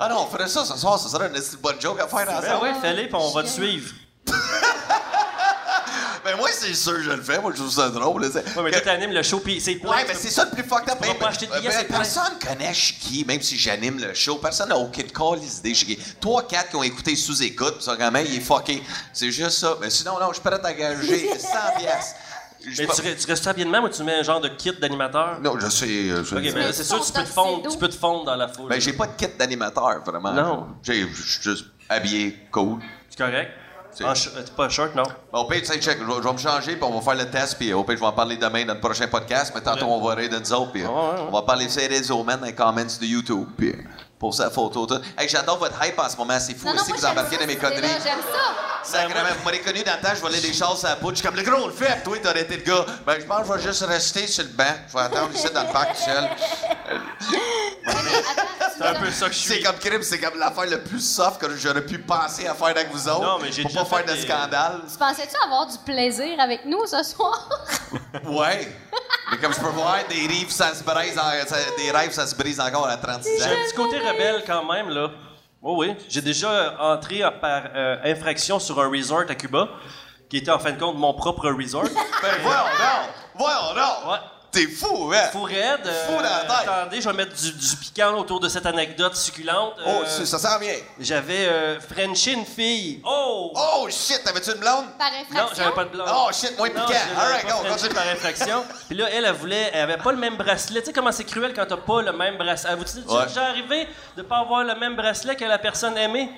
Ah 0.00 0.08
non, 0.08 0.22
on 0.22 0.26
ferait 0.26 0.48
ça 0.48 0.64
ce 0.64 0.76
soir, 0.76 0.98
ça 0.98 1.08
serait 1.08 1.28
une 1.28 1.40
bonne 1.60 1.80
joke 1.80 2.00
à 2.00 2.08
faire 2.08 2.26
Ben 2.26 2.36
ensemble. 2.38 2.62
ouais, 2.64 2.74
fais-le, 2.80 3.02
puis 3.04 3.14
on 3.14 3.30
va 3.30 3.42
te 3.42 3.48
suivre. 3.48 3.92
Ben 6.22 6.36
moi, 6.36 6.50
c'est 6.52 6.74
sûr 6.74 6.92
que 6.96 7.02
je 7.02 7.10
le 7.10 7.22
fais. 7.22 7.40
Moi, 7.40 7.50
je 7.52 7.56
trouve 7.60 7.72
ça 7.72 7.88
drôle. 7.88 8.22
Ouais, 8.22 8.42
mais 8.62 8.70
toi, 8.70 8.80
t'animes 8.82 9.12
le 9.12 9.22
show, 9.22 9.40
puis 9.40 9.58
c'est 9.58 9.76
plein. 9.76 9.90
Ouais, 9.90 10.04
mais 10.06 10.14
c'est 10.14 10.28
ça 10.28 10.44
le 10.44 10.50
plus 10.50 10.62
fucked 10.62 10.90
up. 10.90 10.98
Ben, 11.00 11.14
pas 11.14 11.28
acheter 11.28 11.46
de 11.46 11.52
billets, 11.52 11.70
ben, 11.70 11.86
personne 11.88 12.38
connaît 12.46 12.72
qui, 12.72 13.24
même 13.24 13.40
si 13.40 13.56
j'anime 13.56 13.98
le 13.98 14.12
show. 14.12 14.36
Personne 14.36 14.68
n'a 14.68 14.76
aucune 14.76 15.10
call 15.10 15.38
idée. 15.42 15.72
qui. 15.72 15.98
Trois, 16.20 16.46
quatre 16.46 16.70
qui 16.70 16.76
ont 16.76 16.82
écouté 16.82 17.16
sous-écoute, 17.16 17.78
pis 17.78 17.84
ça, 17.84 17.96
quand 17.96 18.10
même, 18.10 18.26
il 18.26 18.36
est 18.36 18.40
fucké. 18.40 18.82
C'est 19.14 19.30
juste 19.30 19.58
ça. 19.58 19.76
Mais 19.80 19.88
sinon, 19.88 20.20
non, 20.20 20.28
je 20.28 20.34
suis 20.34 20.42
prêt 20.42 20.54
à 20.54 20.58
t'engager 20.58 21.30
100 21.38 21.48
piastres. 21.78 22.16
Mais 22.78 22.86
pas- 22.86 22.94
tu, 22.94 23.02
tu 23.16 23.26
restes 23.26 23.46
habillé 23.46 23.64
de 23.66 23.70
même 23.70 23.84
ou 23.84 23.88
tu 23.88 24.02
mets 24.02 24.14
un 24.20 24.22
genre 24.22 24.40
de 24.40 24.48
kit 24.48 24.72
d'animateur? 24.80 25.38
Non, 25.40 25.58
je 25.58 25.68
sais. 25.68 25.86
je- 26.08 26.34
Ok, 26.36 26.42
Mais 26.54 26.72
c'est 26.72 26.84
sûr, 26.84 27.04
tu 27.04 27.12
peux, 27.12 27.22
te 27.22 27.26
fondre, 27.28 27.68
tu 27.70 27.78
peux 27.78 27.88
te 27.88 27.96
fondre 27.96 28.24
dans 28.24 28.36
la 28.36 28.48
foule. 28.48 28.68
Ben, 28.68 28.80
j'ai 28.80 28.92
pas 28.92 29.06
de 29.06 29.12
kit 29.16 29.28
d'animateur, 29.38 30.02
vraiment. 30.04 30.32
Non. 30.32 30.66
J'ai 30.82 31.00
je 31.08 31.22
suis 31.22 31.42
juste 31.42 31.66
habillé, 31.88 32.36
cool. 32.50 32.78
C'est 33.08 33.18
correct? 33.18 33.50
Euh, 34.02 34.14
pas 34.56 34.68
short, 34.68 34.94
non? 34.94 35.02
Bon, 35.32 35.46
pire, 35.46 35.60
tu 35.62 35.66
sais, 35.66 35.80
check, 35.80 35.98
je 35.98 36.04
vais 36.22 36.32
me 36.32 36.38
changer, 36.38 36.76
puis 36.76 36.84
on 36.84 36.96
va 36.96 37.00
faire 37.00 37.24
le 37.24 37.28
test, 37.28 37.56
puis 37.58 37.72
au 37.72 37.82
pire, 37.82 37.96
je 37.96 38.00
vais 38.00 38.06
en 38.06 38.12
parler 38.12 38.36
demain 38.36 38.64
dans 38.64 38.74
le 38.74 38.78
prochain 38.80 39.08
podcast, 39.08 39.50
mais 39.52 39.60
tantôt, 39.62 39.86
on 39.86 40.00
va 40.00 40.14
rire 40.14 40.30
de 40.30 40.38
nous 40.38 40.52
autres, 40.52 40.70
puis 40.70 40.84
on 40.86 41.30
va 41.32 41.42
parler 41.42 41.68
sur 41.68 41.80
les 41.80 41.88
réseaux, 41.88 42.22
man, 42.22 42.38
dans 42.38 42.46
les 42.46 42.54
comments 42.54 42.84
de 42.84 43.04
YouTube, 43.06 43.48
puis 43.58 43.74
pour 44.20 44.34
sa 44.34 44.50
photo. 44.50 44.86
Hey, 45.18 45.28
j'adore 45.30 45.56
votre 45.58 45.74
hype 45.82 45.98
en 45.98 46.08
ce 46.08 46.16
moment, 46.16 46.38
c'est 46.38 46.54
fou 46.54 46.66
Non, 46.68 46.74
aussi 46.74 46.92
que 46.92 46.98
vous 46.98 47.06
embarquez 47.06 47.38
dans 47.38 47.46
mes 47.46 47.56
conneries. 47.56 47.80
J'aime 48.04 48.20
ça. 48.20 48.82
Sacrément, 48.84 49.28
vous 49.38 49.44
m'aurez 49.44 49.60
connu 49.60 49.82
dans 49.82 49.94
le 49.94 50.00
temps, 50.00 50.14
je 50.14 50.20
volais 50.20 50.40
des 50.40 50.52
choses 50.52 50.84
à 50.84 50.90
la 50.90 50.96
poudre. 50.96 51.12
Je 51.16 51.20
suis 51.20 51.26
comme 51.26 51.36
le 51.36 51.42
gros, 51.42 51.64
on 51.64 51.66
le 51.68 51.72
fait, 51.72 52.02
toi, 52.04 52.16
t'aurais 52.22 52.42
été 52.42 52.56
le 52.58 52.62
gars. 52.62 52.84
Ben, 53.06 53.16
je 53.18 53.24
pense 53.24 53.40
que 53.40 53.46
je 53.46 53.52
vais 53.58 53.62
juste 53.68 53.82
rester 53.86 54.26
sur 54.26 54.44
le 54.44 54.50
banc. 54.50 54.64
Je 54.88 54.92
vais 54.92 55.00
attendre 55.04 55.30
ici 55.34 55.48
dans 55.52 55.62
le 55.62 55.72
parc 55.72 55.96
tout 55.96 56.02
seul. 56.04 56.28
C'est 58.76 58.86
un 58.86 58.94
peu 58.94 59.10
ça 59.10 59.26
que 59.28 59.32
je 59.34 59.38
C'est 59.38 59.54
suis. 59.54 59.62
comme 59.62 59.76
crime, 59.78 60.02
c'est 60.02 60.18
comme 60.18 60.38
l'affaire 60.38 60.66
le 60.66 60.82
plus 60.82 61.00
soft 61.00 61.40
que 61.40 61.54
j'aurais 61.56 61.84
pu 61.84 61.98
penser 61.98 62.46
à 62.46 62.54
faire 62.54 62.68
avec 62.68 62.90
vous 62.92 63.08
autres. 63.08 63.22
Non, 63.22 63.38
mais 63.40 63.52
j'ai 63.52 63.62
Pour 63.62 63.70
déjà 63.70 63.84
pas 63.84 63.96
faire 63.98 64.06
de 64.06 64.12
des- 64.12 64.22
scandale. 64.26 64.80
Tu 64.90 64.98
pensais-tu 64.98 65.36
avoir 65.44 65.66
du 65.66 65.78
plaisir 65.78 66.38
avec 66.40 66.64
nous 66.64 66.84
ce 66.86 67.02
soir? 67.02 67.48
Ouais. 68.24 68.68
Mais 69.30 69.38
comme 69.38 69.52
je 69.54 69.60
peux 69.60 69.68
voir, 69.68 69.98
des 70.08 70.26
rêves, 70.26 70.50
ça 70.50 70.74
se 70.74 70.82
brise, 70.82 71.16
en- 71.18 71.76
des 71.76 71.90
rêves, 71.92 72.12
ça 72.12 72.26
se 72.26 72.34
brise 72.34 72.58
encore 72.58 72.86
à 72.88 72.96
36 72.96 73.28
J'ai 73.38 73.44
ans. 73.44 73.46
un 73.48 73.64
petit 73.66 73.76
côté 73.76 73.98
rebelle 74.12 74.42
quand 74.46 74.64
même, 74.72 74.88
là. 74.88 75.10
Oh 75.62 75.76
oui, 75.78 75.94
j'ai 76.08 76.22
déjà 76.22 76.76
entré 76.80 77.20
par 77.40 77.64
euh, 77.74 77.96
infraction 78.04 78.58
sur 78.58 78.80
un 78.80 78.88
resort 78.88 79.24
à 79.28 79.34
Cuba, 79.34 79.68
qui 80.28 80.38
était 80.38 80.50
en 80.50 80.58
fin 80.58 80.72
de 80.72 80.78
compte 80.78 80.96
mon 80.96 81.12
propre 81.14 81.48
resort. 81.50 81.84
Ben, 82.22 82.32
voyons! 82.42 82.60
Voyons! 83.34 84.10
Ouais. 84.10 84.18
T'es 84.52 84.66
fou, 84.66 85.12
hein? 85.14 85.28
Fou 85.30 85.42
raide. 85.42 85.86
euh, 85.86 86.06
Fou 86.06 86.16
dans 86.16 86.22
la 86.22 86.40
tête. 86.40 86.68
Attendez, 86.68 87.00
je 87.00 87.08
vais 87.08 87.14
mettre 87.16 87.36
du, 87.36 87.52
du 87.52 87.76
piquant 87.76 88.14
autour 88.18 88.40
de 88.40 88.48
cette 88.48 88.66
anecdote 88.66 89.14
succulente. 89.14 89.74
Oh, 89.86 90.02
Euh, 90.02 90.06
ça 90.06 90.26
ça 90.26 90.38
sent 90.40 90.58
bien. 90.58 90.74
J'avais 90.98 91.46
euh, 91.46 91.78
Frenché 91.80 92.32
une 92.32 92.44
fille. 92.44 93.00
Oh! 93.04 93.52
Oh, 93.54 93.86
shit, 93.88 94.24
t'avais-tu 94.24 94.50
une 94.50 94.58
blonde? 94.58 94.86
Par 94.98 95.08
Non, 95.12 95.18
infraction? 95.20 95.54
j'avais 95.56 95.74
pas 95.74 95.84
de 95.84 95.90
blonde. 95.90 96.08
Oh, 96.12 96.28
shit, 96.32 96.58
moins 96.58 96.68
Non, 96.68 96.84
piquant. 96.84 96.98
All 97.16 97.30
right, 97.32 97.46
go, 97.46 97.68
continue. 97.68 97.94
par 97.94 98.08
infraction. 98.08 98.64
Puis 98.88 98.96
là, 98.96 99.06
elle, 99.12 99.24
elle 99.24 99.32
voulait, 99.34 99.70
elle 99.72 99.82
avait 99.82 99.98
pas 100.02 100.10
le 100.10 100.18
même 100.18 100.36
bracelet. 100.36 100.80
Tu 100.80 100.86
sais 100.86 100.92
comment 100.92 101.12
c'est 101.12 101.24
cruel 101.24 101.54
quand 101.54 101.66
t'as 101.66 101.76
pas 101.76 102.02
le 102.02 102.12
même 102.12 102.36
bracelet. 102.36 102.74
Vous 102.74 102.82
dites, 102.84 103.08
Ouais. 103.08 103.26
j'ai 103.32 103.40
arrivé 103.40 103.86
de 104.16 104.22
pas 104.22 104.38
avoir 104.38 104.64
le 104.64 104.74
même 104.74 104.96
bracelet 104.96 105.36
que 105.36 105.44
la 105.44 105.58
personne 105.58 105.96
aimée? 105.96 106.28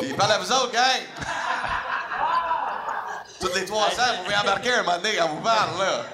Il 0.00 0.14
parle 0.14 0.30
à 0.32 0.38
vous 0.38 0.52
autres, 0.52 0.70
gang! 0.70 0.82
Toutes 3.40 3.54
les 3.56 3.64
300, 3.64 3.90
vous 4.18 4.22
pouvez 4.24 4.36
embarquer 4.36 4.72
un 4.74 4.82
moment 4.84 4.96
donné 4.98 5.16
quand 5.16 5.28
vous 5.28 5.40
parle, 5.40 5.70
là. 5.80 6.04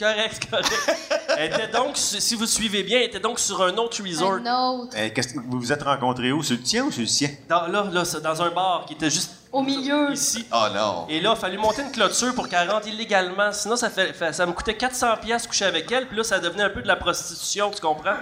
Correct, 0.00 0.48
correct. 0.50 0.96
Elle 1.36 1.52
était 1.54 1.68
donc, 1.68 1.96
si 1.96 2.34
vous 2.34 2.46
suivez 2.46 2.82
bien, 2.82 2.98
elle 2.98 3.04
était 3.06 3.20
donc 3.20 3.38
sur 3.38 3.62
un 3.62 3.76
autre 3.76 4.02
resort. 4.02 4.32
Un 4.44 4.70
autre. 4.82 4.94
Eh, 4.96 5.12
qu'est-ce 5.12 5.34
que- 5.34 5.38
vous 5.38 5.60
vous 5.60 5.72
êtes 5.72 5.82
rencontrés 5.82 6.32
où? 6.32 6.42
Sur 6.42 6.56
le 6.56 6.62
tien 6.62 6.84
ou 6.84 6.90
sur 6.90 7.02
le 7.02 7.06
sien? 7.06 7.28
Dans, 7.48 7.66
là, 7.68 7.84
là, 7.92 8.04
c'est 8.04 8.20
dans 8.20 8.40
un 8.42 8.50
bar 8.50 8.84
qui 8.86 8.94
était 8.94 9.10
juste 9.10 9.30
Au 9.52 9.62
milieu. 9.62 10.12
ici. 10.12 10.46
Oh 10.52 10.66
non. 10.74 11.06
Et 11.08 11.20
là, 11.20 11.30
il 11.30 11.32
a 11.32 11.36
fallu 11.36 11.58
monter 11.58 11.82
une 11.82 11.92
clôture 11.92 12.34
pour 12.34 12.48
qu'elle 12.48 12.70
rentre 12.70 12.88
illégalement. 12.88 13.52
Sinon, 13.52 13.76
ça, 13.76 13.90
fait, 13.90 14.12
fait- 14.12 14.32
ça 14.32 14.46
me 14.46 14.52
coûtait 14.52 14.76
400 14.76 15.16
pièces 15.22 15.46
coucher 15.46 15.66
avec 15.66 15.90
elle. 15.92 16.06
Puis 16.08 16.16
là, 16.16 16.24
ça 16.24 16.38
devenait 16.40 16.64
un 16.64 16.70
peu 16.70 16.82
de 16.82 16.88
la 16.88 16.96
prostitution, 16.96 17.70
tu 17.70 17.80
comprends? 17.80 18.16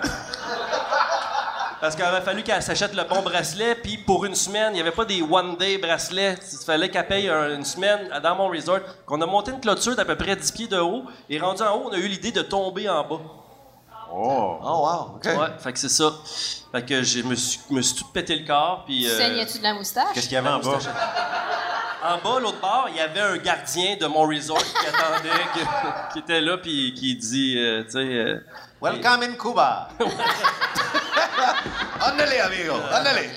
Parce 1.81 1.95
qu'il 1.95 2.05
aurait 2.05 2.22
fallu 2.22 2.43
qu'elle 2.43 2.62
s'achète 2.62 2.95
le 2.95 3.05
bon 3.05 3.22
bracelet. 3.22 3.76
Puis 3.76 3.99
pour 3.99 4.24
une 4.24 4.35
semaine, 4.35 4.70
il 4.72 4.74
n'y 4.74 4.81
avait 4.81 4.91
pas 4.91 5.05
des 5.05 5.22
one-day 5.22 5.79
bracelets. 5.79 6.37
Il 6.53 6.64
fallait 6.64 6.91
qu'elle 6.91 7.07
paye 7.07 7.29
un- 7.29 7.55
une 7.55 7.64
semaine 7.64 8.11
dans 8.22 8.35
mon 8.35 8.49
resort. 8.49 8.81
Qu'on 9.07 9.20
a 9.20 9.26
monté 9.26 9.53
une 9.53 9.61
clôture 9.61 9.95
d'à 9.95 10.05
peu 10.05 10.16
près 10.16 10.35
10 10.35 10.51
pieds 10.53 10.66
de 10.68 10.79
haut. 10.79 11.05
Et 11.31 11.39
rendu 11.39 11.62
en 11.62 11.76
haut, 11.76 11.85
on 11.87 11.93
a 11.93 11.97
eu 11.99 12.09
l'idée 12.09 12.33
de 12.33 12.43
tomber 12.43 12.89
en 12.89 13.05
bas. 13.05 13.20
Oh! 14.11 14.59
Oh 14.62 14.87
wow, 14.87 15.16
OK. 15.16 15.24
Ouais, 15.26 15.49
fait 15.59 15.72
que 15.72 15.79
c'est 15.79 15.91
ça. 15.91 16.11
Fait 16.72 16.85
que 16.85 17.03
je 17.03 17.20
me 17.22 17.35
suis, 17.35 17.61
me 17.70 17.83
suis 17.83 17.95
tout 17.97 18.07
pété 18.12 18.37
le 18.37 18.47
corps. 18.47 18.83
Puis. 18.87 19.07
euh, 19.07 19.16
Saignais-tu 19.18 19.59
de 19.59 19.62
la 19.64 19.74
moustache? 19.74 20.07
Qu'est-ce 20.14 20.26
qu'il 20.29 20.35
y 20.35 20.39
avait 20.39 20.49
en 20.49 20.61
bas? 20.61 20.79
En 22.03 22.16
bas, 22.18 22.41
l'autre 22.41 22.61
bord, 22.61 22.87
il 22.91 22.97
y 22.97 23.01
avait 23.01 23.20
un 23.20 23.37
gardien 23.37 23.97
de 24.01 24.07
mon 24.07 24.22
resort 24.22 24.59
qui 24.62 24.87
attendait, 24.87 25.29
que- 25.55 26.12
qui 26.12 26.18
était 26.20 26.41
là, 26.41 26.57
puis 26.57 26.95
qui 26.95 27.16
dit, 27.16 27.55
euh, 27.59 27.85
tu 27.85 27.91
sais, 27.91 27.99
euh, 27.99 28.41
Welcome 28.81 29.22
in 29.24 29.33
Cuba! 29.35 29.89
Andale, 32.00 32.40
amigo, 32.40 32.74
andale. 32.74 33.30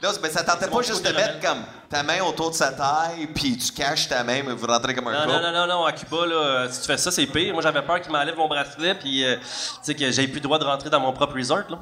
Là, 0.00 0.10
mais 0.22 0.30
ça 0.30 0.44
tentait 0.44 0.68
pas 0.68 0.82
juste 0.82 1.04
de 1.04 1.12
mettre 1.12 1.40
comme 1.40 1.64
ta 1.90 2.02
main 2.04 2.22
autour 2.22 2.50
de 2.50 2.54
sa 2.54 2.70
taille, 2.72 3.26
puis 3.34 3.56
tu 3.58 3.72
caches 3.72 4.08
ta 4.08 4.22
main, 4.22 4.42
mais 4.46 4.52
vous 4.52 4.66
rentrez 4.66 4.94
comme 4.94 5.08
un 5.08 5.12
non, 5.12 5.20
couple. 5.32 5.32
non, 5.32 5.40
non, 5.52 5.52
non, 5.52 5.66
non, 5.66 5.84
à 5.86 5.92
Cuba, 5.92 6.24
là, 6.26 6.68
si 6.70 6.80
tu 6.80 6.86
fais 6.86 6.96
ça, 6.98 7.10
c'est 7.10 7.26
pire. 7.26 7.52
Moi, 7.52 7.62
j'avais 7.62 7.82
peur 7.82 8.00
qu'il 8.00 8.12
m'enlève 8.12 8.36
mon 8.36 8.46
bracelet, 8.48 8.94
puis, 8.94 9.24
euh, 9.24 9.36
tu 9.36 9.42
sais, 9.82 9.94
que 9.94 10.10
j'avais 10.10 10.28
plus 10.28 10.36
le 10.36 10.42
droit 10.42 10.58
de 10.58 10.64
rentrer 10.64 10.88
dans 10.90 11.00
mon 11.00 11.12
propre 11.12 11.34
resort, 11.34 11.64
là. 11.68 11.78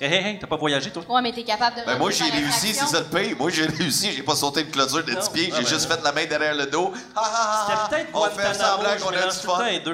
Hey, 0.00 0.12
hey, 0.12 0.24
hey, 0.26 0.38
t'as 0.38 0.46
pas 0.48 0.56
voyagé, 0.56 0.90
toi? 0.90 1.02
Ouais, 1.08 1.20
mais 1.22 1.30
t'es 1.30 1.44
capable 1.44 1.76
de. 1.76 1.82
Ben 1.84 1.96
moi, 1.98 2.10
j'ai 2.10 2.24
réussi, 2.24 2.72
c'est 2.74 2.86
ça 2.86 3.00
le 3.00 3.04
pire. 3.04 3.36
Moi, 3.38 3.50
j'ai 3.50 3.66
réussi, 3.78 4.10
j'ai 4.12 4.22
pas 4.22 4.34
sauté 4.34 4.62
une 4.62 4.70
clôture 4.70 5.04
de 5.04 5.10
10 5.12 5.14
Non. 5.14 5.20
pieds, 5.32 5.50
Ah, 5.52 5.56
j'ai 5.58 5.62
ben 5.62 5.68
juste 5.68 5.88
non. 5.90 5.96
fait 5.96 6.02
la 6.02 6.12
main 6.12 6.24
derrière 6.24 6.54
le 6.54 6.66
dos. 6.66 6.92
Ha, 7.14 7.20
ha, 7.20 7.24
ha, 7.24 7.66
C'était 7.90 8.04
peut-être 8.04 8.16
On 8.16 8.24
fait 8.24 8.54
semblant 8.54 8.90
qu'on 9.00 9.10
a 9.16 9.26
du 9.30 9.38
fun. 9.38 9.92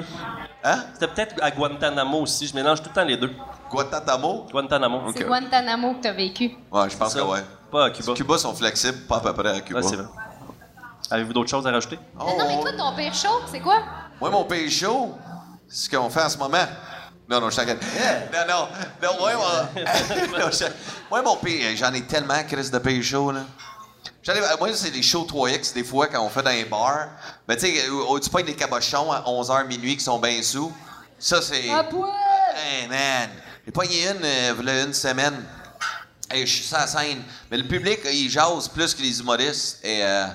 Les. 0.63 0.69
Hein? 0.69 0.83
C'était 0.93 1.07
peut-être 1.07 1.35
à 1.41 1.51
Guantanamo 1.51 2.21
aussi, 2.21 2.47
je 2.47 2.55
mélange 2.55 2.81
tout 2.81 2.89
le 2.89 2.95
temps 2.95 3.05
les 3.05 3.17
deux. 3.17 3.31
Guantanamo? 3.69 4.47
Guantanamo. 4.51 5.11
C'est 5.15 5.23
Guantanamo 5.23 5.93
que 5.95 6.01
t'as 6.01 6.13
vécu. 6.13 6.51
Ouais, 6.71 6.89
je 6.89 6.97
pense 6.97 7.13
Ça. 7.13 7.19
que 7.19 7.25
ouais. 7.25 7.43
Pas 7.71 7.85
à 7.85 7.89
Cuba. 7.91 8.13
Cuba 8.13 8.37
sont 8.37 8.53
flexibles, 8.53 8.99
pas 9.07 9.17
à 9.17 9.19
peu 9.21 9.33
près 9.33 9.49
à 9.57 9.61
Cuba. 9.61 9.79
Ouais, 9.79 9.87
c'est 9.87 9.95
vrai. 9.95 10.07
Avez-vous 11.11 11.33
d'autres 11.33 11.49
choses 11.49 11.65
à 11.65 11.71
rajouter? 11.71 11.97
Oh, 12.19 12.23
non, 12.37 12.45
mais 12.47 12.59
toi, 12.61 12.71
ton 12.77 12.95
pire 12.95 13.13
show, 13.13 13.41
c'est 13.51 13.59
quoi? 13.59 13.79
Moi, 14.19 14.29
mon 14.29 14.43
pays 14.43 14.69
chaud, 14.69 15.15
c'est 15.67 15.85
ce 15.91 15.95
qu'on 15.97 16.09
fait 16.09 16.23
en 16.23 16.29
ce 16.29 16.37
moment. 16.37 16.57
Non, 17.29 17.39
non, 17.39 17.49
je 17.49 17.55
t'inquiète. 17.57 17.81
Non, 18.33 18.39
non, 18.47 18.67
non, 19.03 19.23
ouais, 19.25 19.35
moi, 19.35 19.69
non, 20.39 20.51
je- 20.51 20.65
moi, 21.09 21.21
mon 21.21 21.35
pays, 21.37 21.75
j'en 21.77 21.93
ai 21.93 22.01
tellement, 22.01 22.43
Chris, 22.47 22.69
de 22.71 22.77
pays 22.79 23.01
chaud, 23.03 23.31
là. 23.31 23.41
Moi, 24.59 24.69
c'est 24.75 24.91
des 24.91 25.01
shows 25.01 25.25
3X, 25.25 25.73
des 25.73 25.83
fois, 25.83 26.07
quand 26.07 26.23
on 26.23 26.29
fait 26.29 26.43
dans 26.43 26.51
les 26.51 26.65
bars. 26.65 27.07
Mais 27.47 27.55
tu 27.57 27.65
sais, 27.65 27.85
tu 28.21 28.29
pognes 28.29 28.45
des 28.45 28.55
cabochons 28.55 29.11
à 29.11 29.21
11h 29.21 29.65
minuit 29.67 29.97
qui 29.97 30.03
sont 30.03 30.19
bien 30.19 30.41
sous. 30.43 30.71
Ça, 31.17 31.41
c'est. 31.41 31.69
À 31.69 31.83
poil! 31.83 32.09
Hey, 32.55 32.87
man! 32.87 33.29
J'ai 33.65 33.71
pogné 33.71 34.07
une, 34.07 34.23
euh, 34.23 34.85
une 34.85 34.93
semaine. 34.93 35.45
Hey, 36.29 36.45
je 36.45 36.53
suis 36.53 36.63
sur 36.63 36.77
la 36.77 36.87
scène. 36.87 37.23
Mais 37.49 37.57
le 37.57 37.67
public, 37.67 37.99
il 38.05 38.29
jase 38.29 38.67
plus 38.67 38.93
que 38.93 39.01
les 39.01 39.19
humoristes. 39.19 39.79
Et 39.83 40.03
euh, 40.03 40.25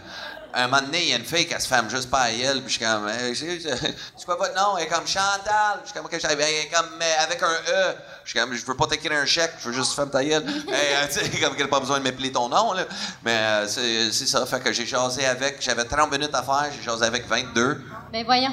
un 0.52 0.66
moment 0.66 0.82
donné, 0.82 1.02
il 1.02 1.08
y 1.10 1.12
a 1.12 1.16
une 1.16 1.24
fille 1.24 1.46
qui 1.46 1.60
se 1.60 1.68
ferme 1.68 1.88
juste 1.88 2.10
pas 2.10 2.22
à 2.22 2.30
elle. 2.30 2.62
Puis 2.62 2.74
je 2.74 2.78
suis 2.78 2.84
comme, 2.84 3.08
Hey, 3.08 3.34
c'est 3.34 3.60
c'est 3.60 4.24
quoi 4.24 4.36
votre 4.36 4.54
nom? 4.54 4.76
Elle 4.76 4.84
est 4.84 4.88
comme 4.88 5.06
Chantal. 5.06 5.80
Je 5.84 5.90
suis 5.90 6.00
comme, 6.00 6.08
elle 6.12 6.40
est 6.40 6.70
comme, 6.72 7.00
euh, 7.00 7.22
avec 7.22 7.42
un 7.42 7.46
E. 7.46 7.96
Je 8.24 8.30
suis 8.30 8.38
comme, 8.38 8.54
je 8.54 8.64
veux 8.64 8.74
pas 8.74 8.86
t'écrire 8.86 9.12
un 9.12 9.26
chèque, 9.26 9.52
je 9.60 9.68
veux 9.68 9.74
juste 9.74 9.92
fermer 9.94 10.10
ta 10.10 10.24
gueule. 10.24 10.44
hey, 10.68 10.94
euh, 10.94 11.06
tu 11.06 11.18
sais, 11.20 11.40
comme 11.40 11.54
qu'elle 11.54 11.66
n'a 11.66 11.70
pas 11.70 11.80
besoin 11.80 11.98
de 11.98 12.04
m'appeler 12.04 12.32
ton 12.32 12.48
nom, 12.48 12.72
là. 12.72 12.86
Mais 13.22 13.32
euh, 13.32 13.68
c'est 13.68 14.10
c'est 14.12 14.26
ça. 14.26 14.44
Fait 14.46 14.60
que 14.60 14.72
j'ai 14.72 14.86
jasé 14.86 15.26
avec, 15.26 15.60
j'avais 15.60 15.84
30 15.84 16.10
minutes 16.10 16.34
à 16.34 16.42
faire, 16.42 16.70
j'ai 16.74 16.82
jasé 16.82 17.04
avec 17.04 17.26
22. 17.28 17.82
Ben 18.12 18.24
voyons. 18.24 18.52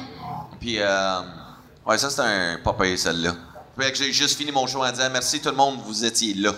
Puis, 0.59 0.75
euh, 0.79 1.21
ouais, 1.85 1.97
ça, 1.97 2.09
c'est 2.09 2.21
un 2.21 2.59
pas 2.63 2.73
payé, 2.73 2.97
celle-là. 2.97 3.33
Fait 3.79 3.91
que 3.91 3.97
j'ai 3.97 4.11
juste 4.11 4.37
fini 4.37 4.51
mon 4.51 4.67
show 4.67 4.83
en 4.83 4.91
disant 4.91 5.09
merci 5.09 5.39
tout 5.39 5.49
le 5.49 5.55
monde, 5.55 5.79
vous 5.85 6.03
étiez 6.03 6.33
là. 6.33 6.51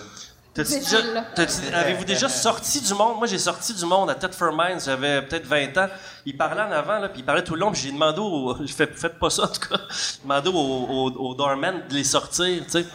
Avez-vous 1.72 2.04
déjà 2.04 2.28
sorti 2.28 2.80
du 2.80 2.94
monde? 2.94 3.18
Moi, 3.18 3.26
j'ai 3.26 3.38
sorti 3.38 3.74
du 3.74 3.84
monde 3.84 4.10
à 4.10 4.14
Ted 4.14 4.32
for 4.32 4.52
Minds, 4.52 4.84
j'avais 4.84 5.22
peut-être 5.22 5.46
20 5.46 5.76
ans. 5.78 5.88
Il 6.24 6.36
parlait 6.36 6.62
en 6.62 6.70
avant, 6.70 6.98
là, 6.98 7.08
puis 7.08 7.20
il 7.20 7.24
parlait 7.24 7.42
tout 7.42 7.54
le 7.54 7.60
long, 7.60 7.72
puis 7.72 7.80
j'ai 7.82 7.92
demandé 7.92 8.20
au... 8.20 8.56
Je 8.66 8.72
fais, 8.72 8.86
faites 8.86 9.18
pas 9.18 9.30
ça, 9.30 9.44
en 9.44 9.48
tout 9.48 9.68
cas. 9.68 9.80
J'ai 9.90 10.22
demandé 10.22 10.48
au, 10.48 10.52
au, 10.54 11.10
au 11.30 11.34
doorman 11.34 11.82
de 11.88 11.94
les 11.94 12.04
sortir, 12.04 12.62
tu 12.64 12.70
sais. 12.70 12.86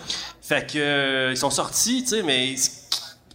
Fait 0.41 0.65
que... 0.65 0.77
euh, 0.79 1.31
ils 1.31 1.37
sont 1.37 1.49
sortis, 1.51 2.03
tu 2.03 2.09
sais, 2.09 2.23
mais... 2.23 2.55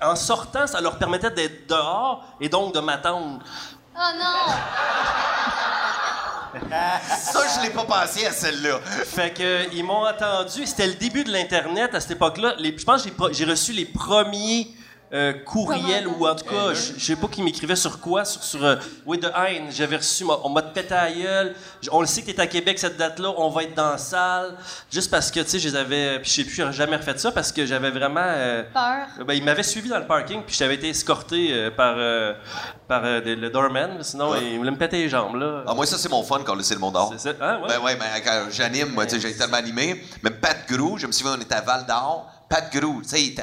En 0.02 0.16
sortant, 0.16 0.66
ça 0.66 0.80
leur 0.80 0.98
permettait 0.98 1.30
d'être 1.30 1.68
dehors 1.68 2.24
et 2.40 2.48
donc 2.48 2.74
de 2.74 2.80
m'attendre. 2.80 3.38
Oh 3.96 3.98
non! 4.18 4.52
Ça, 6.70 7.42
je 7.56 7.62
l'ai 7.62 7.70
pas 7.70 7.84
pensé 7.84 8.26
à 8.26 8.32
celle-là. 8.32 8.80
Fait 8.80 9.32
que 9.32 9.72
ils 9.74 9.84
m'ont 9.84 10.04
attendu. 10.04 10.66
C'était 10.66 10.86
le 10.86 10.94
début 10.94 11.24
de 11.24 11.32
l'internet 11.32 11.94
à 11.94 12.00
cette 12.00 12.12
époque-là. 12.12 12.54
Je 12.58 12.84
pense 12.84 13.04
que 13.04 13.10
j'ai 13.32 13.44
reçu 13.44 13.72
les 13.72 13.84
premiers 13.84 14.68
euh, 15.14 15.32
courriels 15.44 16.08
ou 16.08 16.26
en 16.26 16.34
tout 16.34 16.44
cas, 16.44 16.74
je 16.74 16.98
je 16.98 17.04
sais 17.04 17.14
pas 17.16 17.28
qui 17.28 17.40
m'écrivait 17.42 17.76
sur 17.76 18.00
quoi, 18.00 18.24
sur, 18.24 18.42
sur 18.42 18.64
euh, 18.64 18.76
oui 19.06 19.18
de 19.18 19.28
haine. 19.28 19.66
J'avais 19.70 19.96
reçu, 19.98 20.24
on 20.42 20.48
m'a 20.48 20.60
pété 20.62 20.92
à 20.94 21.04
la 21.08 21.12
gueule. 21.14 21.54
J- 21.80 21.88
On 21.92 22.00
le 22.00 22.06
sait 22.06 22.22
que 22.22 22.26
t'es 22.32 22.40
à 22.40 22.46
Québec 22.48 22.78
cette 22.78 22.96
date-là, 22.96 23.32
on 23.36 23.48
va 23.48 23.62
être 23.62 23.74
dans 23.74 23.90
la 23.92 23.98
salle. 23.98 24.54
Juste 24.90 25.10
parce 25.10 25.30
que 25.30 25.40
tu 25.40 25.48
sais, 25.50 25.58
je 25.60 25.68
les 25.68 25.76
avais, 25.76 26.18
puis 26.18 26.28
je 26.30 26.34
sais 26.36 26.44
plus, 26.44 26.54
j'ai 26.56 26.72
jamais 26.72 26.96
refait 26.96 27.16
ça 27.16 27.30
parce 27.30 27.52
que 27.52 27.64
j'avais 27.64 27.90
vraiment. 27.90 28.20
euh, 28.24 28.64
Peur. 28.72 29.24
ben, 29.24 29.34
il 29.34 29.44
m'avait 29.44 29.62
suivi 29.62 29.88
dans 29.88 29.98
le 29.98 30.06
parking, 30.06 30.42
puis 30.42 30.56
j'avais 30.58 30.74
été 30.74 30.88
escorté 30.88 31.48
euh, 31.52 31.70
par, 31.70 31.94
euh, 31.96 32.34
par 32.88 33.02
euh, 33.04 33.20
des- 33.20 33.36
le 33.36 33.50
doorman. 33.50 34.02
Sinon, 34.02 34.30
Ouais. 34.32 34.38
il 34.52 34.58
voulait 34.58 34.70
me 34.72 34.76
péter 34.78 34.96
les 34.98 35.08
jambes, 35.08 35.36
là. 35.36 35.62
Ah, 35.66 35.74
moi, 35.74 35.86
ça, 35.86 35.96
c'est 35.96 36.08
mon 36.10 36.22
fun 36.24 36.40
quand 36.44 36.54
laissé 36.56 36.74
le 36.74 36.80
monde 36.80 36.94
dehors. 36.94 37.12
C'est 37.16 37.30
ça? 37.30 37.36
Hein, 37.40 37.60
ouais? 37.62 37.68
Ben 37.68 37.78
ouais, 37.80 37.96
ben 37.96 38.06
quand 38.24 38.46
j'anime, 38.50 38.88
moi, 38.88 39.06
tu 39.06 39.14
sais, 39.14 39.20
j'ai 39.28 39.36
tellement 39.36 39.58
animé. 39.58 40.02
Même 40.22 40.34
Pat 40.40 40.56
Grou, 40.68 40.98
je 40.98 41.06
me 41.06 41.12
souviens, 41.12 41.36
on 41.38 41.40
était 41.40 41.54
à 41.54 41.60
Val 41.60 41.86
d'Or. 41.86 42.26
Pat 42.48 42.72
Grou, 42.72 43.00
tu 43.02 43.08
sais, 43.10 43.22
il 43.22 43.30
était. 43.30 43.42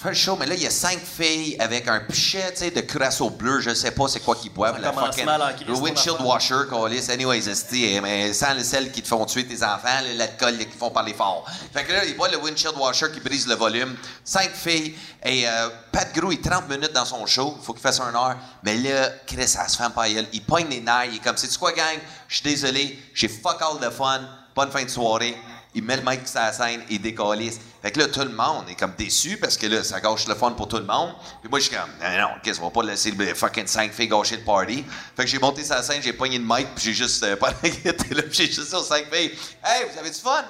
Fait 0.00 0.08
le 0.08 0.14
show, 0.14 0.34
mais 0.34 0.46
là, 0.46 0.54
il 0.54 0.62
y 0.62 0.66
a 0.66 0.70
cinq 0.70 0.98
filles 0.98 1.56
avec 1.58 1.86
un 1.86 2.00
pichet, 2.00 2.52
tu 2.52 2.60
sais, 2.60 2.70
de 2.70 2.80
curaçao 2.80 3.28
bleu, 3.28 3.60
je 3.60 3.74
sais 3.74 3.90
pas 3.90 4.08
c'est 4.08 4.20
quoi 4.20 4.34
qu'ils 4.34 4.50
boivent. 4.50 4.82
Ça 4.82 4.92
commence 4.92 5.24
mal 5.24 5.42
en 5.42 5.52
crise, 5.52 5.68
le 5.68 5.74
windshield 5.74 6.22
washer, 6.22 6.62
câlisse, 6.70 7.10
anyways, 7.10 7.46
esti, 7.50 8.00
mais 8.02 8.32
sans 8.32 8.54
le 8.54 8.64
sel 8.64 8.90
qui 8.92 9.02
te 9.02 9.08
font 9.08 9.26
tuer 9.26 9.46
tes 9.46 9.62
enfants, 9.62 10.00
l'alcool 10.16 10.56
qui 10.56 10.78
font 10.78 10.90
parler 10.90 11.12
fort. 11.12 11.44
Fait 11.74 11.84
que 11.84 11.92
là, 11.92 12.06
il 12.06 12.16
boit 12.16 12.30
le 12.30 12.38
windshield 12.38 12.78
washer 12.78 13.12
qui 13.12 13.20
brise 13.20 13.46
le 13.46 13.56
volume. 13.56 13.94
Cinq 14.24 14.52
filles, 14.54 14.94
et 15.22 15.46
euh, 15.46 15.68
Pat 15.92 16.10
Grou, 16.14 16.32
il 16.32 16.38
est 16.38 16.48
30 16.48 16.66
minutes 16.70 16.94
dans 16.94 17.04
son 17.04 17.26
show, 17.26 17.56
il 17.60 17.62
faut 17.62 17.74
qu'il 17.74 17.82
fasse 17.82 18.00
un 18.00 18.14
heure, 18.14 18.36
mais 18.62 18.78
là, 18.78 19.10
Chris, 19.26 19.48
ça 19.48 19.68
se 19.68 19.76
fait 19.76 19.92
pas 19.94 20.04
à 20.04 20.08
elle. 20.08 20.28
Il 20.32 20.42
pogne 20.44 20.68
les 20.70 20.80
nerfs, 20.80 21.08
il 21.10 21.16
est 21.16 21.22
comme, 21.22 21.36
c'est 21.36 21.54
quoi, 21.58 21.72
gang? 21.72 21.98
Je 22.26 22.36
suis 22.36 22.44
désolé, 22.44 22.98
j'ai 23.12 23.28
fuck 23.28 23.60
all 23.60 23.78
de 23.78 23.90
fun, 23.90 24.22
bonne 24.56 24.70
fin 24.70 24.82
de 24.82 24.88
soirée. 24.88 25.36
Il 25.74 25.84
met 25.84 25.98
le 25.98 26.02
mic 26.02 26.26
sur 26.26 26.40
la 26.40 26.54
scène, 26.54 26.80
il 26.88 27.02
décalisse. 27.02 27.60
Fait 27.82 27.90
que 27.90 27.98
là, 27.98 28.08
tout 28.08 28.20
le 28.20 28.28
monde 28.28 28.68
est 28.68 28.74
comme 28.74 28.92
déçu 28.96 29.38
parce 29.38 29.56
que 29.56 29.66
là, 29.66 29.82
ça 29.82 30.00
gâche 30.00 30.26
le 30.28 30.34
fun 30.34 30.50
pour 30.52 30.68
tout 30.68 30.76
le 30.76 30.84
monde. 30.84 31.14
Puis 31.40 31.48
moi, 31.48 31.58
je 31.60 31.66
suis 31.66 31.76
comme, 31.76 31.90
non, 32.02 32.20
non, 32.20 32.28
qu'est-ce 32.42 32.58
qu'on 32.60 32.66
va 32.66 32.72
pas 32.72 32.82
laisser 32.82 33.10
le 33.10 33.34
fucking 33.34 33.66
5 33.66 33.92
filles 33.92 34.08
gâcher 34.08 34.36
le 34.36 34.44
party. 34.44 34.84
Fait 35.16 35.24
que 35.24 35.30
j'ai 35.30 35.38
monté 35.38 35.64
sur 35.64 35.74
la 35.74 35.82
scène, 35.82 36.02
j'ai 36.02 36.12
pogné 36.12 36.38
le 36.38 36.44
mic, 36.44 36.68
puis 36.74 36.84
j'ai 36.84 36.92
juste, 36.92 37.22
euh, 37.22 37.36
pas 37.40 37.52
était 37.62 38.14
là, 38.14 38.22
puis 38.22 38.32
j'ai 38.32 38.46
juste 38.52 38.74
aux 38.74 38.82
5 38.82 39.06
filles, 39.12 39.32
hey, 39.64 39.86
vous 39.90 39.98
avez 39.98 40.10
du 40.10 40.18
fun? 40.18 40.44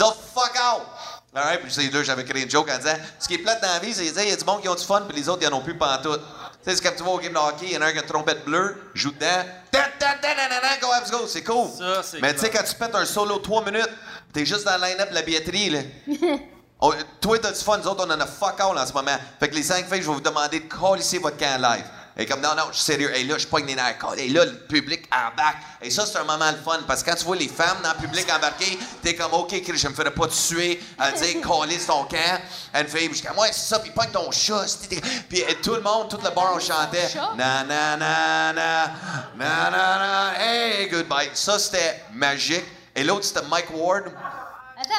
Autres, 0.00 0.22
fuck 0.32 0.52
out! 0.54 0.82
Alright, 1.34 1.60
puis 1.60 1.70
c'est 1.70 1.92
là, 1.92 2.02
j'avais 2.02 2.24
créé 2.24 2.44
une 2.44 2.50
joke 2.50 2.70
en 2.70 2.78
disant, 2.78 2.96
ce 3.18 3.28
qui 3.28 3.34
est 3.34 3.38
plate 3.38 3.60
dans 3.60 3.68
la 3.68 3.78
vie, 3.80 3.92
c'est 3.92 4.04
qu'il 4.04 4.28
y 4.28 4.32
a 4.32 4.36
du 4.36 4.44
monde 4.44 4.62
qui 4.62 4.68
ont 4.68 4.74
du 4.74 4.84
fun, 4.84 5.02
puis 5.08 5.18
les 5.18 5.28
autres, 5.28 5.42
ils 5.42 5.52
en 5.52 5.58
ont 5.58 5.62
plus 5.62 5.76
pantoute. 5.76 6.20
Tu 6.64 6.70
sais, 6.70 6.76
c'est 6.76 6.82
comme 6.82 6.96
tu 6.96 7.02
vas 7.02 7.10
au 7.10 7.18
game 7.18 7.32
de 7.32 7.38
hockey, 7.38 7.66
il 7.66 7.72
y 7.72 7.76
en 7.76 7.82
a 7.82 7.86
un 7.86 7.92
qui 7.92 7.98
a 7.98 8.02
une 8.02 8.08
trompette 8.08 8.44
bleue, 8.44 8.90
joue 8.94 9.10
dedans, 9.10 9.44
go, 10.80 10.88
let's 10.98 11.10
go, 11.10 11.26
c'est 11.26 11.42
cool. 11.42 11.68
Ça, 11.76 12.02
Mais 12.22 12.32
tu 12.32 12.40
sais, 12.40 12.50
quand 12.50 12.62
tu 12.62 12.74
pètes 12.74 12.94
un 12.94 13.04
solo 13.04 13.38
de 13.38 13.42
3 13.42 13.64
minutes, 13.64 13.90
t'es 14.32 14.46
juste 14.46 14.64
dans 14.64 14.76
le 14.76 14.86
line-up 14.86 15.10
de 15.10 15.14
la 15.14 15.22
billetterie, 15.22 15.70
là. 15.70 15.80
On- 16.80 16.92
toi, 17.20 17.38
t'as 17.38 17.52
du 17.52 17.60
fun, 17.60 17.78
nous 17.78 17.86
autres, 17.88 18.04
on 18.06 18.10
en 18.10 18.20
a 18.20 18.26
fuck 18.26 18.60
all 18.60 18.76
en 18.78 18.86
ce 18.86 18.92
moment. 18.92 19.16
Fait 19.40 19.48
que 19.48 19.54
les 19.54 19.62
cinq 19.62 19.86
filles, 19.88 20.02
je 20.02 20.08
vais 20.08 20.14
vous 20.14 20.20
demander 20.20 20.60
de 20.60 20.68
coller 20.68 21.02
votre 21.20 21.36
camp 21.38 21.58
live. 21.60 21.84
Et 22.18 22.24
comme, 22.24 22.40
non, 22.40 22.54
non, 22.56 22.64
je 22.70 22.76
suis 22.76 22.84
sérieux. 22.84 23.14
Et 23.14 23.24
là, 23.24 23.36
je 23.36 23.46
pogne 23.46 23.66
les 23.66 23.74
nerfs. 23.74 23.96
Et 24.16 24.30
là, 24.30 24.46
le 24.46 24.54
public 24.66 25.06
embarque. 25.12 25.58
Et 25.82 25.90
ça, 25.90 26.06
c'est 26.06 26.16
un 26.16 26.24
moment 26.24 26.50
le 26.50 26.56
fun. 26.56 26.80
Parce 26.86 27.02
que 27.02 27.10
quand 27.10 27.16
tu 27.16 27.24
vois 27.26 27.36
les 27.36 27.48
femmes 27.48 27.76
dans 27.82 27.90
le 27.90 27.96
public 28.06 28.26
embarquer, 28.34 28.78
t'es 29.02 29.14
comme, 29.14 29.34
OK, 29.34 29.48
Chris, 29.62 29.76
je 29.76 29.86
me 29.88 29.94
ferais 29.94 30.10
pas 30.10 30.26
tuer 30.28 30.80
à 30.98 31.12
dire, 31.12 31.40
coller 31.46 31.76
ton 31.78 32.04
camp. 32.04 32.40
Fille, 32.88 33.10
puis 33.10 33.18
je 33.18 33.26
comme, 33.26 33.38
ouais, 33.38 33.50
c'est 33.52 33.68
ça, 33.74 33.78
puis 33.80 33.90
pogne 33.90 34.10
ton 34.10 34.30
chat. 34.30 34.64
Puis 35.28 35.44
tout 35.62 35.74
le 35.74 35.82
monde, 35.82 36.08
tout 36.08 36.18
le 36.24 36.30
bar, 36.30 36.52
on 36.54 36.58
chantait. 36.58 37.08
Na, 37.36 37.64
na, 37.64 37.96
na, 37.98 38.52
na, 38.54 38.86
na, 39.36 39.70
na, 39.70 39.98
na, 39.98 40.32
hey, 40.40 40.88
goodbye. 40.88 41.28
Ça, 41.34 41.58
c'était 41.58 42.02
magique. 42.14 42.64
Et 42.94 43.04
l'autre, 43.04 43.24
c'était 43.26 43.42
Mike 43.50 43.66
Ward. 43.74 44.04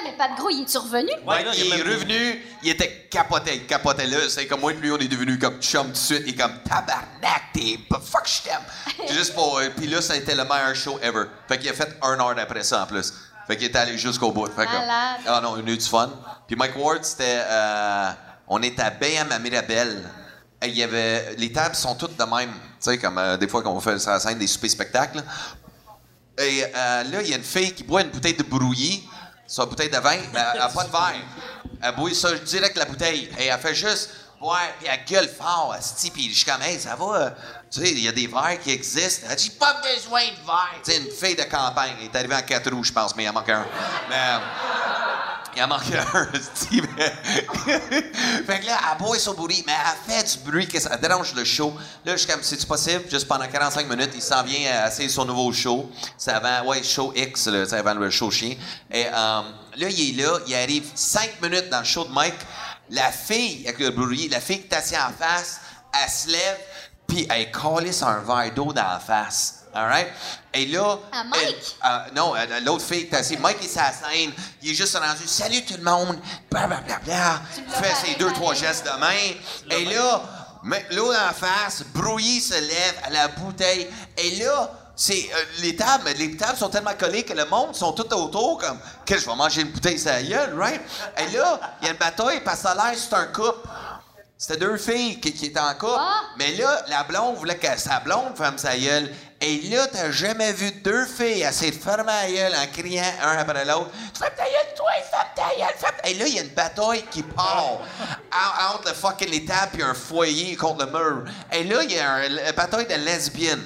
Mais 0.03 0.13
Pat 0.17 0.31
Gros, 0.37 0.49
il 0.49 0.63
est-tu 0.63 0.77
revenu? 0.77 1.11
Ouais, 1.25 1.43
là, 1.43 1.51
il 1.55 1.65
il 1.65 1.73
est 1.73 1.77
même- 1.83 1.87
revenu, 1.93 2.45
il 2.63 2.69
était 2.69 3.07
capoté, 3.09 3.55
il 3.55 3.65
capotait 3.65 4.05
là. 4.07 4.17
C'est 4.29 4.47
comme 4.47 4.61
moi 4.61 4.71
et 4.71 4.75
lui, 4.75 4.91
on 4.91 4.97
est 4.97 5.07
devenus 5.07 5.39
comme 5.39 5.59
chum 5.61 5.87
tout 5.87 5.91
de 5.93 5.97
suite. 5.97 6.23
Il 6.27 6.33
est 6.33 6.37
comme 6.37 6.59
tabarnak, 6.63 7.43
t'es 7.53 7.77
pas 7.89 7.99
fuck, 7.99 8.27
je 8.27 8.49
t'aime. 8.49 9.07
Juste 9.15 9.33
pour. 9.33 9.57
euh, 9.59 9.69
Puis 9.75 9.87
là, 9.87 10.01
ça 10.01 10.13
a 10.13 10.15
été 10.17 10.33
le 10.35 10.43
meilleur 10.43 10.75
show 10.75 10.99
ever. 11.01 11.23
Fait 11.47 11.57
qu'il 11.57 11.69
a 11.69 11.73
fait 11.73 11.97
un 12.01 12.19
heure 12.19 12.35
après 12.37 12.63
ça 12.63 12.83
en 12.83 12.85
plus. 12.87 13.13
Fait 13.47 13.55
qu'il 13.57 13.67
était 13.67 13.79
allé 13.79 13.97
jusqu'au 13.97 14.31
bout. 14.31 14.47
Fait 14.47 14.65
que- 14.65 14.71
Malade. 14.71 15.21
ah 15.27 15.39
non, 15.41 15.51
on 15.53 15.55
a 15.55 15.59
eu 15.69 15.77
du 15.77 15.85
fun. 15.85 16.09
Puis 16.47 16.55
Mike 16.55 16.75
Ward, 16.77 17.03
c'était. 17.03 17.41
euh, 17.47 18.09
on 18.47 18.61
était 18.61 18.81
à 18.81 18.89
BM 18.91 19.31
à 19.31 19.39
Mirabel. 19.39 20.03
Et 20.61 20.67
il 20.69 20.75
y 20.77 20.83
avait. 20.83 21.35
Les 21.37 21.51
tables 21.51 21.75
sont 21.75 21.95
toutes 21.95 22.17
de 22.17 22.23
même. 22.23 22.49
Tu 22.51 22.57
sais, 22.79 22.97
comme 22.97 23.17
euh, 23.17 23.37
des 23.37 23.47
fois 23.47 23.61
qu'on 23.63 23.79
fait 23.79 23.97
sur 23.99 24.11
la 24.11 24.19
scène 24.19 24.37
des 24.39 24.47
soupers 24.47 24.69
spectacles. 24.71 25.23
Et 26.39 26.63
euh, 26.63 27.03
là, 27.03 27.21
il 27.21 27.29
y 27.29 27.33
a 27.33 27.37
une 27.37 27.43
fille 27.43 27.73
qui 27.73 27.83
boit 27.83 28.01
une 28.01 28.09
bouteille 28.09 28.35
de 28.35 28.43
brouillis, 28.43 29.03
une 29.47 29.65
bouteille 29.65 29.89
de 29.89 29.97
vin, 29.97 30.17
mais 30.33 30.39
elle 30.53 30.59
n'a 30.59 30.69
pas 30.69 30.83
de 30.83 30.91
verre. 30.91 31.15
Elle 31.81 31.95
boit 31.95 32.13
ça 32.13 32.33
direct 32.33 32.77
la 32.77 32.85
bouteille. 32.85 33.29
Elle 33.37 33.57
fait 33.59 33.75
juste 33.75 34.09
boire, 34.39 34.59
puis 34.79 34.87
elle 34.87 35.05
gueule 35.05 35.29
fort, 35.29 35.73
asti, 35.77 36.11
puis 36.11 36.29
je 36.29 36.37
suis 36.37 36.45
comme, 36.45 36.61
hey, 36.61 36.79
ça 36.79 36.95
va, 36.95 37.15
euh, 37.15 37.29
tu 37.71 37.81
sais, 37.81 37.91
il 37.91 37.99
y 37.99 38.07
a 38.07 38.11
des 38.11 38.27
verres 38.27 38.59
qui 38.63 38.71
existent. 38.71 39.27
Elle 39.29 39.35
dit, 39.35 39.49
pas 39.51 39.81
besoin 39.81 40.21
de 40.21 40.45
verre. 40.45 40.81
Tu 40.83 40.91
sais, 40.91 40.97
une 40.97 41.11
fille 41.11 41.35
de 41.35 41.43
campagne, 41.43 41.93
elle 41.99 42.05
est 42.05 42.15
arrivée 42.15 42.35
en 42.35 42.41
quatre 42.41 42.71
roues, 42.71 42.83
je 42.83 42.93
pense, 42.93 43.15
mais 43.15 43.23
il 43.23 43.29
en 43.29 43.33
manque 43.33 43.49
un. 43.49 43.65
Mais. 44.09 44.37
Il 45.57 45.63
en 45.63 45.67
manque 45.67 45.91
un, 45.91 46.27
fait 48.45 48.59
que 48.59 48.65
là, 48.65 48.77
elle 48.91 48.97
boit 48.99 49.17
son 49.17 49.33
bruit, 49.33 49.63
mais 49.65 49.73
elle 49.73 50.13
fait 50.13 50.37
du 50.37 50.43
bruit, 50.49 50.67
que 50.67 50.79
ça 50.79 50.95
dérange 50.97 51.33
le 51.33 51.43
show. 51.43 51.73
Là, 52.05 52.11
je 52.11 52.17
suis 52.17 52.27
comme, 52.27 52.43
c'est-tu 52.43 52.67
possible? 52.67 53.05
Juste 53.09 53.27
pendant 53.27 53.47
45 53.47 53.89
minutes, 53.89 54.11
il 54.13 54.21
s'en 54.21 54.43
vient 54.43 54.69
à 54.71 54.87
essayer 54.87 55.09
son 55.09 55.25
nouveau 55.25 55.51
show. 55.51 55.89
C'est 56.15 56.31
avant, 56.31 56.67
ouais, 56.69 56.83
show 56.83 57.11
X, 57.15 57.47
là, 57.47 57.63
avant 57.71 57.95
le 57.95 58.09
show 58.11 58.29
chien. 58.29 58.55
Et 58.91 59.07
euh, 59.07 59.09
là, 59.11 59.89
il 59.89 60.19
est 60.19 60.23
là, 60.23 60.37
il 60.45 60.53
arrive 60.53 60.91
5 60.93 61.41
minutes 61.41 61.69
dans 61.69 61.79
le 61.79 61.85
show 61.85 62.05
de 62.05 62.11
Mike. 62.11 62.35
La 62.91 63.11
fille, 63.11 63.67
avec 63.67 63.79
le 63.79 63.89
bruit, 63.89 64.29
la 64.29 64.39
fille 64.39 64.61
qui 64.61 64.67
est 64.67 64.77
assise 64.77 64.97
en 64.97 65.11
face, 65.11 65.59
elle 65.91 66.09
se 66.09 66.27
lève, 66.29 66.59
puis 67.07 67.25
elle 67.29 67.51
calisse 67.51 68.03
un 68.03 68.19
verre 68.19 68.53
d'eau 68.53 68.71
dans 68.73 68.83
la 68.83 68.99
face. 68.99 69.56
All 69.77 69.85
right? 69.87 70.07
Et 70.55 70.65
là. 70.65 70.97
À 71.11 71.23
Mike? 71.23 71.41
elle- 71.83 71.89
euh, 71.89 71.97
non, 72.15 72.35
euh, 72.35 72.59
l'autre 72.65 72.83
fille 72.83 73.01
est 73.11 73.13
assise. 73.13 73.37
Mike 73.39 73.63
est 73.63 73.67
sa 73.67 73.91
scène. 73.91 74.31
Il 74.63 74.71
est 74.71 74.73
juste 74.73 74.97
rendu. 74.97 75.27
Salut 75.27 75.63
tout 75.65 75.75
le 75.77 75.83
monde. 75.83 76.17
L'as 76.51 77.41
fait 77.69 77.93
ses 78.07 78.15
deux, 78.15 78.31
trois 78.33 78.55
gestes 78.55 78.85
de 78.85 78.99
main. 78.99 79.35
Et 79.69 79.85
là, 79.85 80.21
l'eau 80.91 81.13
en 81.13 81.33
face, 81.33 81.83
brouillé 81.93 82.39
se 82.41 82.55
lève 82.55 82.95
à 83.03 83.11
la 83.11 83.27
bouteille. 83.27 83.87
Et 84.17 84.37
là, 84.37 84.71
c'est 84.95 85.29
euh, 85.31 85.43
les 85.59 85.75
tables, 85.75 86.09
les 86.17 86.35
tables 86.35 86.57
sont 86.57 86.69
tellement 86.69 86.95
collées 86.97 87.21
que 87.23 87.33
le 87.33 87.45
monde 87.45 87.75
sont 87.75 87.93
tout 87.93 88.11
autour 88.15 88.57
comme 88.57 88.79
que 89.05 89.15
je 89.15 89.25
vais 89.27 89.35
manger 89.35 89.61
une 89.61 89.69
bouteille 89.69 90.01
la 90.03 90.23
gueule, 90.23 90.59
right? 90.59 90.81
Et 91.19 91.37
là, 91.37 91.59
il 91.81 91.85
y 91.85 91.89
a 91.89 91.91
une 91.91 91.99
bataille 91.99 92.41
parce 92.43 92.63
que 92.63 92.67
l'air 92.75 92.93
c'est 92.95 93.13
un 93.13 93.27
couple. 93.27 93.67
C'était 94.39 94.57
deux 94.59 94.77
filles 94.77 95.19
qui, 95.19 95.33
qui 95.33 95.47
étaient 95.47 95.59
en 95.59 95.73
couple. 95.75 95.97
Ah! 95.99 96.21
Mais 96.37 96.51
là, 96.55 96.83
la 96.89 97.03
blonde 97.03 97.35
voulait 97.37 97.57
que 97.57 97.75
sa 97.79 97.99
blonde 97.99 98.35
ferme 98.37 98.57
sa 98.57 98.77
gueule. 98.77 99.11
Et 99.39 99.61
là, 99.69 99.85
t'as 99.87 100.09
jamais 100.11 100.51
vu 100.51 100.71
deux 100.71 101.05
filles 101.05 101.43
essayer 101.43 101.71
de 101.71 101.77
fermer 101.77 102.05
la 102.11 102.27
gueule 102.31 102.55
en 102.55 102.67
criant 102.73 103.03
un 103.21 103.37
après 103.37 103.65
l'autre. 103.65 103.91
Ferme 104.17 104.31
ta 104.35 104.43
gueule, 104.45 104.73
toi, 104.75 104.89
ferme 105.11 105.27
ta 105.35 105.55
gueule, 105.55 105.75
ferme 105.77 105.95
ta- 106.01 106.09
Et 106.09 106.13
là, 106.15 106.25
il 106.27 106.33
y 106.35 106.39
a 106.39 106.41
une 106.41 106.49
bataille 106.49 107.05
qui 107.11 107.21
part 107.21 107.63
en- 107.63 108.73
entre 108.75 108.87
le 108.89 108.93
fucking 108.95 109.45
tables 109.45 109.79
et 109.79 109.83
un 109.83 109.93
foyer 109.93 110.55
contre 110.55 110.85
le 110.85 110.91
mur. 110.91 111.23
Et 111.51 111.63
là, 111.65 111.83
il 111.83 111.91
y 111.91 111.99
a 111.99 112.11
un- 112.13 112.23
une 112.27 112.51
bataille 112.55 112.87
de 112.87 112.95
lesbiennes. 112.95 113.63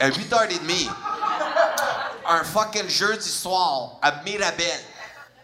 À 0.00 0.08
8h30. 0.08 0.88
un 2.28 2.44
fucking 2.44 2.88
jeudi 2.88 3.28
soir 3.28 3.98
à 4.00 4.12
Mirabel. 4.24 4.66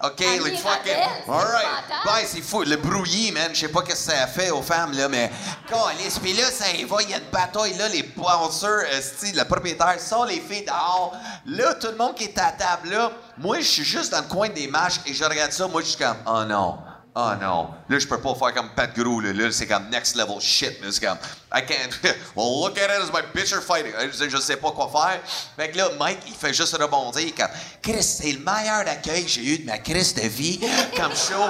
OK, 0.00 0.20
Mirabel, 0.20 0.56
fucking. 0.58 0.84
c'est 0.84 1.30
All 1.30 1.44
right. 1.44 1.66
épouvantable. 1.66 2.04
Ben, 2.04 2.26
c'est 2.26 2.40
fou. 2.40 2.62
Le 2.62 2.76
brouillis, 2.76 3.32
man. 3.32 3.50
Je 3.52 3.60
sais 3.60 3.68
pas 3.68 3.82
qu'est-ce 3.82 4.06
que 4.06 4.12
ça 4.12 4.22
a 4.22 4.26
fait 4.28 4.50
aux 4.50 4.62
femmes, 4.62 4.92
là, 4.96 5.08
mais. 5.08 5.30
Calisse. 5.68 6.20
Puis 6.20 6.34
là, 6.34 6.44
ça 6.52 6.70
y 6.70 6.84
va. 6.84 7.02
Il 7.02 7.10
y 7.10 7.14
a 7.14 7.18
une 7.18 7.30
bataille, 7.32 7.76
là. 7.76 7.88
Les 7.88 8.04
bouncers, 8.04 8.82
esti, 8.92 9.32
le 9.32 9.44
propriétaire 9.44 9.98
sort 10.00 10.26
les 10.26 10.40
filles 10.40 10.64
dehors. 10.64 11.16
Là, 11.46 11.74
tout 11.74 11.88
le 11.88 11.96
monde 11.96 12.14
qui 12.14 12.24
est 12.24 12.38
à 12.38 12.46
la 12.46 12.52
table, 12.52 12.90
là. 12.90 13.10
Moi, 13.38 13.58
je 13.58 13.66
suis 13.66 13.84
juste 13.84 14.12
dans 14.12 14.20
le 14.20 14.28
coin 14.28 14.48
des 14.48 14.68
matchs 14.68 15.00
et 15.06 15.12
je 15.12 15.24
regarde 15.24 15.50
ça. 15.52 15.66
Moi, 15.66 15.80
je 15.82 15.88
suis 15.88 15.98
comme, 15.98 16.16
oh 16.26 16.44
non. 16.44 16.78
Oh 17.20 17.34
non. 17.40 17.70
Là, 17.88 17.98
je 17.98 18.06
peux 18.06 18.20
pas 18.20 18.32
faire 18.36 18.54
comme 18.54 18.70
Pat 18.76 18.96
Gros, 18.96 19.20
là. 19.20 19.32
Là, 19.32 19.50
c'est 19.50 19.66
comme 19.66 19.88
next 19.90 20.14
level 20.14 20.40
shit. 20.40 20.80
là. 20.80 20.86
C'est 20.92 21.04
comme, 21.04 21.18
I 21.52 21.62
can't. 21.66 21.90
well, 22.36 22.60
look 22.62 22.78
at 22.78 22.84
it 22.84 23.02
as 23.02 23.10
my 23.12 23.22
bitch 23.34 23.52
are 23.52 23.60
fighting. 23.60 23.92
Je, 24.16 24.28
je 24.28 24.36
sais 24.36 24.56
pas 24.56 24.70
quoi 24.70 24.88
faire. 24.88 25.20
Fait 25.56 25.68
que 25.72 25.78
là, 25.78 25.88
Mike, 25.98 26.20
il 26.28 26.34
fait 26.34 26.54
juste 26.54 26.76
rebondir 26.76 27.34
comme, 27.34 27.48
Chris, 27.82 28.04
c'est 28.04 28.30
le 28.30 28.38
meilleur 28.38 28.86
accueil 28.86 29.24
que 29.24 29.30
j'ai 29.30 29.44
eu 29.54 29.58
de 29.58 29.66
ma 29.66 29.78
crise 29.78 30.14
de 30.14 30.28
vie 30.28 30.60
comme 30.96 31.10
show. 31.16 31.42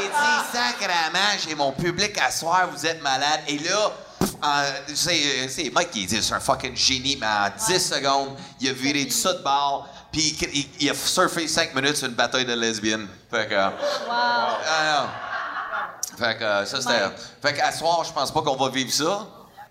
Il 0.00 0.08
dit, 0.08 0.52
sacrément, 0.52 1.38
j'ai 1.46 1.54
mon 1.54 1.70
public 1.70 2.18
à 2.18 2.32
soir, 2.32 2.68
vous 2.74 2.84
êtes 2.84 3.00
malade. 3.00 3.42
Et 3.46 3.58
là, 3.58 3.92
c'est 4.94 5.70
Mike 5.72 5.92
qui 5.92 6.06
dit, 6.06 6.20
c'est 6.20 6.34
un 6.34 6.40
fucking 6.40 6.76
génie, 6.76 7.16
mais 7.20 7.26
en 7.26 7.50
10 7.68 7.78
secondes, 7.78 8.36
il 8.60 8.68
a 8.68 8.72
viré 8.72 9.06
tout 9.06 9.14
ça 9.14 9.32
de 9.32 9.42
bord. 9.44 9.88
Puis 10.14 10.36
il, 10.40 10.48
il- 10.60 10.68
il 10.80 10.90
a 10.90 10.94
surfé 10.94 11.48
5 11.48 11.74
minutes 11.74 11.96
sur 11.96 12.06
une 12.08 12.14
bataille 12.14 12.44
de 12.44 12.54
lesbiennes. 12.54 13.08
Fait 13.30 13.48
que. 13.48 13.54
Wow. 13.54 13.72
Ah 14.08 15.02
non. 15.02 15.08
Fait 16.24 16.36
que 16.38 16.44
euh, 16.44 16.64
ça, 16.64 16.80
c'était. 16.80 17.02
Fait 17.42 17.52
qu'à 17.54 17.72
soir, 17.72 18.04
je 18.04 18.12
pense 18.12 18.30
pas 18.32 18.40
qu'on 18.42 18.54
va 18.56 18.68
vivre 18.70 18.92
ça. 18.92 19.26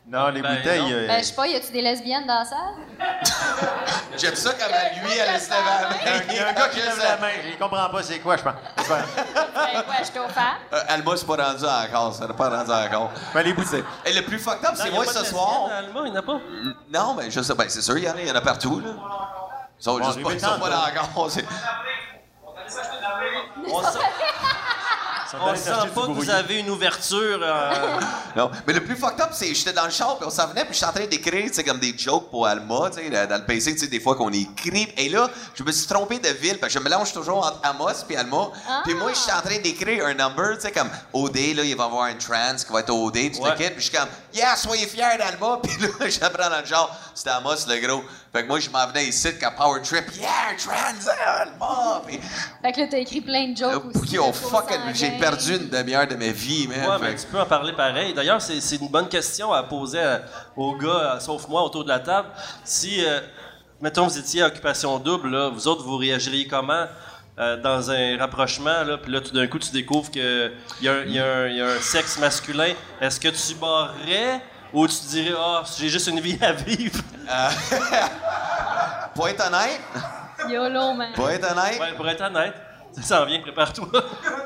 Non, 0.05 0.27
les 0.27 0.41
Ben, 0.41 0.57
bouteilles. 0.57 0.81
non. 0.81 0.89
euh, 0.91 1.07
Ben, 1.07 1.19
je 1.19 1.27
sais 1.27 1.33
pas, 1.33 1.47
y 1.47 1.55
a-tu 1.55 1.71
des 1.71 1.81
lesbiennes 1.81 2.27
dans 2.27 2.39
la 2.39 2.43
salle? 2.45 2.75
J'aime 4.17 4.35
ça 4.35 4.51
comme 4.51 4.67
lui, 5.01 5.11
elle 5.17 5.39
se 5.39 5.49
lève 5.49 5.59
il 5.61 6.05
y 6.05 6.09
a 6.09 6.13
un- 6.13 6.17
main. 6.17 6.23
il 6.29 6.35
y 6.35 6.39
a 6.39 6.47
un 6.49 6.53
gars 6.53 6.67
qui 6.67 6.79
lève 6.81 6.97
la 6.99 7.17
main. 7.17 7.29
Il 7.49 7.57
comprend 7.57 7.89
pas 7.89 8.03
c'est 8.03 8.19
quoi, 8.19 8.35
je 8.35 8.43
pense. 8.43 8.53
Ben, 8.89 9.79
ouais, 9.79 9.95
je 9.99 10.03
suis 10.05 10.19
au 10.19 10.27
fan. 10.27 10.43
Euh, 10.73 10.79
Alma, 10.89 11.13
c'est 11.15 11.25
pas 11.25 11.37
rendu 11.37 11.63
encore. 11.63 12.13
Ça 12.13 12.27
n'a 12.27 12.33
pas 12.33 12.49
rendu 12.49 12.69
encore. 12.71 13.11
Ben, 13.33 13.43
les 13.43 13.53
bouteilles. 13.53 13.83
Et 14.05 14.11
le 14.13 14.21
plus 14.23 14.39
fucked 14.39 14.65
up, 14.65 14.73
c'est 14.75 14.83
il 14.83 14.87
y 14.87 14.89
a 14.89 14.93
moi 14.95 15.05
pas 15.05 15.13
de 15.13 15.17
ce 15.19 15.25
soir. 15.25 15.69
Alma, 15.71 16.01
il 16.05 16.11
n'y 16.11 16.17
en 16.17 16.19
a 16.19 16.21
pas. 16.21 16.39
Non, 16.93 17.13
mais 17.15 17.31
je 17.31 17.41
sais, 17.41 17.55
ben 17.55 17.65
c'est 17.69 17.81
sûr, 17.81 17.97
il 17.97 18.03
y 18.03 18.09
en 18.09 18.13
a, 18.15 18.19
il 18.21 18.27
y 18.27 18.31
en 18.31 18.35
a 18.35 18.41
partout, 18.41 18.81
là. 18.81 18.91
Ils 19.83 19.89
sont 19.91 19.97
juste 19.97 20.21
pas, 20.23 20.29
arrivé 20.29 20.33
ils 20.35 20.39
sont 20.39 20.59
pas 20.59 20.69
c'est- 21.29 21.45
On 23.65 23.81
sent, 23.83 23.99
on 25.41 25.55
sent 25.55 25.71
pas 25.95 26.01
que 26.01 26.11
vous 26.11 26.29
avez 26.29 26.59
une 26.59 26.69
ouverture. 26.69 27.39
euh, 27.41 27.99
Non, 28.35 28.51
mais 28.67 28.73
le 28.73 28.83
plus 28.83 28.95
fucked 28.95 29.19
up, 29.19 29.29
c'est 29.31 29.47
que 29.47 29.53
j'étais 29.55 29.73
dans 29.73 29.85
le 29.85 29.89
char, 29.91 30.15
puis 30.17 30.27
on 30.27 30.29
s'en 30.29 30.47
venait, 30.47 30.63
puis 30.63 30.73
j'étais 30.75 30.85
en 30.85 30.91
train 30.93 31.07
d'écrire, 31.07 31.47
tu 31.47 31.53
sais, 31.53 31.63
comme 31.63 31.79
des 31.79 31.97
jokes 31.97 32.29
pour 32.29 32.45
Alma, 32.45 32.89
tu 32.91 32.99
sais, 33.01 33.09
dans 33.09 33.27
dans 33.27 33.37
le 33.37 33.45
PC, 33.45 33.73
tu 33.73 33.79
sais, 33.79 33.87
des 33.87 33.99
fois 33.99 34.15
qu'on 34.15 34.31
écrit. 34.31 34.93
Et 34.95 35.09
là, 35.09 35.27
je 35.55 35.63
me 35.63 35.71
suis 35.71 35.87
trompé 35.87 36.19
de 36.19 36.29
ville, 36.29 36.59
parce 36.59 36.71
que 36.73 36.79
je 36.79 36.83
mélange 36.83 37.13
toujours 37.13 37.39
entre 37.45 37.59
Amos 37.63 38.03
puis 38.07 38.15
Alma. 38.15 38.49
Puis 38.83 38.93
moi, 38.93 39.11
j'étais 39.13 39.33
en 39.35 39.41
train 39.41 39.57
d'écrire 39.59 40.05
un 40.05 40.13
number, 40.13 40.55
tu 40.55 40.61
sais, 40.61 40.71
comme 40.71 40.89
OD, 41.13 41.35
là, 41.55 41.63
il 41.63 41.75
va 41.75 41.83
y 41.83 41.87
avoir 41.87 42.03
un 42.03 42.13
trans 42.15 42.55
qui 42.55 42.71
va 42.71 42.79
être 42.81 42.91
au 42.91 43.05
OD, 43.07 43.31
tu 43.31 43.39
Ouais. 43.41 43.49
t'inquiètes, 43.49 43.73
puis 43.75 43.83
je 43.83 43.89
suis 43.89 43.97
comme, 43.97 44.09
yeah, 44.35 44.55
soyez 44.55 44.85
fiers 44.85 45.17
d'Alma, 45.17 45.57
puis 45.63 45.73
là, 45.81 46.09
j'apprends 46.09 46.49
dans 46.49 46.59
le 46.59 46.65
genre, 46.65 46.95
c'était 47.15 47.31
Amos, 47.31 47.65
le 47.67 47.79
gros. 47.87 48.03
Fait 48.35 48.41
que 48.41 48.47
moi, 48.47 48.59
je 48.59 48.67
m'en 48.71 48.87
venais 48.87 49.05
ici, 49.05 49.29
quand 49.39 49.51
Power 49.55 49.79
Trip, 49.83 50.05
yeah, 50.15 50.55
trans, 50.57 51.11
Alma, 51.39 52.01
puis. 52.07 52.19
Fait 52.63 52.71
que 52.71 52.79
là, 52.79 52.87
t'as 52.89 52.97
écrit 52.97 53.21
plein 53.21 53.49
de 53.49 53.55
jokes 53.57 53.85
aussi. 53.95 54.15
Faux 54.15 54.31
fucking. 54.33 54.79
J'ai 54.95 55.11
perdu 55.19 55.55
une 55.57 55.69
demi-heure 55.69 56.07
de 56.07 56.15
ma 56.15 56.29
vie, 56.29 56.67
man. 56.67 56.79
Ouais, 56.79 56.95
mais 56.99 57.13
que- 57.13 57.21
tu 57.21 57.27
peux 57.27 57.39
en 57.39 57.45
parler 57.45 57.73
pareil. 57.73 58.11
D'ailleurs, 58.15 58.41
c'est 58.41 58.59
c'est 58.59 58.77
une 58.77 58.87
bonne 58.89 59.07
question 59.07 59.53
à 59.53 59.61
poser 59.61 59.99
à- 60.01 60.23
aux 60.55 60.75
gars, 60.75 61.11
à- 61.13 61.19
sauf 61.19 61.47
moi, 61.47 61.61
autour 61.63 61.83
de 61.83 61.89
la 61.89 61.99
table. 61.99 62.27
Si, 62.63 63.05
euh, 63.05 63.19
mettons, 63.79 64.07
vous 64.07 64.17
étiez 64.17 64.41
à 64.41 64.47
occupation 64.47 64.97
double, 64.97 65.29
là, 65.29 65.49
vous 65.49 65.67
autres, 65.67 65.83
vous 65.83 65.97
réagiriez 65.97 66.47
comment 66.47 66.87
euh, 67.39 67.57
dans 67.57 67.89
un 67.91 68.17
rapprochement, 68.17 68.83
là, 68.83 68.97
puis 68.97 69.11
là, 69.11 69.19
tout 69.21 69.31
d'un 69.31 69.45
coup, 69.47 69.57
tu 69.59 69.71
découvres 69.71 70.09
qu'il 70.11 70.51
y, 70.81 70.87
a 70.87 70.93
un- 70.93 71.03
il 71.03 71.11
y, 71.13 71.19
a 71.19 71.25
un- 71.35 71.47
il 71.47 71.55
y 71.57 71.61
a 71.61 71.65
un 71.67 71.79
sexe 71.79 72.17
masculin. 72.19 72.73
Est-ce 73.01 73.19
que 73.19 73.27
tu 73.29 73.55
barrerais 73.55 74.39
ou 74.73 74.87
tu 74.87 74.95
dirais, 75.09 75.35
ah, 75.39 75.63
j'ai 75.77 75.89
juste 75.89 76.07
une 76.07 76.19
vie 76.19 76.37
à 76.41 76.51
vivre? 76.53 76.99
Pour 79.15 79.27
être 79.29 79.45
honnête, 79.45 79.79
YOLO, 80.49 80.93
man. 80.93 81.13
pour 81.13 81.29
être 81.29 81.49
honnête, 81.51 81.79
Ouais, 81.79 81.93
pour 81.95 82.09
être 82.09 82.21
honnête, 82.21 82.53
ça 82.95 83.01
s'en 83.19 83.25
vient, 83.25 83.39
prépare-toi. 83.41 83.87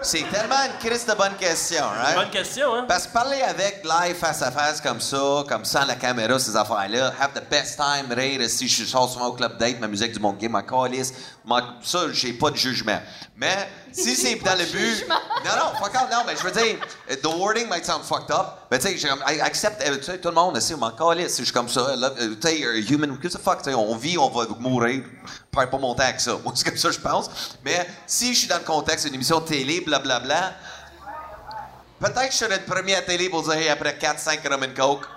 c'est 0.01 0.23
tellement 0.29 0.55
une 0.65 0.77
crise 0.85 1.05
de 1.05 1.13
bonne 1.13 1.35
question, 1.39 1.83
right? 2.03 2.15
Bonne 2.15 2.29
question, 2.29 2.75
hein? 2.75 2.85
Parce 2.87 3.07
que 3.07 3.13
parler 3.13 3.41
avec 3.41 3.83
live 3.85 4.15
face 4.15 4.41
à 4.41 4.51
face 4.51 4.81
comme 4.81 4.99
ça, 4.99 5.43
comme 5.47 5.63
ça, 5.63 5.85
la 5.85 5.95
caméra, 5.95 6.37
ces 6.37 6.55
affaires-là, 6.55 7.13
have 7.19 7.31
the 7.33 7.49
best 7.49 7.77
time, 7.77 8.11
rire, 8.11 8.47
si 8.49 8.67
je 8.67 8.83
sors 8.83 9.09
souvent 9.09 9.27
au 9.27 9.33
club 9.33 9.57
date, 9.57 9.79
ma 9.79 9.87
musique 9.87 10.11
du 10.11 10.19
monde 10.19 10.37
game, 10.37 10.51
ma 10.51 10.63
calice, 10.63 11.13
ma- 11.45 11.75
ça, 11.81 11.99
j'ai 12.11 12.33
pas 12.33 12.51
de 12.51 12.57
jugement. 12.57 12.99
Mais 13.37 13.69
si 13.97 14.15
c'est 14.15 14.35
dans 14.35 14.55
le 14.55 14.65
but. 14.65 15.07
Non, 15.09 15.51
non, 15.57 15.79
fuck 15.79 15.95
off, 15.95 16.09
non, 16.11 16.23
mais 16.25 16.35
je 16.35 16.43
veux 16.43 16.51
dire, 16.51 16.77
the 17.21 17.27
wording 17.37 17.67
might 17.67 17.85
sound 17.85 18.03
fucked 18.03 18.31
up, 18.31 18.59
mais 18.69 18.79
tu 18.79 18.97
sais, 18.97 19.09
accept, 19.41 19.81
euh, 19.87 19.97
tu 19.97 20.03
sais, 20.03 20.19
tout 20.19 20.29
le 20.29 20.35
monde, 20.35 20.59
si, 20.59 20.75
m'en 20.75 20.91
calisse, 20.91 21.37
je 21.37 21.43
suis 21.43 21.53
comme 21.53 21.69
ça, 21.69 21.81
euh, 21.81 22.35
tu 22.35 22.47
sais, 22.47 22.59
you're 22.59 22.73
a 22.73 22.79
human, 22.79 23.11
what 23.11 23.29
the 23.29 23.37
fuck, 23.37 23.59
tu 23.59 23.69
sais, 23.69 23.73
on 23.73 23.95
vit, 23.95 24.17
on 24.17 24.29
va 24.29 24.45
mourir, 24.59 25.03
perds 25.51 25.69
pas 25.69 25.77
mon 25.77 25.95
temps 25.95 26.03
avec 26.03 26.19
ça. 26.19 26.37
Moi, 26.43 26.53
c'est 26.55 26.67
comme 26.67 26.77
ça, 26.77 26.91
je 26.91 26.99
pense. 26.99 27.29
Mais 27.65 27.87
si 28.05 28.33
je 28.33 28.39
suis 28.39 28.47
dans 28.47 28.59
le 28.59 28.63
contexte 28.63 29.05
d'une 29.05 29.15
émission 29.15 29.39
de 29.39 29.45
télé, 29.45 29.81
blablabla, 29.81 30.53
Peut-être 31.99 32.27
que 32.27 32.31
je 32.31 32.37
serais 32.37 32.57
le 32.59 32.63
premier 32.63 32.93
à 32.93 33.01
télé 33.01 33.27
pour 33.27 33.41
dire 33.41 33.53
hey, 33.53 33.69
après 33.69 33.97
4-5 33.99 34.47
rum 34.47 34.63
and 34.63 34.75
coke. 34.75 35.07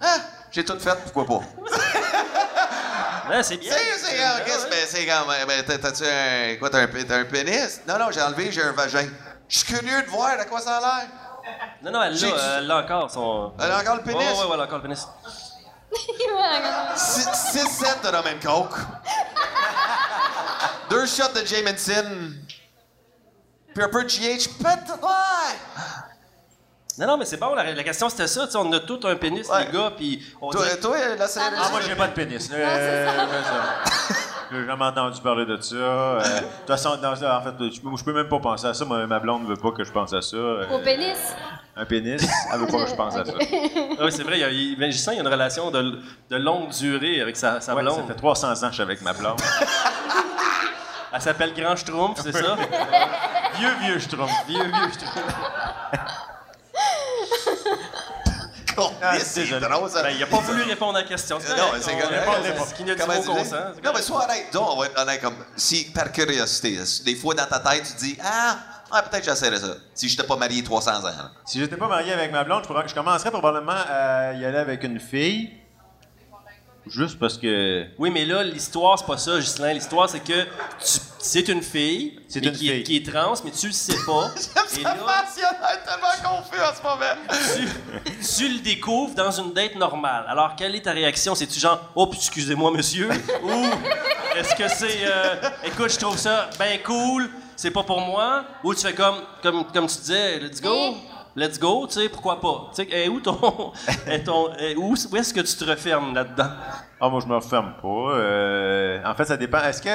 Ah, 0.00 0.18
j'ai 0.52 0.64
tout 0.64 0.78
fait, 0.78 0.96
pourquoi 1.12 1.26
pas? 1.26 1.44
Ouais, 3.30 3.42
c'est 3.42 3.56
bien. 3.58 3.72
C'est, 3.72 3.78
comme, 4.44 4.56
c'est 4.88 5.10
euh, 5.10 5.46
ben, 5.46 5.64
t'as- 5.64 5.78
t'as-tu 5.78 6.04
un, 6.04 6.56
quoi, 6.58 6.68
t'as 6.70 6.80
un, 6.82 6.86
t'as 6.88 7.18
un 7.18 7.24
pénis? 7.24 7.80
Non, 7.86 7.98
non, 7.98 8.10
j'ai 8.10 8.20
enlevé, 8.22 8.50
j'ai 8.50 8.62
un 8.62 8.72
vagin. 8.72 9.06
Je 9.48 9.58
suis 9.58 9.66
curieux 9.72 10.02
de 10.02 10.08
voir 10.08 10.30
à 10.38 10.44
quoi 10.44 10.60
ça 10.60 10.76
a 10.78 10.80
l'air. 10.80 11.06
Non, 11.82 11.90
non, 11.92 12.02
elle 12.02 12.16
J'ai- 12.16 12.30
l'a, 12.30 12.58
elle 12.58 12.66
l'a 12.66 12.78
encore, 12.78 13.10
son... 13.10 13.52
Elle 13.60 13.70
a 13.70 13.78
encore 13.80 13.96
le 13.96 14.02
pénis? 14.02 14.18
Ouais, 14.20 14.32
ouais, 14.38 14.44
ouais, 14.46 14.50
elle 14.54 14.60
a 14.60 14.64
encore 14.64 14.78
le 14.78 14.82
pénis. 14.82 15.06
6-7 16.96 18.02
de 18.02 18.08
rum 18.16 18.24
and 18.26 18.40
coke. 18.42 18.76
Deux 20.90 21.06
shots 21.06 21.32
de 21.34 21.44
Jameson. 21.44 22.32
Puis 23.74 23.84
un 23.84 23.88
peu 23.88 24.02
de 24.04 24.08
GH. 24.08 24.48
Peut-être. 24.58 25.00
Ouais. 25.02 25.56
Non, 27.00 27.06
non, 27.06 27.16
mais 27.16 27.24
c'est 27.24 27.38
bon, 27.38 27.54
la, 27.54 27.72
la 27.72 27.82
question 27.82 28.08
c'était 28.10 28.26
ça. 28.26 28.44
tu 28.46 28.52
sais, 28.52 28.58
on 28.58 28.70
a 28.72 28.80
tous 28.80 29.00
un 29.06 29.16
pénis, 29.16 29.48
Ouais. 29.48 29.64
les 29.66 29.72
gars, 29.72 29.90
puis 29.96 30.22
on 30.40 30.50
Toi, 30.50 30.64
dirait- 30.64 30.76
toi, 30.80 30.96
là, 31.18 31.26
c'est. 31.26 31.40
Ah, 31.40 31.50
Ah, 31.64 31.68
moi, 31.70 31.80
j'ai 31.80 31.94
pas 31.96 32.06
de 32.08 32.12
pénis. 32.12 32.50
Euh, 32.52 33.06
ça. 33.42 34.14
J'ai 34.52 34.66
jamais 34.66 34.84
entendu 34.84 35.20
parler 35.20 35.46
de 35.46 35.60
ça. 35.60 35.76
Euh, 35.76 36.18
De 36.18 36.24
toute 36.40 36.66
façon, 36.66 36.96
dans- 37.00 37.12
en 37.12 37.40
fait, 37.40 37.54
je, 37.72 37.80
peux- 37.80 37.96
je 37.96 38.02
peux 38.04 38.12
même 38.12 38.28
pas 38.28 38.40
penser 38.40 38.66
à 38.66 38.74
ça. 38.74 38.84
Ma, 38.84 39.06
ma 39.06 39.20
blonde 39.20 39.46
veut 39.46 39.54
pas 39.56 39.70
que 39.70 39.84
je 39.84 39.92
pense 39.92 40.12
à 40.12 40.20
ça. 40.22 40.36
Euh, 40.36 40.68
Au 40.70 40.80
pénis? 40.80 41.16
un 41.76 41.84
pénis, 41.84 42.20
elle 42.52 42.58
veut 42.58 42.66
pas 42.66 42.82
que 42.84 42.90
je 42.90 42.94
pense 42.96 43.14
à 43.16 43.24
ça. 43.24 43.32
Ah 43.38 44.04
oui, 44.04 44.10
c'est 44.12 44.24
vrai, 44.24 44.38
il 44.38 44.40
y 44.40 44.44
a, 44.44 44.50
il, 44.50 44.76
ben, 44.76 44.90
Justin, 44.90 45.12
il 45.12 45.16
y 45.16 45.18
a 45.18 45.22
une 45.22 45.28
relation 45.28 45.70
de, 45.70 46.00
de 46.30 46.36
longue 46.36 46.68
durée 46.70 47.20
avec 47.20 47.36
sa, 47.36 47.60
sa 47.60 47.74
Ouais, 47.76 47.84
ça 47.84 47.90
blonde. 47.94 48.08
fait 48.08 48.14
300 48.14 48.50
ans 48.50 48.54
que 48.60 48.66
je 48.66 48.72
suis 48.72 48.82
avec 48.82 49.02
ma 49.02 49.12
blonde. 49.12 49.40
Elle 51.12 51.20
s'appelle 51.22 51.54
Grand 51.54 51.76
Schtroumpf, 51.76 52.20
c'est 52.22 52.32
ça? 52.32 52.56
vieux, 53.56 53.74
vieux, 53.82 53.98
je 54.00 54.08
trouve. 54.08 54.28
Vieux, 54.48 54.64
vieux 54.64 54.92
Schtroumpf. 54.92 55.34
Ah, 55.92 55.98
drôle, 59.60 59.90
ça. 59.90 60.02
Ben, 60.02 60.10
il 60.16 60.22
a 60.22 60.26
pas 60.26 60.38
voulu 60.38 60.62
répondre 60.62 60.96
à 60.98 61.02
la 61.02 61.06
question. 61.08 61.38
Euh, 61.38 61.56
Non, 61.56 61.64
mais 61.72 61.80
c'est 61.80 61.92
correct. 61.92 62.24
c'est 62.44 62.56
Non, 63.84 63.92
mais 63.94 64.02
sois 64.02 64.24
honnête. 64.24 64.46
Donc, 64.52 64.68
on 64.70 64.80
va 64.80 64.86
être 64.86 65.00
honnête 65.00 65.20
comme. 65.20 65.36
Si, 65.56 65.90
par 65.92 66.10
curiosité, 66.12 66.78
des 67.04 67.14
fois 67.14 67.34
dans 67.34 67.46
ta 67.46 67.58
tête, 67.60 67.84
tu 67.84 67.92
te 67.94 67.98
dis 68.00 68.18
Ah, 68.22 68.56
ah 68.90 69.02
peut-être 69.02 69.24
j'essaierais 69.24 69.58
ça. 69.60 69.74
Si 69.94 70.08
je 70.08 70.16
t'ai 70.16 70.26
pas 70.26 70.36
marié 70.36 70.62
300 70.62 70.90
ans. 71.00 71.02
là. 71.04 71.30
Si 71.44 71.58
j'étais 71.60 71.76
pas 71.76 71.88
marié 71.88 72.12
avec 72.12 72.32
ma 72.32 72.44
blonde, 72.44 72.62
je, 72.62 72.68
pourrais- 72.68 72.88
je 72.88 72.94
commencerais 72.94 73.30
probablement 73.30 73.72
à 73.88 74.32
y 74.32 74.44
aller 74.44 74.58
avec 74.58 74.82
une 74.84 74.98
fille. 75.00 75.50
Juste 76.86 77.18
parce 77.18 77.36
que. 77.36 77.84
Oui, 77.98 78.10
mais 78.10 78.24
là, 78.24 78.42
l'histoire, 78.42 78.98
c'est 78.98 79.06
pas 79.06 79.18
ça, 79.18 79.38
Ghislain. 79.38 79.74
L'histoire, 79.74 80.08
c'est 80.08 80.20
que 80.20 80.42
tu- 80.44 81.00
c'est 81.18 81.46
une 81.48 81.62
fille, 81.62 82.18
C'est 82.26 82.40
mais 82.40 82.46
une 82.48 82.52
qui, 82.54 82.68
est- 82.70 82.74
fille. 82.76 82.82
qui 82.84 82.96
est 82.96 83.12
trans, 83.12 83.34
mais 83.44 83.50
tu 83.50 83.66
le 83.66 83.72
sais 83.72 83.96
pas. 84.06 84.30
Et 84.78 84.82
là, 84.82 84.96
passionnel, 85.04 85.80
tellement 85.84 86.38
confus 86.40 86.60
en 86.60 86.74
ce 86.74 86.82
moment. 86.82 87.68
tu, 88.18 88.36
tu 88.36 88.48
le 88.48 88.58
découvres 88.60 89.14
dans 89.14 89.30
une 89.30 89.52
date 89.52 89.74
normale. 89.76 90.24
Alors, 90.26 90.56
quelle 90.56 90.74
est 90.74 90.80
ta 90.82 90.92
réaction? 90.92 91.34
C'est-tu 91.34 91.60
genre, 91.60 91.90
oh, 91.94 92.06
puis 92.06 92.18
excusez-moi, 92.18 92.70
monsieur? 92.70 93.08
Ou 93.42 93.66
est-ce 94.38 94.54
que 94.54 94.68
c'est, 94.68 95.00
euh, 95.04 95.34
écoute, 95.64 95.90
je 95.92 95.98
trouve 95.98 96.16
ça 96.16 96.48
bien 96.58 96.78
cool, 96.78 97.28
c'est 97.56 97.70
pas 97.70 97.82
pour 97.82 98.00
moi? 98.00 98.44
Ou 98.64 98.74
tu 98.74 98.80
fais 98.80 98.94
comme, 98.94 99.16
comme, 99.42 99.64
comme 99.70 99.86
tu 99.86 99.98
disais, 99.98 100.38
let's 100.40 100.60
go? 100.62 100.96
Let's 101.40 101.58
go, 101.58 101.86
tu 101.86 101.94
sais, 101.94 102.10
pourquoi 102.10 102.38
pas? 102.38 102.68
Tu 102.74 102.82
sais, 102.82 102.88
eh, 102.92 103.08
où 103.08 103.18
ton. 103.18 103.72
eh, 104.06 104.22
ton 104.22 104.50
eh, 104.58 104.76
où, 104.76 104.92
où 104.92 105.16
est-ce 105.16 105.32
que 105.32 105.40
tu 105.40 105.54
te 105.56 105.64
refermes 105.64 106.14
là-dedans? 106.14 106.50
Ah, 107.00 107.08
moi, 107.08 107.18
je 107.22 107.26
me 107.26 107.34
referme 107.34 107.72
pas. 107.80 107.88
Euh, 107.88 109.02
en 109.02 109.14
fait, 109.14 109.24
ça 109.24 109.38
dépend. 109.38 109.62
Est-ce 109.62 109.80
que. 109.80 109.88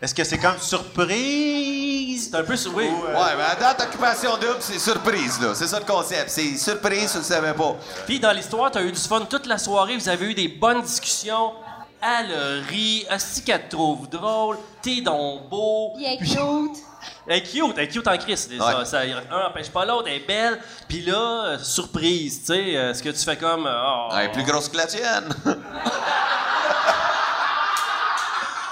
Est-ce 0.00 0.14
que 0.14 0.24
c'est 0.24 0.38
comme 0.38 0.56
surprise? 0.58 2.30
C'est 2.30 2.36
un 2.38 2.42
peu. 2.42 2.56
sur- 2.56 2.74
Oui. 2.74 2.84
Ouais, 2.84 3.34
mais 3.36 3.60
dans 3.60 3.84
occupation 3.84 4.30
double, 4.38 4.56
c'est 4.60 4.78
surprise, 4.78 5.38
là. 5.42 5.54
C'est 5.54 5.66
ça 5.66 5.78
le 5.78 5.84
concept. 5.84 6.30
C'est 6.30 6.56
surprise, 6.56 7.12
tu 7.12 7.18
le 7.18 7.24
savais 7.24 7.52
pas. 7.52 7.76
Puis 8.06 8.18
dans 8.18 8.32
l'histoire, 8.32 8.70
t'as 8.70 8.82
eu 8.82 8.90
du 8.90 8.98
fun 9.00 9.20
toute 9.28 9.44
la 9.46 9.58
soirée, 9.58 9.96
vous 9.98 10.08
avez 10.08 10.24
eu 10.30 10.34
des 10.34 10.48
bonnes 10.48 10.80
discussions. 10.80 11.52
Elle 12.00 12.32
a 12.32 12.60
ri, 12.68 13.04
Asti 13.10 13.42
qu'elle 13.42 13.66
te 13.68 13.74
trouve 13.74 14.08
drôle, 14.08 14.56
t'es 14.82 15.00
donc 15.00 15.48
beau. 15.48 15.92
Il 15.98 16.04
est 16.04 16.16
Puis- 16.18 16.30
cute. 16.30 16.78
Elle 17.26 17.38
est 17.38 17.42
cute, 17.42 17.74
elle 17.76 17.84
est 17.84 17.88
cute 17.88 18.06
en 18.08 18.16
Christ. 18.16 18.50
Ouais. 18.52 18.58
Ça, 18.58 18.84
ça, 18.84 19.00
un 19.00 19.46
empêche 19.46 19.70
pas 19.70 19.84
l'autre, 19.84 20.06
elle 20.08 20.14
est 20.22 20.26
belle. 20.26 20.58
Puis 20.88 21.02
là, 21.02 21.44
euh, 21.44 21.58
surprise, 21.58 22.40
tu 22.40 22.46
sais, 22.46 22.76
euh, 22.76 22.94
ce 22.94 23.02
que 23.02 23.10
tu 23.10 23.24
fais 23.24 23.36
comme. 23.36 23.66
euh, 23.66 23.82
oh, 23.86 24.08
Elle 24.16 24.26
est 24.26 24.32
plus 24.32 24.44
grosse 24.44 24.68
que 24.68 24.76
la 24.76 24.86
tienne. 24.86 25.28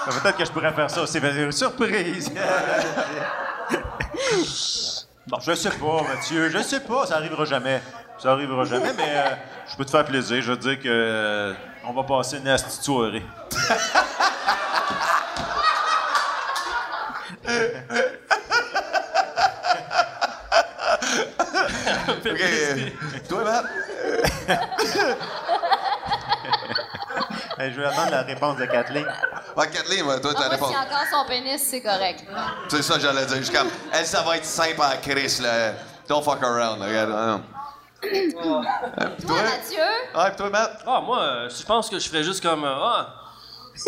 Peut-être 0.05 0.37
que 0.37 0.45
je 0.45 0.51
pourrais 0.51 0.73
faire 0.73 0.89
ça 0.89 1.01
aussi. 1.01 1.19
mais 1.21 1.31
une 1.35 1.51
Surprise! 1.51 2.31
bon, 5.27 5.37
je 5.41 5.53
sais 5.53 5.69
pas, 5.71 6.01
Mathieu. 6.03 6.49
Je 6.49 6.59
sais 6.63 6.79
pas. 6.79 7.05
Ça 7.05 7.17
arrivera 7.17 7.43
jamais. 7.45 7.81
Ça 8.19 8.31
arrivera 8.31 8.63
jamais, 8.65 8.93
mais 8.97 9.09
euh, 9.15 9.29
je 9.69 9.75
peux 9.75 9.85
te 9.85 9.91
faire 9.91 10.05
plaisir. 10.05 10.41
Je 10.41 10.51
veux 10.51 10.57
dire 10.57 10.79
que. 10.79 10.87
euh, 10.87 11.53
on 11.85 11.93
va 11.93 12.03
passer 12.03 12.37
une 12.37 12.47
asti 12.47 12.77
de 12.79 12.83
soirée. 12.83 13.23
OK. 22.09 22.25
euh, 22.25 22.89
Toi, 23.29 23.43
Matt? 23.43 23.65
Hey, 27.59 27.73
je 27.73 27.81
vais 27.81 27.87
attendre 27.87 28.11
la 28.11 28.21
réponse 28.21 28.55
de 28.57 28.65
Kathleen. 28.65 29.07
Ouais, 29.55 29.67
Kathleen, 29.67 30.05
ouais, 30.05 30.21
toi, 30.21 30.31
Ah, 30.35 30.39
t'as 30.41 30.57
moi, 30.57 30.67
répondu. 30.67 30.73
si 30.73 30.77
encore 30.79 31.05
son 31.11 31.27
pénis, 31.27 31.59
c'est 31.59 31.81
correct. 31.81 32.23
C'est 32.69 32.83
ça 32.83 32.93
que 32.95 32.99
j'allais 32.99 33.25
dire. 33.25 33.37
Je 33.37 33.41
suis 33.45 33.55
comme, 33.55 33.69
elle, 33.91 34.05
ça 34.05 34.21
va 34.21 34.37
être 34.37 34.45
simple 34.45 34.79
à 34.83 34.95
Chris, 34.97 35.39
là. 35.41 35.71
Don't 36.07 36.23
fuck 36.23 36.43
around, 36.43 36.79
là. 36.79 36.85
Regarde, 36.85 37.09
non. 37.09 37.41
Toi, 38.31 38.61
Mathieu, 38.97 39.83
Ouais, 40.15 40.29
pis 40.31 40.35
toi, 40.37 40.49
Matt? 40.49 40.81
Ah, 40.85 41.01
moi, 41.01 41.19
euh, 41.19 41.49
je 41.49 41.63
pense 41.65 41.89
que 41.89 41.99
je 41.99 42.07
ferais 42.09 42.23
juste 42.23 42.41
comme. 42.41 42.63
euh, 42.63 42.73
ah, 42.81 43.13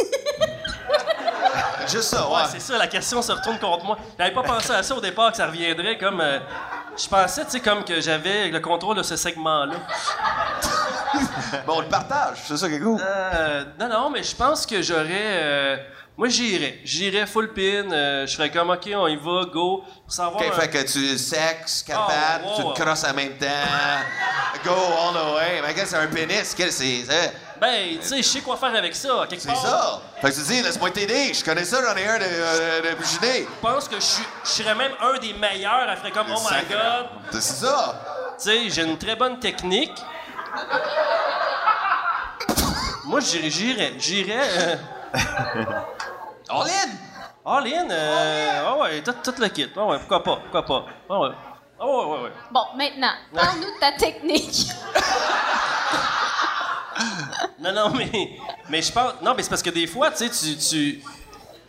Juste 1.88 2.04
ça, 2.04 2.28
ouais. 2.28 2.36
ouais, 2.36 2.42
c'est 2.50 2.60
ça, 2.60 2.78
la 2.78 2.88
question 2.88 3.22
se 3.22 3.32
retourne 3.32 3.58
contre 3.58 3.84
moi. 3.86 3.98
J'avais 4.18 4.32
pas 4.34 4.44
pensé 4.44 4.72
à 4.72 4.84
ça 4.84 4.96
au 4.96 5.02
départ, 5.02 5.32
que 5.32 5.38
ça 5.38 5.48
reviendrait 5.48 5.98
comme. 5.98 6.22
euh, 6.22 6.40
je 6.98 7.08
pensais, 7.08 7.44
tu 7.46 7.52
sais, 7.52 7.60
comme 7.60 7.84
que 7.84 8.00
j'avais 8.02 8.50
le 8.50 8.60
contrôle 8.60 8.98
de 8.98 9.04
ce 9.04 9.16
segment-là. 9.16 9.76
Bon, 11.66 11.78
on 11.78 11.82
le 11.82 11.88
partage, 11.88 12.38
c'est 12.46 12.58
ça 12.58 12.68
qui 12.70 12.76
est 12.76 12.80
cool. 12.80 13.02
Euh, 13.04 13.64
non, 13.80 13.90
non, 13.90 14.10
mais 14.12 14.22
je 14.22 14.36
pense 14.36 14.66
que 14.68 14.82
j'aurais. 14.84 15.08
euh, 15.42 15.78
moi, 16.20 16.28
j'irais. 16.28 16.80
J'irais 16.84 17.26
full 17.26 17.54
pin. 17.54 17.90
euh, 17.94 18.28
je 18.28 18.36
ferais 18.36 18.52
comme, 18.52 18.70
OK, 18.72 18.90
on 18.94 19.08
y 19.08 19.16
va, 19.16 19.46
go. 19.46 19.84
Pour 20.04 20.14
savoir. 20.14 20.36
OK, 20.44 20.50
un- 20.50 20.60
fait 20.60 20.70
que 20.70 20.84
tu 20.92 21.18
sexes, 21.18 21.82
quatre 21.88 21.98
Ah, 22.10 22.40
wow, 22.44 22.56
tu 22.58 22.64
te 22.74 22.82
crosses 22.84 23.06
en 23.06 23.14
même 23.14 23.38
temps. 23.38 23.46
Go 24.66 24.72
all 24.72 25.14
the 25.14 25.36
way. 25.38 25.62
Mais 25.66 25.74
qu'est-ce 25.74 25.84
que 25.94 25.98
c'est 25.98 26.04
un 26.04 26.08
pénis? 26.08 26.54
Qu'est-ce 26.54 26.56
que 26.58 26.72
c'est? 26.72 27.06
C'est 27.08 27.34
Ben, 27.62 27.98
tu 28.02 28.06
sais, 28.06 28.18
je 28.18 28.22
sais 28.24 28.42
quoi 28.42 28.58
faire 28.58 28.76
avec 28.76 28.94
ça, 28.96 29.26
quelque 29.30 29.42
c'est 29.42 29.56
ça. 29.56 30.02
Fait 30.22 30.30
que 30.30 30.36
tu 30.36 30.42
dis, 30.42 30.62
laisse-moi 30.62 30.92
t'aider. 30.92 31.34
Je 31.34 31.42
connais 31.44 31.64
ça, 31.64 31.78
j'en 31.82 31.96
ai 31.96 32.06
un 32.06 32.20
de, 32.20 32.24
euh, 32.26 32.82
de. 32.82 32.88
Je 33.02 33.46
pense 33.62 33.88
que 33.88 33.96
je 33.98 34.50
serais 34.50 34.76
même 34.76 34.92
un 35.02 35.18
des 35.20 35.32
meilleurs. 35.34 35.88
Elle 35.90 35.98
ferait 36.00 36.12
comme, 36.12 36.28
oh 36.36 36.40
my 36.52 36.64
god. 36.70 37.08
C'est 37.32 37.42
ça. 37.66 38.36
Tu 38.38 38.44
sais, 38.50 38.70
j'ai 38.70 38.84
une 38.84 38.98
très 38.98 39.16
bonne 39.16 39.40
technique. 39.40 39.94
Moi, 43.06 43.22
j'irais. 43.22 43.50
J'irais. 43.50 43.94
J'irais. 43.98 44.40
euh, 44.58 44.76
All 46.52 46.68
in. 46.68 46.90
all 47.46 47.68
in. 47.68 47.90
Euh, 47.92 48.64
ah 48.66 48.78
ouais, 48.80 49.02
tout, 49.04 49.14
tout 49.24 49.34
le 49.40 49.48
kit. 49.50 49.68
Ah 49.76 49.86
ouais, 49.86 49.98
pourquoi 50.00 50.24
pas? 50.24 50.38
Pourquoi 50.38 50.66
pas? 50.66 50.86
Ah 51.10 51.20
ouais. 51.20 51.30
Ah 51.80 51.86
ouais, 51.88 52.06
ouais, 52.06 52.22
ouais. 52.24 52.32
bon, 52.52 52.62
maintenant, 52.76 53.12
parle-nous 53.34 53.66
de 53.76 53.80
ta 53.80 53.92
technique. 53.94 54.68
Non, 57.62 57.72
non, 57.74 57.90
mais, 57.92 58.38
mais 58.70 58.82
je 58.82 58.92
pense. 58.92 59.14
Non, 59.22 59.34
mais 59.36 59.44
c'est 59.44 59.50
parce 59.50 59.62
que 59.64 59.70
des 59.70 59.88
fois, 59.88 60.12
tu 60.12 60.28
sais, 60.28 60.30
tu, 60.30 60.58
tu- 60.58 61.04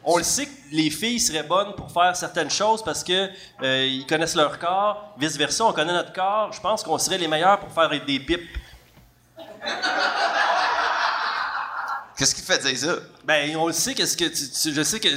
On 0.05 0.16
le 0.16 0.22
sait 0.24 0.47
que 0.47 0.51
les 0.72 0.88
filles 0.91 1.20
seraient 1.20 1.43
bonnes 1.43 1.72
pour 1.74 1.91
faire 1.93 2.14
certaines 2.16 2.51
choses 2.51 2.82
parce 2.82 3.05
que 3.05 3.28
euh, 3.62 3.86
ils 3.86 4.07
connaissent 4.07 4.34
leur 4.36 4.59
corps. 4.59 5.12
Vice 5.18 5.36
versa, 5.36 5.64
on 5.64 5.72
connaît 5.72 5.93
notre 5.93 6.12
corps. 6.12 6.53
Je 6.53 6.61
pense 6.61 6.82
qu'on 6.82 6.99
serait 6.99 7.18
les 7.18 7.28
meilleurs 7.28 7.59
pour 7.61 7.70
faire 7.72 7.88
des 7.91 8.18
pipes. 8.20 8.49
Qu'est-ce 12.21 12.35
qui 12.35 12.43
te 12.43 12.53
fait 12.53 12.59
dire 12.59 12.77
ça? 12.77 12.97
Ben, 13.25 13.57
on 13.57 13.66
le 13.66 13.73
sait. 13.73 13.95
Qu'est-ce 13.95 14.14
que 14.14 14.27
tu, 14.27 14.51
tu- 14.51 14.75
je 14.75 14.83
sais 14.83 15.01
que. 15.01 15.09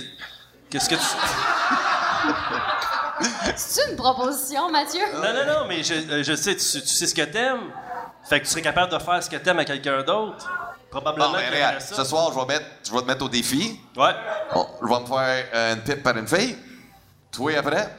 Qu'est-ce 0.70 0.88
que 0.88 0.96
tu. 0.96 1.02
C'est 3.58 3.90
une 3.92 3.98
proposition, 3.98 4.72
Mathieu? 4.72 5.02
Non, 5.16 5.34
non, 5.34 5.46
non, 5.46 5.66
mais 5.68 5.84
je, 5.84 5.96
euh, 5.96 6.24
je 6.24 6.34
sais, 6.34 6.56
tu, 6.56 6.64
tu 6.64 6.88
sais 6.88 7.06
ce 7.08 7.14
que 7.14 7.24
t'aimes. 7.24 7.60
Fait 8.24 8.40
que 8.40 8.46
tu 8.46 8.52
serais 8.52 8.62
capable 8.62 8.90
de 8.94 9.00
faire 9.00 9.22
ce 9.22 9.30
que 9.30 9.36
t'aimes 9.36 9.60
à 9.60 9.66
quelqu'un 9.66 10.02
d'autre. 10.04 10.50
Probablement 10.90 11.32
Bon, 11.32 11.34
ben, 11.34 11.40
regarde, 11.52 11.74
aimerait 11.74 11.80
ça. 11.82 11.94
ce 11.96 12.04
soir, 12.06 12.32
je 12.34 12.40
vais, 12.40 12.46
mettre, 12.46 12.66
je 12.86 12.94
vais 12.94 13.02
te 13.02 13.06
mettre 13.06 13.26
au 13.26 13.30
défi. 13.30 13.82
Ouais. 13.98 14.16
Bon, 14.54 14.66
je 14.82 14.88
vais 14.88 15.00
me 15.02 15.06
faire 15.06 15.46
euh, 15.54 15.74
une 15.76 15.82
pipe 15.82 16.04
par 16.04 16.16
une 16.18 16.28
fille. 16.30 16.58
Toi 17.34 17.58
après, 17.58 17.94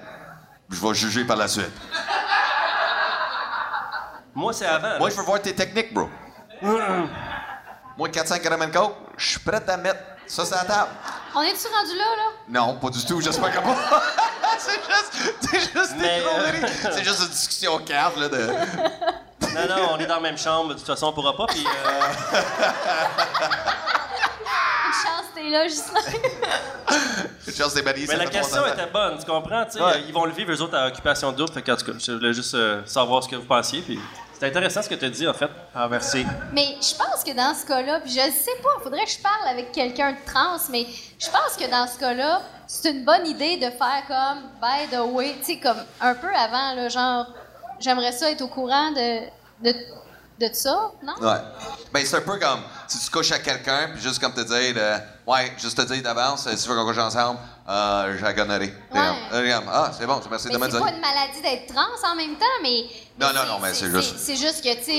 je 0.71 0.81
vais 0.81 0.95
juger 0.95 1.25
par 1.27 1.37
la 1.37 1.49
suite. 1.49 1.71
Moi, 4.35 4.55
c'est 4.55 4.65
avant. 4.65 4.99
Moi, 4.99 5.11
je 5.11 5.17
veux 5.17 5.25
voir 5.25 5.43
tes 5.43 5.55
techniques, 5.55 5.93
bro. 5.93 6.09
Moi, 7.97 8.09
400 8.09 8.37
grammes 8.43 8.67
de 8.71 8.77
coke, 8.77 8.95
je 9.17 9.27
suis 9.31 9.41
prêt 9.41 9.63
à 9.69 9.77
mettre 9.77 10.01
ça 10.27 10.45
sur 10.45 10.57
la 10.57 10.65
table. 10.65 10.91
On 11.35 11.43
est-tu 11.43 11.67
rendu 11.69 11.97
là, 11.97 12.05
là? 12.17 12.31
Non, 12.49 12.75
pas 12.77 12.91
du 12.91 13.05
tout, 13.05 13.21
j'espère 13.21 13.53
que 13.53 13.59
pas. 13.59 14.03
c'est 14.59 14.73
juste, 14.73 15.37
c'est 15.41 15.61
juste 15.61 15.97
des 15.97 16.05
euh. 16.05 16.67
C'est 16.93 17.05
juste 17.05 17.21
une 17.23 17.29
discussion 17.29 17.79
carte, 17.79 18.17
là, 18.17 18.29
de... 18.29 18.47
Non, 19.55 19.77
non, 19.77 19.89
on 19.93 19.99
est 19.99 20.07
dans 20.07 20.17
la 20.17 20.21
même 20.21 20.39
chambre. 20.39 20.71
De 20.71 20.75
toute 20.75 20.87
façon, 20.87 21.07
on 21.09 21.13
pourra 21.13 21.37
pas. 21.37 21.47
Puis, 21.47 21.65
euh, 21.65 22.01
Une 24.87 24.93
chance, 24.93 25.27
t'es 25.35 25.49
là, 25.49 25.69
Justin. 25.69 26.01
Une 27.47 27.55
chance 27.55 27.75
des 27.75 27.83
balises, 27.83 28.09
Mais 28.09 28.17
la 28.17 28.27
question 28.27 28.67
était 28.67 28.87
bonne, 28.93 29.19
tu 29.19 29.25
comprends? 29.27 29.65
tu 29.67 29.73
sais, 29.73 29.83
Ouais. 29.83 30.03
Ils 30.09 30.13
vont 30.13 30.25
le 30.25 30.33
vivre, 30.33 30.53
eux 30.53 30.61
autres, 30.63 30.77
à 30.77 30.89
occupation 30.89 31.31
double. 31.31 31.53
Fait 31.53 31.63
que, 31.63 31.71
en 31.71 31.77
tout 31.77 31.87
cas, 31.87 31.93
je 31.99 32.13
voulais 32.13 32.33
juste 32.33 32.55
euh, 32.55 32.83
savoir 32.87 33.23
ce 33.23 33.29
que 33.29 33.37
vous 33.37 33.45
pensiez. 33.45 33.81
Puis, 33.83 34.01
C'est 34.45 34.51
intéressant 34.51 34.83
ce 34.83 34.91
que 34.91 34.95
tu 34.95 35.07
as 35.07 35.11
dit, 35.11 35.27
en 35.27 35.33
fait. 35.33 35.49
Ah, 35.75 35.89
merci. 35.89 36.27
Mais 36.53 36.77
je 36.79 36.95
pense 36.97 37.25
que 37.25 37.33
dans 37.35 37.55
ce 37.55 37.65
cas-là, 37.65 38.01
puis 38.01 38.11
je 38.13 38.21
ne 38.21 38.31
sais 38.31 38.61
pas, 38.63 38.69
il 38.79 38.83
faudrait 38.83 39.05
que 39.07 39.11
je 39.11 39.19
parle 39.19 39.49
avec 39.49 39.73
quelqu'un 39.73 40.13
de 40.13 40.19
trans, 40.31 40.59
mais 40.69 40.85
je 41.19 41.27
pense 41.31 41.57
que 41.59 41.71
dans 41.71 41.87
ce 41.87 41.99
cas-là, 41.99 42.43
c'est 42.67 42.91
une 42.91 43.07
bonne 43.07 43.27
idée 43.27 43.57
de 43.57 43.71
faire 43.71 44.03
comme, 44.07 44.43
by 44.61 44.95
the 44.95 45.01
way, 45.15 45.35
tu 45.41 45.55
sais, 45.55 45.59
comme 45.61 45.79
un 45.99 46.15
peu 46.15 46.29
avant, 46.37 46.75
là, 46.75 46.91
genre, 46.91 47.27
j'aimerais 47.81 48.13
ça 48.13 48.31
être 48.31 48.43
au 48.43 48.49
courant 48.49 48.91
de, 48.91 49.21
de, 49.63 49.75
de 50.41 50.53
ça, 50.53 50.91
non? 51.03 51.15
Ouais. 51.27 51.39
Ben, 51.91 52.05
c'est 52.05 52.17
un 52.17 52.21
peu 52.21 52.39
comme 52.39 52.61
si 52.87 52.99
tu 53.03 53.11
couches 53.11 53.33
avec 53.33 53.45
quelqu'un, 53.45 53.93
puis 53.95 54.03
juste 54.03 54.19
comme 54.21 54.35
te 54.35 54.43
dire, 54.43 54.75
euh, 54.77 54.99
ouais, 55.27 55.55
juste 55.57 55.79
te 55.79 55.91
dire 55.91 56.03
d'avance, 56.03 56.47
euh, 56.47 56.55
si 56.55 56.65
tu 56.65 56.69
veux 56.69 56.77
qu'on 56.77 56.85
couche 56.85 56.99
ensemble, 56.99 57.39
euh, 57.67 58.15
j'ai 58.19 58.23
la 58.23 58.35
gonorrhée. 58.35 58.75
T'es 58.93 58.99
Ouais. 58.99 59.07
comme, 59.31 59.39
euh, 59.69 59.71
ah, 59.73 59.91
c'est 59.99 60.07
bon, 60.07 60.21
merci 60.31 60.49
de 60.49 60.53
Mais 60.53 60.59
me 60.59 60.65
c'est 60.65 60.77
dire. 60.77 60.85
pas 60.85 60.93
une 60.93 61.01
maladie 61.01 61.41
d'être 61.43 61.73
trans 61.73 62.11
en 62.13 62.15
même 62.15 62.37
temps, 62.37 62.45
mais. 62.63 62.85
Non, 63.17 63.29
non, 63.33 63.45
non, 63.47 63.59
mais 63.63 63.73
c'est 63.75 63.89
juste- 63.93 64.17
C'est 64.19 64.35
juste 64.35 64.61
que, 64.61 64.75
tu 64.75 64.85
sais, 64.87 64.93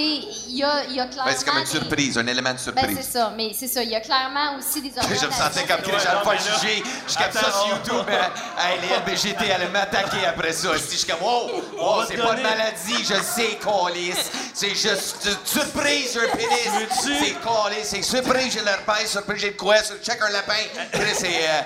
il 0.47 0.55
y 0.55 0.63
a, 0.63 0.85
il 0.85 0.95
y 0.95 0.99
a 1.01 1.05
clairement. 1.07 1.29
Ben, 1.29 1.35
c'est 1.37 1.45
comme 1.45 1.57
une 1.57 1.65
des- 1.65 1.69
surprise, 1.69 2.17
un 2.17 2.25
élément 2.27 2.51
de 2.51 2.55
Ben, 2.55 2.57
c'est 2.57 2.63
surprise. 2.71 3.09
ça, 3.11 3.33
mais 3.35 3.51
c'est 3.53 3.67
ça. 3.67 3.83
Il 3.83 3.89
y 3.89 3.95
a 3.95 3.99
clairement 3.99 4.55
aussi 4.57 4.81
des. 4.81 4.89
Je 5.01 5.25
me 5.25 5.31
sentais 5.33 5.65
comme 5.65 5.81
Chris, 5.81 5.91
j'allais 6.01 6.23
pas 6.23 6.37
juger. 6.37 6.81
Je 7.09 7.13
capte 7.15 7.33
ça 7.33 7.51
sur 7.51 7.67
YouTube. 7.67 8.09
Hey, 8.57 8.79
les 8.79 8.95
LBGT 8.95 9.51
allaient 9.51 9.67
m'attaquer 9.67 10.25
après 10.27 10.53
ça. 10.53 10.69
Je 10.77 10.95
suis 10.95 11.05
comme, 11.05 11.21
wow, 11.21 11.51
wow, 11.77 11.99
va 11.99 12.05
c'est 12.07 12.15
pas 12.15 12.37
une 12.37 12.43
maladie, 12.43 13.03
je 13.03 13.21
sais, 13.21 13.57
Colis. 13.61 14.13
C'est 14.53 14.69
juste 14.75 15.17
une 15.25 15.37
surprise, 15.45 16.17
un 16.17 16.37
pénis. 16.37 16.95
C'est 17.01 17.33
Colis, 17.41 17.83
c'est 17.83 18.01
surprise, 18.01 18.53
j'ai 18.53 18.61
l'herpès, 18.63 19.11
surprise, 19.11 19.41
j'ai 19.41 19.49
le 19.49 19.57
quoi, 19.57 19.83
sur- 19.83 19.97
check 20.01 20.19
un 20.21 20.29
lapin. 20.29 20.53
Chris, 20.93 21.15
c'est. 21.15 21.49
euh, 21.49 21.61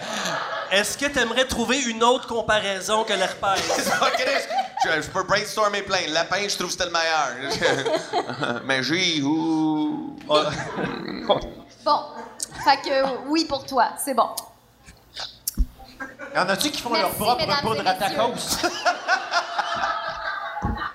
Est-ce 0.71 0.97
que 0.97 1.05
tu 1.05 1.19
aimerais 1.19 1.45
trouver 1.45 1.79
une 1.81 2.03
autre 2.03 2.27
comparaison 2.27 3.03
que 3.03 3.13
l'herpès? 3.13 3.59
Je, 4.85 5.01
je 5.01 5.09
peux 5.09 5.23
brainstormer 5.23 5.81
plein. 5.81 6.07
Le 6.07 6.13
lapin, 6.13 6.47
je 6.47 6.55
trouve 6.55 6.67
que 6.67 6.71
c'était 6.73 6.85
le 6.85 6.91
meilleur. 6.91 8.61
Mais 8.65 8.81
j'ai. 8.83 9.21
ouh. 9.21 10.15
Bon. 11.85 12.01
Fait 12.63 12.77
que 12.81 13.27
oui 13.27 13.45
pour 13.45 13.65
toi, 13.65 13.91
c'est 13.97 14.13
bon. 14.13 14.29
Y 16.35 16.37
en 16.37 16.49
a-tu 16.49 16.69
qui 16.71 16.81
font 16.81 16.89
Merci, 16.91 17.07
leur 17.07 17.15
propre 17.15 17.61
poudre 17.61 17.87
à 17.87 17.93
tacos? 17.93 18.57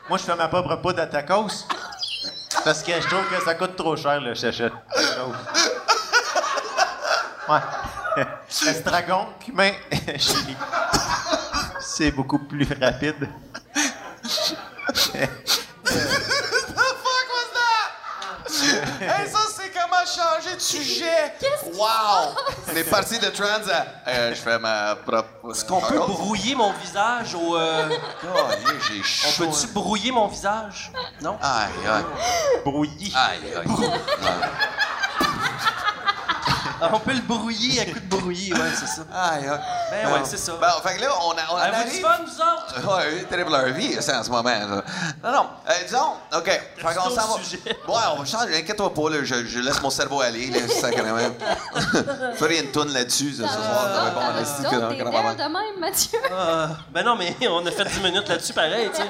Moi, 0.08 0.18
je 0.18 0.24
fais 0.24 0.36
ma 0.36 0.48
propre 0.48 0.76
poudre 0.76 1.00
à 1.02 1.06
tacos. 1.06 1.66
Parce 2.64 2.82
que 2.82 2.92
je 2.92 3.06
trouve 3.08 3.26
que 3.28 3.42
ça 3.44 3.54
coûte 3.54 3.76
trop 3.76 3.96
cher, 3.96 4.20
le 4.20 4.34
chachette. 4.34 4.72
Ouais. 7.48 7.60
Estragon, 8.68 9.26
cumin, 9.44 9.72
chili. 10.18 10.56
C'est 11.80 12.10
beaucoup 12.10 12.38
plus 12.38 12.68
rapide. 12.80 13.28
Fuck 14.24 14.56
was 17.30 17.50
that? 17.54 17.90
hey, 19.00 19.26
ça, 19.28 19.38
c'est 19.54 19.70
comment 19.70 20.04
changer 20.06 20.54
de 20.56 20.60
sujet. 20.60 21.32
wow! 21.74 22.34
On 22.70 22.76
est 22.76 22.84
parti 22.84 23.18
de 23.18 23.28
trans 23.28 23.68
à. 23.70 23.86
Euh, 24.10 24.30
je 24.34 24.40
fais 24.40 24.58
ma 24.58 24.96
propre. 24.96 25.50
Est-ce 25.50 25.64
On 25.70 25.80
peut 25.80 25.98
brouiller 25.98 26.54
mon 26.54 26.72
visage 26.72 27.34
au. 27.34 27.56
euh, 27.56 27.88
j'ai 28.88 29.00
On 29.00 29.02
chaud. 29.02 29.50
peut-tu 29.50 29.66
brouiller 29.68 30.12
mon 30.12 30.28
visage? 30.28 30.90
Non? 31.20 31.36
Aïe, 31.42 31.70
aïe. 31.88 32.04
Brouillis. 32.64 33.12
Aïe, 33.16 33.40
aïe. 33.56 33.64
Ah, 36.80 36.90
on 36.92 36.98
peut 37.00 37.12
le 37.12 37.20
brouiller 37.20 37.80
à 37.80 37.84
coup 37.86 38.00
de 38.00 38.06
brouiller, 38.16 38.52
ouais, 38.52 38.60
c'est 38.78 38.86
ça. 38.86 39.02
Aïe, 39.12 39.46
aïe. 39.46 39.58
Ben 39.90 40.12
ouais, 40.12 40.20
c'est 40.24 40.36
ça. 40.38 40.52
Bon, 40.52 40.88
fait 40.88 40.96
que 40.96 41.00
là, 41.02 41.08
on, 41.22 41.30
a, 41.32 41.34
on 41.52 41.56
Avez-vous 41.56 41.82
du 41.82 41.88
arrive. 41.88 42.02
fun, 42.02 42.24
vous 42.24 42.40
autres? 42.86 42.96
Ouais, 42.98 43.22
terrible 43.24 43.50
leur 43.52 43.66
vie, 43.66 43.94
ça, 44.02 44.20
en 44.20 44.24
ce 44.24 44.30
moment. 44.30 44.42
là. 44.50 44.82
Non, 45.22 45.32
non. 45.32 45.46
Euh, 45.68 45.72
disons, 45.86 46.12
OK. 46.36 46.44
Fait 46.46 46.94
qu'on 46.94 47.10
s'en 47.10 47.36
va. 47.36 47.42
sujets? 47.42 47.60
Ouais, 47.66 47.94
on 48.14 48.22
va 48.22 48.24
changer. 48.24 48.56
Inquiète-toi 48.58 48.92
pas, 48.94 49.10
là. 49.10 49.16
Je, 49.22 49.46
je 49.46 49.58
laisse 49.60 49.80
mon 49.82 49.90
cerveau 49.90 50.20
aller, 50.20 50.46
là. 50.50 50.58
C'est 50.68 50.80
ça, 50.80 50.90
quand 50.90 51.02
même. 51.02 51.34
Ferai 52.36 52.58
une 52.60 52.70
toune 52.72 52.92
là-dessus, 52.92 53.34
ça, 53.34 53.48
ce 53.48 53.54
soir. 53.54 53.88
Ça 53.94 54.04
va 54.04 54.70
que- 54.70 55.10
verres 55.10 55.36
de 55.36 55.42
même, 55.52 55.80
Mathieu? 55.80 56.18
Ah, 56.32 56.68
ben 56.92 57.04
non, 57.04 57.16
mais 57.16 57.34
on 57.48 57.64
a 57.66 57.70
fait 57.70 57.84
10 57.84 58.00
minutes 58.00 58.28
là-dessus 58.28 58.52
pareil, 58.52 58.90
tu 58.94 59.02
sais. 59.02 59.08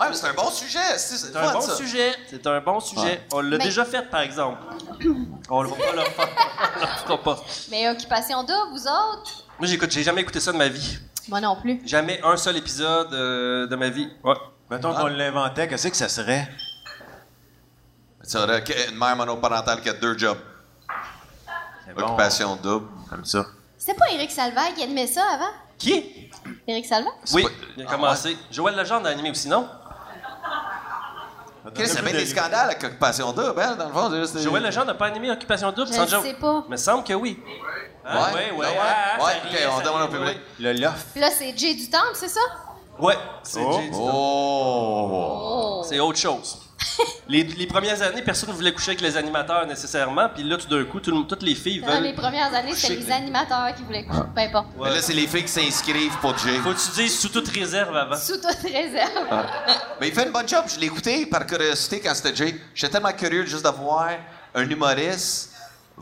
Ouais, 0.00 0.06
mais 0.08 0.14
c'est 0.14 0.26
un 0.28 0.34
bon 0.34 0.50
sujet. 0.50 0.78
C'est 0.96 1.16
c'est 1.16 1.32
C'est 1.32 1.36
un 1.36 1.52
bon 1.52 1.60
ça. 1.60 1.76
sujet. 1.76 2.14
C'est 2.30 2.46
un 2.46 2.60
bon 2.60 2.80
sujet. 2.80 3.22
On 3.32 3.40
l'a 3.40 3.58
Mais- 3.58 3.64
déjà 3.64 3.84
fait, 3.84 4.02
par 4.10 4.20
exemple. 4.22 4.58
On 5.50 5.62
le 5.62 5.68
va 5.68 5.76
pas 5.76 5.92
le 5.92 6.02
faire. 6.02 6.28
On 6.76 6.80
le 6.80 6.86
fera 6.86 7.18
pas. 7.22 7.38
Mais 7.70 7.88
occupation 7.90 8.42
double, 8.42 8.70
vous 8.72 8.86
autres? 8.86 9.44
Moi, 9.58 9.68
j'écoute, 9.68 9.90
j'ai 9.90 10.02
jamais 10.02 10.22
écouté 10.22 10.40
ça 10.40 10.52
de 10.52 10.56
ma 10.56 10.68
vie. 10.68 10.98
Moi 11.28 11.40
non 11.40 11.54
plus. 11.56 11.80
Jamais 11.86 12.18
un 12.24 12.36
seul 12.36 12.56
épisode 12.56 13.12
euh, 13.12 13.66
de 13.66 13.76
ma 13.76 13.88
vie. 13.90 14.08
Ouais. 14.24 14.34
Mettons 14.70 14.94
qu'on 14.94 15.06
l'inventait, 15.06 15.68
qu'est-ce 15.68 15.88
que 15.88 15.96
ça 15.96 16.08
serait? 16.08 16.48
C'est 18.22 18.38
vrai 18.38 18.62
qu'une 18.64 18.96
mère 18.96 19.16
monoparentale 19.16 19.80
qui 19.82 19.88
a 19.88 19.92
deux 19.94 20.16
jobs. 20.16 20.38
C'est 21.86 21.94
bon. 21.94 22.02
Occupation 22.02 22.56
double. 22.56 22.86
Comme 23.08 23.24
ça. 23.24 23.44
C'était 23.76 23.94
pas 23.94 24.10
Éric 24.12 24.30
Salvaille 24.30 24.74
qui 24.74 24.82
animait 24.82 25.06
ça 25.06 25.22
avant? 25.34 25.50
Qui? 25.78 26.30
Éric 26.66 26.86
Salvaille? 26.86 27.12
Oui, 27.32 27.46
il 27.76 27.82
a 27.82 27.86
Ah, 27.88 27.92
commencé. 27.92 28.36
Joël 28.50 28.76
Legendre 28.76 29.06
a 29.06 29.10
animé 29.10 29.30
aussi, 29.30 29.48
non? 29.48 29.68
Chris, 31.74 31.84
il 31.90 31.94
y 31.94 31.98
a 31.98 32.02
bien 32.02 32.12
des 32.12 32.26
scandales 32.26 32.70
avec 32.70 32.82
Occupation 32.84 33.32
double, 33.32 33.60
hein, 33.60 33.76
dans 33.78 33.86
le 33.88 33.92
fond. 33.92 34.10
juste- 34.14 34.38
Joël 34.40 34.62
Legendre 34.62 34.86
n'a 34.86 34.94
pas 34.94 35.06
animé 35.06 35.30
Occupation 35.30 35.70
Double, 35.72 35.88
Je 35.88 35.92
sans 35.94 36.06
joke. 36.06 36.24
sais 36.24 36.34
pas. 36.34 36.64
Mais 36.68 36.76
semble 36.76 37.04
que 37.04 37.12
oui. 37.12 37.38
Hein? 38.04 38.16
Ouais, 38.16 38.32
ouais, 38.34 38.50
ouais. 38.52 38.66
ouais, 38.66 38.76
ah, 38.80 39.18
ça 39.18 39.24
ouais, 39.26 39.32
riait, 39.50 39.66
ok, 39.66 39.72
on 39.74 39.78
ça 39.78 39.84
demande 39.84 40.02
au 40.02 40.08
public. 40.08 40.38
Le 40.58 40.72
loft. 40.72 41.06
Puis 41.12 41.20
là, 41.20 41.28
c'est 41.30 41.56
Jay 41.56 41.74
du 41.74 41.88
Temple, 41.90 42.12
c'est 42.14 42.28
ça? 42.28 42.40
Ouais, 42.98 43.16
c'est 43.42 43.60
Oh. 43.62 43.72
Jay 43.72 43.84
du 43.84 43.90
Temple. 43.90 44.02
Oh. 44.12 45.82
C'est 45.86 46.00
autre 46.00 46.18
chose. 46.18 46.58
Les, 47.28 47.44
les 47.44 47.66
premières 47.66 48.00
années, 48.02 48.22
personne 48.22 48.50
ne 48.50 48.54
voulait 48.54 48.72
coucher 48.72 48.90
avec 48.90 49.00
les 49.00 49.16
animateurs 49.16 49.66
nécessairement, 49.66 50.28
puis 50.34 50.42
là, 50.42 50.56
tout 50.56 50.66
d'un 50.68 50.84
coup, 50.84 51.00
tout 51.00 51.10
le- 51.10 51.24
toutes 51.26 51.42
les 51.42 51.54
filles 51.54 51.80
Dans 51.80 51.86
veulent. 51.94 52.02
les 52.02 52.12
premières 52.12 52.52
années, 52.54 52.74
c'était 52.74 52.96
les 52.96 53.10
animateurs 53.10 53.74
qui 53.76 53.82
voulaient 53.84 54.04
coucher. 54.04 54.22
Peu 54.34 54.40
importe. 54.40 54.66
Mais 54.82 54.90
là, 54.90 55.00
c'est 55.02 55.12
les 55.14 55.26
filles 55.26 55.44
qui 55.44 55.48
s'inscrivent 55.52 56.16
pour 56.20 56.36
Jay. 56.38 56.58
Faut 56.58 56.72
que 56.72 56.78
tu 56.80 57.02
dises 57.02 57.18
sous 57.18 57.28
toute 57.28 57.48
réserve 57.48 57.96
avant. 57.96 58.16
Sous 58.16 58.36
toute 58.36 58.62
réserve. 58.72 59.26
Mais 60.00 60.08
il 60.08 60.14
fait 60.14 60.26
une 60.26 60.32
bonne 60.32 60.48
job. 60.48 60.64
Je 60.72 60.78
l'ai 60.80 60.86
écouté 60.86 61.26
par 61.26 61.46
curiosité 61.46 62.00
quand 62.00 62.14
c'était 62.14 62.34
Jay. 62.34 62.54
J'étais 62.74 62.92
tellement 62.94 63.12
curieux 63.12 63.46
juste 63.46 63.64
de 63.64 63.70
voir 63.70 64.10
un 64.54 64.68
humoriste 64.68 65.48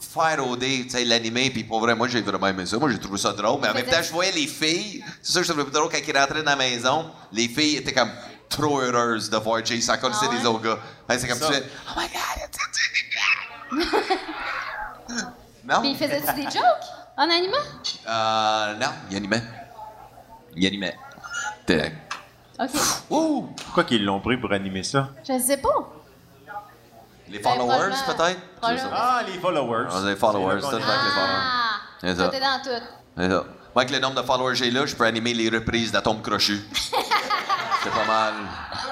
faire 0.00 0.48
OD, 0.48 0.60
tu 0.60 0.90
sais, 0.90 1.04
l'animer, 1.04 1.50
puis 1.50 1.64
pour 1.64 1.80
vrai, 1.80 1.92
moi, 1.96 2.06
j'ai 2.06 2.20
vraiment 2.20 2.46
aimé 2.46 2.64
ça. 2.66 2.78
Moi, 2.78 2.88
j'ai 2.92 3.00
trouvé 3.00 3.18
ça 3.18 3.32
drôle. 3.32 3.58
Mais 3.60 3.68
en 3.68 3.74
même 3.74 3.84
temps, 3.84 4.00
je 4.00 4.12
voyais 4.12 4.30
les 4.30 4.46
filles. 4.46 5.02
C'est 5.20 5.32
ça 5.32 5.40
que 5.40 5.46
je 5.46 5.50
trouvais 5.50 5.64
plus 5.64 5.72
drôle 5.72 5.88
quand 5.90 5.98
ils 6.06 6.16
rentraient 6.16 6.42
dans 6.44 6.52
la 6.52 6.56
maison. 6.56 7.10
Les 7.32 7.48
filles 7.48 7.78
étaient 7.78 7.92
comme 7.92 8.10
trop 8.48 8.80
heureuses 8.80 9.30
de 9.30 9.36
voir 9.36 9.64
Jay 9.64 9.80
coller 9.80 10.14
Ah 10.20 10.28
ouais? 10.28 10.38
des 10.38 10.46
autres 10.46 10.62
gars. 10.62 10.78
C'est 11.18 11.28
comme 11.28 11.38
Ça. 11.38 11.46
tu 11.48 11.52
fais, 11.54 11.62
Oh 11.88 11.92
my 11.96 12.06
God, 12.08 12.20
it's 12.44 12.58
Non? 15.64 15.80
Puis 15.80 15.90
il 15.90 15.96
faisait-tu 15.96 16.32
des 16.34 16.42
jokes 16.44 16.88
en 17.16 17.24
animant? 17.30 17.56
Euh, 18.08 18.74
non, 18.74 18.88
il 19.10 19.16
animait. 19.16 19.42
Il 20.56 20.66
animait. 20.66 20.96
T'es- 21.66 21.92
OK. 22.58 22.70
Ouh! 23.10 23.48
Pourquoi 23.64 23.84
qu'ils 23.84 24.04
l'ont 24.04 24.20
pris 24.20 24.36
pour 24.38 24.52
animer 24.52 24.82
ça? 24.82 25.10
Je 25.26 25.32
ne 25.34 25.38
sais 25.38 25.58
pas. 25.58 25.68
Les 27.28 27.38
Ben, 27.38 27.50
followers, 27.52 27.92
peut-être? 28.06 28.40
Ah, 28.62 28.72
les 29.26 29.38
followers. 29.38 29.86
Ah, 29.92 30.00
les 30.06 30.16
followers, 30.16 30.64
Avec 30.64 30.80
les 30.80 30.80
Ah! 30.82 31.80
C'est 32.00 32.14
Toi, 32.14 32.24
ça. 32.24 32.30
t'es 32.30 32.40
dans 32.40 32.62
tout. 32.62 32.84
C'est 33.18 33.28
ça. 33.28 33.44
Moi, 33.74 33.82
avec 33.82 33.90
le 33.90 33.98
nombre 33.98 34.20
de 34.20 34.26
followers 34.26 34.52
que 34.52 34.58
j'ai 34.64 34.70
là, 34.70 34.86
je 34.86 34.96
peux 34.96 35.04
animer 35.04 35.34
les 35.34 35.50
reprises 35.50 35.92
d'Atome 35.92 36.22
Crochu. 36.22 36.58
C'est 37.82 37.90
pas 37.90 38.06
mal. 38.06 38.34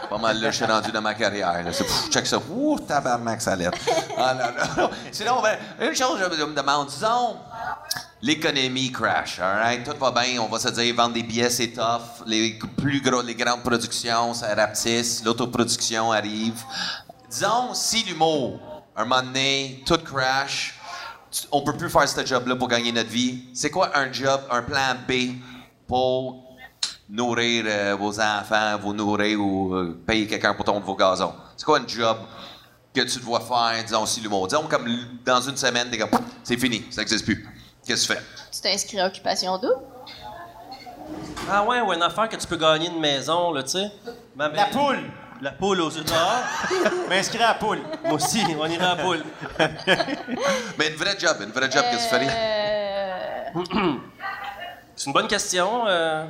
Pas 0.09 0.19
mal 0.19 0.41
là, 0.41 0.51
je 0.51 0.57
suis 0.57 0.65
rendu 0.65 0.93
dans 0.93 1.03
ma 1.03 1.15
carrière. 1.15 1.65
check 2.11 2.27
ça. 2.27 2.39
Ouh, 2.51 2.79
tabarnak, 2.79 3.43
ça 3.43 3.57
lettre. 3.57 3.79
Ah 4.17 4.35
non, 4.35 4.45
non, 4.45 4.83
non. 4.83 4.91
Sinon, 5.11 5.43
ben, 5.43 5.59
une 5.81 5.95
chose, 5.95 6.21
je 6.21 6.45
me 6.45 6.55
demande, 6.55 6.89
disons, 6.89 7.37
l'économie 8.23 8.93
crash, 8.93 9.41
all 9.41 9.59
right? 9.59 9.85
Tout 9.85 9.97
va 9.99 10.11
bien, 10.13 10.41
on 10.41 10.47
va 10.49 10.59
se 10.59 10.69
dire, 10.69 10.95
vendre 10.95 11.15
des 11.15 11.23
billets, 11.23 11.51
c'est 11.51 11.69
tough. 11.69 12.25
Les 12.27 12.59
plus 12.77 13.01
gros, 13.01 13.23
les 13.23 13.35
grandes 13.35 13.63
productions, 13.63 14.35
ça 14.35 14.55
rapetisse. 14.55 15.25
L'autoproduction 15.25 16.13
arrive. 16.13 16.63
Disons, 17.29 17.75
si 17.75 18.05
l'humour, 18.05 18.61
un 18.97 19.05
moment 19.05 19.23
donné, 19.23 19.83
tout 19.85 19.99
crash, 19.99 20.79
on 21.51 21.63
peut 21.63 21.77
plus 21.77 21.91
faire 21.91 22.09
ce 22.09 22.25
job-là 22.25 22.57
pour 22.57 22.69
gagner 22.69 22.93
notre 22.93 23.11
vie. 23.11 23.47
C'est 23.53 23.71
quoi 23.71 23.91
un 23.97 24.13
job, 24.13 24.41
un 24.51 24.63
plan 24.63 24.95
B 25.09 25.35
pour 25.87 26.46
nourrir 27.09 27.65
euh, 27.67 27.97
vos 27.99 28.19
enfants, 28.21 28.79
vous 28.81 28.93
nourrir 28.93 29.41
ou 29.41 29.75
euh, 29.75 30.03
payer 30.07 30.27
quelqu'un 30.27 30.55
pour 30.55 30.65
ton 30.65 30.81
vos 30.81 30.95
gazons? 30.95 31.35
C'est 31.57 31.65
quoi 31.65 31.79
un 31.79 31.87
job 31.87 32.17
que 32.95 33.01
tu 33.03 33.19
dois 33.21 33.41
faire, 33.41 33.85
disons, 33.85 34.07
si 34.07 34.21
l'humour? 34.21 34.49
Disons, 34.49 34.65
comme 34.69 34.87
dans 35.25 35.41
une 35.41 35.57
semaine, 35.57 35.89
t'es 35.91 35.99
comme, 35.99 36.11
c'est 36.43 36.57
fini, 36.59 36.85
ça 36.91 37.01
n'existe 37.03 37.25
plus. 37.25 37.47
Qu'est-ce 37.87 38.09
que 38.09 38.15
tu 38.15 38.19
fais? 38.19 38.25
Tu 38.53 38.61
t'es 38.61 38.73
inscrit 38.73 38.99
à 39.01 39.07
Occupation 39.07 39.57
double? 39.59 39.77
Ah 41.51 41.63
ouais, 41.63 41.81
ou 41.81 41.93
une 41.93 42.03
affaire 42.03 42.29
que 42.29 42.37
tu 42.37 42.47
peux 42.47 42.57
gagner 42.57 42.89
une 42.89 42.99
maison, 43.01 43.53
là, 43.53 43.63
tu 43.63 43.71
sais. 43.71 43.91
Ma- 44.35 44.49
La 44.49 44.67
poule! 44.67 44.99
La 45.43 45.53
poule 45.53 45.83
aux 45.83 45.95
œufs 45.97 46.05
d'or. 46.07 46.33
M'inscrire 47.11 47.43
à 47.43 47.49
la 47.49 47.55
poule. 47.55 47.81
Moi 48.05 48.15
aussi, 48.15 48.41
on 48.59 48.67
ira 48.67 48.93
à 48.93 48.97
la 48.97 49.03
poule. 49.03 49.23
Mais 50.79 50.89
une 50.89 50.97
vraie 50.97 51.17
job, 51.19 51.37
une 51.43 51.51
vraie 51.51 51.71
job, 51.71 51.85
qu'est-ce 51.91 52.09
que 52.09 52.17
tu 52.17 52.25
ferais? 52.25 53.53
Euh... 53.55 53.55
C'est 54.97 55.07
une 55.09 55.13
bonne 55.13 55.29
question. 55.29 55.87
euh. 55.87 56.25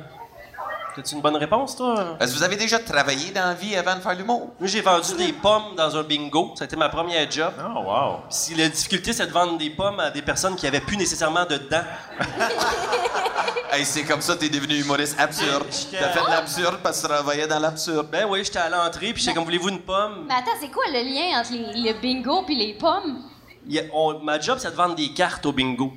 T'as-tu 0.97 1.13
une 1.13 1.21
bonne 1.21 1.35
réponse, 1.37 1.75
toi? 1.75 2.17
Est-ce 2.19 2.33
que 2.33 2.37
vous 2.39 2.43
avez 2.43 2.55
déjà 2.55 2.79
travaillé 2.79 3.29
dans 3.29 3.45
la 3.45 3.53
vie 3.53 3.75
avant 3.75 3.95
de 3.95 3.99
faire 4.01 4.15
l'humour? 4.15 4.49
Moi, 4.59 4.67
j'ai 4.67 4.81
vendu 4.81 5.13
des 5.15 5.31
pommes 5.31 5.75
dans 5.77 5.95
un 5.95 6.01
bingo. 6.01 6.53
Ça 6.55 6.63
a 6.63 6.65
été 6.65 6.75
ma 6.75 6.89
première 6.89 7.29
job. 7.29 7.53
Oh, 7.59 7.81
wow. 7.81 8.13
Puis 8.27 8.35
si 8.37 8.55
la 8.55 8.67
difficulté, 8.67 9.13
c'est 9.13 9.27
de 9.27 9.31
vendre 9.31 9.59
des 9.59 9.69
pommes 9.69 9.99
à 9.99 10.09
des 10.09 10.23
personnes 10.23 10.55
qui 10.55 10.65
avaient 10.65 10.79
plus 10.81 10.97
nécessairement 10.97 11.45
de 11.45 11.57
dents. 11.57 11.83
Hey, 13.69 13.83
c'est 13.85 14.03
comme 14.05 14.21
ça 14.21 14.33
que 14.35 14.39
t'es 14.39 14.49
devenu 14.49 14.75
humoriste 14.79 15.19
absurde. 15.19 15.65
T'as 15.91 16.09
fait 16.09 16.21
de 16.25 16.29
l'absurde 16.29 16.77
parce 16.81 17.01
que 17.01 17.07
tu 17.07 17.13
travaillais 17.13 17.47
dans 17.47 17.59
l'absurde. 17.59 18.07
Ben 18.09 18.25
oui, 18.27 18.41
j'étais 18.43 18.59
à 18.59 18.69
l'entrée, 18.69 19.11
puis 19.11 19.21
j'étais 19.21 19.35
comme, 19.35 19.43
voulez-vous 19.43 19.67
une 19.69 19.81
pomme? 19.81 20.25
Mais 20.27 20.35
attends, 20.35 20.57
c'est 20.59 20.71
quoi 20.71 20.85
le 20.87 20.99
lien 21.03 21.37
entre 21.41 21.51
les, 21.51 21.91
le 21.91 21.99
bingo 21.99 22.43
puis 22.43 22.55
les 22.55 22.73
pommes? 22.75 23.23
A- 23.69 23.79
on- 23.93 24.19
ma 24.19 24.39
job, 24.39 24.57
c'est 24.59 24.71
de 24.71 24.75
vendre 24.75 24.95
des 24.95 25.09
cartes 25.11 25.45
au 25.45 25.51
bingo. 25.51 25.91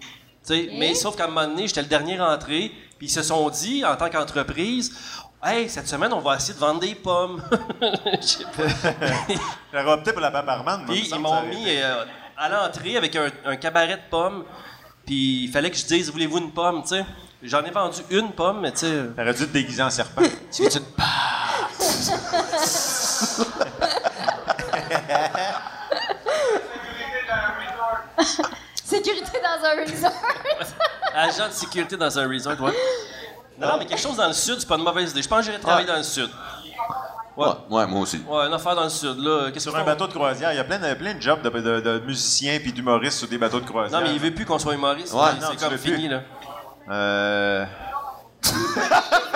Mais 0.51 0.94
sauf 0.94 1.16
qu'à 1.16 1.24
un 1.24 1.28
moment 1.28 1.47
donné, 1.47 1.68
j'étais 1.68 1.82
le 1.82 1.86
dernier 1.89 2.18
rentré, 2.18 2.72
puis 3.01 3.06
ils 3.06 3.10
se 3.10 3.22
sont 3.22 3.48
dit, 3.48 3.82
en 3.82 3.97
tant 3.97 4.10
qu'entreprise, 4.10 4.93
Hey, 5.43 5.70
cette 5.70 5.89
semaine, 5.89 6.12
on 6.12 6.20
va 6.20 6.36
essayer 6.36 6.52
de 6.52 6.59
vendre 6.59 6.81
des 6.81 6.94
pommes. 6.94 7.43
Je 8.20 8.27
sais 8.27 8.44
pas. 8.44 8.64
J'aurais 9.72 9.93
opté 9.93 10.12
pour 10.12 10.20
la 10.20 10.31
paparmane. 10.31 10.85
Puis 10.85 11.09
ils 11.10 11.18
m'ont 11.18 11.43
mis 11.44 11.64
euh, 11.66 12.05
à 12.36 12.51
l'entrée 12.51 12.98
avec 12.98 13.16
un, 13.16 13.31
un 13.47 13.56
cabaret 13.56 13.97
de 13.97 14.10
pommes. 14.10 14.44
Puis 15.06 15.44
il 15.44 15.51
fallait 15.51 15.70
que 15.70 15.78
je 15.78 15.86
dise, 15.86 16.12
voulez-vous 16.12 16.40
une 16.40 16.52
pomme, 16.52 16.82
tu 16.82 16.89
sais. 16.89 17.06
J'en 17.43 17.64
ai 17.64 17.70
vendu 17.70 18.02
une 18.10 18.32
pomme, 18.32 18.60
mais 18.60 18.72
tu 18.72 18.81
sais. 18.81 19.06
T'aurais 19.16 19.32
dû 19.32 19.47
te 19.47 19.52
déguiser 19.52 19.82
en 19.82 19.89
serpent. 19.89 20.20
Tu 20.52 20.62
veux-tu 20.62 20.77
une 20.77 20.85
Sécurité 28.91 29.39
dans 29.41 29.65
un 29.67 29.85
resort. 29.85 30.23
Agent 31.15 31.49
de 31.49 31.53
sécurité 31.53 31.97
dans 31.97 32.19
un 32.19 32.29
resort, 32.29 32.61
ouais. 32.61 32.73
Non, 33.59 33.69
non, 33.69 33.79
mais 33.79 33.87
quelque 33.87 34.01
chose 34.01 34.17
dans 34.17 34.27
le 34.27 34.33
sud, 34.33 34.57
c'est 34.59 34.69
pas 34.69 34.77
une 34.77 34.85
mauvaise 34.85 35.11
idée. 35.11 35.23
Je 35.23 35.29
pense 35.29 35.39
que 35.41 35.45
j'irai 35.47 35.59
travailler 35.61 35.87
Ouais. 35.87 35.93
dans 35.93 35.99
le 35.99 36.03
sud. 36.05 36.31
Ouais. 37.37 37.47
Ouais, 37.47 37.53
ouais, 37.71 37.87
moi 37.87 38.01
aussi. 38.01 38.23
Ouais, 38.29 38.47
une 38.47 38.53
affaire 38.53 38.75
dans 38.75 38.85
le 38.85 38.89
sud, 38.91 39.19
là. 39.19 39.51
Qu'est-ce 39.53 39.69
Sur 39.71 39.77
un 39.77 39.85
bateau 39.85 40.07
de 40.07 40.12
croisière, 40.12 40.53
il 40.53 40.57
y 40.57 40.59
a 40.61 40.65
plein 40.65 40.79
de, 40.79 40.95
plein 40.95 41.15
de 41.15 41.21
jobs 41.21 41.41
de, 41.43 41.49
de- 41.51 41.81
de 41.81 41.99
musiciens 42.01 42.59
puis 42.59 42.73
d'humoristes 42.73 43.19
sur 43.19 43.29
des 43.29 43.39
bateaux 43.39 43.61
de 43.61 43.67
croisière. 43.67 44.01
Non, 44.01 44.07
mais 44.07 44.12
il 44.15 44.21
veut 44.21 44.33
plus 44.35 44.45
qu'on 44.45 44.59
soit 44.59 44.75
humoriste. 44.75 45.12
Ouais, 45.15 45.31
c'est 45.41 45.57
comme 45.59 45.77
plus. 45.77 45.79
fini, 45.79 46.09
là. 46.09 46.23
Euh... 46.91 47.65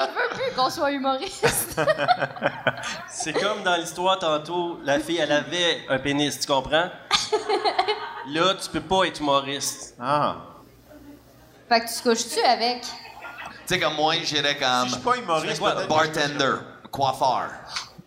Je 0.00 0.06
veux 0.06 0.28
plus 0.34 0.56
qu'on 0.56 0.70
soit 0.70 0.92
humoriste. 0.92 1.80
C'est 3.08 3.32
comme 3.32 3.62
dans 3.62 3.76
l'histoire 3.76 4.18
tantôt, 4.18 4.80
la 4.84 4.98
fille, 4.98 5.18
elle 5.18 5.32
avait 5.32 5.84
un 5.88 5.98
pénis, 5.98 6.38
tu 6.38 6.46
comprends? 6.46 6.90
Là, 8.28 8.54
tu 8.54 8.68
peux 8.70 8.80
pas 8.80 9.04
être 9.04 9.20
humoriste. 9.20 9.94
Ah. 10.00 10.36
fait 11.68 11.80
que 11.80 11.88
tu 11.88 11.94
te 11.94 12.02
couches-tu 12.02 12.40
avec? 12.40 12.82
Tu 12.82 12.88
sais, 13.66 13.80
comme 13.80 13.94
moi, 13.94 14.14
j'irais 14.22 14.56
comme 14.56 14.84
Si 14.84 14.88
je 14.88 14.94
suis 14.94 15.02
pas 15.02 15.16
humoriste, 15.16 15.58
quoi, 15.58 15.72
peut-être... 15.72 15.88
bartender, 15.88 16.54
coiffeur. 16.90 17.50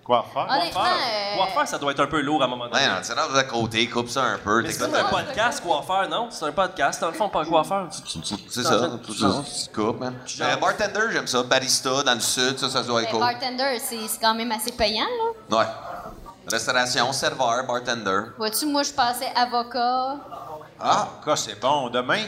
Quoi 0.03 0.25
faire? 0.34 0.47
Honnêtement, 0.49 0.81
euh, 0.81 1.38
Coiffeur, 1.38 1.67
ça 1.67 1.77
doit 1.77 1.91
être 1.93 2.01
un 2.01 2.07
peu 2.07 2.19
lourd 2.19 2.41
à 2.41 2.45
un 2.45 2.49
moment 2.49 2.67
donné. 2.67 2.75
Ouais, 2.77 2.88
non, 2.89 2.95
rentres 3.21 3.38
de 3.38 3.41
côté, 3.49 3.88
coupe 3.89 4.09
ça 4.09 4.23
un 4.23 4.38
peu. 4.38 4.61
Mais 4.61 4.71
c'est 4.71 4.80
comme- 4.80 4.93
un 4.95 5.03
podcast, 5.05 5.63
coiffeur, 5.63 6.09
non? 6.09 6.27
C'est 6.30 6.45
un 6.45 6.51
podcast, 6.51 6.99
dans 6.99 7.07
le 7.07 7.13
fond, 7.13 7.30
pas 7.30 7.41
un 7.41 7.45
coiffeur. 7.45 7.88
C'est 7.89 8.63
ça, 8.63 8.89
tout 9.05 9.13
ça. 9.13 9.27
Tu 9.45 9.73
coupes, 9.73 9.99
man. 10.01 10.15
Euh, 10.41 10.55
bartender, 10.57 10.99
j'aime 11.11 11.27
ça. 11.27 11.41
Barista, 11.43 12.03
dans 12.03 12.13
le 12.15 12.19
sud, 12.19 12.59
ça, 12.59 12.69
ça 12.69 12.84
doit 12.84 13.01
être 13.03 13.11
cool. 13.11 13.19
bartender, 13.21 13.80
c'est 13.80 13.97
quand 14.21 14.34
même 14.35 14.51
assez 14.51 14.73
payant, 14.73 15.05
là. 15.49 15.57
Ouais. 15.57 15.65
Restauration, 16.51 17.13
serveur, 17.13 17.65
bartender. 17.65 18.23
Vois-tu, 18.38 18.65
moi, 18.65 18.84
je 18.84 18.91
passais 18.91 19.31
avocat 19.34 20.17
Ah, 20.81 21.07
Quoi, 21.23 21.38
c'est 21.38 21.57
bon. 21.61 21.89
Demain? 21.89 22.23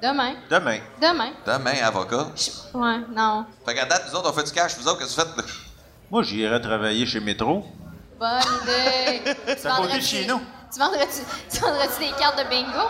demain. 0.00 0.34
Demain. 0.48 0.78
Demain. 1.00 1.30
demain, 1.44 1.74
avocat. 1.84 2.26
Je- 2.36 2.78
Ouais, 2.78 2.98
non. 3.10 3.46
Fait 3.64 3.74
qu'à 3.74 3.84
date, 3.86 4.04
nous 4.08 4.16
autres, 4.16 4.30
on 4.30 4.32
fait 4.32 4.44
du 4.44 4.52
cash. 4.52 4.76
Vous 4.78 4.86
autres, 4.86 5.00
qu'est-ce 5.00 5.16
que 5.16 5.22
vous 5.22 5.26
faites? 5.42 5.65
Moi, 6.10 6.22
j'irais 6.22 6.60
travailler 6.60 7.04
chez 7.06 7.20
Métro. 7.20 7.64
Bonne 8.18 8.40
idée. 8.62 9.34
Tu 9.46 9.62
de 9.62 9.68
vendrais-tu- 9.68 10.02
chez 10.02 10.26
nous. 10.26 10.40
Tu 10.72 10.78
vendrais-tu 10.80 11.20
tu 11.50 11.58
vendrais-tu 11.60 11.98
des 12.00 12.10
cartes 12.18 12.38
de 12.38 12.48
bingo? 12.48 12.88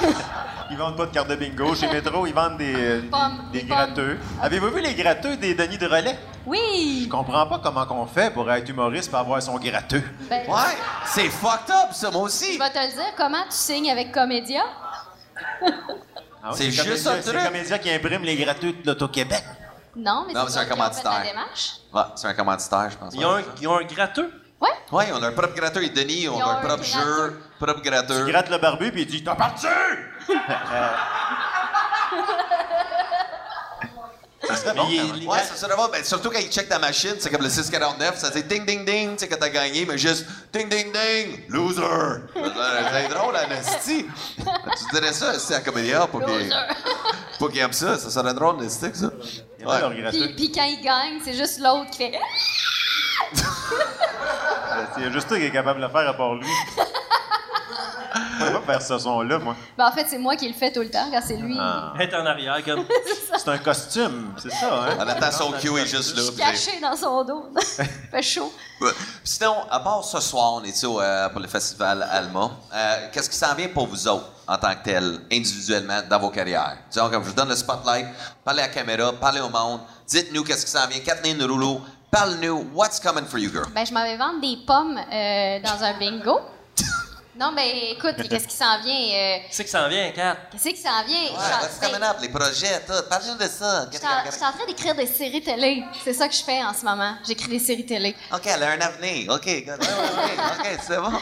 Ils 0.70 0.76
vendent 0.76 0.96
pas 0.96 1.06
de 1.06 1.10
carte 1.12 1.28
de 1.28 1.34
bingo. 1.36 1.74
Chez 1.74 1.88
Métro, 1.88 2.26
ils 2.28 2.32
vendent 2.34 2.56
des, 2.58 2.72
euh, 2.76 3.02
Pommes, 3.10 3.50
des, 3.52 3.64
gratteux. 3.64 4.16
Avez-vous 4.40 4.70
vu 4.70 4.80
les 4.80 4.94
gratteux 4.94 5.36
des 5.36 5.54
Denis 5.54 5.78
de 5.78 5.86
Relais? 5.86 6.16
Oui! 6.46 7.02
Je 7.04 7.08
comprends 7.08 7.44
pas 7.48 7.58
comment 7.58 7.84
qu'on 7.86 8.06
fait 8.06 8.32
pour 8.32 8.48
être 8.52 8.68
humoriste 8.68 9.10
pour 9.10 9.18
avoir 9.18 9.42
son 9.42 9.58
gratteux. 9.58 10.02
Ben, 10.28 10.42
Ouais, 10.48 10.76
c'est 11.06 11.28
fucked 11.28 11.70
up, 11.70 11.88
ça, 11.92 12.12
moi 12.12 12.22
aussi. 12.22 12.54
Je 12.54 12.58
vais 12.60 12.70
te 12.70 12.78
le 12.78 12.92
dire, 12.92 13.12
comment 13.16 13.42
tu 13.50 13.56
signes 13.56 13.90
avec 13.90 14.12
Comédia? 14.12 14.62
Ah 16.42 16.50
C'est 16.54 16.70
juste 16.70 17.06
un 17.08 17.14
truc. 17.14 17.24
C'est 17.24 17.32
le 17.32 17.44
comédien 17.44 17.78
qui 17.78 17.90
imprime 17.90 18.22
les 18.22 18.36
gratteux 18.36 18.72
de 18.72 18.86
l'Auto-Québec. 18.86 19.42
Non, 19.96 20.24
mais 20.26 20.32
Non, 20.34 20.44
c'est 20.46 20.52
c'est 20.52 20.58
un 20.60 20.64
commanditaire. 20.66 21.24
Ouais, 21.92 22.02
c'est 22.14 22.26
un 22.28 22.34
commanditaire, 22.34 22.90
je 22.90 22.96
pense. 22.96 23.14
Ils 23.14 23.24
ont 23.26 23.34
un, 23.36 23.42
ils 23.60 23.68
ont 23.68 23.76
un 23.78 23.84
gratteux. 23.84 24.32
Ouais. 24.60 24.68
Ouais, 24.92 25.08
on 25.12 25.22
a 25.22 25.28
un 25.28 25.32
propre 25.32 25.54
gratteur. 25.54 25.82
Et 25.82 25.88
Denis, 25.88 26.28
on 26.28 26.36
Ils 26.36 26.42
a 26.42 26.46
ont 26.46 26.50
un 26.50 26.56
un 26.58 26.60
propre 26.60 26.84
jeu, 26.84 27.40
propre 27.58 27.80
gratteur. 27.82 28.26
Il 28.26 28.32
gratte 28.32 28.50
le 28.50 28.58
barbu 28.58 28.92
puis 28.92 29.02
il 29.02 29.06
dit 29.06 29.24
T'as 29.24 29.34
parti! 29.34 29.66
Ça 34.42 34.56
serait 34.56 34.74
bon, 34.74 34.86
Ouais, 35.30 35.38
ça 35.44 35.54
serait 35.54 35.76
bon. 35.76 35.88
Ben, 35.92 36.02
surtout 36.02 36.30
quand 36.30 36.38
il 36.40 36.48
check 36.50 36.68
ta 36.68 36.78
machine, 36.78 37.14
c'est 37.18 37.30
comme 37.30 37.42
le 37.42 37.50
649, 37.50 38.16
ça 38.18 38.30
dit 38.30 38.42
ding 38.42 38.64
ding 38.66 38.84
ding, 38.84 39.12
tu 39.12 39.18
sais, 39.20 39.28
quand 39.28 39.36
t'as 39.38 39.48
gagné, 39.50 39.84
mais 39.86 39.98
juste 39.98 40.26
ding 40.52 40.68
ding 40.68 40.90
ding, 40.92 41.44
loser. 41.48 41.82
C'est 42.34 43.08
drôle, 43.08 43.36
Anastie. 43.36 44.06
Tu 44.38 44.84
dirais 44.94 45.12
ça, 45.12 45.38
c'est 45.38 45.54
à 45.54 45.60
Comédia 45.60 46.06
pour 46.06 46.24
qu'il 46.24 46.48
Loser. 46.48 46.50
pour 47.38 47.50
qu'il 47.50 47.60
aime 47.60 47.72
ça. 47.72 47.98
Ça 47.98 48.10
serait 48.10 48.34
drôle, 48.34 48.56
Anastie, 48.60 48.90
ça. 48.94 49.10
Il 49.60 49.66
y 49.66 49.70
a 49.70 49.88
Ouais. 49.88 50.10
Puis, 50.10 50.28
puis 50.34 50.52
quand 50.52 50.64
il 50.64 50.80
gagne, 50.82 51.20
c'est 51.22 51.34
juste 51.34 51.58
l'autre 51.60 51.90
qui 51.90 51.98
fait. 51.98 52.12
C'est 54.96 55.12
juste 55.12 55.28
toi 55.28 55.38
qui 55.38 55.44
est 55.44 55.50
capable 55.50 55.80
de 55.80 55.86
le 55.86 55.90
faire 55.90 56.08
à 56.08 56.14
part 56.14 56.34
lui. 56.34 56.46
Je 58.40 58.46
peux 58.46 58.52
pas 58.60 58.72
faire 58.72 58.82
ce 58.82 58.98
son-là, 58.98 59.38
moi. 59.38 59.54
Ben, 59.76 59.86
en 59.86 59.92
fait, 59.92 60.06
c'est 60.08 60.18
moi 60.18 60.34
qui 60.34 60.48
le 60.48 60.54
fais 60.54 60.72
tout 60.72 60.80
le 60.80 60.90
temps, 60.90 61.10
quand 61.12 61.20
c'est 61.24 61.36
lui. 61.36 61.54
Ah. 61.58 61.92
En 61.94 62.26
arrière, 62.26 62.64
comme. 62.64 62.84
C'est 63.36 63.48
un 63.48 63.58
costume, 63.58 64.34
c'est 64.36 64.50
ça, 64.50 64.82
hein? 64.84 64.96
En 64.98 65.08
attendant, 65.08 65.32
son 65.32 65.52
cue 65.52 65.78
est 65.78 65.86
juste 65.86 66.14
là. 66.14 66.22
Caché 66.36 66.78
dans 66.80 66.94
son 66.94 67.24
dos. 67.24 67.44
fait 68.10 68.22
chaud. 68.22 68.52
Sinon, 69.24 69.54
à 69.70 69.80
part 69.80 70.04
ce 70.04 70.20
soir, 70.20 70.54
on 70.54 70.64
est 70.64 70.84
au, 70.84 71.00
euh, 71.00 71.28
pour 71.30 71.40
le 71.40 71.48
festival 71.48 72.06
Alma. 72.10 72.50
Euh, 72.74 73.08
Qu'est-ce 73.12 73.30
qui 73.30 73.36
s'en 73.36 73.54
vient 73.54 73.68
pour 73.68 73.86
vous 73.86 74.08
autres, 74.08 74.30
en 74.50 74.58
tant 74.58 74.74
que 74.74 74.82
tel, 74.82 75.20
individuellement, 75.30 76.00
dans 76.10 76.18
vos 76.18 76.30
carrières? 76.30 76.78
Disons, 76.90 77.08
comme 77.08 77.22
je 77.22 77.28
vous 77.28 77.34
donne 77.36 77.50
le 77.50 77.54
spotlight, 77.54 78.06
parlez 78.44 78.62
à 78.62 78.66
la 78.66 78.72
caméra, 78.72 79.12
parlez 79.12 79.40
au 79.40 79.48
monde, 79.48 79.80
dites-nous 80.08 80.42
qu'est-ce 80.42 80.66
qui 80.66 80.72
s'en 80.72 80.88
vient. 80.88 80.98
Kathleen 81.00 81.40
Rouleau, 81.40 81.80
parle-nous, 82.10 82.66
what's 82.74 82.98
coming 82.98 83.26
for 83.26 83.38
you, 83.38 83.48
girl? 83.48 83.66
Ben, 83.72 83.86
je 83.86 83.94
m'avais 83.94 84.16
vendu 84.16 84.40
des 84.40 84.58
pommes 84.66 84.98
euh, 84.98 85.60
dans 85.60 85.84
un 85.84 85.96
bingo. 86.00 86.40
Non, 87.40 87.52
ben, 87.56 87.64
écoute, 87.92 88.16
qu'est-ce 88.28 88.46
qui 88.46 88.54
s'en 88.54 88.78
vient? 88.82 89.14
euh, 89.14 89.38
C'est 89.50 89.64
que 89.64 89.70
ça 89.70 89.86
en 89.86 89.88
vient, 89.88 90.10
Kat? 90.10 90.36
qu'est-ce 90.52 90.68
qui 90.68 90.76
s'en 90.76 91.02
vient? 91.06 91.22
Ouais, 91.22 92.06
up, 92.06 92.16
les 92.20 92.28
projets, 92.28 92.80
tout. 92.86 92.92
Parle-nous 93.08 93.36
de 93.38 93.48
ça. 93.48 93.86
Je 93.90 93.96
suis 93.96 94.44
en- 94.44 94.52
train 94.52 94.66
d'écrire 94.66 94.94
des 94.94 95.06
séries 95.06 95.40
télé. 95.42 95.82
C'est 96.04 96.12
ça 96.12 96.28
que 96.28 96.34
je 96.34 96.42
fais 96.44 96.62
en 96.62 96.74
ce 96.74 96.84
moment. 96.84 97.14
J'écris 97.26 97.48
des 97.48 97.58
séries 97.58 97.86
télé. 97.86 98.14
OK, 98.30 98.42
elle 98.44 98.62
a 98.62 98.72
un 98.72 98.80
avenir. 98.82 99.32
OK, 99.32 99.46
good. 99.64 99.78
OK, 99.80 100.78
c'est 100.86 100.96
bon. 100.98 101.12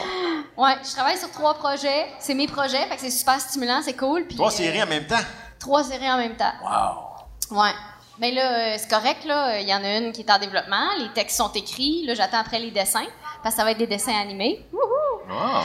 Ouais, 0.57 0.74
je 0.85 0.90
travaille 0.93 1.19
sur 1.19 1.31
trois 1.31 1.55
projets. 1.55 2.07
C'est 2.19 2.35
mes 2.35 2.49
projets, 2.49 2.85
fait 2.89 2.97
que 2.97 3.01
c'est 3.03 3.11
super 3.11 3.40
stimulant, 3.40 3.81
c'est 3.85 3.97
cool. 3.97 4.27
Puis, 4.27 4.35
Trois 4.35 4.53
euh, 4.53 4.57
séries 4.57 4.82
en 4.82 4.86
même 4.89 5.07
temps? 5.07 5.23
Trois 5.61 5.85
séries 5.85 6.11
en 6.11 6.16
même 6.19 6.35
temps. 6.36 6.53
Wow! 6.65 7.57
Ouais. 7.61 7.73
Mais 8.19 8.32
là, 8.32 8.43
euh, 8.73 8.77
c'est 8.77 8.90
correct, 8.90 9.24
là. 9.24 9.61
Il 9.61 9.69
y 9.69 9.73
en 9.73 9.85
a 9.85 9.99
une 9.99 10.11
qui 10.11 10.23
est 10.23 10.31
en 10.32 10.39
développement. 10.40 10.89
Les 10.99 11.12
textes 11.12 11.36
sont 11.36 11.53
écrits. 11.53 12.05
Là, 12.07 12.15
j'attends 12.15 12.39
après 12.40 12.59
les 12.59 12.73
dessins. 12.73 13.07
Parce 13.45 13.55
que 13.55 13.61
ça 13.61 13.65
va 13.65 13.70
être 13.70 13.78
des 13.78 13.86
dessins 13.86 14.19
animés. 14.20 14.66
Wouhou! 14.73 15.07
Oh. 15.30 15.62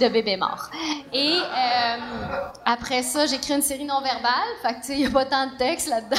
De 0.00 0.08
bébés 0.08 0.36
morts. 0.36 0.68
Et 1.12 1.38
euh, 1.40 1.96
après 2.64 3.02
ça, 3.02 3.26
j'écris 3.26 3.54
une 3.54 3.62
série 3.62 3.84
non-verbale. 3.84 4.30
Fait 4.62 4.74
que, 4.74 4.80
tu 4.80 4.86
sais, 4.86 4.92
il 4.94 5.00
n'y 5.00 5.06
a 5.06 5.10
pas 5.10 5.24
tant 5.26 5.46
de 5.46 5.56
texte 5.56 5.88
là-dedans. 5.88 6.16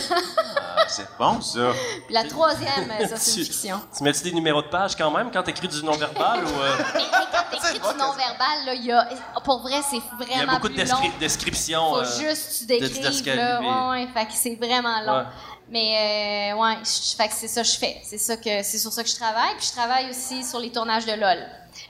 Ah, 0.75 0.85
c'est 0.87 1.07
bon, 1.17 1.39
ça. 1.41 1.71
Puis 2.05 2.13
la 2.13 2.23
troisième, 2.25 2.89
ça, 3.07 3.15
c'est 3.17 3.39
une 3.39 3.45
Tu- 3.45 3.51
fiction. 3.51 3.81
Tu 3.95 4.03
mets-tu 4.03 4.23
des 4.23 4.31
numéros 4.33 4.61
de 4.61 4.67
page 4.67 4.95
quand 4.97 5.09
même 5.11 5.31
quand 5.31 5.43
t'écris 5.43 5.67
du 5.67 5.81
non-verbal 5.83 6.43
ou. 6.43 6.47
euh, 6.49 6.75
Mais 6.95 7.01
quand 7.11 7.43
t'écris 7.51 7.79
du 7.79 7.97
non-verbal, 7.99 8.65
là, 8.65 8.73
il 8.73 8.85
y 8.85 8.91
a... 8.91 9.07
Pour 9.43 9.61
vrai, 9.61 9.81
c'est 9.89 9.97
Il 9.97 10.01
y 10.01 10.33
a 10.33 10.37
vraiment 10.37 10.53
beaucoup 10.53 10.69
de 10.69 10.81
long. 10.83 11.11
descriptions. 11.19 11.89
Faut 11.93 11.99
euh, 12.01 12.19
juste 12.19 12.59
tu 12.59 12.63
de 12.65 12.79
décrives, 12.79 13.35
là. 13.35 13.89
Ouais, 13.91 14.07
fait 14.13 14.25
que 14.25 14.33
c'est 14.33 14.55
vraiment 14.55 15.01
long. 15.05 15.19
Ouais. 15.19 15.25
Mais, 15.69 16.51
euh, 16.53 16.57
ouais, 16.57 16.75
fait 16.83 17.27
que 17.29 17.33
c'est 17.33 17.47
ça 17.47 17.61
que 17.61 17.67
je 17.67 17.77
fais. 17.77 18.01
C'est 18.03 18.17
ça 18.17 18.35
que, 18.37 18.61
c'est 18.63 18.77
sur 18.77 18.91
ça 18.91 19.03
que 19.03 19.09
je 19.09 19.15
travaille. 19.15 19.55
Puis 19.57 19.67
je 19.67 19.71
travaille 19.71 20.09
aussi 20.09 20.43
sur 20.43 20.59
les 20.59 20.71
tournages 20.71 21.05
de 21.05 21.13
LOL. 21.13 21.39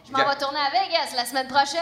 Je 0.07 0.11
m'en 0.11 0.19
vais 0.19 0.35
tourner 0.35 0.59
à 0.59 0.69
Vegas 0.69 1.15
la 1.15 1.25
semaine 1.25 1.47
prochaine. 1.47 1.79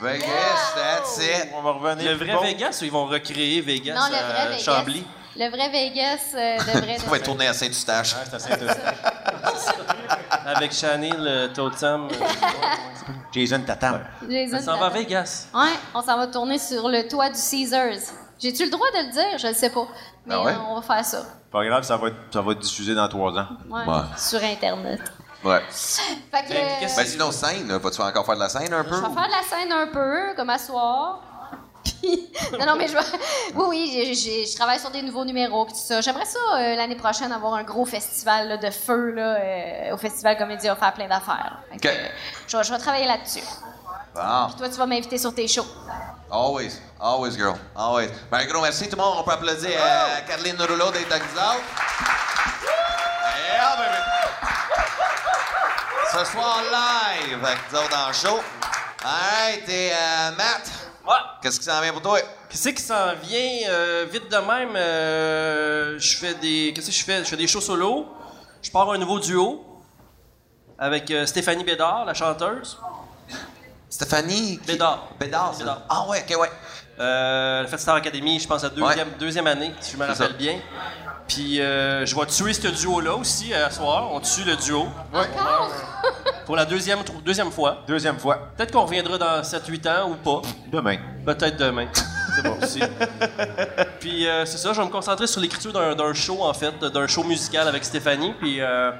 Vegas, 0.00 0.26
Yeah! 0.26 0.74
that's 0.76 1.18
it. 1.18 1.48
On 1.54 1.62
va 1.62 1.70
revenir. 1.72 2.10
Le 2.10 2.16
vrai. 2.16 2.36
Vegas 2.54 2.78
ou 2.80 2.84
ils 2.84 2.90
vont 2.92 3.06
recréer 3.06 3.60
Vegas 3.60 3.94
Non, 3.94 4.06
le 4.10 4.16
à 4.16 4.22
vrai 4.22 4.46
Vegas. 4.56 4.62
Chambly? 4.64 5.04
Le 5.36 5.48
vrai 5.50 5.68
Vegas 5.68 6.34
euh, 6.34 6.56
devrait... 6.58 6.96
On 7.06 7.10
va 7.10 7.18
tourner 7.20 7.48
à 7.48 7.52
Saint-Eustache. 7.52 8.14
À 8.32 8.38
Saint-Eustache. 8.38 8.94
Avec 10.46 10.72
Chanel, 10.72 11.16
le 11.18 11.46
Totem. 11.52 12.08
euh, 12.08 13.12
Jason 13.32 13.60
Tatam. 13.66 14.00
Jason 14.28 14.58
Ça 14.58 14.64
s'en 14.64 14.78
va 14.78 14.86
à. 14.86 14.90
Vegas. 14.90 15.48
Ouais, 15.54 15.72
on 15.94 16.02
s'en 16.02 16.16
va 16.16 16.26
tourner 16.28 16.58
sur 16.58 16.88
le 16.88 17.06
toit 17.08 17.30
du 17.30 17.38
Caesars. 17.40 18.12
J'ai-tu 18.38 18.64
le 18.64 18.70
droit 18.70 18.86
de 18.92 19.06
le 19.06 19.12
dire? 19.12 19.38
Je 19.38 19.46
ne 19.48 19.52
sais 19.52 19.70
pas. 19.70 19.86
Mais 20.26 20.34
Ah 20.34 20.42
ouais? 20.42 20.52
euh, 20.52 20.56
on 20.68 20.80
va 20.80 20.82
faire 20.82 21.04
ça. 21.04 21.22
Pas 21.50 21.64
grave, 21.64 21.82
ça 21.84 21.96
va 21.96 22.08
être, 22.08 22.16
ça 22.32 22.40
va 22.40 22.52
être 22.52 22.58
diffusé 22.60 22.94
dans 22.94 23.08
trois 23.08 23.32
ans. 23.32 23.46
Ouais, 23.68 23.84
Ouais. 23.86 24.02
Sur 24.16 24.42
Internet. 24.42 25.00
Ouais. 25.44 25.60
Fait 25.70 26.42
que. 26.44 26.48
Ben, 26.48 26.66
qu'est-ce- 26.80 26.96
Ben 26.96 27.06
sinon, 27.06 27.30
scène, 27.32 27.68
là, 27.68 27.78
vas-tu 27.78 28.00
encore 28.00 28.24
faire 28.24 28.34
de 28.36 28.40
la 28.40 28.48
scène 28.48 28.72
un 28.72 28.82
peu? 28.84 28.96
Je 28.96 29.00
vais 29.00 29.14
faire 29.14 29.26
de 29.26 29.30
la 29.30 29.42
scène 29.58 29.72
un 29.72 29.86
peu, 29.88 30.34
comme 30.36 30.50
à 30.50 30.58
soir. 30.58 31.20
Puis- 31.84 32.30
non, 32.58 32.64
non, 32.66 32.76
mais 32.76 32.88
je 32.88 32.94
vais... 32.94 33.00
Oui, 33.54 33.66
oui, 33.68 34.14
je 34.50 34.56
travaille 34.56 34.80
sur 34.80 34.90
des 34.90 35.02
nouveaux 35.02 35.24
numéros 35.24 35.66
puis 35.66 35.74
tout 35.74 35.80
ça. 35.80 36.00
J'aimerais 36.00 36.24
ça, 36.24 36.38
euh, 36.56 36.76
l'année 36.76 36.96
prochaine, 36.96 37.30
avoir 37.30 37.54
un 37.54 37.62
gros 37.62 37.84
festival 37.84 38.48
là, 38.48 38.56
de 38.56 38.70
feu 38.70 39.10
là, 39.10 39.36
euh, 39.38 39.94
au 39.94 39.98
Festival 39.98 40.36
Comédie. 40.38 40.70
On 40.70 40.74
va 40.74 40.80
faire 40.80 40.94
plein 40.94 41.08
d'affaires. 41.08 41.58
Fait 41.72 41.78
que, 41.78 41.88
OK. 41.88 41.94
euh, 41.94 42.08
je, 42.46 42.56
vais, 42.56 42.64
je 42.64 42.72
vais 42.72 42.78
travailler 42.78 43.06
là-dessus. 43.06 43.44
Bon. 44.14 44.48
Toi, 44.56 44.68
tu 44.70 44.76
vas 44.76 44.86
m'inviter 44.86 45.18
sur 45.18 45.34
tes 45.34 45.46
shows. 45.48 45.66
Always. 46.30 46.80
Always, 47.00 47.32
girl. 47.36 47.54
Always. 47.76 48.08
Ben, 48.30 48.46
gros 48.46 48.62
merci 48.62 48.88
tout 48.88 48.96
le 48.96 49.02
monde. 49.02 49.16
On 49.18 49.22
peut 49.22 49.32
applaudir 49.32 49.70
à 49.82 50.22
Caroline 50.22 50.56
Rouleau 50.60 50.90
d'être 50.90 51.10
avec 51.12 51.24
nous 51.34 51.38
autres. 51.38 51.60
Yeah, 53.52 53.76
baby. 53.76 53.98
Ce 56.16 56.24
soir, 56.26 56.60
live 56.62 57.44
avec 57.44 57.58
nous 57.72 57.78
autres 57.78 57.90
dans 57.90 58.06
le 58.08 58.12
show. 58.12 58.40
Alright, 59.04 59.68
et 59.68 59.90
euh, 59.92 60.30
Matt, 60.36 60.70
Ouais. 61.06 61.12
qu'est-ce 61.42 61.58
qui 61.58 61.66
s'en 61.66 61.80
vient 61.80 61.92
pour 61.92 62.02
toi? 62.02 62.18
Qu'est-ce 62.48 62.68
qui 62.70 62.82
s'en 62.82 63.14
vient 63.22 63.68
euh, 63.68 64.06
vite 64.10 64.30
de 64.30 64.36
même? 64.36 64.76
euh, 64.76 65.98
je 65.98 66.16
fais 66.16 66.34
des. 66.34 66.72
Qu'est-ce 66.74 66.86
que 66.86 66.92
je 66.92 67.04
fais? 67.04 67.18
Je 67.18 67.24
fais 67.28 67.36
des 67.36 67.46
shows 67.46 67.60
solo. 67.60 68.06
Je 68.62 68.70
pars 68.70 68.90
un 68.92 68.98
nouveau 68.98 69.18
duo 69.18 69.64
avec 70.78 71.12
Stéphanie 71.26 71.64
Bédard, 71.64 72.04
la 72.04 72.14
chanteuse. 72.14 72.78
Stéphanie? 73.90 74.58
qui- 74.58 74.66
Bédard. 74.66 75.08
Bédard, 75.18 75.52
ça? 75.54 75.58
Bédard. 75.60 75.82
Ah 75.88 76.06
ouais, 76.08 76.24
ok, 76.28 76.40
ouais. 76.40 76.50
Euh, 77.00 77.60
elle 77.60 77.66
a 77.66 77.68
fait 77.68 77.78
Star 77.78 77.96
Academy, 77.96 78.38
je 78.38 78.46
pense, 78.46 78.62
la 78.62 78.68
deuxième, 78.70 79.10
deuxième 79.18 79.46
année, 79.48 79.74
si 79.80 79.92
je 79.92 79.96
me 79.96 80.06
rappelle 80.06 80.34
bien. 80.34 80.60
Puis 81.28 81.60
euh, 81.60 82.04
je 82.04 82.14
vais 82.14 82.26
tuer 82.26 82.52
ce 82.52 82.68
duo-là 82.68 83.14
aussi 83.14 83.52
à 83.54 83.70
soir. 83.70 84.10
On 84.12 84.20
tue 84.20 84.44
le 84.44 84.56
duo 84.56 84.86
Encore? 85.12 85.70
pour 86.46 86.56
la 86.56 86.64
deuxième, 86.64 86.98
deuxième 87.24 87.50
fois. 87.50 87.78
Deuxième 87.86 88.18
fois, 88.18 88.50
Peut-être 88.56 88.72
qu'on 88.72 88.84
reviendra 88.84 89.16
dans 89.18 89.40
7-8 89.42 89.88
ans 89.88 90.10
ou 90.10 90.14
pas. 90.16 90.42
demain. 90.70 90.96
Peut-être 91.24 91.56
demain. 91.56 91.86
C'est 92.36 92.42
bon 92.42 92.56
aussi. 92.62 92.80
Puis 94.00 94.26
euh, 94.26 94.44
c'est 94.44 94.58
ça, 94.58 94.72
je 94.72 94.80
vais 94.80 94.86
me 94.86 94.90
concentrer 94.92 95.26
sur 95.26 95.40
l'écriture 95.40 95.72
d'un, 95.72 95.94
d'un 95.94 96.12
show, 96.12 96.42
en 96.42 96.52
fait, 96.52 96.78
d'un 96.80 97.06
show 97.06 97.24
musical 97.24 97.66
avec 97.68 97.84
Stéphanie. 97.84 98.34
Puis 98.40 98.60
euh, 98.60 98.90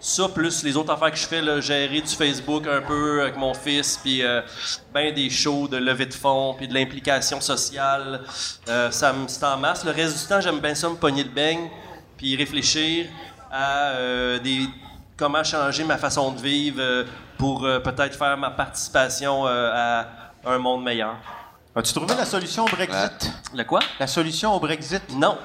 ça, 0.00 0.28
plus 0.28 0.62
les 0.62 0.76
autres 0.76 0.92
affaires 0.92 1.10
que 1.10 1.18
je 1.18 1.26
fais, 1.26 1.42
là, 1.42 1.60
gérer 1.60 2.00
du 2.00 2.14
Facebook 2.14 2.66
un 2.66 2.80
peu 2.80 3.22
avec 3.22 3.36
mon 3.36 3.52
fils, 3.54 3.98
puis 4.02 4.22
euh, 4.22 4.40
ben 4.92 5.14
des 5.14 5.28
shows 5.30 5.68
de 5.68 5.76
levée 5.76 6.06
de 6.06 6.14
fonds, 6.14 6.54
puis 6.56 6.66
de 6.66 6.74
l'implication 6.74 7.40
sociale. 7.40 8.22
Euh, 8.68 8.90
ça 8.90 9.12
me, 9.12 9.28
c'est 9.28 9.44
en 9.44 9.58
masse. 9.58 9.84
Le 9.84 9.92
reste 9.92 10.18
du 10.20 10.26
temps, 10.26 10.40
j'aime 10.40 10.58
bien 10.58 10.74
ça 10.74 10.88
me 10.88 10.96
pogner 10.96 11.22
le 11.22 11.30
beigne, 11.30 11.68
puis 12.16 12.34
réfléchir 12.34 13.06
à 13.52 13.90
euh, 13.90 14.38
des 14.38 14.66
comment 15.16 15.44
changer 15.44 15.84
ma 15.84 15.98
façon 15.98 16.32
de 16.32 16.40
vivre 16.40 16.80
euh, 16.80 17.04
pour 17.36 17.64
euh, 17.64 17.78
peut-être 17.78 18.16
faire 18.16 18.38
ma 18.38 18.50
participation 18.50 19.46
euh, 19.46 19.70
à 19.74 20.06
un 20.46 20.58
monde 20.58 20.82
meilleur. 20.82 21.16
As-tu 21.76 21.92
trouvé 21.92 22.14
la 22.14 22.24
solution 22.24 22.64
au 22.64 22.68
Brexit? 22.68 23.30
Le 23.54 23.64
quoi? 23.64 23.80
La 23.98 24.06
solution 24.06 24.54
au 24.54 24.60
Brexit? 24.60 25.02
Non. 25.14 25.36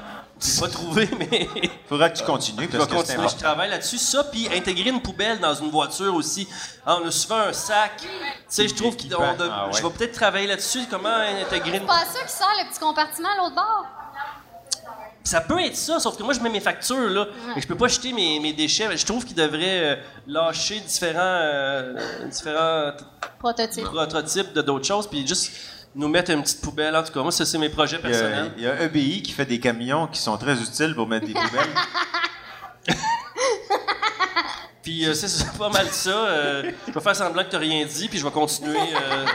J'ai 0.54 0.62
pas 0.62 0.68
trouvé, 0.68 1.10
mais 1.20 1.50
Faudra 1.90 2.10
que 2.10 2.18
tu 2.18 2.24
continues 2.24 2.68
je 2.72 2.78
parce 2.78 2.90
vais 2.90 2.98
que 3.00 3.06
c'est 3.06 3.16
continuer. 3.16 3.30
Je 3.30 3.44
travaille 3.44 3.70
là-dessus. 3.70 3.98
Ça, 3.98 4.24
puis 4.26 4.48
intégrer 4.56 4.90
une 4.90 5.02
poubelle 5.02 5.40
dans 5.40 5.54
une 5.56 5.70
voiture 5.70 6.14
aussi. 6.16 6.48
Ah, 6.86 6.98
on 7.02 7.08
a 7.08 7.12
souvent 7.12 7.38
un 7.40 7.54
sac. 7.54 7.92
Tu 8.02 8.08
sais, 8.48 8.68
je 8.68 8.76
trouve 8.76 8.96
qu'on 8.98 9.08
de- 9.08 9.16
Ah 9.52 9.68
ouais. 9.68 9.74
je 9.78 9.84
vais 9.84 9.90
peut-être 9.94 10.14
travailler 10.14 10.48
là-dessus. 10.48 10.82
Comment 10.90 11.10
intégrer 11.10 11.78
une... 11.78 11.86
Pas 11.86 12.06
ça 12.06 12.24
qui 12.26 12.34
sort 12.34 12.52
le 12.64 12.70
petit 12.70 12.80
compartiment 12.80 13.30
à 13.34 13.38
l'autre 13.44 13.56
bord? 13.56 13.86
Ça 15.24 15.42
peut 15.42 15.60
être 15.60 15.76
ça, 15.76 16.00
sauf 16.00 16.16
que 16.18 16.22
moi, 16.22 16.36
je 16.36 16.40
mets 16.40 16.50
mes 16.52 16.60
factures, 16.60 17.10
là. 17.10 17.26
Et 17.56 17.62
je 17.62 17.66
peux 17.68 17.76
pas 17.76 17.88
jeter 17.88 18.14
mes, 18.14 18.40
mes 18.40 18.54
déchets. 18.54 18.96
Je 18.96 19.04
trouve 19.08 19.26
qu'ils 19.26 19.36
devraient 19.36 19.94
euh, 19.94 19.96
lâcher 20.28 20.80
différents, 20.82 21.18
euh, 21.20 22.26
différents 22.28 22.92
Prototype. 23.40 23.86
prototypes 23.86 24.54
de 24.54 24.62
d'autres 24.62 24.86
choses, 24.86 25.08
puis 25.08 25.26
juste 25.26 25.52
nous 25.96 26.08
mettre 26.10 26.32
une 26.32 26.42
petite 26.44 26.62
poubelle. 26.62 26.96
En 26.96 27.04
tout 27.04 27.12
cas, 27.14 27.22
moi, 27.22 27.32
ça, 27.32 27.46
c'est 27.46 27.58
mes 27.58 27.70
projets 27.70 27.98
Il 28.04 28.10
y, 28.10 28.14
a, 28.14 28.20
personnels. 28.20 28.52
il 28.58 28.64
y 28.64 28.68
a 28.68 28.82
EBI 28.84 29.22
qui 29.24 29.32
fait 29.32 29.46
des 29.46 29.60
camions 29.60 30.08
qui 30.08 30.20
sont 30.20 30.38
très 30.38 30.54
utiles 30.62 30.94
pour 30.94 31.08
mettre 31.08 31.26
des 31.26 31.34
poubelles. 31.42 32.96
Puis 34.84 35.04
euh, 35.08 35.16
c'est 35.16 35.58
pas 35.58 35.70
mal 35.70 35.88
ça. 35.90 36.10
euh, 36.12 36.72
je 36.88 36.92
vais 36.94 37.00
faire 37.02 37.16
semblant 37.16 37.44
que 37.44 37.50
t'as 37.50 37.58
rien 37.58 37.84
dit, 37.86 38.08
puis 38.08 38.20
je 38.20 38.24
vais 38.24 38.30
continuer. 38.32 38.78
euh, 38.78 39.26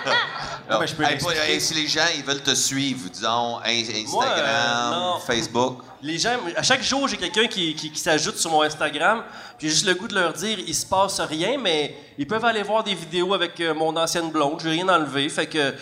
Non, 0.70 0.78
mais 0.78 0.87
je 0.87 0.95
peux 0.95 1.03
Hey, 1.03 1.19
hey, 1.49 1.61
si 1.61 1.74
les 1.74 1.89
gens 1.89 2.07
ils 2.16 2.23
veulent 2.23 2.43
te 2.43 2.55
suivre, 2.55 3.11
disons, 3.11 3.59
Instagram, 3.65 4.05
Moi, 4.12 4.24
euh, 4.28 4.91
non. 4.91 5.19
Facebook. 5.19 5.78
Les 6.02 6.18
gens, 6.18 6.36
à 6.56 6.62
chaque 6.62 6.82
jour, 6.82 7.06
j'ai 7.09 7.16
quelqu'un 7.18 7.47
qui, 7.47 7.74
qui- 7.74 7.90
qui 7.93 7.98
s'ajoute 8.01 8.36
sur 8.36 8.51
mon 8.51 8.62
Instagram. 8.62 9.22
Puis 9.59 9.68
j'ai 9.68 9.74
juste 9.74 9.86
le 9.86 9.94
goût 9.94 10.09
de 10.09 10.14
leur 10.14 10.32
dire, 10.32 10.59
il 10.66 10.74
se 10.74 10.86
passe 10.86 11.20
rien, 11.20 11.59
mais 11.59 11.94
ils 12.16 12.27
peuvent 12.27 12.44
aller 12.47 12.62
voir 12.62 12.82
des 12.82 12.94
vidéos 12.94 13.35
avec 13.35 13.60
euh, 13.60 13.74
mon 13.74 13.94
ancienne 13.97 14.31
blonde. 14.31 14.59
J'ai 14.62 14.70
rien 14.70 14.89
enlevé, 14.89 15.28
fait 15.28 15.47
que 15.47 15.59
euh, 15.59 15.72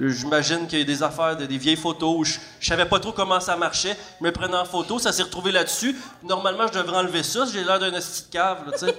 j'imagine 0.00 0.66
qu'il 0.66 0.80
y 0.80 0.82
a 0.82 0.84
des 0.84 1.02
affaires, 1.04 1.36
de- 1.36 1.46
des 1.46 1.58
vieilles 1.58 1.76
photos 1.76 2.16
où 2.18 2.24
je, 2.24 2.38
je 2.58 2.68
savais 2.68 2.86
pas 2.86 2.98
trop 2.98 3.12
comment 3.12 3.38
ça 3.38 3.56
marchait. 3.56 3.96
Je 4.20 4.24
me 4.26 4.32
prenais 4.32 4.56
en 4.56 4.64
photo, 4.64 4.98
ça 4.98 5.12
s'est 5.12 5.22
retrouvé 5.22 5.52
là-dessus. 5.52 5.94
Normalement, 6.24 6.66
je 6.66 6.76
devrais 6.78 6.96
enlever 6.98 7.22
ça. 7.22 7.44
J'ai 7.52 7.62
l'air 7.62 7.78
d'un 7.78 7.92
esti 7.94 8.24
de 8.28 8.32
cave, 8.32 8.58
là, 8.66 8.72
tu 8.72 8.86
sais. 8.86 8.94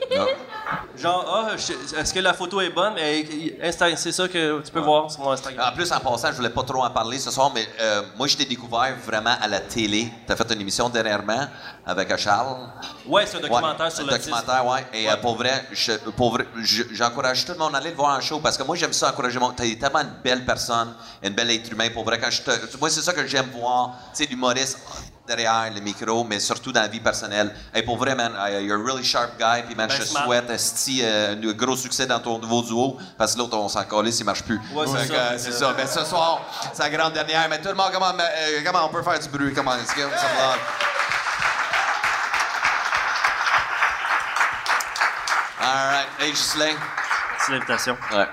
Genre, 0.98 1.26
ah, 1.28 1.56
je- 1.58 1.98
est-ce 1.98 2.14
que 2.14 2.20
la 2.20 2.34
photo 2.34 2.62
est 2.62 2.70
bonne? 2.70 2.94
Mais, 2.96 3.24
Insta- 3.64 3.96
c'est 3.98 4.12
ça 4.14 4.28
que 4.28 4.62
tu 4.62 4.72
peux 4.72 4.80
voir 4.80 5.10
sur 5.12 5.22
mon 5.22 5.32
Instagram. 5.32 5.70
En 5.72 5.76
plus, 5.76 5.92
en 5.92 6.00
passant, 6.00 6.30
je 6.32 6.38
voulais 6.38 6.50
pas 6.50 6.64
trop 6.64 6.84
en 6.84 6.90
parler 6.90 7.20
ce 7.20 7.32
soir, 7.32 7.52
mais 7.54 7.68
euh, 7.82 8.04
moi, 8.18 8.28
je 8.28 8.38
t'ai 8.38 8.46
découvert 8.46 8.96
vraiment 9.06 9.36
à 9.42 9.48
la 9.48 9.60
télé. 9.60 10.10
Tu 10.26 10.32
as 10.32 10.36
fait 10.36 10.52
une 10.54 10.62
émission 10.70 10.88
dernièrement 10.90 11.48
avec 11.86 12.16
Charles. 12.18 12.58
Ouais, 13.08 13.26
c'est 13.26 13.38
un 13.38 13.42
documentaire 13.42 13.86
Ouais, 13.88 13.92
sur 13.92 14.04
un 14.04 14.12
l'autisme. 14.12 14.30
documentaire, 14.32 14.66
ouais. 14.68 14.86
Et 14.94 15.10
euh, 15.10 15.18
pour 15.18 15.36
vrai, 15.36 15.66
je- 15.72 15.94
je- 16.62 16.84
j'encourage 16.92 17.44
tout 17.44 17.54
le 17.54 17.58
monde 17.58 17.74
à 17.74 17.80
aller 17.80 17.90
le 17.90 17.96
voir 17.96 18.16
en 18.18 18.22
show 18.22 18.40
parce 18.40 18.56
que 18.58 18.62
moi, 18.64 18.76
j'aime 18.76 18.94
ça 18.94 19.10
encourager 19.10 19.40
mon. 19.40 19.52
T'es 19.52 19.76
tellement 19.76 20.02
une 20.02 20.14
belle 20.24 20.46
personne, 20.46 20.94
une 21.24 21.34
belle 21.34 21.50
être 21.50 21.72
humain. 21.72 21.90
Pour 21.92 22.04
vrai, 22.04 22.20
quand 22.20 22.30
je 22.30 22.44
te. 22.44 22.78
Moi, 22.78 22.90
c'est 22.92 23.02
ça 23.02 23.14
que 23.14 23.26
j'aime 23.26 23.50
voir. 23.52 23.96
Tu 24.16 24.24
sais, 24.24 24.30
l'humoriste 24.30 24.78
derrière 25.30 25.72
le 25.74 25.80
micro, 25.80 26.24
mais 26.26 26.40
surtout 26.40 26.72
dans 26.74 26.82
la 26.82 26.88
vie 26.90 27.00
personnelle. 27.00 27.54
Et 27.74 27.82
pour 27.84 27.98
vrai, 27.98 28.16
man, 28.16 28.34
uh, 28.36 28.62
you're 28.62 28.82
a 28.82 28.84
really 28.84 29.04
sharp 29.06 29.38
guy. 29.40 29.62
Puis, 29.66 29.76
man, 29.76 29.88
Ben, 29.88 29.96
je 29.96 30.02
te 30.02 30.08
souhaite 30.08 30.50
esti, 30.50 31.00
euh, 31.04 31.36
un 31.42 31.54
gros 31.54 31.78
succès 31.78 32.06
dans 32.06 32.20
ton 32.20 32.38
nouveau 32.40 32.62
duo 32.64 32.98
parce 33.18 33.34
que 33.34 33.40
l'autre, 33.40 33.56
on 33.58 33.70
s'en 33.70 33.84
calait 33.86 34.12
s'il 34.12 34.26
marche 34.26 34.44
plus. 34.44 34.60
Ouais, 34.74 34.86
c'est 34.88 35.08
ça. 35.08 35.14
euh, 35.14 35.38
c'est 35.38 35.52
ça. 35.54 35.74
Ben, 35.74 35.88
ce 35.88 36.04
soir, 36.04 36.42
c'est 36.74 36.84
la 36.84 36.90
grande 36.90 37.14
dernière. 37.14 37.48
Mais 37.50 37.62
tout 37.62 37.70
le 37.70 37.76
monde, 37.76 37.92
comment, 37.94 38.12
euh, 38.20 38.62
comment 38.66 38.86
on 38.86 38.90
peut 38.90 39.04
faire 39.04 39.20
du 39.20 39.30
bruit? 39.30 39.54
Comment 39.54 39.76
est-ce 39.76 39.94
que 39.94 40.02
ça 40.02 40.28
va? 40.38 40.56
All 45.62 45.92
right. 45.94 46.08
Hey, 46.20 46.32
Ghislain. 46.32 46.76
C'est 47.46 47.52
l'invitation. 47.54 47.98
Ouais. 48.12 48.28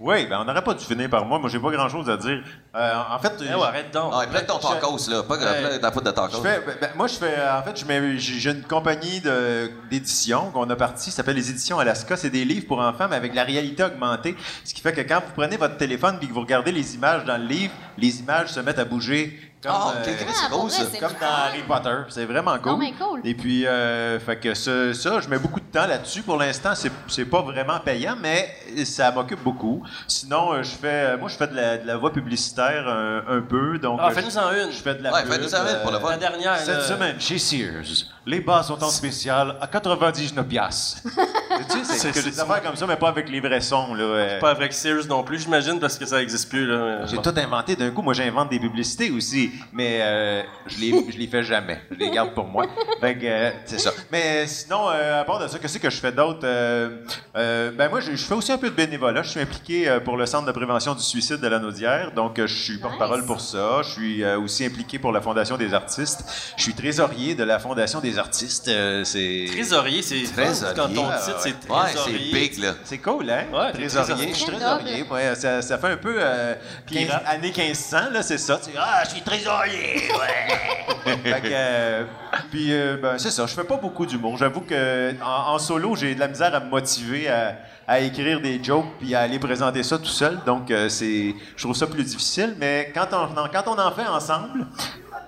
Oui, 0.00 0.26
ben 0.26 0.38
on 0.40 0.44
n'aurait 0.44 0.64
pas 0.64 0.74
dû 0.74 0.84
finir 0.84 1.08
par 1.08 1.24
moi. 1.24 1.38
Moi, 1.38 1.48
j'ai 1.48 1.60
pas 1.60 1.70
grand-chose 1.70 2.10
à 2.10 2.16
dire. 2.16 2.42
Euh, 2.74 2.92
en 3.10 3.18
fait, 3.20 3.32
Eh 3.40 3.54
ouais, 3.54 3.62
arrête 3.62 3.92
donc. 3.94 4.12
Ah, 4.12 4.26
plein 4.26 4.42
de 4.42 4.46
ton 4.46 4.58
tacos, 4.58 5.08
là. 5.08 5.22
Pas 5.22 5.36
Ouais. 5.38 5.60
plein 5.60 5.72
de 5.76 5.80
ta 5.80 5.90
poudre 5.92 6.06
de 6.06 6.10
tacos. 6.10 6.36
Je 6.38 6.42
fais, 6.42 6.60
ben, 6.66 6.74
ben, 6.80 6.90
moi, 6.96 7.06
je 7.06 7.14
fais. 7.14 7.34
En 7.48 7.62
fait, 7.62 7.78
je 7.78 7.84
mets- 7.86 8.18
j'ai 8.18 8.50
une 8.50 8.64
compagnie 8.64 9.20
de- 9.20 9.70
d'édition 9.90 10.50
qu'on 10.50 10.68
a 10.68 10.74
partie, 10.76 11.10
ça 11.10 11.18
s'appelle 11.18 11.36
les 11.36 11.48
éditions 11.48 11.78
Alaska. 11.78 12.16
C'est 12.16 12.30
des 12.30 12.44
livres 12.44 12.66
pour 12.66 12.80
enfants, 12.80 13.06
mais 13.08 13.16
avec 13.16 13.34
la 13.36 13.44
réalité 13.44 13.84
augmentée. 13.84 14.36
Ce 14.64 14.74
qui 14.74 14.80
fait 14.80 14.92
que 14.92 15.02
quand 15.02 15.20
vous 15.24 15.32
prenez 15.36 15.56
votre 15.56 15.76
téléphone 15.76 16.18
et 16.20 16.26
que 16.26 16.32
vous 16.32 16.40
regardez 16.40 16.72
les 16.72 16.96
images 16.96 17.24
dans 17.24 17.36
le 17.36 17.46
livre, 17.46 17.72
les 17.96 18.18
images 18.20 18.48
se 18.48 18.60
mettent 18.60 18.80
à 18.80 18.84
bouger. 18.84 19.38
Comme, 19.64 19.74
ok, 19.74 20.08
euh, 20.08 20.14
c'est 20.32 20.50
cool, 20.50 20.70
ça. 20.70 20.84
comme 21.00 21.16
dans. 21.20 21.26
Harry 21.26 21.62
Potter. 21.66 21.96
C'est 22.08 22.24
vraiment 22.26 22.58
cool. 22.58 22.72
Non, 22.72 22.78
mais 22.78 22.92
cool. 22.92 23.20
Et 23.24 23.34
puis, 23.34 23.66
euh, 23.66 24.18
fait 24.20 24.36
que 24.36 24.54
ça, 24.54 24.92
ça, 24.94 25.20
je 25.20 25.28
mets 25.28 25.38
beaucoup 25.38 25.60
de 25.60 25.64
temps 25.66 25.86
là-dessus. 25.86 26.22
Pour 26.22 26.36
l'instant, 26.36 26.72
c'est, 26.74 27.24
pas 27.24 27.40
vraiment 27.42 27.78
payant, 27.80 28.16
mais 28.20 28.54
ça 28.84 29.10
m'occupe 29.10 29.42
beaucoup. 29.42 29.82
Sinon, 30.06 30.52
euh, 30.52 30.62
je 30.62 30.70
fais, 30.70 31.16
moi, 31.16 31.28
je 31.28 31.36
fais 31.36 31.46
de 31.48 31.54
la, 31.56 31.78
de 31.78 31.86
la 31.86 31.96
voix 31.96 32.12
publicitaire 32.12 32.86
un, 32.88 33.22
un 33.28 33.40
peu. 33.40 33.78
Donc, 33.78 33.98
Ah, 34.02 34.08
euh, 34.08 34.10
fais-nous-en 34.10 34.50
une. 34.52 34.70
je 34.72 34.82
fais 34.82 34.94
de 34.94 35.02
la 35.02 35.12
Ouais, 35.12 35.22
pub, 35.22 35.32
fais-nous 35.32 35.54
en 35.54 35.66
une 35.66 35.82
pour 35.82 35.94
euh, 35.94 36.00
fun. 36.00 36.10
La 36.10 36.16
dernière. 36.18 36.58
cette 36.58 36.82
semaine, 36.82 37.18
chez 37.18 37.38
Sears, 37.38 38.06
les 38.26 38.40
bas 38.40 38.62
sont 38.62 38.82
en 38.82 38.88
spécial 38.90 39.56
à 39.60 39.66
99 39.66 40.46
piastres. 40.46 40.98
tu 41.70 41.84
sais, 41.84 41.94
c'est, 41.98 42.12
que 42.12 42.28
des 42.28 42.40
affaires 42.40 42.62
comme 42.62 42.76
ça, 42.76 42.86
mais 42.86 42.96
pas 42.96 43.08
avec 43.08 43.28
les 43.28 43.40
vrais 43.40 43.60
sons. 43.60 43.94
Là. 43.94 44.38
Pas 44.40 44.50
avec 44.50 44.72
Sears 44.72 45.06
non 45.08 45.22
plus, 45.22 45.40
j'imagine, 45.40 45.78
parce 45.80 45.98
que 45.98 46.06
ça 46.06 46.18
n'existe 46.18 46.48
plus. 46.48 46.66
Là. 46.66 47.06
J'ai 47.06 47.16
Bon. 47.16 47.22
tout 47.22 47.34
inventé 47.36 47.76
d'un 47.76 47.90
coup. 47.90 48.02
Moi, 48.02 48.14
j'invente 48.14 48.50
des 48.50 48.58
publicités 48.58 49.10
aussi, 49.10 49.50
mais 49.72 49.98
euh, 50.02 50.42
je 50.66 50.78
les, 50.78 51.04
je 51.12 51.18
les 51.18 51.26
fais 51.26 51.42
jamais. 51.42 51.80
Je 51.90 51.96
les 51.96 52.10
garde 52.10 52.34
pour 52.34 52.46
moi. 52.46 52.66
Fait 53.00 53.16
que, 53.16 53.24
euh, 53.24 53.50
c'est 53.64 53.78
ça. 53.80 53.90
Mais 54.10 54.46
sinon, 54.46 54.88
euh, 54.90 55.20
à 55.20 55.24
part 55.24 55.38
de 55.38 55.48
ça, 55.48 55.58
qu'est-ce 55.58 55.78
que 55.78 55.90
je 55.90 55.96
fais 55.98 56.12
d'autre? 56.12 56.40
Euh, 56.44 56.98
euh, 57.36 57.70
ben 57.72 57.88
moi, 57.88 58.00
je, 58.00 58.12
je 58.12 58.24
fais 58.24 58.34
aussi 58.34 58.52
un 58.52 58.58
peu 58.58 58.70
de 58.70 58.74
bénévolat. 58.74 59.22
Je 59.22 59.30
suis 59.30 59.40
impliqué 59.40 59.88
euh, 59.88 60.00
pour 60.00 60.16
le 60.16 60.26
Centre 60.26 60.46
de 60.46 60.52
prévention 60.52 60.94
du 60.94 61.02
suicide 61.02 61.38
de 61.40 61.48
la 61.48 61.58
Naudière. 61.58 62.12
Donc, 62.12 62.38
euh, 62.38 62.46
je 62.46 62.54
suis 62.54 62.78
porte-parole 62.78 63.24
pour 63.24 63.40
ça. 63.40 63.82
Je 63.82 63.90
suis 63.90 64.22
euh, 64.24 64.38
aussi 64.38 64.64
impliqué 64.64 64.98
pour 64.98 65.12
la 65.12 65.20
Fondation 65.20 65.56
des 65.56 65.74
artistes. 65.74 66.24
Je 66.56 66.62
suis 66.62 66.74
trésorier 66.74 67.34
de 67.34 67.44
la 67.44 67.58
Fondation 67.58 68.00
des 68.00 68.18
artistes. 68.18 68.68
Euh, 68.68 69.04
c'est... 69.04 69.46
Trésorier, 69.50 70.02
c'est 70.02 70.22
Trésorier. 70.24 70.74
quand 70.76 70.88
ton 70.88 71.06
Ah, 71.10 71.18
titre, 71.18 71.40
ouais. 71.50 71.54
c'est 71.64 71.72
Ouais, 71.72 72.02
c'est 72.04 72.12
big, 72.32 72.58
là. 72.58 72.74
C'est 72.84 72.98
cool, 72.98 73.30
hein? 73.30 73.44
Ouais, 73.52 73.72
trésorier. 73.72 74.28
Je 74.30 74.34
suis 74.34 74.46
Très 74.46 74.56
trésorier. 74.56 75.02
Ouais, 75.10 75.34
ça, 75.34 75.62
ça 75.62 75.78
fait 75.78 75.88
un 75.88 75.96
peu 75.96 76.16
euh, 76.18 76.54
15 76.90 77.04
Pirate. 77.04 77.22
années 77.26 77.52
1500, 77.56 77.96
là, 78.12 78.22
c'est 78.22 78.38
ça. 78.38 78.58
Tu 78.58 78.70
sais, 78.70 78.76
ah, 78.78 79.02
je 79.04 79.10
suis 79.10 79.22
trésorier, 79.22 80.02
ouais! 80.12 81.16
fait 81.22 81.40
que, 81.40 81.48
euh, 81.52 82.04
puis, 82.50 82.72
euh, 82.72 82.96
ben, 83.00 83.18
c'est 83.18 83.30
ça. 83.30 83.46
Je 83.46 83.54
fais 83.54 83.64
pas 83.64 83.76
beaucoup 83.76 84.06
d'humour. 84.06 84.36
J'avoue 84.36 84.60
que 84.62 85.12
en, 85.22 85.54
en 85.54 85.58
solo, 85.58 85.94
j'ai 85.96 86.14
de 86.14 86.20
la 86.20 86.28
misère 86.28 86.54
à 86.54 86.60
me 86.60 86.70
motiver 86.70 87.28
à, 87.28 87.56
à 87.86 88.00
écrire 88.00 88.40
des 88.40 88.62
jokes 88.62 88.86
puis 88.98 89.14
à 89.14 89.20
aller 89.20 89.38
présenter 89.38 89.82
ça 89.82 89.98
tout 89.98 90.04
seul. 90.06 90.38
Donc, 90.46 90.70
euh, 90.70 90.88
c'est, 90.88 91.34
je 91.56 91.62
trouve 91.62 91.76
ça 91.76 91.86
plus 91.86 92.04
difficile. 92.04 92.54
Mais 92.58 92.90
quand 92.94 93.06
on, 93.12 93.48
quand 93.48 93.64
on 93.68 93.78
en 93.78 93.90
fait 93.92 94.06
ensemble, 94.06 94.66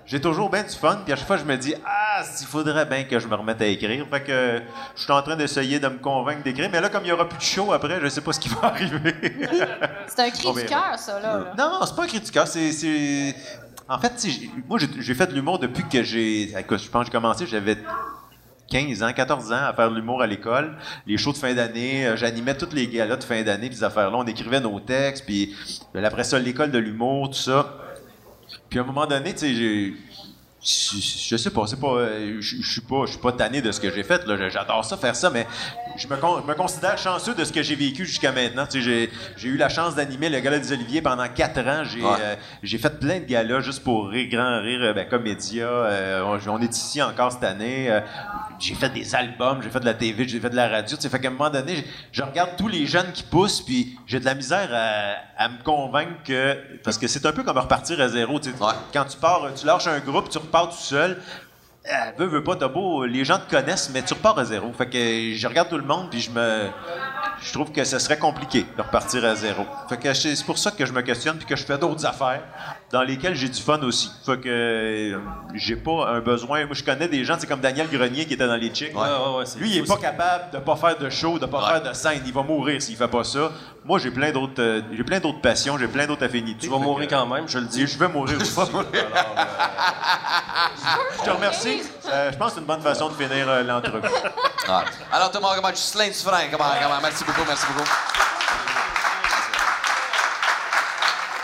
j'ai 0.06 0.20
toujours 0.20 0.48
bien 0.50 0.62
du 0.62 0.70
fun, 0.70 1.00
puis 1.04 1.12
à 1.12 1.16
chaque 1.16 1.26
fois, 1.26 1.36
je 1.36 1.44
me 1.44 1.56
dis 1.56 1.74
Ah, 1.84 2.22
s'il 2.22 2.46
faudrait 2.46 2.86
bien 2.86 3.04
que 3.04 3.18
je 3.18 3.26
me 3.26 3.34
remette 3.34 3.60
à 3.60 3.66
écrire. 3.66 4.06
Fait 4.08 4.22
que 4.22 4.62
je 4.94 5.02
suis 5.02 5.12
en 5.12 5.20
train 5.22 5.36
d'essayer 5.36 5.80
de 5.80 5.88
me 5.88 5.98
convaincre 5.98 6.42
d'écrire, 6.42 6.68
mais 6.70 6.80
là, 6.80 6.88
comme 6.88 7.02
il 7.02 7.06
n'y 7.06 7.12
aura 7.12 7.28
plus 7.28 7.38
de 7.38 7.42
show 7.42 7.72
après, 7.72 8.00
je 8.00 8.08
sais 8.08 8.20
pas 8.20 8.32
ce 8.32 8.40
qui 8.40 8.48
va 8.48 8.58
arriver. 8.68 9.14
C'est 10.06 10.20
un 10.20 10.30
cri 10.30 10.52
du 10.52 10.64
cœur, 10.66 10.98
ça, 10.98 11.20
là. 11.20 11.38
là. 11.38 11.54
non, 11.58 11.84
c'est 11.84 11.96
pas 11.96 12.04
un 12.04 12.06
cri 12.06 12.20
du 12.20 12.30
cœur, 12.30 12.46
c'est. 12.46 13.34
En 13.88 13.98
fait, 13.98 14.12
moi, 14.68 14.78
j'ai 14.78 15.14
fait 15.14 15.26
de 15.26 15.34
l'humour 15.34 15.58
depuis 15.58 15.84
que 15.88 16.02
j'ai. 16.02 16.48
Je 16.48 16.62
pense 16.64 16.88
que 16.88 17.04
j'ai 17.06 17.10
commencé, 17.10 17.46
j'avais 17.46 17.76
15 18.68 19.02
ans, 19.02 19.12
14 19.12 19.52
ans 19.52 19.64
à 19.68 19.72
faire 19.74 19.90
de 19.90 19.96
l'humour 19.96 20.22
à 20.22 20.26
l'école. 20.26 20.76
Les 21.06 21.16
shows 21.16 21.32
de 21.32 21.38
fin 21.38 21.54
d'année, 21.54 22.06
euh, 22.06 22.16
j'animais 22.16 22.56
toutes 22.56 22.72
les 22.72 22.88
galas 22.88 23.16
de 23.16 23.24
fin 23.24 23.42
d'année, 23.42 23.68
puis 23.68 23.76
ces 23.76 23.84
affaires-là. 23.84 24.16
On 24.16 24.26
écrivait 24.26 24.60
nos 24.60 24.80
textes, 24.80 25.24
puis 25.24 25.54
euh, 25.94 26.04
après 26.04 26.24
ça, 26.24 26.38
l'école 26.38 26.70
de 26.70 26.78
l'humour, 26.78 27.30
tout 27.30 27.36
ça. 27.36 27.74
Puis 28.68 28.78
à 28.78 28.82
un 28.82 28.84
moment 28.84 29.06
donné, 29.06 29.32
tu 29.32 29.40
sais, 29.40 29.54
j'ai. 29.54 29.94
Je, 30.62 31.36
sais 31.36 31.50
pas, 31.50 31.66
c'est 31.66 31.78
pas. 31.78 32.08
Je 32.40 32.62
suis 32.62 32.80
pas, 32.80 33.06
je 33.06 33.12
suis 33.12 33.20
pas 33.20 33.32
tanné 33.32 33.62
de 33.62 33.70
ce 33.70 33.80
que 33.80 33.90
j'ai 33.92 34.02
fait. 34.02 34.22
J'adore 34.50 34.84
ça, 34.84 34.96
faire 34.96 35.14
ça, 35.14 35.30
mais 35.30 35.46
je 35.96 36.08
me, 36.08 36.16
con- 36.16 36.40
je 36.42 36.46
me 36.46 36.54
considère 36.54 36.96
chanceux 36.98 37.34
de 37.34 37.44
ce 37.44 37.52
que 37.52 37.62
j'ai 37.62 37.74
vécu 37.74 38.04
jusqu'à 38.06 38.32
maintenant. 38.32 38.66
Tu 38.66 38.82
sais, 38.82 39.10
j'ai, 39.36 39.48
eu 39.48 39.56
la 39.56 39.68
chance 39.68 39.94
d'animer 39.94 40.28
le 40.28 40.40
Gala 40.40 40.58
des 40.58 40.72
Oliviers 40.72 41.02
pendant 41.02 41.26
quatre 41.28 41.58
ans. 41.60 41.82
J'ai, 41.84 42.02
Ouais. 42.02 42.10
euh, 42.20 42.78
fait 42.78 42.98
plein 43.00 43.20
de 43.20 43.24
galas 43.24 43.60
juste 43.60 43.82
pour 43.82 44.08
rire, 44.08 44.28
grand 44.30 44.60
rire, 44.60 44.80
euh, 44.82 44.92
ben, 44.92 45.08
comédia. 45.08 45.66
Euh, 45.66 46.22
on, 46.46 46.50
on 46.50 46.60
est 46.60 46.74
ici 46.76 47.02
encore 47.02 47.32
cette 47.32 47.44
année. 47.44 47.90
Euh, 47.90 48.00
j'ai 48.58 48.74
fait 48.74 48.88
des 48.90 49.14
albums, 49.14 49.60
j'ai 49.62 49.70
fait 49.70 49.80
de 49.80 49.84
la 49.84 49.94
TV, 49.94 50.26
j'ai 50.26 50.40
fait 50.40 50.50
de 50.50 50.56
la 50.56 50.68
radio. 50.68 50.96
Tu 50.96 51.02
sais, 51.02 51.08
fait 51.08 51.20
qu'à 51.20 51.28
un 51.28 51.32
moment 51.32 51.50
donné, 51.50 51.76
je, 51.76 51.82
je 52.12 52.22
regarde 52.22 52.50
tous 52.56 52.68
les 52.68 52.86
jeunes 52.86 53.12
qui 53.12 53.22
poussent, 53.22 53.60
puis 53.62 53.98
j'ai 54.06 54.18
de 54.20 54.24
la 54.24 54.34
misère 54.34 54.68
à, 54.72 55.44
à 55.44 55.48
me 55.48 55.62
convaincre 55.62 56.22
que. 56.24 56.56
Parce 56.84 56.96
que 56.98 57.06
c'est 57.06 57.24
un 57.26 57.32
peu 57.32 57.42
comme 57.42 57.58
repartir 57.58 58.00
à 58.00 58.08
zéro. 58.08 58.38
tu 58.40 58.50
sais. 58.50 58.56
Ouais. 58.62 58.72
Quand 58.92 59.04
tu 59.04 59.16
pars, 59.18 59.48
tu 59.54 59.66
lâches 59.66 59.86
un 59.86 59.98
groupe, 60.00 60.28
tu 60.30 60.38
repars 60.38 60.68
tout 60.70 60.76
seul. 60.76 61.20
Euh, 61.88 62.10
veux, 62.18 62.26
veux 62.26 62.42
pas, 62.42 62.56
t'as 62.56 62.68
beau, 62.68 63.04
les 63.04 63.24
gens 63.24 63.38
te 63.38 63.48
connaissent, 63.48 63.90
mais 63.92 64.02
tu 64.02 64.14
repars 64.14 64.38
à 64.38 64.44
zéro. 64.44 64.72
Fait 64.72 64.86
que 64.86 64.98
je 65.34 65.46
regarde 65.46 65.68
tout 65.68 65.78
le 65.78 65.84
monde, 65.84 66.10
puis 66.10 66.20
je 66.20 66.30
me. 66.30 66.68
Je 67.40 67.52
trouve 67.52 67.70
que 67.70 67.84
ce 67.84 67.98
serait 67.98 68.18
compliqué 68.18 68.66
de 68.76 68.82
repartir 68.82 69.24
à 69.24 69.34
zéro. 69.34 69.64
Fait 69.88 69.96
que 69.98 70.12
c'est 70.14 70.44
pour 70.44 70.58
ça 70.58 70.70
que 70.70 70.84
je 70.84 70.92
me 70.92 71.02
questionne, 71.02 71.36
puis 71.36 71.46
que 71.46 71.54
je 71.54 71.64
fais 71.64 71.78
d'autres 71.78 72.04
affaires 72.06 72.42
dans 72.90 73.02
lesquelles 73.02 73.34
j'ai 73.34 73.48
du 73.48 73.60
fun 73.60 73.80
aussi. 73.82 74.10
Fait 74.24 74.40
que 74.40 74.48
euh, 74.48 75.18
j'ai 75.54 75.76
pas 75.76 76.08
un 76.08 76.20
besoin. 76.20 76.66
Moi, 76.66 76.74
je 76.74 76.82
connais 76.82 77.08
des 77.08 77.24
gens, 77.24 77.36
c'est 77.38 77.46
comme 77.46 77.60
Daniel 77.60 77.88
Grenier 77.88 78.24
qui 78.24 78.34
était 78.34 78.46
dans 78.46 78.56
les 78.56 78.72
chicks. 78.72 78.94
Ouais, 78.96 79.02
ouais, 79.02 79.38
ouais, 79.38 79.44
Lui, 79.58 79.70
il 79.70 79.78
est 79.78 79.86
pas 79.86 79.98
capable 79.98 80.52
de 80.52 80.58
pas 80.58 80.76
faire 80.76 80.98
de 80.98 81.10
show, 81.10 81.38
de 81.38 81.46
pas 81.46 81.68
faire 81.68 81.82
de 81.82 81.94
scène. 81.94 82.22
Il 82.26 82.32
va 82.32 82.42
mourir 82.42 82.80
s'il 82.80 82.96
fait 82.96 83.08
pas 83.08 83.24
ça. 83.24 83.50
Moi, 83.86 84.00
j'ai 84.00 84.10
plein 84.10 84.32
d'autres, 84.32 84.60
euh, 84.60 84.82
j'ai 84.92 85.04
plein 85.04 85.20
d'autres 85.20 85.40
passions, 85.40 85.78
j'ai 85.78 85.86
plein 85.86 86.06
d'autres 86.06 86.24
affinités. 86.24 86.66
Tu 86.66 86.68
vas 86.72 86.78
mourir 86.78 87.06
que- 87.08 87.14
quand 87.14 87.26
même, 87.26 87.46
je 87.48 87.58
le 87.58 87.66
dis. 87.66 87.86
je 87.86 87.96
vais 87.96 88.08
mourir 88.08 88.36
aussi. 88.40 88.58
Alors, 88.60 88.82
euh, 88.82 88.84
je 91.18 91.24
te 91.24 91.30
remercie. 91.30 91.82
Euh, 92.08 92.32
je 92.32 92.36
pense 92.36 92.48
que 92.48 92.54
c'est 92.54 92.60
une 92.60 92.66
bonne 92.66 92.80
façon 92.82 93.08
de 93.08 93.14
finir 93.14 93.48
euh, 93.48 93.62
l'entrevue. 93.62 94.00
Ouais. 94.02 94.84
Alors, 95.12 95.30
tout 95.30 95.38
le 95.38 95.42
monde, 95.42 95.52
comment 95.56 95.70
Ghislaine 95.70 96.10
Dufresne, 96.10 96.50
comment, 96.50 96.64
comment? 96.82 96.98
Merci 97.00 97.24
beaucoup, 97.24 97.42
merci 97.46 97.66
beaucoup. 97.68 97.88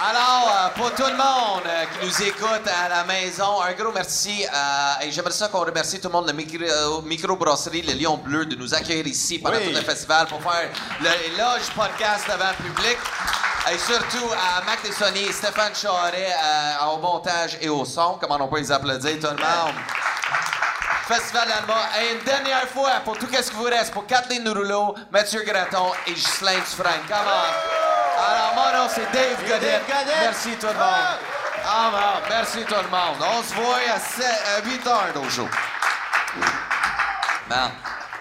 Alors, 0.05 0.49
euh, 0.51 0.69
pour 0.81 0.93
tout 0.95 1.05
le 1.07 1.17
monde 1.17 1.63
euh, 1.65 1.85
qui 2.01 2.07
nous 2.07 2.23
écoute 2.23 2.67
à 2.67 2.89
la 2.89 3.05
maison, 3.05 3.61
un 3.63 3.73
gros 3.73 3.93
merci. 3.93 4.45
euh, 4.53 4.93
et 5.03 5.13
j'aimerais 5.13 5.31
ça 5.31 5.47
qu'on 5.49 5.61
remercie 5.61 6.01
tout 6.01 6.09
le 6.09 6.13
monde 6.13 6.27
de 6.27 6.33
micro, 6.33 6.57
euh, 6.65 7.01
microbrasserie 7.03 7.83
Le 7.83 7.93
Lion 8.03 8.17
Bleu 8.17 8.45
de 8.47 8.57
nous 8.57 8.75
accueillir 8.75 9.07
ici 9.07 9.39
pendant 9.39 9.59
Oui. 9.59 9.69
tout 9.69 9.75
le 9.79 9.83
festival 9.83 10.27
pour 10.27 10.43
faire 10.43 10.71
le 11.01 11.39
Loge 11.39 11.69
Podcast 11.77 12.25
devant 12.27 12.51
le 12.59 12.65
public. 12.71 12.99
Et 13.73 13.79
surtout 13.79 14.29
à 14.33 14.65
Mac 14.65 14.83
Dessonnier 14.85 15.29
et 15.29 15.33
Stéphane 15.33 15.73
Charret 15.75 16.35
euh, 16.43 16.87
au 16.95 16.99
montage 16.99 17.57
et 17.61 17.69
au 17.69 17.85
son. 17.85 18.19
Comment 18.21 18.39
on 18.45 18.49
peut 18.49 18.59
les 18.59 18.73
applaudir, 18.73 19.13
tout 19.21 19.27
le 19.29 19.33
monde? 19.35 19.75
Festival 21.07 21.47
d'Alma. 21.47 21.81
Et 22.03 22.15
une 22.15 22.25
dernière 22.25 22.67
fois, 22.69 22.91
pour 23.05 23.17
tout 23.17 23.29
ce 23.33 23.51
qui 23.51 23.55
vous 23.55 23.65
reste, 23.65 23.93
pour 23.93 24.05
Kathleen 24.07 24.49
Rouleau, 24.49 24.97
Mathieu 25.13 25.43
Graton 25.45 25.93
et 26.09 26.13
Ghislaine 26.13 26.59
Dufresne. 26.61 27.03
Come 27.07 27.19
on. 27.25 27.92
Alors, 28.19 28.53
mon 28.55 28.79
nom, 28.79 28.89
c'est 28.89 29.11
Dave 29.13 29.41
Godet. 29.47 29.81
Godet. 29.87 30.21
Merci 30.23 30.51
tout 30.61 30.67
le 30.67 30.75
monde. 30.75 31.19
Ah, 31.65 31.91
bon, 31.91 32.27
merci 32.29 32.65
tout 32.65 32.75
le 32.75 32.89
monde. 32.89 33.17
On 33.21 33.43
se 33.43 33.55
voit 33.55 33.77
à, 33.95 33.99
7, 33.99 34.27
à 34.59 34.63
8 34.65 34.87
heures 34.87 35.23
au 35.25 35.31
show. 35.31 35.49
Bon. 37.49 37.71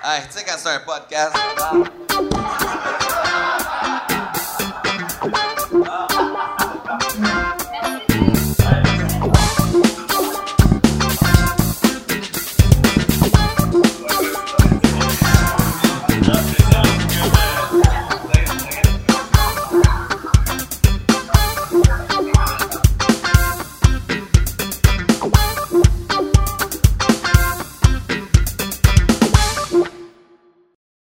Hey, 0.03 0.23
tu 0.27 0.38
sais, 0.38 0.45
quand 0.45 0.57
c'est 0.57 0.69
un 0.69 0.80
podcast... 0.80 1.35